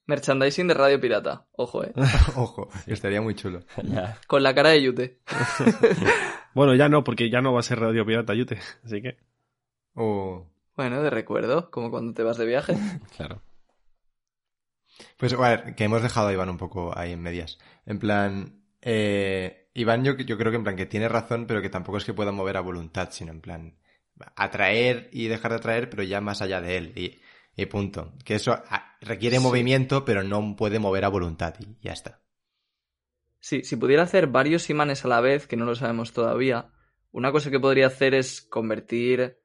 Merchandising 0.05 0.68
de 0.68 0.74
Radio 0.74 1.00
Pirata. 1.00 1.46
Ojo, 1.53 1.82
eh. 1.82 1.92
Ojo, 2.36 2.68
estaría 2.86 3.22
muy 3.22 3.34
chulo. 3.34 3.61
Ya. 3.82 4.18
Con 4.26 4.42
la 4.42 4.55
cara 4.55 4.70
de 4.70 4.82
Yute. 4.82 5.20
Bueno, 6.55 6.74
ya 6.74 6.90
no, 6.90 7.03
porque 7.03 7.30
ya 7.30 7.40
no 7.40 7.55
va 7.55 7.61
a 7.61 7.62
ser 7.62 7.80
Radio 7.80 8.05
Pirata 8.05 8.34
Yute. 8.34 8.59
Así 8.84 9.00
que. 9.00 9.16
Oh. 9.94 10.46
Bueno, 10.76 11.03
de 11.03 11.09
recuerdo, 11.09 11.70
como 11.70 11.90
cuando 11.90 12.12
te 12.12 12.22
vas 12.22 12.36
de 12.36 12.44
viaje. 12.44 12.76
Claro. 13.16 13.40
Pues, 15.16 15.32
a 15.32 15.38
ver, 15.38 15.74
que 15.74 15.84
hemos 15.84 16.03
dejado 16.03 16.28
a 16.28 16.32
Iván 16.34 16.50
un 16.50 16.59
poco 16.59 16.92
ahí 16.94 17.12
en 17.12 17.22
medias. 17.22 17.59
En 17.86 17.98
plan, 17.98 18.62
eh, 18.82 19.70
Iván 19.72 20.05
yo, 20.05 20.14
yo 20.18 20.36
creo 20.36 20.53
que 20.53 20.59
en 20.59 20.64
plan 20.64 20.76
que 20.76 20.84
tiene 20.84 21.09
razón, 21.09 21.46
pero 21.46 21.62
que 21.62 21.70
tampoco 21.70 21.96
es 21.96 22.05
que 22.05 22.12
pueda 22.12 22.32
mover 22.32 22.59
a 22.59 22.61
voluntad, 22.61 23.09
sino 23.12 23.32
en 23.32 23.40
plan 23.40 23.78
atraer 24.36 25.08
y 25.12 25.28
dejar 25.28 25.52
de 25.52 25.56
atraer, 25.58 25.90
pero 25.90 26.02
ya 26.02 26.20
más 26.20 26.42
allá 26.42 26.60
de 26.60 26.76
él. 26.76 26.92
Y, 26.96 27.20
y 27.56 27.66
punto. 27.66 28.12
Que 28.24 28.36
eso 28.36 28.52
ah, 28.68 28.96
requiere 29.00 29.40
movimiento, 29.40 30.04
pero 30.04 30.22
no 30.22 30.56
puede 30.56 30.78
mover 30.78 31.04
a 31.04 31.08
voluntad 31.08 31.54
y 31.60 31.76
ya 31.80 31.92
está. 31.92 32.20
Sí, 33.40 33.64
si 33.64 33.76
pudiera 33.76 34.04
hacer 34.04 34.28
varios 34.28 34.70
imanes 34.70 35.04
a 35.04 35.08
la 35.08 35.20
vez, 35.20 35.46
que 35.46 35.56
no 35.56 35.64
lo 35.64 35.74
sabemos 35.74 36.12
todavía, 36.12 36.70
una 37.10 37.32
cosa 37.32 37.50
que 37.50 37.58
podría 37.58 37.88
hacer 37.88 38.14
es 38.14 38.40
convertir, 38.42 39.38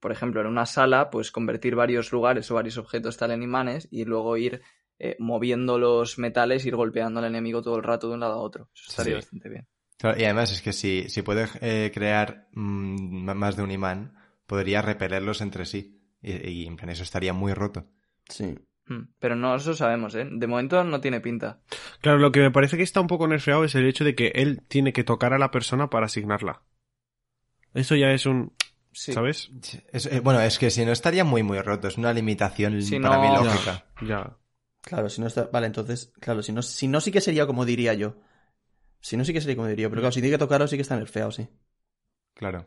por 0.00 0.10
ejemplo, 0.10 0.40
en 0.40 0.48
una 0.48 0.66
sala, 0.66 1.08
pues 1.10 1.30
convertir 1.30 1.76
varios 1.76 2.10
lugares 2.12 2.50
o 2.50 2.54
varios 2.56 2.78
objetos 2.78 3.16
tal 3.16 3.30
en 3.30 3.42
imanes 3.42 3.86
y 3.90 4.04
luego 4.04 4.36
ir 4.36 4.60
eh, 4.98 5.16
moviendo 5.20 5.78
los 5.78 6.18
metales, 6.18 6.66
ir 6.66 6.74
golpeando 6.74 7.20
al 7.20 7.26
enemigo 7.26 7.62
todo 7.62 7.76
el 7.76 7.84
rato 7.84 8.08
de 8.08 8.14
un 8.14 8.20
lado 8.20 8.34
a 8.34 8.38
otro. 8.42 8.70
Eso 8.74 8.86
estaría 8.88 9.12
Sí. 9.12 9.14
bastante 9.14 9.48
bien. 9.48 9.68
Claro, 10.04 10.20
y 10.20 10.24
además 10.24 10.52
es 10.52 10.60
que 10.60 10.74
si, 10.74 11.08
si 11.08 11.22
puede 11.22 11.48
eh, 11.62 11.90
crear 11.94 12.48
mm, 12.52 13.32
más 13.34 13.56
de 13.56 13.62
un 13.62 13.70
imán, 13.70 14.14
podría 14.46 14.82
repelerlos 14.82 15.40
entre 15.40 15.64
sí. 15.64 15.98
Y, 16.20 16.46
y 16.46 16.66
en 16.66 16.76
plan 16.76 16.90
eso 16.90 17.02
estaría 17.02 17.32
muy 17.32 17.54
roto. 17.54 17.86
Sí. 18.28 18.54
Hmm, 18.86 19.04
Pero 19.18 19.34
no 19.34 19.56
eso 19.56 19.72
sabemos, 19.72 20.14
¿eh? 20.14 20.28
De 20.30 20.46
momento 20.46 20.84
no 20.84 21.00
tiene 21.00 21.22
pinta. 21.22 21.62
Claro, 22.02 22.18
lo 22.18 22.32
que 22.32 22.40
me 22.40 22.50
parece 22.50 22.76
que 22.76 22.82
está 22.82 23.00
un 23.00 23.06
poco 23.06 23.26
nerfeado 23.26 23.64
es 23.64 23.74
el 23.76 23.86
hecho 23.86 24.04
de 24.04 24.14
que 24.14 24.26
él 24.34 24.60
tiene 24.68 24.92
que 24.92 25.04
tocar 25.04 25.32
a 25.32 25.38
la 25.38 25.50
persona 25.50 25.88
para 25.88 26.04
asignarla. 26.04 26.60
Eso 27.72 27.96
ya 27.96 28.10
es 28.12 28.26
un... 28.26 28.52
Sí. 28.92 29.14
¿Sabes? 29.14 29.50
Es- 29.90 30.04
eh, 30.06 30.20
bueno, 30.20 30.38
es 30.42 30.58
que 30.58 30.70
si 30.70 30.84
no 30.84 30.92
estaría 30.92 31.24
muy, 31.24 31.42
muy 31.42 31.58
roto. 31.62 31.88
Es 31.88 31.96
una 31.96 32.12
limitación 32.12 32.82
Si 32.82 33.00
para 33.00 33.16
no- 33.16 33.22
mí 33.22 33.28
Ya. 33.28 33.42
lógica. 33.42 33.86
Ya. 34.06 34.36
Claro, 34.82 35.08
si 35.08 35.22
no 35.22 35.26
está. 35.28 35.48
Vale, 35.50 35.66
entonces, 35.66 36.12
claro, 36.20 36.42
si 36.42 36.52
no, 36.52 36.60
si 36.60 36.88
no 36.88 37.00
sí 37.00 37.10
que 37.10 37.22
sería 37.22 37.46
como 37.46 37.64
diría 37.64 37.94
yo. 37.94 38.18
Si 39.04 39.18
no 39.18 39.24
sí 39.24 39.34
que 39.34 39.40
sería 39.42 39.56
como 39.56 39.68
diría. 39.68 39.90
Pero 39.90 40.00
claro, 40.00 40.12
si 40.12 40.20
tiene 40.22 40.34
que 40.34 40.38
tocarlo 40.38 40.66
sí 40.66 40.76
que 40.76 40.82
está 40.82 40.96
nerfeado, 40.96 41.30
sí. 41.30 41.46
Claro. 42.32 42.66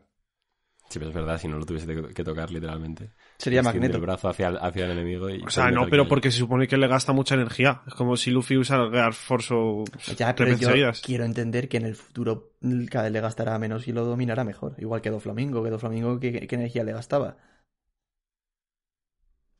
Sí, 0.87 0.99
pero 0.99 1.09
es 1.09 1.15
verdad, 1.15 1.37
si 1.39 1.47
no 1.47 1.57
lo 1.57 1.65
tuviese 1.65 1.87
que- 2.13 2.23
tocar 2.23 2.51
literalmente. 2.51 3.11
Sería 3.39 3.61
Magneto. 3.63 3.97
el 3.97 4.01
brazo 4.03 4.29
hacia 4.29 4.49
el, 4.49 4.57
hacia 4.57 4.85
el 4.85 4.91
enemigo 4.91 5.29
y... 5.29 5.41
O 5.43 5.49
sea, 5.49 5.69
no, 5.71 5.87
pero 5.89 6.07
porque 6.07 6.31
se 6.31 6.37
supone 6.37 6.67
que 6.67 6.77
le 6.77 6.87
gasta 6.87 7.11
mucha 7.11 7.33
energía. 7.35 7.81
Es 7.87 7.93
como 7.95 8.15
si 8.15 8.29
Luffy 8.31 8.55
usa 8.55 8.77
el 8.77 8.91
Gear 8.91 9.13
Force 9.13 9.53
o 9.53 9.83
Ya, 10.15 10.33
pero 10.35 10.55
yo 10.55 10.69
seguidas. 10.69 11.01
quiero 11.01 11.25
entender 11.25 11.67
que 11.67 11.77
en 11.77 11.85
el 11.87 11.95
futuro 11.95 12.53
cada 12.89 13.05
vez 13.05 13.11
le 13.13 13.19
gastará 13.19 13.57
menos 13.59 13.87
y 13.87 13.91
lo 13.91 14.05
dominará 14.05 14.43
mejor. 14.45 14.75
Igual 14.77 15.01
que 15.01 15.09
Doflamingo, 15.09 15.61
que 15.63 15.71
Doflamingo, 15.71 16.19
¿qué, 16.21 16.47
qué 16.47 16.55
energía 16.55 16.83
le 16.85 16.93
gastaba? 16.93 17.37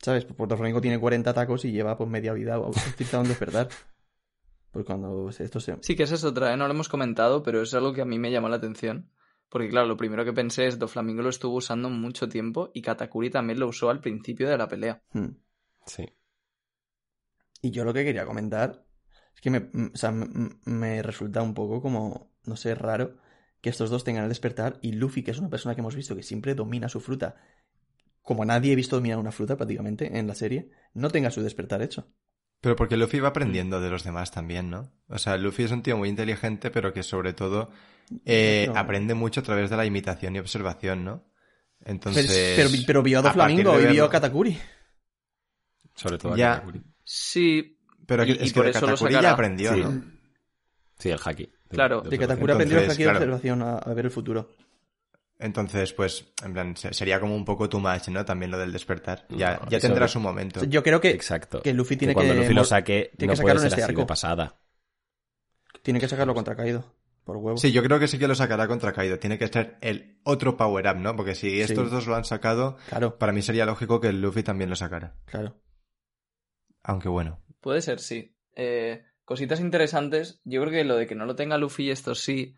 ¿Sabes? 0.02 0.26
Pues 0.26 0.48
Doflamingo 0.48 0.80
tiene 0.80 1.00
40 1.00 1.34
tacos 1.34 1.66
y 1.66 1.72
lleva 1.72 1.98
pues 1.98 2.10
media 2.10 2.32
vida 2.34 2.58
utilizando 2.60 3.24
un 3.24 3.28
despertar. 3.30 3.68
Pues 4.78 4.86
cuando 4.86 5.28
esto 5.30 5.60
se... 5.60 5.76
Sí, 5.82 5.96
que 5.96 6.04
esa 6.04 6.14
es 6.14 6.24
otra, 6.24 6.54
¿eh? 6.54 6.58
No 6.58 6.68
lo 6.68 6.74
hemos 6.76 6.88
comentado, 6.88 7.42
pero 7.42 7.64
es 7.64 7.74
algo 7.74 7.94
que 7.94 8.02
a 8.02 8.06
mí 8.06 8.20
me 8.20 8.30
llamó 8.30 8.48
la 8.48 8.58
atención. 8.58 9.10
Porque, 9.50 9.70
claro, 9.70 9.88
lo 9.88 9.98
primero 9.98 10.24
que 10.24 10.34
pensé 10.34 10.68
es 10.68 10.78
Doflamingo 10.78 11.24
lo 11.24 11.30
estuvo 11.30 11.56
usando 11.56 11.90
mucho 11.90 12.30
tiempo 12.30 12.70
y 12.76 12.84
Katakuri 12.84 13.32
también 13.32 13.60
lo 13.60 13.70
usó 13.70 13.90
al 13.90 14.02
principio 14.02 14.48
de 14.48 14.56
la 14.56 14.68
pelea. 14.68 15.02
Hmm. 15.14 15.30
Sí. 15.88 16.06
Y 17.60 17.72
yo 17.72 17.86
lo 17.86 17.92
que 17.92 18.06
quería 18.06 18.28
comentar 18.28 18.86
es 19.34 19.42
que 19.42 19.50
me, 19.50 19.62
mm, 19.62 19.94
o 19.96 19.98
sea, 19.98 20.12
me 20.12 21.02
resulta 21.02 21.42
un 21.42 21.56
poco 21.56 21.82
como, 21.82 22.36
no 22.46 22.56
sé, 22.56 22.76
raro 22.76 23.18
que 23.62 23.72
estos 23.72 23.90
dos 23.90 24.04
tengan 24.04 24.26
el 24.26 24.30
despertar 24.30 24.78
y 24.84 24.92
Luffy, 24.92 25.24
que 25.24 25.32
es 25.32 25.40
una 25.40 25.50
persona 25.50 25.74
que 25.74 25.82
hemos 25.82 25.96
visto 25.96 26.16
que 26.16 26.22
siempre 26.22 26.54
domina 26.54 26.88
su 26.88 27.00
fruta, 27.00 27.38
como 28.22 28.46
nadie 28.46 28.74
he 28.74 28.76
visto 28.76 28.98
dominar 28.98 29.18
una 29.18 29.32
fruta 29.32 29.58
prácticamente 29.58 30.20
en 30.20 30.28
la 30.28 30.36
serie, 30.36 30.70
no 30.94 31.10
tenga 31.10 31.32
su 31.32 31.42
despertar 31.42 31.82
hecho. 31.82 32.14
Pero 32.62 32.76
porque 32.76 32.98
Luffy 32.98 33.20
va 33.20 33.30
aprendiendo 33.30 33.80
de 33.82 33.90
los 33.90 34.04
demás 34.04 34.32
también, 34.32 34.70
¿no? 34.70 34.92
O 35.10 35.18
sea, 35.20 35.38
Luffy 35.38 35.64
es 35.64 35.72
un 35.72 35.84
tío 35.84 35.96
muy 35.98 36.10
inteligente, 36.10 36.72
pero 36.72 36.92
que 36.94 37.04
sobre 37.04 37.34
todo 37.34 37.70
eh, 38.26 38.70
aprende 38.76 39.14
mucho 39.14 39.42
a 39.42 39.44
través 39.44 39.70
de 39.70 39.78
la 39.78 39.86
imitación 39.86 40.36
y 40.36 40.40
observación, 40.40 41.04
¿no? 41.06 41.24
Pero, 41.80 41.92
Entonces... 41.92 42.54
pero, 42.56 42.70
pero 42.88 43.04
vio 43.04 43.18
a 43.18 43.20
a 43.20 43.24
Doflamingo 43.24 43.78
de 43.78 43.84
y 43.84 43.88
vio 43.94 44.06
a 44.06 44.10
Katakuri. 44.10 44.58
Sobre 45.96 46.18
todo 46.18 46.34
a 46.34 46.38
Ya. 46.38 46.54
Katakuri. 46.56 46.82
Sí, 47.04 47.80
Pero 48.06 48.24
Y- 48.26 48.32
es 48.32 48.42
y 48.42 48.46
que 48.48 48.54
por 48.54 48.64
de 48.66 48.72
eso 48.72 48.82
lo 48.82 48.88
Katakuri 48.88 49.14
ya 49.14 49.32
aprendió, 49.32 49.74
Sí. 49.74 49.82
¿no? 49.82 50.04
Sí, 50.98 51.10
el 51.10 51.20
haki. 51.24 51.50
Claro. 51.70 52.02
De 52.02 52.08
observación. 52.08 52.28
Katakuri 52.30 52.54
aprendió 52.54 52.80
el 52.80 52.90
haki 52.92 53.04
de 53.04 53.10
observación 53.10 53.62
a, 53.62 53.78
a 53.78 53.94
ver 53.94 54.06
el 54.06 54.12
futuro. 54.12 54.50
Entonces, 55.40 55.94
pues, 55.94 56.34
en 56.44 56.54
plan, 56.54 56.76
se- 56.76 56.94
sería 56.94 57.20
como 57.20 57.36
un 57.36 57.46
poco 57.46 57.70
too 57.70 57.80
much, 57.80 58.08
¿no? 58.10 58.26
También 58.26 58.50
lo 58.52 58.58
del 58.58 58.72
despertar. 58.74 59.26
Ya, 59.30 59.60
No, 59.64 59.70
ya 59.70 59.78
eso 59.78 59.88
tendrá 59.88 60.06
de- 60.06 60.12
su 60.12 60.20
momento. 60.20 60.64
Yo 60.66 60.82
creo 60.82 61.00
que 61.00 61.12
Exacto. 61.12 61.62
que 61.62 61.74
Luffy 61.74 61.96
tiene 61.96 62.14
cuando 62.16 62.34
que 62.34 62.40
Luffy 62.40 62.54
lo 62.56 62.64
saque, 62.64 63.12
tiene 63.18 63.34
no 63.34 63.38
que 63.38 63.42
puede 63.44 63.54
sacarlo 63.54 63.54
en 63.54 63.62
ser 63.62 63.68
este 63.80 63.84
así 63.84 63.94
de 63.94 64.02
arco. 64.02 64.08
pasada. 64.08 64.60
tiene 65.84 66.00
que 66.02 66.08
sacarlo 66.10 66.34
contra 66.34 66.56
Kaido. 66.56 66.84
Por 67.24 67.38
huevo. 67.38 67.58
Sí, 67.58 67.72
yo 67.72 67.82
creo 67.84 67.98
que 68.00 68.08
sí 68.10 68.18
que 68.18 68.28
lo 68.28 68.36
sacará 68.36 68.68
contra 68.68 68.92
Kaido. 68.94 69.20
Tiene 69.20 69.38
que 69.38 69.48
ser 69.48 69.78
el 69.82 70.20
otro 70.24 70.58
power 70.58 70.86
up, 70.88 70.98
¿no? 70.98 71.16
Porque 71.16 71.34
si 71.36 71.62
estos 71.62 71.88
Sí. 71.88 71.94
dos 71.96 72.08
lo 72.08 72.16
han 72.16 72.26
sacado, 72.26 72.78
Claro, 72.90 73.18
para 73.18 73.32
mí 73.32 73.42
sería 73.42 73.66
lógico 73.66 74.02
que 74.02 74.08
el 74.10 74.20
Luffy 74.22 74.44
también 74.44 74.70
lo 74.70 74.76
sacara. 74.76 75.16
claro. 75.26 75.56
Aunque 76.84 77.10
bueno. 77.10 77.40
puede 77.62 77.82
ser, 77.82 78.00
sí. 78.00 78.36
Eh, 78.56 79.04
cositas 79.26 79.60
interesantes. 79.60 80.42
Yo 80.46 80.62
creo 80.62 80.72
que 80.74 80.84
lo 80.84 80.96
de 80.96 81.06
que 81.08 81.16
no 81.16 81.26
lo 81.26 81.36
tenga 81.36 81.58
Luffy 81.58 81.86
y 81.86 81.92
esto 81.92 82.16
sí. 82.16 82.56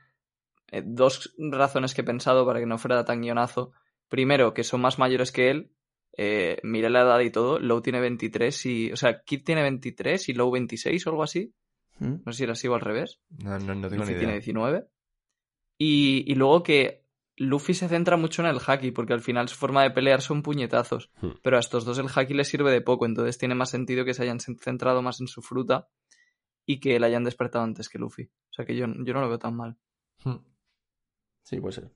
Eh, 0.72 0.84
dos 0.86 1.34
razones 1.38 1.94
que 1.94 2.02
he 2.02 2.06
pensado 2.06 2.46
para 2.46 2.60
que 2.60 2.66
no 2.66 2.78
fuera 2.78 3.04
tan 3.06 3.22
guionazo. 3.22 3.72
Primero, 4.08 4.54
que 4.54 4.64
son 4.64 4.82
más 4.82 5.00
mayores 5.00 5.32
que 5.32 5.50
él. 5.50 5.72
Eh, 6.18 6.60
mira 6.64 6.90
la 6.90 7.02
edad 7.02 7.20
y 7.20 7.30
todo. 7.30 7.60
Low 7.60 7.82
tiene 7.82 8.00
23 8.00 8.66
y. 8.66 8.92
O 8.92 8.96
sea, 8.96 9.22
Kid 9.24 9.44
tiene 9.44 9.62
23 9.62 10.30
y 10.30 10.34
Low 10.34 10.52
26 10.52 11.06
o 11.06 11.10
algo 11.12 11.24
así. 11.24 11.54
¿Mm? 12.00 12.16
No 12.26 12.32
sé 12.32 12.38
si 12.38 12.44
era 12.44 12.54
así 12.54 12.68
o 12.68 12.76
al 12.76 12.82
revés. 12.82 13.20
No, 13.44 13.58
no, 13.60 13.76
no 13.76 13.90
tengo 13.90 14.04
Luffy 14.04 14.14
ni 14.14 14.20
tiene 14.20 14.34
idea. 14.34 14.42
19. 14.42 14.88
Y, 15.78 16.32
y 16.32 16.36
luego 16.36 16.64
que 16.64 17.06
Luffy 17.40 17.74
se 17.74 17.88
centra 17.88 18.18
mucho 18.18 18.42
en 18.42 18.50
el 18.50 18.60
haki, 18.66 18.92
porque 18.92 19.14
al 19.14 19.22
final 19.22 19.48
su 19.48 19.56
forma 19.56 19.84
de 19.84 19.92
pelear 19.92 20.22
son 20.22 20.44
puñetazos. 20.44 21.10
Hmm. 21.22 21.32
Pero 21.42 21.56
a 21.56 21.62
estos 21.62 21.86
dos 21.86 21.98
el 21.98 22.08
haki 22.14 22.34
les 22.34 22.50
sirve 22.50 22.70
de 22.70 22.82
poco, 22.82 23.06
entonces 23.06 23.38
tiene 23.38 23.56
más 23.56 23.70
sentido 23.70 24.04
que 24.04 24.14
se 24.14 24.24
hayan 24.24 24.40
centrado 24.40 25.02
más 25.02 25.22
en 25.22 25.28
su 25.28 25.42
fruta 25.42 25.88
y 26.66 26.82
que 26.82 27.00
la 27.00 27.08
hayan 27.08 27.24
despertado 27.24 27.64
antes 27.64 27.88
que 27.88 27.98
Luffy. 27.98 28.24
O 28.24 28.54
sea 28.54 28.66
que 28.66 28.76
yo, 28.76 28.88
yo 28.88 29.14
no 29.14 29.22
lo 29.22 29.30
veo 29.30 29.40
tan 29.40 29.56
mal. 29.56 29.78
Hmm. 30.24 30.40
Sí, 31.44 31.60
puede 31.60 31.74
ser. 31.74 31.92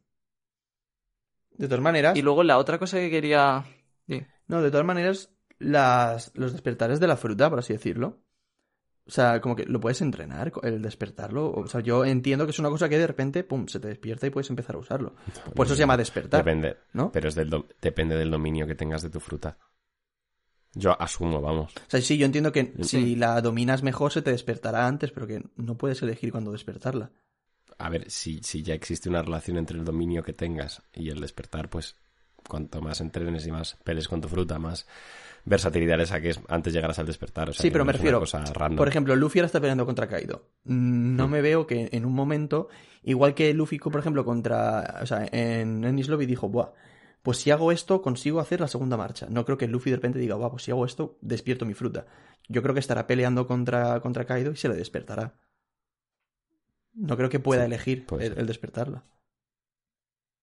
De 1.52 1.68
todas 1.68 1.84
maneras, 1.84 2.18
Y 2.18 2.22
luego 2.22 2.44
la 2.44 2.58
otra 2.58 2.80
cosa 2.80 2.98
que 2.98 3.10
quería... 3.12 3.64
sí. 4.08 4.22
no, 4.48 4.62
de 4.62 4.72
todas 4.72 4.86
maneras, 4.86 5.30
las, 5.60 6.32
los 6.36 6.52
despertares 6.52 7.00
de 7.00 7.08
la 7.08 7.18
fruta, 7.18 7.50
por 7.50 7.60
así 7.60 7.74
decirlo. 7.74 8.20
O 9.06 9.12
sea, 9.12 9.42
como 9.42 9.56
que 9.56 9.66
lo 9.66 9.80
puedes 9.82 10.02
entrenar, 10.02 10.54
el 10.64 10.82
despertarlo. 10.82 11.52
O 11.52 11.68
sea, 11.68 11.82
yo 11.82 12.06
entiendo 12.06 12.46
que 12.46 12.52
es 12.52 12.60
una 12.60 12.70
cosa 12.70 12.88
que 12.88 12.98
de 12.98 13.06
repente, 13.06 13.44
pum, 13.44 13.68
se 13.68 13.80
te 13.80 13.90
despierta 13.90 14.26
y 14.26 14.30
puedes 14.30 14.50
empezar 14.50 14.76
a 14.76 14.80
usarlo. 14.80 15.14
Por 15.54 15.66
eso 15.66 15.76
se 15.76 15.82
llama 15.82 15.98
despertar. 15.98 16.44
Depende. 16.44 16.78
¿no? 16.94 17.12
Pero 17.12 17.28
es 17.28 17.36
del 17.36 17.50
depende 17.82 18.16
del 18.16 18.32
dominio 18.32 18.66
que 18.66 18.76
tengas 18.76 19.02
de 19.02 19.10
tu 19.10 19.20
fruta. 19.20 19.58
Yo 20.74 21.00
asumo, 21.00 21.42
vamos. 21.42 21.74
O 21.76 21.90
sea, 21.90 22.02
sí, 22.02 22.18
yo 22.18 22.26
entiendo 22.26 22.52
que 22.54 22.74
Sí. 22.80 22.84
si 23.02 23.16
la 23.18 23.40
dominas 23.42 23.84
mejor 23.84 24.12
se 24.14 24.22
te 24.22 24.32
despertará 24.32 24.88
antes, 24.88 25.12
pero 25.12 25.28
que 25.28 25.44
no 25.58 25.78
puedes 25.78 26.02
elegir 26.02 26.32
cuándo 26.32 26.52
despertarla. 26.54 27.12
A 27.78 27.90
ver, 27.90 28.10
si, 28.10 28.40
si 28.44 28.62
ya 28.64 28.74
existe 28.74 29.10
una 29.10 29.22
relación 29.22 29.58
entre 29.58 29.78
el 29.78 29.86
dominio 29.86 30.24
que 30.24 30.34
tengas 30.34 30.82
y 30.94 31.10
el 31.10 31.20
despertar, 31.20 31.70
pues 31.70 31.96
cuanto 32.48 32.82
más 32.82 33.00
entrenes 33.02 33.48
y 33.48 33.52
más 33.52 33.78
pelees 33.84 34.08
con 34.08 34.22
tu 34.22 34.28
fruta, 34.28 34.60
más 34.60 34.86
versatilidad 35.46 35.98
le 35.98 36.06
saques 36.06 36.40
antes 36.50 36.74
llegarás 36.74 37.00
al 37.00 37.06
despertar. 37.06 37.50
O 37.50 37.54
sea, 37.54 37.62
Sí, 37.62 37.70
que 37.70 37.72
pero 37.74 37.84
no 37.84 37.88
me 37.88 37.92
es 37.92 37.98
refiero, 37.98 38.20
cosa 38.20 38.44
random. 38.44 38.78
Por 38.78 38.88
ejemplo, 38.88 39.16
Luffy 39.16 39.40
ahora 39.40 39.48
está 39.48 39.60
peleando 39.60 39.86
contra 39.86 40.08
Kaido. 40.08 40.46
Mm, 40.66 41.16
No 41.16 41.28
me 41.28 41.42
veo 41.42 41.68
que 41.68 41.90
en 41.92 42.06
un 42.06 42.14
momento, 42.14 42.70
igual 43.04 43.34
que 43.34 43.54
Luffy, 43.54 43.80
por 43.80 43.98
ejemplo, 44.00 44.24
contra. 44.26 45.00
O 45.02 45.06
sea, 45.06 45.26
en 45.32 45.84
Ennis 45.84 46.08
Lobby 46.08 46.26
dijo, 46.26 46.48
Buah, 46.50 46.72
pues 47.22 47.38
si 47.38 47.52
hago 47.52 47.72
esto, 47.72 48.02
consigo 48.02 48.40
hacer 48.40 48.60
la 48.62 48.68
segunda 48.68 48.98
marcha. 48.98 49.28
No 49.30 49.46
creo 49.46 49.58
que 49.58 49.68
Luffy 49.68 49.90
de 49.90 49.98
repente 49.98 50.20
diga, 50.20 50.36
Buah, 50.36 50.52
pues 50.52 50.64
si 50.64 50.72
hago 50.72 50.86
esto, 50.86 51.18
despierto 51.22 51.66
mi 51.66 51.74
fruta. 51.74 52.06
Yo 52.50 52.62
creo 52.62 52.74
que 52.74 52.80
estará 52.82 53.08
peleando 53.08 53.48
contra, 53.48 54.00
contra 54.02 54.26
Kaido 54.26 54.52
y 54.52 54.58
se 54.58 54.68
le 54.70 54.76
despertará. 54.76 55.34
No 56.94 57.18
creo 57.18 57.30
que 57.30 57.40
pueda 57.40 57.62
Sí, 57.64 57.66
elegir 57.68 58.06
puede 58.06 58.28
el, 58.28 58.46
despertarla. 58.48 59.04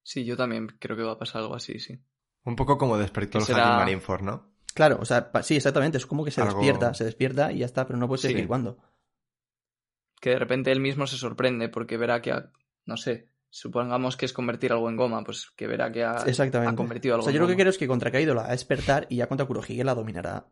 Sí, 0.03 0.25
yo 0.25 0.37
también 0.37 0.69
creo 0.79 0.97
que 0.97 1.03
va 1.03 1.13
a 1.13 1.19
pasar 1.19 1.43
algo 1.43 1.55
así, 1.55 1.79
sí. 1.79 1.99
Un 2.45 2.57
poco 2.57 2.79
como 2.79 2.97
despertó 2.99 3.39
el 3.39 3.45
será- 3.45 3.77
Marineford, 3.77 4.23
¿no? 4.23 4.51
Claro, 4.75 4.99
o 5.01 5.05
sea, 5.05 5.31
sí, 5.43 5.57
exactamente. 5.57 5.99
Es 5.99 6.07
como 6.07 6.25
que 6.25 6.31
se 6.31 6.41
Algo- 6.41 6.55
despierta, 6.55 6.95
se 6.95 7.05
despierta 7.05 7.53
y 7.53 7.59
ya 7.59 7.67
está, 7.67 7.87
pero 7.87 7.99
no 7.99 8.09
puedes 8.09 8.23
Sí. 8.23 8.29
elegir 8.29 8.49
cuándo. 8.49 8.79
Que 10.21 10.31
de 10.31 10.39
repente 10.39 10.71
él 10.73 10.81
mismo 10.81 11.07
se 11.07 11.17
sorprende 11.17 11.69
porque 11.69 11.97
verá 11.97 12.21
que 12.23 12.33
ha... 12.33 12.51
No 12.87 12.97
sé, 12.97 13.29
supongamos 13.51 14.17
que 14.17 14.27
es 14.27 14.33
convertir 14.33 14.73
algo 14.73 14.89
en 14.89 14.97
goma, 14.97 15.23
pues 15.25 15.51
que 15.57 15.67
verá 15.67 15.91
que 15.93 16.05
ha, 16.05 16.23
Exactamente. 16.27 16.73
ha 16.73 16.77
convertido 16.77 17.15
algo 17.15 17.23
o 17.23 17.25
sea, 17.25 17.35
yo 17.35 17.41
lo 17.41 17.47
que 17.47 17.57
creo 17.57 17.69
es 17.71 17.79
que 17.79 17.87
contra 17.89 18.11
Kaido 18.11 18.35
la 18.35 18.43
va 18.43 18.49
a 18.49 18.53
despertar 18.53 19.07
y 19.11 19.17
ya 19.17 19.27
contra 19.29 19.47
Kurohige 19.47 19.85
la 19.85 19.95
dominará 19.95 20.47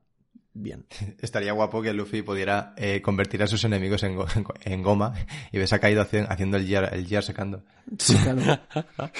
bien. 0.63 0.87
Estaría 1.21 1.53
guapo 1.53 1.81
que 1.83 1.93
Luffy 1.93 2.23
pudiera 2.23 2.75
eh, 2.77 3.01
convertir 3.03 3.43
a 3.43 3.47
sus 3.47 3.65
enemigos 3.65 4.03
en, 4.03 4.17
go- 4.17 4.27
en 4.35 4.43
go- 4.43 4.55
en 4.61 4.83
goma 4.83 5.15
y 5.53 5.59
ves 5.59 5.73
a 5.73 5.79
Kaido 5.79 6.03
haci- 6.05 6.27
haciendo 6.29 6.57
el 6.57 6.67
gear, 6.67 6.91
el 6.93 7.07
gear 7.07 7.23
secando. 7.23 7.63
Sí, 7.99 8.15
claro. 8.17 8.61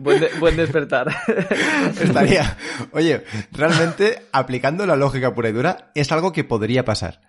Buen, 0.00 0.20
de- 0.20 0.30
buen 0.38 0.56
despertar. 0.56 1.08
Estaría... 2.00 2.56
Oye, 2.92 3.24
realmente, 3.52 4.22
aplicando 4.32 4.86
la 4.86 4.96
lógica 4.96 5.34
pura 5.34 5.48
y 5.48 5.52
dura, 5.52 5.90
es 5.94 6.10
algo 6.12 6.32
que 6.32 6.44
podría 6.44 6.84
pasar. 6.84 7.20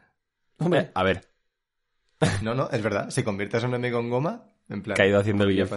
Hombre, 0.59 0.91
A 0.93 1.03
ver, 1.03 1.27
No, 2.41 2.53
no, 2.55 2.69
es 2.71 2.81
verdad. 2.81 3.09
Si 3.09 3.23
conviertes 3.23 3.63
a 3.63 3.67
un 3.67 3.73
enemigo 3.75 3.99
en 3.99 4.09
goma, 4.09 4.45
en 4.69 4.81
plan... 4.81 4.97
caído 4.97 5.19
haciendo 5.19 5.43
el 5.43 5.53
Gear. 5.55 5.69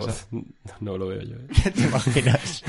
No 0.80 0.96
lo 0.96 1.08
veo 1.08 1.22
yo. 1.22 1.36
¿eh? 1.36 1.70
¿Te 1.74 1.82
imaginas? 1.82 2.64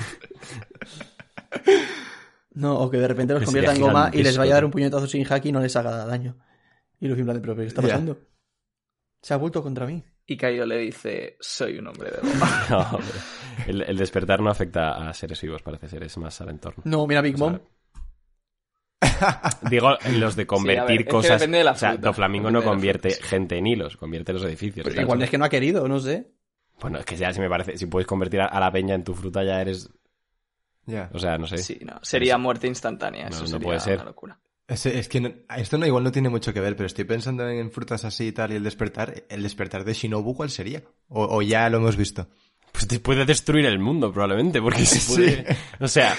No, 2.62 2.80
o 2.80 2.89
que 2.89 2.97
de 2.97 3.07
repente 3.07 3.34
los 3.34 3.43
convierta 3.43 3.74
en 3.76 3.82
goma 3.82 4.09
y 4.14 4.24
les 4.24 4.38
vaya 4.38 4.51
a 4.53 4.55
dar 4.55 4.66
un 4.66 4.72
puñetazo 4.72 5.07
sin 5.07 5.24
hack 5.26 5.45
y 5.45 5.51
no 5.51 5.59
les 5.59 5.76
haga 5.76 6.05
daño. 6.05 6.38
Y 6.99 7.07
Luffy 7.07 7.22
en 7.22 7.26
plan 7.26 7.36
de, 7.38 7.41
pero 7.41 7.55
¿qué 7.55 7.66
está 7.66 7.82
Ya. 7.82 7.89
pasando? 7.89 8.18
Se 9.22 9.34
ha 9.34 9.38
vuelto 9.38 9.62
contra 9.62 9.86
mí. 9.86 10.03
y 10.26 10.38
Kaido 10.38 10.66
le 10.66 10.78
dice, 10.78 11.36
soy 11.39 11.78
un 11.80 11.88
hombre 11.88 12.12
de 12.12 12.18
goma. 12.22 12.66
No, 12.70 12.80
hombre. 12.97 13.14
el, 13.68 13.82
el 13.82 13.97
despertar 13.97 14.39
no 14.41 14.49
afecta 14.49 15.09
a 15.09 15.14
seres 15.14 15.41
vivos, 15.41 15.62
parece 15.62 15.88
ser, 15.89 16.03
es 16.03 16.18
más 16.18 16.39
al 16.41 16.49
entorno. 16.49 16.84
No, 16.86 17.05
mira 17.07 17.22
Big 17.22 17.36
O 17.36 17.38
sea, 17.38 17.47
Mom. 17.49 17.59
Digo, 19.70 19.89
los 20.14 20.36
de 20.36 20.43
Sí, 20.43 20.47
convertir 20.47 20.88
ver, 20.88 20.99
es 21.01 21.05
que 21.05 21.12
cosas. 21.12 21.39
depende 21.39 21.57
de 21.59 21.64
la 21.64 21.72
o 21.72 21.76
sea, 21.76 21.91
fruta, 21.93 22.07
Doflamingo 22.07 22.51
no 22.51 22.64
convierte 22.64 23.09
fruta, 23.12 23.24
sí. 23.24 23.30
gente 23.30 23.57
en 23.57 23.68
hilos, 23.68 23.97
convierte 23.97 24.34
los 24.34 24.43
edificios. 24.43 24.84
Pero 24.84 24.93
claro. 24.93 25.05
igual 25.07 25.22
es 25.24 25.30
que 25.30 25.38
no 25.38 25.45
ha 25.45 25.49
querido, 25.49 25.88
no 25.88 25.99
sé. 25.99 26.32
Bueno, 26.80 26.97
es 26.99 27.05
que 27.05 27.16
ya 27.16 27.32
si 27.34 27.39
me 27.39 27.49
parece, 27.49 27.78
si 27.78 27.86
puedes 27.86 28.07
convertir 28.07 28.41
a 28.41 28.59
la 28.59 28.72
peña 28.72 28.95
en 28.95 29.03
tu 29.03 29.14
fruta 29.14 29.43
ya 29.43 29.62
eres, 29.62 29.89
Ya. 30.86 31.10
o 31.14 31.20
sea, 31.20 31.38
no 31.38 31.48
sé. 31.48 31.58
Sí, 31.60 31.80
no, 31.86 32.00
sería 32.02 32.38
muerte 32.38 32.68
instantánea. 32.68 33.26
No, 33.26 33.30
Eso 33.30 33.42
no 33.42 33.48
sería 33.48 33.66
puede 33.66 33.80
ser. 33.80 33.96
una 33.98 34.06
locura. 34.06 34.40
Es, 34.68 34.86
es 34.86 35.10
que 35.10 35.20
no- 35.22 35.34
esto 35.58 35.78
no 35.78 35.86
igual 35.86 36.04
no 36.04 36.12
tiene 36.12 36.30
mucho 36.30 36.54
que 36.54 36.60
ver, 36.62 36.76
pero 36.76 36.88
estoy 36.88 37.04
pensando 37.06 37.48
en 37.50 37.72
frutas 37.72 38.06
así 38.06 38.28
y 38.28 38.32
tal 38.32 38.52
y 38.52 38.56
el 38.56 38.64
despertar. 38.64 39.24
¿El 39.30 39.44
despertar 39.44 39.84
de 39.84 39.94
Shinobu 39.94 40.36
cuál 40.36 40.50
sería? 40.50 40.84
O, 41.10 41.26
o 41.38 41.42
ya 41.42 41.70
lo 41.70 41.78
hemos 41.78 41.98
visto. 41.98 42.28
Pues 42.72 42.88
te 42.88 43.00
puede 43.00 43.26
destruir 43.26 43.66
el 43.66 43.80
mundo, 43.80 44.12
probablemente, 44.14 44.62
porque 44.62 44.86
se 44.86 45.14
puede... 45.14 45.58
O 45.80 45.88
sea... 45.88 46.16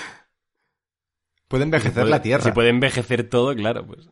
Puede 1.48 1.64
envejecer 1.64 1.94
puede- 2.02 2.10
la 2.10 2.22
Tierra. 2.22 2.44
Si 2.44 2.52
puede 2.52 2.68
envejecer 2.68 3.28
todo, 3.28 3.54
claro, 3.54 3.86
pues... 3.86 4.08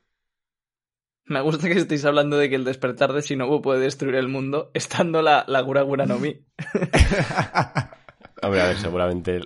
Me 1.27 1.41
gusta 1.43 1.69
que 1.69 1.75
estéis 1.75 2.05
hablando 2.07 2.39
de 2.39 2.49
que 2.49 2.57
el 2.57 2.65
despertar 2.65 3.13
de 3.13 3.21
Shinobu 3.21 3.63
puede 3.63 3.81
destruir 3.81 4.17
el 4.17 4.27
mundo, 4.29 4.71
estando 4.75 5.23
la, 5.23 5.45
la 5.47 5.61
Gura 5.61 5.83
Gura 5.83 6.05
no 6.07 6.19
Mi. 6.19 6.45
Hombre, 8.43 8.61
a 8.63 8.67
ver, 8.69 8.79
seguramente... 8.79 9.41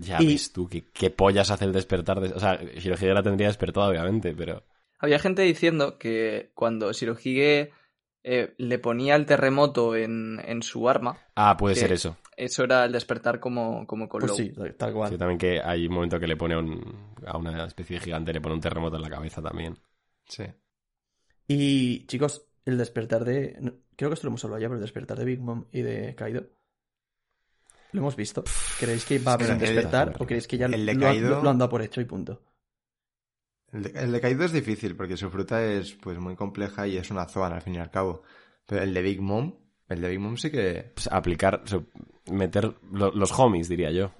Ya 0.00 0.20
Y- 0.20 0.26
ves 0.28 0.52
tú, 0.52 0.68
¿qué, 0.68 0.84
qué 0.92 1.10
pollas 1.10 1.50
hace 1.50 1.64
el 1.64 1.72
despertar 1.72 2.20
de... 2.20 2.28
O 2.32 2.40
sea, 2.40 2.56
Shirohige 2.62 3.12
la 3.12 3.22
tendría 3.22 3.48
despertada, 3.48 3.88
obviamente, 3.88 4.34
pero... 4.34 4.62
Había 4.98 5.18
gente 5.18 5.42
diciendo 5.42 5.98
que 5.98 6.52
cuando 6.54 6.92
Shirohige 6.92 7.72
eh, 8.22 8.54
le 8.56 8.78
ponía 8.78 9.16
el 9.16 9.26
terremoto 9.26 9.96
en, 9.96 10.40
en 10.44 10.62
su 10.62 10.88
arma, 10.88 11.18
Ah, 11.34 11.56
puede 11.56 11.74
ser 11.74 11.92
eso. 11.92 12.16
eso 12.36 12.62
era 12.64 12.84
el 12.84 12.92
despertar 12.92 13.40
como, 13.40 13.84
como 13.86 14.08
con 14.08 14.20
Pues 14.20 14.36
sí, 14.36 14.52
tal 14.78 14.92
cual. 14.92 15.10
Sí, 15.10 15.18
también 15.18 15.38
que 15.38 15.60
hay 15.60 15.86
un 15.88 15.94
momento 15.94 16.20
que 16.20 16.28
le 16.28 16.36
pone 16.36 16.56
un, 16.56 17.14
a 17.26 17.36
una 17.36 17.64
especie 17.66 17.98
de 17.98 18.04
gigante, 18.04 18.32
le 18.32 18.40
pone 18.40 18.54
un 18.54 18.60
terremoto 18.60 18.94
en 18.96 19.02
la 19.02 19.10
cabeza 19.10 19.42
también. 19.42 19.76
Sí. 20.28 20.44
Y 21.48 22.06
chicos, 22.06 22.46
el 22.64 22.78
despertar 22.78 23.24
de. 23.24 23.56
creo 23.96 24.10
que 24.10 24.14
esto 24.14 24.26
lo 24.26 24.30
hemos 24.30 24.44
hablado 24.44 24.60
ya, 24.60 24.68
pero 24.68 24.76
el 24.76 24.82
despertar 24.82 25.18
de 25.18 25.24
Big 25.24 25.40
Mom 25.40 25.66
y 25.72 25.82
de 25.82 26.14
Kaido. 26.14 26.46
¿Lo 27.92 28.00
hemos 28.00 28.16
visto? 28.16 28.42
¿Creéis 28.80 29.04
que 29.04 29.18
va 29.18 29.32
a 29.32 29.34
haber 29.34 29.50
un 29.52 29.58
despertar 29.58 30.14
o 30.18 30.26
creéis 30.26 30.46
que 30.48 30.56
ya 30.58 30.66
el 30.66 30.86
de 30.86 30.94
lo, 30.94 31.08
han- 31.08 31.42
lo 31.44 31.50
han 31.50 31.58
dado 31.58 31.68
por 31.70 31.82
hecho 31.82 32.00
y 32.00 32.04
punto? 32.04 32.42
El, 33.72 33.82
de, 33.84 33.90
el 34.00 34.12
de 34.12 34.20
Kaido 34.20 34.44
es 34.44 34.52
difícil 34.52 34.96
porque 34.96 35.16
su 35.16 35.30
fruta 35.30 35.62
es 35.64 35.92
pues 35.94 36.18
muy 36.18 36.36
compleja 36.36 36.86
y 36.86 36.96
es 36.96 37.10
una 37.10 37.26
zoan 37.26 37.52
al 37.52 37.62
fin 37.62 37.74
y 37.74 37.78
al 37.78 37.90
cabo. 37.90 38.22
Pero 38.66 38.82
el 38.82 38.92
de 38.94 39.02
Big 39.02 39.20
Mom, 39.20 39.54
el 39.88 40.00
de 40.00 40.08
Big 40.08 40.20
Mom 40.20 40.36
sí 40.36 40.50
que... 40.50 40.92
Pues 40.94 41.06
aplicar, 41.08 41.62
o 41.64 41.66
sea, 41.66 41.80
meter 42.30 42.74
lo- 42.90 43.12
los 43.12 43.32
homies, 43.38 43.68
diría 43.68 43.90
yo. 43.90 44.12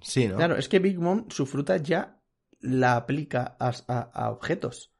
Sí, 0.00 0.28
¿no? 0.28 0.36
Claro, 0.36 0.56
es 0.56 0.68
que 0.68 0.78
Big 0.78 0.98
Mom 0.98 1.26
su 1.30 1.46
fruta 1.46 1.76
ya 1.78 2.20
la 2.60 2.96
aplica 2.96 3.56
a, 3.58 3.72
a- 3.88 4.10
a 4.12 4.30
objetos. 4.30 4.92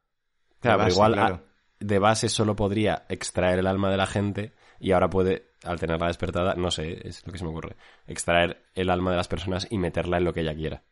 Claro, 0.61 0.79
pero 0.79 0.91
igual 0.93 1.13
claro. 1.15 1.35
a- 1.37 1.43
de 1.85 1.99
base 1.99 2.29
solo 2.29 2.57
podría 2.57 3.05
extraer 3.09 3.59
el 3.59 3.67
alma 3.67 3.91
de 3.91 3.97
la 3.99 4.07
gente 4.07 4.53
y 4.81 4.93
ahora 4.93 5.09
puede, 5.11 5.51
al 5.65 5.79
tenerla 5.81 6.07
despertada, 6.09 6.55
no 6.55 6.71
sé, 6.71 7.07
es 7.09 7.27
lo 7.27 7.33
que 7.33 7.39
se 7.39 7.45
me 7.45 7.51
ocurre, 7.51 7.77
extraer 8.07 8.65
el 8.75 8.91
alma 8.91 9.11
de 9.11 9.17
las 9.17 9.29
personas 9.29 9.67
y 9.71 9.79
meterla 9.79 10.19
en 10.19 10.25
lo 10.25 10.33
que 10.33 10.41
ella 10.41 10.55
quiera. 10.55 10.83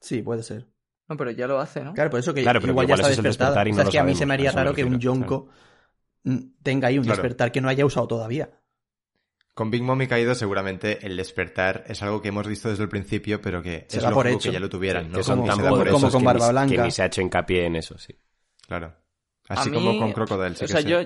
Sí, 0.00 0.22
puede 0.22 0.42
ser. 0.42 0.66
No, 1.08 1.16
pero 1.16 1.30
ya 1.30 1.46
lo 1.46 1.58
hace, 1.60 1.82
¿no? 1.84 1.92
Claro, 1.94 2.10
por 2.10 2.20
eso 2.20 2.32
que 2.32 2.42
Claro, 2.42 2.60
pero 2.60 2.72
igual 2.72 2.86
que 2.86 2.90
ya 2.90 2.94
está 2.94 3.06
ese 3.10 3.20
es 3.20 3.22
despertada. 3.24 3.50
despertar 3.50 3.68
y 3.68 3.70
O 3.70 3.72
no 3.72 3.76
sea, 3.76 3.82
es 3.82 3.86
lo 3.86 3.92
que 3.92 3.98
a 3.98 4.04
mí 4.04 4.14
se 4.14 4.26
me 4.26 4.34
haría 4.34 4.50
me 4.52 4.56
raro 4.56 4.74
que 4.74 4.84
un 4.84 4.98
Yonko 4.98 5.48
tenga 6.62 6.88
ahí 6.88 6.98
un 6.98 7.04
Claro. 7.04 7.16
despertar 7.16 7.52
que 7.52 7.60
no 7.60 7.68
haya 7.68 7.84
usado 7.84 8.06
todavía. 8.08 8.50
Con 9.54 9.70
Big 9.70 9.82
Mom 9.82 10.00
y 10.00 10.06
Kaido 10.06 10.34
seguramente 10.34 11.04
el 11.06 11.16
despertar 11.16 11.84
es 11.86 12.02
algo 12.02 12.22
que 12.22 12.28
hemos 12.28 12.46
visto 12.46 12.70
desde 12.70 12.84
el 12.84 12.88
principio, 12.88 13.42
pero 13.42 13.62
que 13.62 13.84
Se 13.88 13.98
es 13.98 14.04
por 14.06 14.26
hecho. 14.26 14.48
que 14.48 14.52
ya 14.54 14.60
lo 14.60 14.70
tuvieran, 14.70 15.10
¿no? 15.10 15.18
que 15.18 15.24
son 15.24 15.40
Como- 15.40 15.48
tan 15.48 15.56
se 15.56 15.62
da 15.62 15.68
por 15.68 15.78
poderosos 15.80 16.00
como 16.00 16.12
con 16.12 16.20
que 16.20 16.26
Barba 16.26 16.50
Blanca. 16.52 16.74
que 16.76 16.82
ni 16.82 16.90
se 16.90 17.02
ha 17.02 17.06
hecho 17.06 17.20
hincapié 17.20 17.66
en 17.66 17.76
eso, 17.76 17.98
sí. 17.98 18.16
Claro. 18.66 18.94
Así 19.48 19.70
como 19.70 19.98
con 19.98 20.12
Crocodile, 20.12 20.54
sí 20.54 20.64
o 20.64 20.66
que 20.68 20.72
sea, 20.72 20.80
sí. 20.80 20.88
yo, 20.88 21.00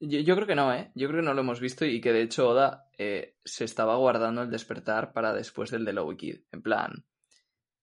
yo, 0.00 0.20
yo 0.20 0.34
creo 0.34 0.46
que 0.46 0.54
no, 0.54 0.72
¿eh? 0.74 0.90
Yo 0.94 1.08
creo 1.08 1.20
que 1.20 1.26
no 1.26 1.34
lo 1.34 1.40
hemos 1.40 1.60
visto 1.60 1.84
y 1.84 2.00
que 2.00 2.12
de 2.12 2.22
hecho 2.22 2.48
Oda 2.48 2.88
eh, 2.98 3.36
se 3.44 3.64
estaba 3.64 3.96
guardando 3.96 4.42
el 4.42 4.50
despertar 4.50 5.12
para 5.12 5.32
después 5.32 5.70
del 5.70 5.84
de 5.84 5.92
Lowy 5.92 6.16
Kid. 6.16 6.40
En 6.52 6.62
plan, 6.62 7.04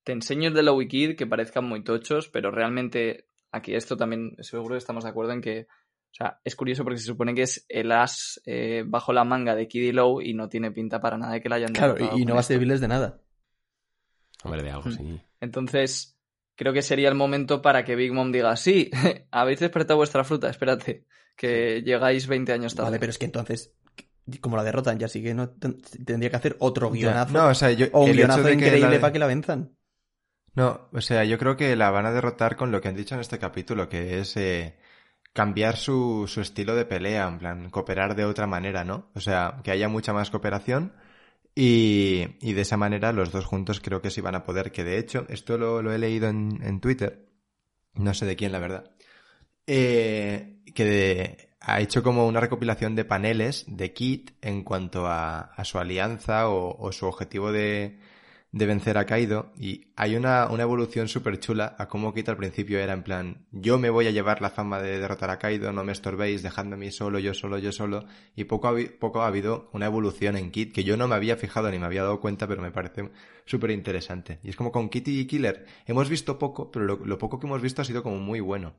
te 0.03 0.11
enseño 0.11 0.49
el 0.49 0.53
de 0.53 0.63
Lowy 0.63 0.87
Kid 0.87 1.15
que 1.15 1.27
parezcan 1.27 1.65
muy 1.65 1.83
tochos, 1.83 2.29
pero 2.29 2.51
realmente 2.51 3.27
aquí 3.51 3.75
esto 3.75 3.97
también 3.97 4.35
seguro 4.39 4.73
que 4.75 4.79
estamos 4.79 5.03
de 5.03 5.09
acuerdo 5.11 5.31
en 5.33 5.41
que, 5.41 5.67
o 5.69 6.15
sea, 6.15 6.39
es 6.43 6.55
curioso 6.55 6.83
porque 6.83 6.99
se 6.99 7.05
supone 7.05 7.33
que 7.33 7.43
es 7.43 7.65
el 7.69 7.91
as 7.91 8.41
eh, 8.45 8.83
bajo 8.85 9.13
la 9.13 9.23
manga 9.23 9.55
de 9.55 9.67
Kid 9.67 9.81
y 9.81 9.91
Low 9.91 10.21
y 10.21 10.33
no 10.33 10.49
tiene 10.49 10.71
pinta 10.71 10.99
para 11.01 11.17
nada 11.17 11.33
de 11.33 11.41
que 11.41 11.49
la 11.49 11.55
hayan 11.55 11.73
Claro, 11.73 11.95
y, 11.99 12.21
y 12.21 12.25
no 12.25 12.33
va 12.35 12.41
a 12.41 12.43
servirles 12.43 12.81
de 12.81 12.87
nada. 12.87 13.19
Hombre, 14.43 14.61
de 14.61 14.71
algo, 14.71 14.89
Mm. 14.89 14.91
sí. 14.91 15.21
Entonces, 15.39 16.17
creo 16.55 16.73
que 16.73 16.81
sería 16.81 17.09
el 17.09 17.15
momento 17.15 17.61
para 17.61 17.83
que 17.83 17.95
Big 17.95 18.11
Mom 18.13 18.31
diga, 18.31 18.55
sí, 18.55 18.91
habéis 19.31 19.59
despertado 19.59 19.97
vuestra 19.97 20.23
fruta, 20.23 20.49
espérate, 20.49 21.05
que 21.35 21.81
llegáis 21.83 22.27
20 22.27 22.53
años 22.53 22.75
tarde. 22.75 22.89
Vale, 22.89 22.99
pero 22.99 23.09
es 23.11 23.17
que 23.17 23.25
entonces, 23.25 23.73
como 24.41 24.57
la 24.57 24.63
derrotan, 24.63 24.99
ya 24.99 25.07
sí 25.07 25.21
que 25.23 25.33
no 25.33 25.49
ten- 25.49 25.81
tendría 26.05 26.29
que 26.29 26.35
hacer 26.37 26.55
otro 26.59 26.89
guionazo. 26.91 27.33
No, 27.33 27.47
o 27.49 27.55
sea, 27.55 27.71
yo, 27.71 27.87
o 27.91 28.05
un 28.05 28.13
guionazo 28.13 28.49
increíble 28.49 28.95
la- 28.95 29.01
para 29.01 29.13
que 29.13 29.19
la 29.19 29.27
venzan. 29.27 29.75
No, 30.55 30.87
o 30.93 31.01
sea, 31.01 31.23
yo 31.23 31.37
creo 31.39 31.57
que 31.57 31.75
la 31.75 31.89
van 31.89 32.05
a 32.05 32.11
derrotar 32.11 32.55
con 32.55 32.71
lo 32.71 32.79
que 32.79 32.87
han 32.87 32.95
dicho 32.95 33.15
en 33.15 33.21
este 33.21 33.39
capítulo, 33.39 33.89
que 33.89 34.19
es 34.19 34.37
eh, 34.37 34.75
cambiar 35.33 35.77
su, 35.77 36.25
su 36.27 36.41
estilo 36.41 36.75
de 36.75 36.85
pelea, 36.85 37.27
en 37.27 37.39
plan, 37.39 37.69
cooperar 37.71 38.15
de 38.15 38.25
otra 38.25 38.45
manera, 38.47 38.83
¿no? 38.83 39.09
O 39.15 39.19
sea, 39.19 39.61
que 39.63 39.71
haya 39.71 39.89
mucha 39.89 40.13
más 40.13 40.29
cooperación 40.29 40.93
y, 41.55 42.27
y 42.41 42.53
de 42.53 42.61
esa 42.61 42.77
manera 42.77 43.13
los 43.13 43.31
dos 43.31 43.45
juntos 43.45 43.79
creo 43.79 44.01
que 44.01 44.11
sí 44.11 44.21
van 44.21 44.35
a 44.35 44.43
poder, 44.43 44.71
que 44.71 44.83
de 44.83 44.99
hecho, 44.99 45.25
esto 45.29 45.57
lo, 45.57 45.81
lo 45.81 45.93
he 45.93 45.97
leído 45.99 46.29
en, 46.29 46.59
en 46.63 46.79
Twitter, 46.81 47.27
no 47.95 48.13
sé 48.13 48.25
de 48.25 48.35
quién 48.35 48.51
la 48.51 48.59
verdad, 48.59 48.91
eh, 49.67 50.61
que 50.73 51.53
ha 51.63 51.79
hecho 51.79 52.03
como 52.03 52.27
una 52.27 52.41
recopilación 52.41 52.95
de 52.95 53.05
paneles 53.05 53.63
de 53.67 53.93
Kit 53.93 54.31
en 54.41 54.63
cuanto 54.63 55.07
a, 55.07 55.53
su 55.63 55.79
alianza 55.79 56.49
o, 56.49 56.91
su 56.91 57.05
objetivo 57.05 57.53
de, 57.53 57.99
vencer 58.51 58.97
a 58.97 59.05
Kaido. 59.05 59.53
Y 59.57 59.87
hay 59.95 60.17
una, 60.17 60.47
una 60.47 60.63
evolución 60.63 61.07
súper 61.07 61.39
chula 61.39 61.73
a 61.79 61.87
cómo 61.87 62.13
Kit 62.13 62.27
al 62.27 62.35
principio 62.35 62.79
era 62.79 62.91
en 62.91 63.03
plan 63.03 63.47
yo 63.51 63.79
me 63.79 63.89
voy 63.89 64.07
a 64.07 64.11
llevar 64.11 64.41
la 64.41 64.49
fama 64.49 64.81
de 64.81 64.99
derrotar 64.99 65.29
a 65.29 65.39
Kaido, 65.39 65.71
no 65.71 65.85
me 65.85 65.93
estorbéis, 65.93 66.43
dejadme 66.43 66.73
a 66.75 66.77
mí 66.77 66.91
solo, 66.91 67.17
yo 67.19 67.33
solo, 67.33 67.57
yo 67.59 67.71
solo 67.71 68.05
y 68.35 68.43
poco 68.43 68.75
poco 68.99 69.21
ha 69.21 69.27
habido 69.27 69.69
una 69.71 69.85
evolución 69.85 70.35
en 70.35 70.51
Kit 70.51 70.73
que 70.73 70.83
yo 70.83 70.97
no 70.97 71.07
me 71.07 71.15
había 71.15 71.37
fijado 71.37 71.71
ni 71.71 71.79
me 71.79 71.85
había 71.85 72.03
dado 72.03 72.19
cuenta 72.19 72.45
pero 72.45 72.61
me 72.61 72.71
parece 72.71 73.09
súper 73.45 73.71
interesante 73.71 74.39
y 74.43 74.49
es 74.49 74.57
como 74.57 74.71
con 74.73 74.89
Kitty 74.89 75.21
y 75.21 75.27
Killer. 75.27 75.65
Hemos 75.85 76.09
visto 76.09 76.37
poco 76.37 76.71
pero 76.71 76.97
lo 76.97 77.17
poco 77.17 77.39
que 77.39 77.47
hemos 77.47 77.61
visto 77.61 77.81
ha 77.81 77.85
sido 77.85 78.03
como 78.03 78.17
muy 78.17 78.41
bueno 78.41 78.75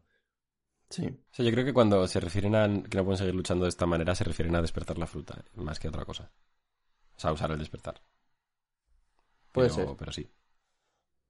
Sí. 0.91 1.07
O 1.07 1.35
sea, 1.35 1.45
yo 1.45 1.51
creo 1.51 1.65
que 1.65 1.73
cuando 1.73 2.07
se 2.07 2.21
refieren 2.21 2.55
a 2.55 2.67
que 2.89 2.97
no 2.97 3.05
pueden 3.05 3.19
seguir 3.19 3.35
luchando 3.35 3.65
de 3.65 3.71
esta 3.71 3.87
manera, 3.87 4.15
se 4.15 4.25
refieren 4.25 4.55
a 4.55 4.63
despertar 4.63 4.99
la 4.99 5.07
fruta, 5.07 5.45
más 5.57 5.79
que 5.81 5.89
a 5.89 5.91
otra 5.91 6.05
cosa. 6.05 6.31
O 7.17 7.21
sea, 7.21 7.33
usar 7.33 7.51
el 7.51 7.59
despertar. 7.59 8.01
Puede 9.53 9.69
Pero- 9.71 9.87
ser. 9.89 9.97
Pero 9.97 10.13
sí. 10.13 10.31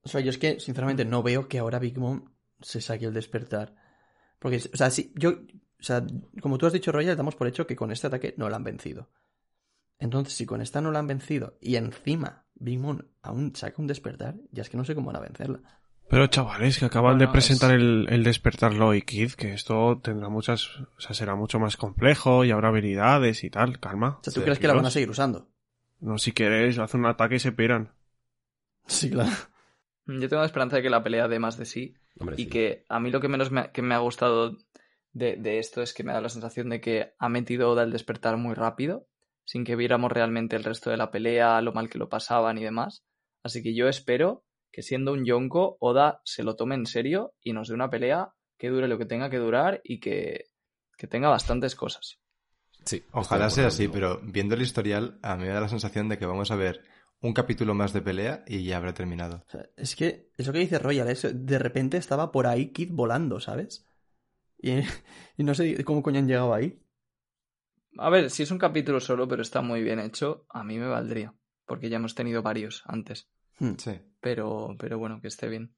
O 0.02 0.08
sea, 0.08 0.20
yo 0.20 0.30
es 0.30 0.38
que, 0.38 0.60
sinceramente, 0.60 1.04
no 1.04 1.22
veo 1.22 1.48
que 1.48 1.58
ahora 1.58 1.78
Big 1.78 1.98
Mom 1.98 2.30
se 2.60 2.80
saque 2.80 3.06
el 3.06 3.14
despertar. 3.14 3.74
Porque, 4.38 4.56
o 4.72 4.76
sea, 4.76 4.90
si 4.90 5.12
yo, 5.16 5.30
o 5.30 5.82
sea, 5.82 6.04
como 6.42 6.58
tú 6.58 6.66
has 6.66 6.72
dicho, 6.74 6.92
Royal, 6.92 7.16
damos 7.16 7.36
por 7.36 7.46
hecho 7.46 7.66
que 7.66 7.76
con 7.76 7.90
este 7.90 8.08
ataque 8.08 8.34
no 8.36 8.50
la 8.50 8.56
han 8.56 8.64
vencido. 8.64 9.10
Entonces, 9.98 10.34
si 10.34 10.44
con 10.44 10.60
esta 10.60 10.80
no 10.82 10.90
la 10.90 10.98
han 10.98 11.06
vencido 11.06 11.56
y 11.60 11.76
encima 11.76 12.44
Big 12.54 12.78
Mom 12.78 12.98
aún 13.22 13.54
saca 13.56 13.80
un 13.80 13.86
despertar, 13.86 14.36
ya 14.50 14.62
es 14.62 14.68
que 14.68 14.76
no 14.76 14.84
sé 14.84 14.94
cómo 14.94 15.06
van 15.06 15.16
a 15.16 15.20
vencerla. 15.20 15.62
Pero 16.08 16.26
chavales, 16.28 16.78
que 16.78 16.84
acaban 16.84 17.16
Bueno, 17.16 17.26
de 17.26 17.32
presentar 17.32 17.70
es- 17.70 17.76
el, 17.80 18.06
el 18.10 18.22
despertar 18.24 18.74
Loy 18.74 19.02
Kid, 19.02 19.32
que 19.32 19.52
esto 19.54 20.00
tendrá 20.02 20.28
muchas, 20.28 20.68
o 20.96 21.00
sea, 21.00 21.14
será 21.14 21.34
mucho 21.34 21.58
más 21.58 21.76
complejo 21.76 22.44
y 22.44 22.50
habrá 22.50 22.68
habilidades 22.68 23.42
y 23.44 23.50
tal, 23.50 23.80
calma. 23.80 24.18
O 24.20 24.24
sea, 24.24 24.32
¿tú 24.32 24.42
crees 24.42 24.58
que 24.58 24.68
la 24.68 24.74
van 24.74 24.86
a 24.86 24.90
seguir 24.90 25.10
usando? 25.10 25.48
No, 26.00 26.18
si 26.18 26.32
queréis, 26.32 26.78
hacen 26.78 27.00
un 27.00 27.06
ataque 27.06 27.36
y 27.36 27.38
se 27.38 27.52
piran. 27.52 27.92
Sí, 28.86 29.10
claro. 29.10 29.30
Yo 30.06 30.28
tengo 30.28 30.40
la 30.40 30.46
esperanza 30.46 30.76
de 30.76 30.82
que 30.82 30.90
la 30.90 31.02
pelea 31.02 31.26
dé 31.28 31.38
más 31.38 31.56
de 31.56 31.64
sí 31.64 31.94
Hombre, 32.20 32.36
y 32.38 32.44
sí. 32.44 32.50
que 32.50 32.84
a 32.90 33.00
mí 33.00 33.10
lo 33.10 33.20
que 33.22 33.28
menos 33.28 33.50
me, 33.50 33.60
ha- 33.62 33.72
que 33.72 33.80
me 33.80 33.94
ha 33.94 33.98
gustado 33.98 34.58
de, 35.14 35.36
de 35.36 35.58
esto 35.58 35.80
es 35.80 35.94
que 35.94 36.04
me 36.04 36.12
da 36.12 36.20
la 36.20 36.28
sensación 36.28 36.68
de 36.68 36.82
que 36.82 37.14
ha 37.18 37.28
metido 37.30 37.70
Oda 37.70 37.82
el 37.84 37.90
despertar 37.90 38.36
muy 38.36 38.52
rápido, 38.54 39.06
sin 39.46 39.64
que 39.64 39.76
viéramos 39.76 40.12
realmente 40.12 40.56
el 40.56 40.64
resto 40.64 40.90
de 40.90 40.98
la 40.98 41.10
pelea, 41.10 41.60
lo 41.62 41.72
mal 41.72 41.88
que 41.88 41.98
lo 41.98 42.10
pasaban 42.10 42.58
y 42.58 42.62
demás. 42.64 43.04
Así 43.42 43.62
que 43.62 43.74
yo 43.74 43.88
espero 43.88 44.44
que 44.74 44.82
siendo 44.82 45.12
un 45.12 45.24
Yonko, 45.24 45.76
Oda 45.78 46.20
se 46.24 46.42
lo 46.42 46.56
tome 46.56 46.74
en 46.74 46.86
serio 46.86 47.34
y 47.40 47.52
nos 47.52 47.68
dé 47.68 47.74
una 47.74 47.90
pelea 47.90 48.34
que 48.58 48.70
dure 48.70 48.88
lo 48.88 48.98
que 48.98 49.06
tenga 49.06 49.30
que 49.30 49.36
durar 49.36 49.80
y 49.84 50.00
que, 50.00 50.46
que 50.98 51.06
tenga 51.06 51.28
bastantes 51.28 51.76
cosas. 51.76 52.18
Sí, 52.84 53.04
Ojalá 53.12 53.50
sea 53.50 53.68
así, 53.68 53.86
pero 53.86 54.20
viendo 54.24 54.56
el 54.56 54.62
historial, 54.62 55.20
a 55.22 55.36
mí 55.36 55.44
me 55.44 55.50
da 55.50 55.60
la 55.60 55.68
sensación 55.68 56.08
de 56.08 56.18
que 56.18 56.26
vamos 56.26 56.50
a 56.50 56.56
ver 56.56 56.82
un 57.20 57.32
capítulo 57.32 57.72
más 57.74 57.92
de 57.92 58.02
pelea 58.02 58.42
y 58.48 58.64
ya 58.64 58.78
habrá 58.78 58.92
terminado. 58.94 59.44
O 59.46 59.50
sea, 59.50 59.64
es 59.76 59.94
que 59.94 60.32
eso 60.36 60.52
que 60.52 60.58
dice 60.58 60.80
Royal 60.80 61.08
es 61.08 61.24
de 61.32 61.58
repente 61.60 61.96
estaba 61.96 62.32
por 62.32 62.48
ahí 62.48 62.72
Kid 62.72 62.88
volando, 62.90 63.38
¿sabes? 63.38 63.86
Y, 64.58 64.72
y 65.38 65.44
no 65.44 65.54
sé 65.54 65.84
cómo 65.84 66.02
coño 66.02 66.18
han 66.18 66.26
llegado 66.26 66.52
ahí. 66.52 66.82
A 67.96 68.10
ver, 68.10 68.28
si 68.28 68.42
es 68.42 68.50
un 68.50 68.58
capítulo 68.58 68.98
solo, 68.98 69.28
pero 69.28 69.42
está 69.42 69.62
muy 69.62 69.84
bien 69.84 70.00
hecho, 70.00 70.46
a 70.48 70.64
mí 70.64 70.80
me 70.80 70.88
valdría, 70.88 71.32
porque 71.64 71.88
ya 71.88 71.98
hemos 71.98 72.16
tenido 72.16 72.42
varios 72.42 72.82
antes. 72.86 73.28
Hmm. 73.60 73.74
Sí. 73.78 74.00
Pero, 74.24 74.74
pero 74.78 74.98
bueno, 74.98 75.20
que 75.20 75.28
esté 75.28 75.48
bien. 75.50 75.76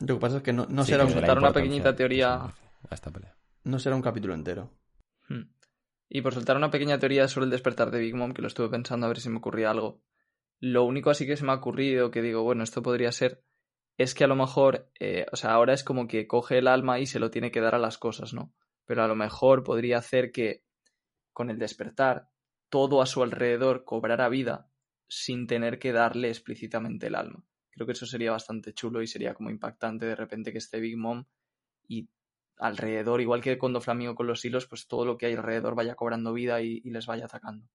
Lo 0.00 0.16
que 0.16 0.20
pasa 0.20 0.38
es 0.38 0.42
que 0.42 0.52
no, 0.52 0.66
no 0.68 0.82
Sí, 0.84 0.90
será 0.90 1.04
que 1.04 1.12
un, 1.12 1.18
soltar 1.18 1.38
una 1.38 1.52
pequeñita 1.52 1.94
teoría- 1.94 2.34
A 2.34 2.54
esta 2.94 3.12
pelea. 3.12 3.36
no 3.62 3.78
será 3.78 3.94
un 3.94 4.02
capítulo 4.02 4.34
entero. 4.34 4.70
Hmm. 5.28 5.52
Y 6.08 6.22
por 6.22 6.34
soltar 6.34 6.56
una 6.56 6.70
pequeña 6.72 6.98
teoría 6.98 7.28
sobre 7.28 7.44
el 7.44 7.50
despertar 7.50 7.92
de 7.92 8.00
Big 8.00 8.16
Mom, 8.16 8.32
que 8.32 8.42
lo 8.42 8.48
estuve 8.48 8.68
pensando 8.68 9.06
a 9.06 9.10
ver 9.10 9.20
si 9.20 9.28
me 9.28 9.38
ocurría 9.38 9.70
algo. 9.70 10.02
Lo 10.58 10.82
único 10.84 11.10
así 11.10 11.24
que 11.24 11.36
se 11.36 11.44
me 11.44 11.52
ha 11.52 11.56
ocurrido, 11.56 12.10
que 12.10 12.20
digo, 12.20 12.42
bueno, 12.42 12.64
esto 12.64 12.82
podría 12.82 13.12
ser, 13.12 13.44
es 13.96 14.14
que 14.14 14.24
a 14.24 14.26
lo 14.26 14.34
mejor, 14.34 14.90
eh, 14.98 15.26
o 15.30 15.36
sea, 15.36 15.52
ahora 15.52 15.72
es 15.72 15.84
como 15.84 16.08
que 16.08 16.26
coge 16.26 16.58
el 16.58 16.66
alma 16.66 16.98
y 16.98 17.06
se 17.06 17.20
lo 17.20 17.30
tiene 17.30 17.52
que 17.52 17.60
dar 17.60 17.76
a 17.76 17.78
las 17.78 17.96
cosas, 17.96 18.34
¿no? 18.34 18.52
Pero 18.86 19.04
a 19.04 19.06
lo 19.08 19.14
mejor 19.14 19.62
podría 19.62 19.98
hacer 19.98 20.32
que 20.32 20.64
con 21.32 21.48
el 21.50 21.58
despertar 21.58 22.28
todo 22.70 23.02
a 23.02 23.06
su 23.06 23.22
alrededor 23.22 23.84
cobrara 23.84 24.28
vida 24.28 24.68
sin 25.06 25.46
tener 25.46 25.78
que 25.78 25.92
darle 25.92 26.28
explícitamente 26.28 27.06
el 27.06 27.14
alma. 27.14 27.44
Creo 27.78 27.86
que 27.86 27.92
eso 27.94 28.06
sería 28.06 28.32
bastante 28.32 28.74
chulo 28.74 29.02
y 29.02 29.06
sería 29.08 29.34
como 29.34 29.50
impactante 29.50 30.06
de 30.06 30.16
repente 30.16 30.52
que 30.52 30.58
esté 30.58 30.80
Big 30.80 30.98
Mom 30.98 31.24
y 31.88 32.08
alrededor, 32.58 33.20
igual 33.22 33.42
que 33.42 33.58
cuando 33.58 33.80
Flamingo 33.80 34.14
con 34.16 34.26
los 34.28 34.44
hilos, 34.44 34.66
pues 34.66 34.86
todo 34.88 35.06
lo 35.06 35.18
que 35.18 35.26
hay 35.26 35.34
alrededor 35.34 35.74
vaya 35.76 35.96
cobrando 35.96 36.32
vida 36.34 36.62
y, 36.62 36.82
y 36.84 36.90
les 36.90 37.06
vaya 37.06 37.26
atacando. 37.26 37.66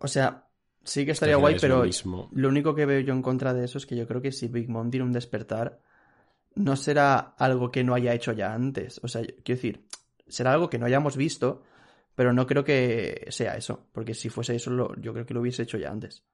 O 0.00 0.08
sea, 0.08 0.48
sí 0.84 1.04
que 1.04 1.12
estaría 1.12 1.36
guay, 1.36 1.54
es 1.54 1.62
pero 1.62 1.78
lo 1.78 1.84
mismo. 1.84 2.28
lo 2.32 2.48
único 2.48 2.74
que 2.74 2.86
veo 2.86 3.00
yo 3.00 3.12
en 3.14 3.22
contra 3.22 3.54
de 3.54 3.64
eso 3.64 3.78
es 3.78 3.86
que 3.86 3.96
yo 3.96 4.06
creo 4.06 4.22
que 4.22 4.32
si 4.32 4.48
Big 4.48 4.68
Mom 4.68 4.90
tiene 4.90 5.04
un 5.06 5.12
despertar, 5.12 5.80
no 6.56 6.76
será 6.76 7.18
algo 7.38 7.70
que 7.72 7.84
no 7.84 7.94
haya 7.94 8.14
hecho 8.14 8.32
ya 8.32 8.54
antes. 8.54 9.00
O 9.04 9.08
sea, 9.08 9.22
quiero 9.22 9.44
decir, 9.60 9.86
será 10.28 10.52
algo 10.54 10.70
que 10.70 10.78
no 10.78 10.86
hayamos 10.86 11.16
visto, 11.16 11.62
pero 12.16 12.32
no 12.34 12.46
creo 12.46 12.64
que 12.64 13.26
sea 13.30 13.56
eso. 13.56 13.88
Porque 13.92 14.14
si 14.14 14.28
fuese 14.30 14.56
eso, 14.56 14.70
lo- 14.70 14.96
yo 15.00 15.12
creo 15.14 15.26
que 15.26 15.34
lo 15.34 15.42
hubiese 15.42 15.62
hecho 15.64 15.78
ya 15.78 15.90
antes. 15.90 16.24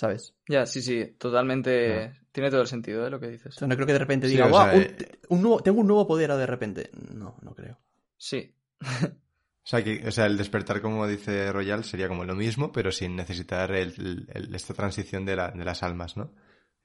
¿Sabes? 0.00 0.34
Ya, 0.48 0.64
sí, 0.64 0.80
sí, 0.80 1.14
totalmente. 1.18 2.14
Tiene 2.32 2.48
todo 2.50 2.62
el 2.62 2.66
sentido 2.68 3.04
de 3.04 3.10
lo 3.10 3.20
que 3.20 3.26
O 3.26 3.30
dices. 3.30 3.54
sea, 3.54 3.68
no 3.68 3.74
creo 3.74 3.86
que 3.86 3.92
de 3.92 3.98
repente 3.98 4.28
Sí, 4.28 4.32
diga, 4.32 4.46
o 4.46 4.48
"Guau, 4.48 4.66
sea, 4.70 4.76
un- 4.78 4.82
eh, 4.82 4.96
un 5.28 5.42
nuevo- 5.42 5.60
tengo 5.62 5.80
un 5.80 5.86
nuevo 5.88 6.06
poder 6.06 6.32
de 6.32 6.46
repente. 6.46 6.90
No, 7.12 7.36
no 7.42 7.54
creo. 7.54 7.78
Sí, 8.16 8.54
O 8.82 9.66
sea, 9.70 9.84
que, 9.84 10.02
o 10.08 10.10
sea, 10.10 10.24
el 10.24 10.38
despertar, 10.38 10.80
como 10.80 11.06
dice 11.06 11.52
Royal, 11.52 11.84
sería 11.84 12.08
como 12.08 12.24
lo 12.24 12.34
mismo, 12.34 12.72
pero 12.72 12.90
sin 12.90 13.14
necesitar 13.14 13.70
el- 13.72 14.26
el- 14.32 14.54
esta 14.54 14.72
transición 14.72 15.26
de, 15.26 15.36
la- 15.36 15.50
de 15.50 15.64
las 15.66 15.82
almas, 15.82 16.16
¿no? 16.16 16.32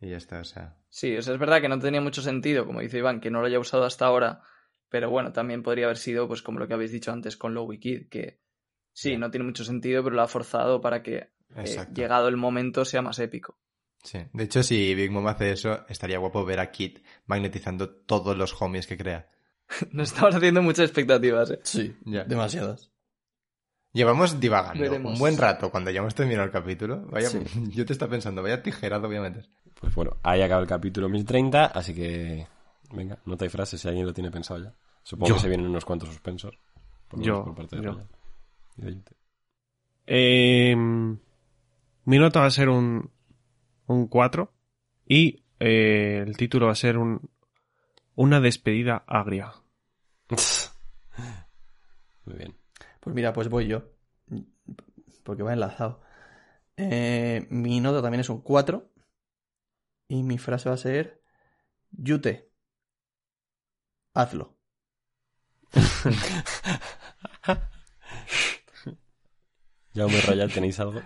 Y 0.02 0.10
ya 0.10 0.18
está, 0.18 0.42
o 0.42 0.44
sea. 0.44 0.76
sí, 0.90 1.16
o 1.16 1.22
sea, 1.22 1.34
es 1.36 1.40
verdad 1.40 1.62
que 1.62 1.70
no 1.70 1.80
tenía 1.80 2.02
mucho 2.02 2.22
sentido, 2.22 2.66
como 2.66 2.82
dice 2.82 2.98
Iván, 2.98 3.22
que 3.22 3.32
no 3.32 3.40
lo 3.40 3.48
haya 3.48 3.60
usado 3.60 3.86
hasta 3.86 4.06
ahora, 4.06 4.42
pero 4.90 5.10
bueno, 5.10 5.32
también 5.32 5.64
podría 5.64 5.86
haber 5.86 5.98
sido, 5.98 6.28
pues 6.28 6.42
como 6.42 6.60
lo 6.60 6.68
que 6.68 6.74
habéis 6.74 6.92
dicho 6.92 7.14
antes 7.14 7.38
con 7.38 7.54
Lowy 7.54 7.80
Kid, 7.80 8.10
que 8.10 8.42
sí, 8.92 9.16
no 9.16 9.32
tiene 9.32 9.46
mucho 9.46 9.64
sentido, 9.64 10.04
pero 10.04 10.18
lo 10.18 10.22
ha 10.22 10.28
forzado 10.28 10.82
para 10.82 11.02
que, 11.02 11.32
eh, 11.56 11.88
llegado 11.94 12.28
el 12.28 12.38
momento, 12.38 12.86
sea 12.86 13.02
más 13.02 13.20
épico. 13.20 13.58
Sí. 14.04 14.20
De 14.34 14.44
hecho, 14.44 14.62
si 14.62 14.94
Big 14.94 15.10
Mom 15.12 15.26
hace 15.28 15.52
eso, 15.52 15.86
estaría 15.90 16.20
guapo 16.20 16.46
ver 16.46 16.60
a 16.60 16.70
Kid 16.72 17.00
magnetizando 17.26 17.90
todos 17.90 18.38
los 18.38 18.60
homies 18.62 18.86
que 18.88 18.98
crea. 18.98 19.30
Nos 19.92 20.12
estamos 20.12 20.36
haciendo 20.36 20.62
muchas 20.62 20.86
expectativas, 20.86 21.50
¿eh? 21.52 21.60
Sí, 21.64 21.96
Ya. 22.06 22.24
demasiadas. 22.24 22.92
Llevamos 23.94 24.40
divagando 24.42 24.82
Veremos. 24.84 25.14
un 25.14 25.20
buen 25.20 25.38
rato 25.38 25.72
cuando 25.72 25.90
ya 25.90 26.02
hemos 26.02 26.14
terminado 26.14 26.46
el 26.46 26.52
capítulo. 26.52 27.06
Vaya, 27.08 27.30
Sí. 27.30 27.40
Yo 27.70 27.86
te 27.86 27.94
estaba 27.94 28.12
pensando, 28.12 28.44
vaya 28.44 28.62
tijerado 28.62 29.08
voy 29.08 29.16
a 29.18 29.22
meter. 29.22 29.48
Pues 29.80 29.96
bueno, 29.96 30.18
ahí 30.22 30.42
acaba 30.42 30.62
el 30.62 30.68
capítulo 30.68 31.08
1030, 31.10 31.66
así 31.68 31.94
que 31.96 32.46
venga, 32.92 33.18
nota 33.26 33.46
y 33.46 33.50
frase 33.50 33.78
si 33.78 33.88
alguien 33.88 34.06
lo 34.06 34.14
tiene 34.14 34.32
pensado 34.32 34.62
ya. 34.64 34.74
Supongo 35.02 35.30
Yo. 35.30 35.36
que 35.36 35.42
se 35.42 35.48
vienen 35.50 35.68
unos 35.68 35.86
cuantos 35.86 36.10
suspensos. 36.10 36.58
Por 37.08 37.20
lo 37.20 37.26
Yo, 37.26 37.32
menos 37.34 37.46
por 37.46 37.56
parte 37.56 37.76
de 37.78 37.84
yo. 37.84 38.00
Y 38.78 38.82
de. 38.82 39.02
Eh, 40.08 40.76
mi 42.06 42.18
nota 42.18 42.40
va 42.40 42.46
a 42.46 42.52
ser 42.52 42.70
un, 42.70 43.12
un 43.88 44.08
4 44.08 44.54
y 45.08 45.44
eh, 45.60 46.24
el 46.26 46.38
título 46.38 46.68
va 46.68 46.72
a 46.72 46.76
ser 46.76 46.98
un, 46.98 47.30
una 48.16 48.40
despedida 48.40 49.04
agria. 49.08 49.54
Muy 52.26 52.36
bien. 52.36 52.56
Pues 53.00 53.16
mira, 53.16 53.34
pues 53.34 53.50
voy 53.50 53.68
yo. 53.68 53.92
Porque 55.24 55.44
va 55.44 55.54
enlazado. 55.54 56.02
Eh, 56.78 57.46
mi 57.50 57.80
nota 57.80 58.02
también 58.02 58.22
es 58.22 58.30
un 58.30 58.42
4. 58.42 58.92
Y 60.08 60.24
mi 60.24 60.38
frase 60.38 60.70
va 60.70 60.76
a 60.76 60.80
ser: 60.80 61.22
Yute. 61.92 62.52
Hazlo. 64.14 64.56
Jaume 69.94 70.22
Royal, 70.22 70.52
¿tenéis 70.52 70.80
algo? 70.80 71.02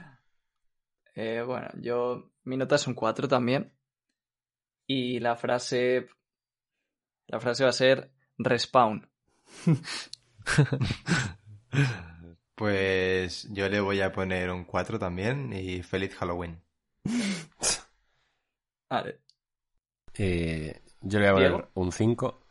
Eh, 1.21 1.43
bueno, 1.45 1.67
yo. 1.81 2.31
Mi 2.45 2.55
nota 2.55 2.75
es 2.75 2.87
un 2.87 2.93
4 2.93 3.27
también. 3.27 3.73
Y 4.87 5.19
la 5.19 5.35
frase. 5.35 6.07
La 7.27 7.41
frase 7.41 7.63
va 7.63 7.71
a 7.71 7.73
ser 7.73 8.11
respawn. 8.37 9.07
Pues 12.55 13.47
yo 13.51 13.69
le 13.69 13.79
voy 13.79 14.01
a 14.01 14.11
poner 14.11 14.51
un 14.51 14.65
4 14.65 14.99
también 14.99 15.53
y 15.53 15.81
feliz 15.81 16.13
Halloween. 16.15 16.61
Vale. 18.89 19.21
Eh, 20.15 20.81
yo 20.99 21.19
le 21.19 21.25
voy 21.25 21.29
a 21.29 21.33
poner 21.33 21.51
Diego. 21.51 21.69
un 21.75 21.91
5. 21.93 22.41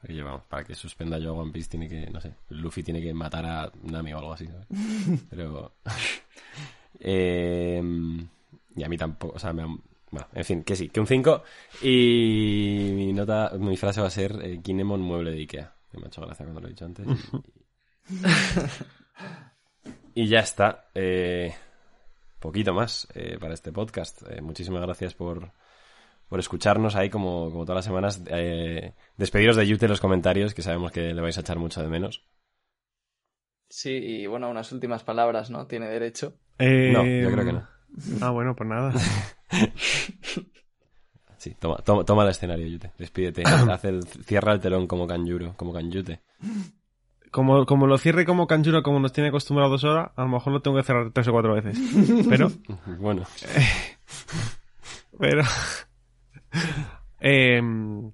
Porque, 0.00 0.22
vamos, 0.22 0.44
para 0.44 0.62
que 0.62 0.76
suspenda 0.76 1.18
yo 1.18 1.30
a 1.30 1.42
One 1.42 1.50
Piece 1.50 1.68
tiene 1.68 1.88
que, 1.88 2.08
no 2.08 2.20
sé, 2.20 2.36
Luffy 2.50 2.84
tiene 2.84 3.02
que 3.02 3.12
matar 3.12 3.44
a 3.44 3.72
Nami 3.82 4.12
o 4.12 4.18
algo 4.18 4.34
así, 4.34 4.46
¿sabes? 4.46 4.68
Pero... 5.30 5.74
eh, 7.00 7.82
y 8.76 8.82
a 8.84 8.88
mí 8.88 8.96
tampoco, 8.96 9.36
o 9.36 9.38
sea, 9.38 9.52
me 9.52 9.62
han- 9.62 9.80
Bueno, 10.10 10.28
en 10.34 10.44
fin, 10.44 10.62
que 10.62 10.76
sí, 10.76 10.88
que 10.88 11.00
un 11.00 11.06
5. 11.06 11.42
Y 11.82 12.90
mi 12.94 13.12
nota, 13.12 13.52
mi 13.58 13.76
frase 13.76 14.00
va 14.00 14.06
a 14.06 14.10
ser 14.10 14.38
eh, 14.42 14.60
Kinemon 14.62 15.00
mueble 15.00 15.32
de 15.32 15.38
Ikea. 15.38 15.74
Me 15.94 16.04
ha 16.04 16.06
hecho 16.08 16.20
gracia 16.22 16.44
cuando 16.44 16.60
lo 16.60 16.66
he 16.68 16.70
dicho 16.70 16.84
antes. 16.84 17.06
Y, 20.14 20.28
ya 20.28 20.40
está. 20.40 20.86
Eh, 20.94 21.54
poquito 22.40 22.72
más 22.72 23.08
eh, 23.14 23.36
para 23.40 23.54
este 23.54 23.72
podcast. 23.72 24.22
Eh, 24.30 24.40
muchísimas 24.40 24.82
gracias 24.82 25.14
por, 25.14 25.50
por 26.28 26.38
escucharnos 26.38 26.96
ahí 26.96 27.10
como, 27.10 27.50
como 27.50 27.64
todas 27.64 27.78
las 27.78 27.84
semanas. 27.84 28.22
Despediros 29.16 29.56
de 29.56 29.66
Yute 29.66 29.86
en 29.86 29.90
los 29.90 30.00
comentarios, 30.00 30.54
que 30.54 30.62
sabemos 30.62 30.92
que 30.92 31.12
le 31.14 31.20
vais 31.20 31.36
a 31.36 31.40
echar 31.40 31.58
mucho 31.58 31.82
de 31.82 31.88
menos. 31.88 32.24
Sí, 33.68 33.90
y 33.90 34.26
bueno, 34.26 34.48
unas 34.48 34.70
últimas 34.72 35.02
palabras, 35.02 35.50
¿no? 35.50 35.66
Tiene 35.66 35.88
derecho. 35.88 36.34
Eh, 36.58 36.90
No, 36.92 37.04
yo 37.04 37.30
creo 37.32 37.44
que 37.44 37.52
no. 37.52 37.66
Ah, 38.20 38.30
bueno, 38.30 38.54
pues 38.56 38.68
nada. 38.68 38.92
Sí, 41.38 41.54
toma, 41.60 41.76
toma, 41.84 42.02
toma 42.04 42.24
el 42.24 42.30
escenario, 42.30 42.66
Yute. 42.66 42.92
Despídete. 42.98 43.42
Haz 43.70 43.84
el, 43.84 44.04
cierra 44.04 44.52
el 44.52 44.60
telón 44.60 44.86
como 44.86 45.06
Kanjuro, 45.06 45.54
como 45.56 45.72
Kanjute. 45.72 46.20
Como, 47.30 47.66
como 47.66 47.86
lo 47.86 47.98
cierre 47.98 48.24
como 48.24 48.46
Kanjuro, 48.46 48.82
como 48.82 48.98
nos 49.00 49.12
tiene 49.12 49.28
acostumbrados 49.28 49.84
ahora, 49.84 50.12
a 50.16 50.22
lo 50.22 50.28
mejor 50.28 50.52
lo 50.54 50.60
tengo 50.62 50.76
que 50.78 50.82
cerrar 50.82 51.10
tres 51.12 51.28
o 51.28 51.32
cuatro 51.32 51.54
veces. 51.54 51.78
Pero, 52.28 52.50
Bueno, 52.98 53.22
pero. 55.20 55.42
em, 57.20 58.12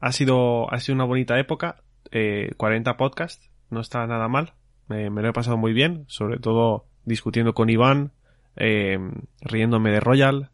ha, 0.00 0.12
sido, 0.12 0.72
ha 0.72 0.78
sido 0.80 0.94
una 0.96 1.04
bonita 1.04 1.38
época. 1.38 1.82
eh, 2.12 2.52
40 2.56 2.96
podcasts, 2.96 3.50
no 3.70 3.80
está 3.80 4.06
nada 4.06 4.28
mal. 4.28 4.54
Me, 4.88 5.10
me 5.10 5.22
lo 5.22 5.28
he 5.28 5.32
pasado 5.32 5.56
muy 5.56 5.72
bien, 5.72 6.04
sobre 6.08 6.38
todo 6.38 6.86
discutiendo 7.04 7.54
con 7.54 7.70
Iván, 7.70 8.12
em, 8.56 9.12
riéndome 9.40 9.90
de 9.90 10.00
Royal, 10.00 10.50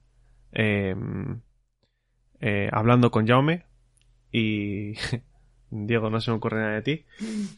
em, 0.52 1.40
eh, 2.40 2.68
hablando 2.72 3.10
con 3.10 3.26
Jaume 3.26 3.64
y. 4.32 4.94
Diego, 5.70 6.10
no 6.10 6.20
se 6.20 6.30
me 6.30 6.36
ocurre 6.36 6.60
nada 6.60 6.74
de 6.74 6.82
ti. 6.82 7.04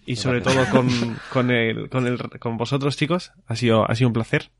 Y 0.07 0.17
sobre 0.17 0.41
todo 0.41 0.65
con, 0.71 0.89
con, 1.31 1.51
el, 1.51 1.91
con, 1.91 2.07
el, 2.07 2.19
con 2.41 2.57
vosotros, 2.57 2.97
chicos. 2.97 3.33
Ha 3.47 3.55
sido, 3.55 3.89
ha 3.89 3.95
sido 3.95 4.09
un 4.09 4.15
placer. 4.15 4.51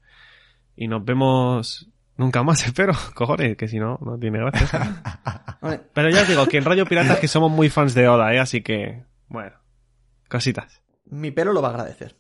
Y 0.77 0.87
nos 0.87 1.05
vemos 1.05 1.89
nunca 2.17 2.43
más, 2.43 2.65
espero. 2.67 2.93
Cojones, 3.15 3.57
que 3.57 3.67
si 3.67 3.79
no, 3.79 3.99
no 4.05 4.19
tiene 4.19 4.39
gracia. 4.39 5.03
Pero 5.95 6.11
ya 6.11 6.23
os 6.23 6.29
digo 6.29 6.47
que 6.47 6.59
en 6.59 6.65
Rollo 6.65 6.87
Piratas 6.87 7.19
que 7.19 7.29
somos 7.29 7.51
muy 7.51 7.71
fans 7.71 7.95
de 7.95 8.07
Oda, 8.09 8.33
¿eh? 8.35 8.39
Así 8.39 8.61
que, 8.61 9.03
bueno, 9.29 9.57
cositas. 10.29 10.83
mi 11.07 11.31
pelo 11.31 11.53
lo 11.53 11.63
va 11.63 11.69
a 11.69 11.71
agradecer. 11.73 12.17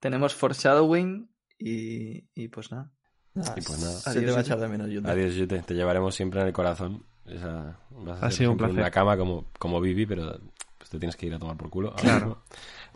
Tenemos 0.00 0.34
foreshadowing 0.34 1.30
y, 1.58 2.24
y 2.34 2.48
pues 2.48 2.72
nada. 2.72 2.90
Ah, 3.36 3.54
Y 3.56 3.60
pues 3.60 3.78
nada. 3.80 3.92
Se 3.92 4.10
Adiós, 4.10 4.24
te 4.24 4.30
va 4.32 4.38
a 4.38 4.40
echar 4.40 4.58
de 4.60 4.68
menos, 4.68 4.90
Yute. 4.90 5.08
adiós, 5.10 5.34
Yute. 5.34 5.62
Te 5.62 5.74
llevaremos 5.74 6.14
siempre 6.14 6.40
en 6.40 6.48
el 6.48 6.52
corazón. 6.52 7.04
Esa, 7.26 7.78
vas 7.90 8.22
a 8.22 8.26
Ha 8.26 8.30
sido 8.30 8.50
un 8.50 8.54
en 8.54 8.58
placer. 8.58 8.76
una 8.78 8.90
cama 8.90 9.16
como, 9.16 9.46
como 9.58 9.80
Vivi, 9.80 10.04
pero 10.06 10.40
pues 10.78 10.90
te 10.90 10.98
tienes 10.98 11.14
que 11.16 11.26
ir 11.26 11.34
a 11.34 11.38
tomar 11.38 11.56
por 11.56 11.70
culo. 11.70 11.94
Claro. 11.94 12.42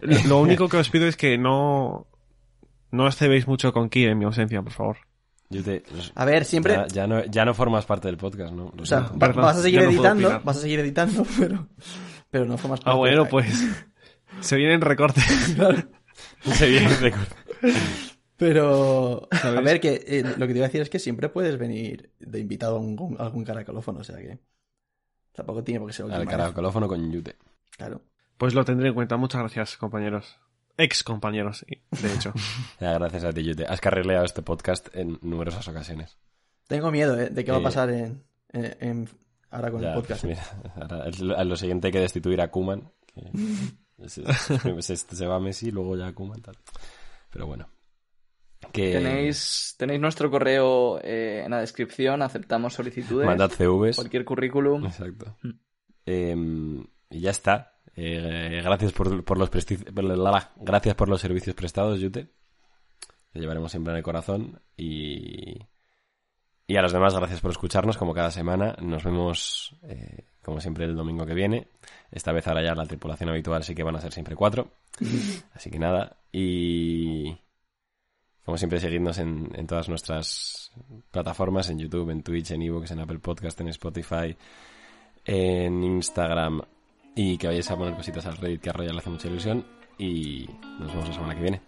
mismo. 0.03 0.29
Lo 0.29 0.39
único 0.41 0.69
que 0.69 0.79
os 0.79 0.91
pido 0.91 1.07
es 1.07 1.17
que 1.17 1.39
no, 1.39 2.09
no 2.91 3.05
os 3.05 3.17
cebéis 3.17 3.47
mucho 3.47 3.73
con 3.73 3.89
Ki 3.91 4.07
en 4.07 4.19
mi 4.19 4.25
ausencia, 4.25 4.61
por 4.63 4.73
favor. 4.73 4.97
A 6.17 6.25
ver, 6.25 6.45
siempre. 6.47 6.75
ya, 6.75 6.87
ya 6.89 7.07
no, 7.07 7.25
ya 7.27 7.45
no 7.45 7.55
formas 7.55 7.85
parte 7.87 8.09
del 8.09 8.17
podcast, 8.17 8.53
¿no? 8.53 8.73
Lo 8.75 8.83
O 8.83 8.87
sea, 8.87 9.01
siento. 9.01 9.19
va- 9.19 9.27
Perdón, 9.29 9.45
vas 9.45 9.57
a 9.59 9.63
seguir 9.63 9.83
no 9.83 9.91
editando, 9.91 10.41
vas 10.43 10.57
a 10.57 10.61
seguir 10.61 10.81
editando, 10.81 11.25
pero, 11.39 11.69
pero 12.31 12.45
no 12.47 12.57
formas 12.59 12.81
Ah, 12.81 12.85
parte 12.87 12.99
bueno, 12.99 13.25
de- 13.25 13.31
pues 13.31 13.69
se 14.41 14.57
vienen 14.57 14.81
recortes. 14.81 15.55
Pero, 18.37 19.29
a 19.31 19.51
ver, 19.61 19.81
que 19.81 20.03
eh, 20.07 20.25
lo 20.37 20.47
que 20.47 20.53
te 20.53 20.59
iba 20.59 20.67
a 20.67 20.69
decir 20.69 20.81
es 20.83 20.91
que 20.91 20.99
siempre 20.99 21.29
puedes 21.29 21.57
venir 21.57 22.11
de 22.19 22.41
invitado 22.41 22.77
a 22.77 22.81
un- 22.81 23.17
a 23.19 23.25
algún 23.25 23.45
caracolófono, 23.45 24.01
o 24.01 24.05
sea 24.05 24.17
que 24.19 24.41
tampoco 25.33 25.63
tiene 25.63 25.79
por 25.81 25.89
qué 25.89 25.95
ser 25.95 26.11
Al 26.13 26.27
caracolófono 26.27 26.89
con 26.89 27.13
Yute. 27.13 27.37
Claro. 27.77 28.03
Pues 28.37 28.53
lo 28.55 28.65
tendré 28.65 28.89
en 28.89 28.95
cuenta. 28.95 29.17
Muchas 29.17 29.41
gracias, 29.41 29.77
compañeros. 29.77 30.37
Ex 30.77 31.05
compañeros, 31.05 31.65
de 32.03 32.13
hecho. 32.13 32.33
Gracias 32.81 33.23
a 33.25 33.33
ti, 33.33 33.45
Yute. 33.45 33.65
Has 33.67 33.81
carrileado 33.81 34.25
este 34.25 34.43
podcast 34.43 34.89
en 34.97 35.21
numerosas 35.23 35.69
ocasiones. 35.69 36.19
Tengo 36.67 36.91
miedo 36.91 37.17
eh, 37.21 37.31
de 37.31 37.45
qué 37.45 37.53
va 37.53 37.59
a 37.59 37.61
Eh, 37.61 37.65
pasar 37.65 37.91
en, 37.91 38.25
en- 38.53 38.77
en- 38.81 39.09
ahora 39.51 39.71
con 39.71 39.83
Ya, 39.83 39.91
el 39.91 39.95
podcast. 39.95 40.25
pues 40.25 40.37
mira, 40.37 40.75
ahora 40.81 41.09
es 41.09 41.21
lo- 41.21 41.39
a 41.39 41.45
lo 41.45 41.55
siguiente 41.55 41.87
hay 41.87 41.93
que 41.93 42.01
destituir 42.01 42.41
a 42.41 42.51
Kuman. 42.51 42.91
Se, 44.07 44.25
se- 44.83 44.97
se 44.97 45.27
va 45.27 45.41
Messi, 45.41 45.71
luego 45.71 45.97
ya 45.97 46.13
Kuman 46.13 46.43
tal. 46.43 46.57
Pero 47.31 47.47
bueno. 47.47 47.69
Que 48.73 48.93
Tenéis, 48.93 49.75
tenéis 49.79 50.01
nuestro 50.01 50.31
correo 50.31 50.99
eh, 51.03 51.43
en 51.45 51.51
la 51.51 51.61
descripción, 51.61 52.23
aceptamos 52.23 52.73
solicitudes, 52.73 53.27
mandad 53.27 53.51
CVs. 53.51 53.97
cualquier 53.97 54.25
currículum. 54.25 54.87
Exacto. 54.87 55.37
Mm. 55.43 55.51
Eh, 56.07 56.85
y 57.11 57.21
ya 57.21 57.31
está. 57.31 57.79
Eh, 57.95 58.61
gracias 58.65 58.93
por, 58.93 59.23
por 59.25 59.39
los 59.39 59.51
gracias 60.57 60.95
por 60.95 61.09
los 61.09 61.21
servicios 61.21 61.55
prestados, 61.55 62.01
Yute. 62.01 62.29
Te 63.33 63.39
llevaremos 63.41 63.71
siempre 63.71 63.93
en 63.93 63.99
el 63.99 64.03
corazón 64.03 64.61
y 64.77 65.59
y 66.67 66.77
a 66.77 66.83
los 66.83 66.93
demás 66.93 67.15
gracias 67.15 67.41
por 67.41 67.51
escucharnos 67.51 67.99
como 67.99 68.15
cada 68.15 68.31
semana. 68.31 68.75
Nos 68.81 69.05
vemos 69.05 69.77
eh, 69.83 70.25
como 70.45 70.61
siempre 70.61 70.85
el 70.85 70.95
domingo 70.95 71.27
que 71.27 71.35
viene. 71.35 71.69
Esta 72.11 72.33
vez 72.33 72.47
ahora 72.47 72.63
ya 72.63 72.75
la 72.75 72.87
tripulación 72.87 73.31
habitual 73.31 73.65
sí 73.65 73.75
que 73.75 73.83
van 73.83 73.97
a 73.97 74.01
ser 74.01 74.13
siempre 74.13 74.37
cuatro. 74.37 74.73
Así 75.55 75.71
que 75.71 75.79
nada 75.79 76.17
y 76.31 77.37
como 78.45 78.59
siempre 78.59 78.79
seguidnos 78.79 79.19
en, 79.19 79.51
en 79.55 79.67
todas 79.67 79.89
nuestras 79.89 80.71
plataformas 81.11 81.71
en 81.71 81.79
YouTube, 81.79 82.11
en 82.11 82.23
Twitch, 82.23 82.51
en 82.51 82.63
Evox, 82.63 82.91
en 82.91 83.01
Apple 83.01 83.19
Podcast, 83.19 83.61
en 83.61 83.69
Spotify 83.69 84.37
en 85.25 85.83
Instagram 85.83 86.61
y 87.15 87.39
que 87.39 87.47
vayáis 87.47 87.71
a 87.71 87.77
poner 87.77 87.95
cositas 87.95 88.27
al 88.27 88.37
Reddit 88.37 88.61
que 88.61 88.71
a 88.71 88.73
Royal 88.73 88.95
le 88.95 88.99
hace 88.99 89.11
mucha 89.11 89.29
ilusión 89.29 89.65
y 89.99 90.49
nos 90.79 90.89
vemos 90.89 91.09
la 91.09 91.15
semana 91.15 91.35
que 91.35 91.43
viene. 91.43 91.61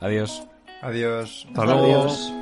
Adiós. 0.00 0.46
Adiós. 0.82 1.46
Hasta 1.48 1.64
luego. 1.64 1.84
Adiós. 1.84 2.32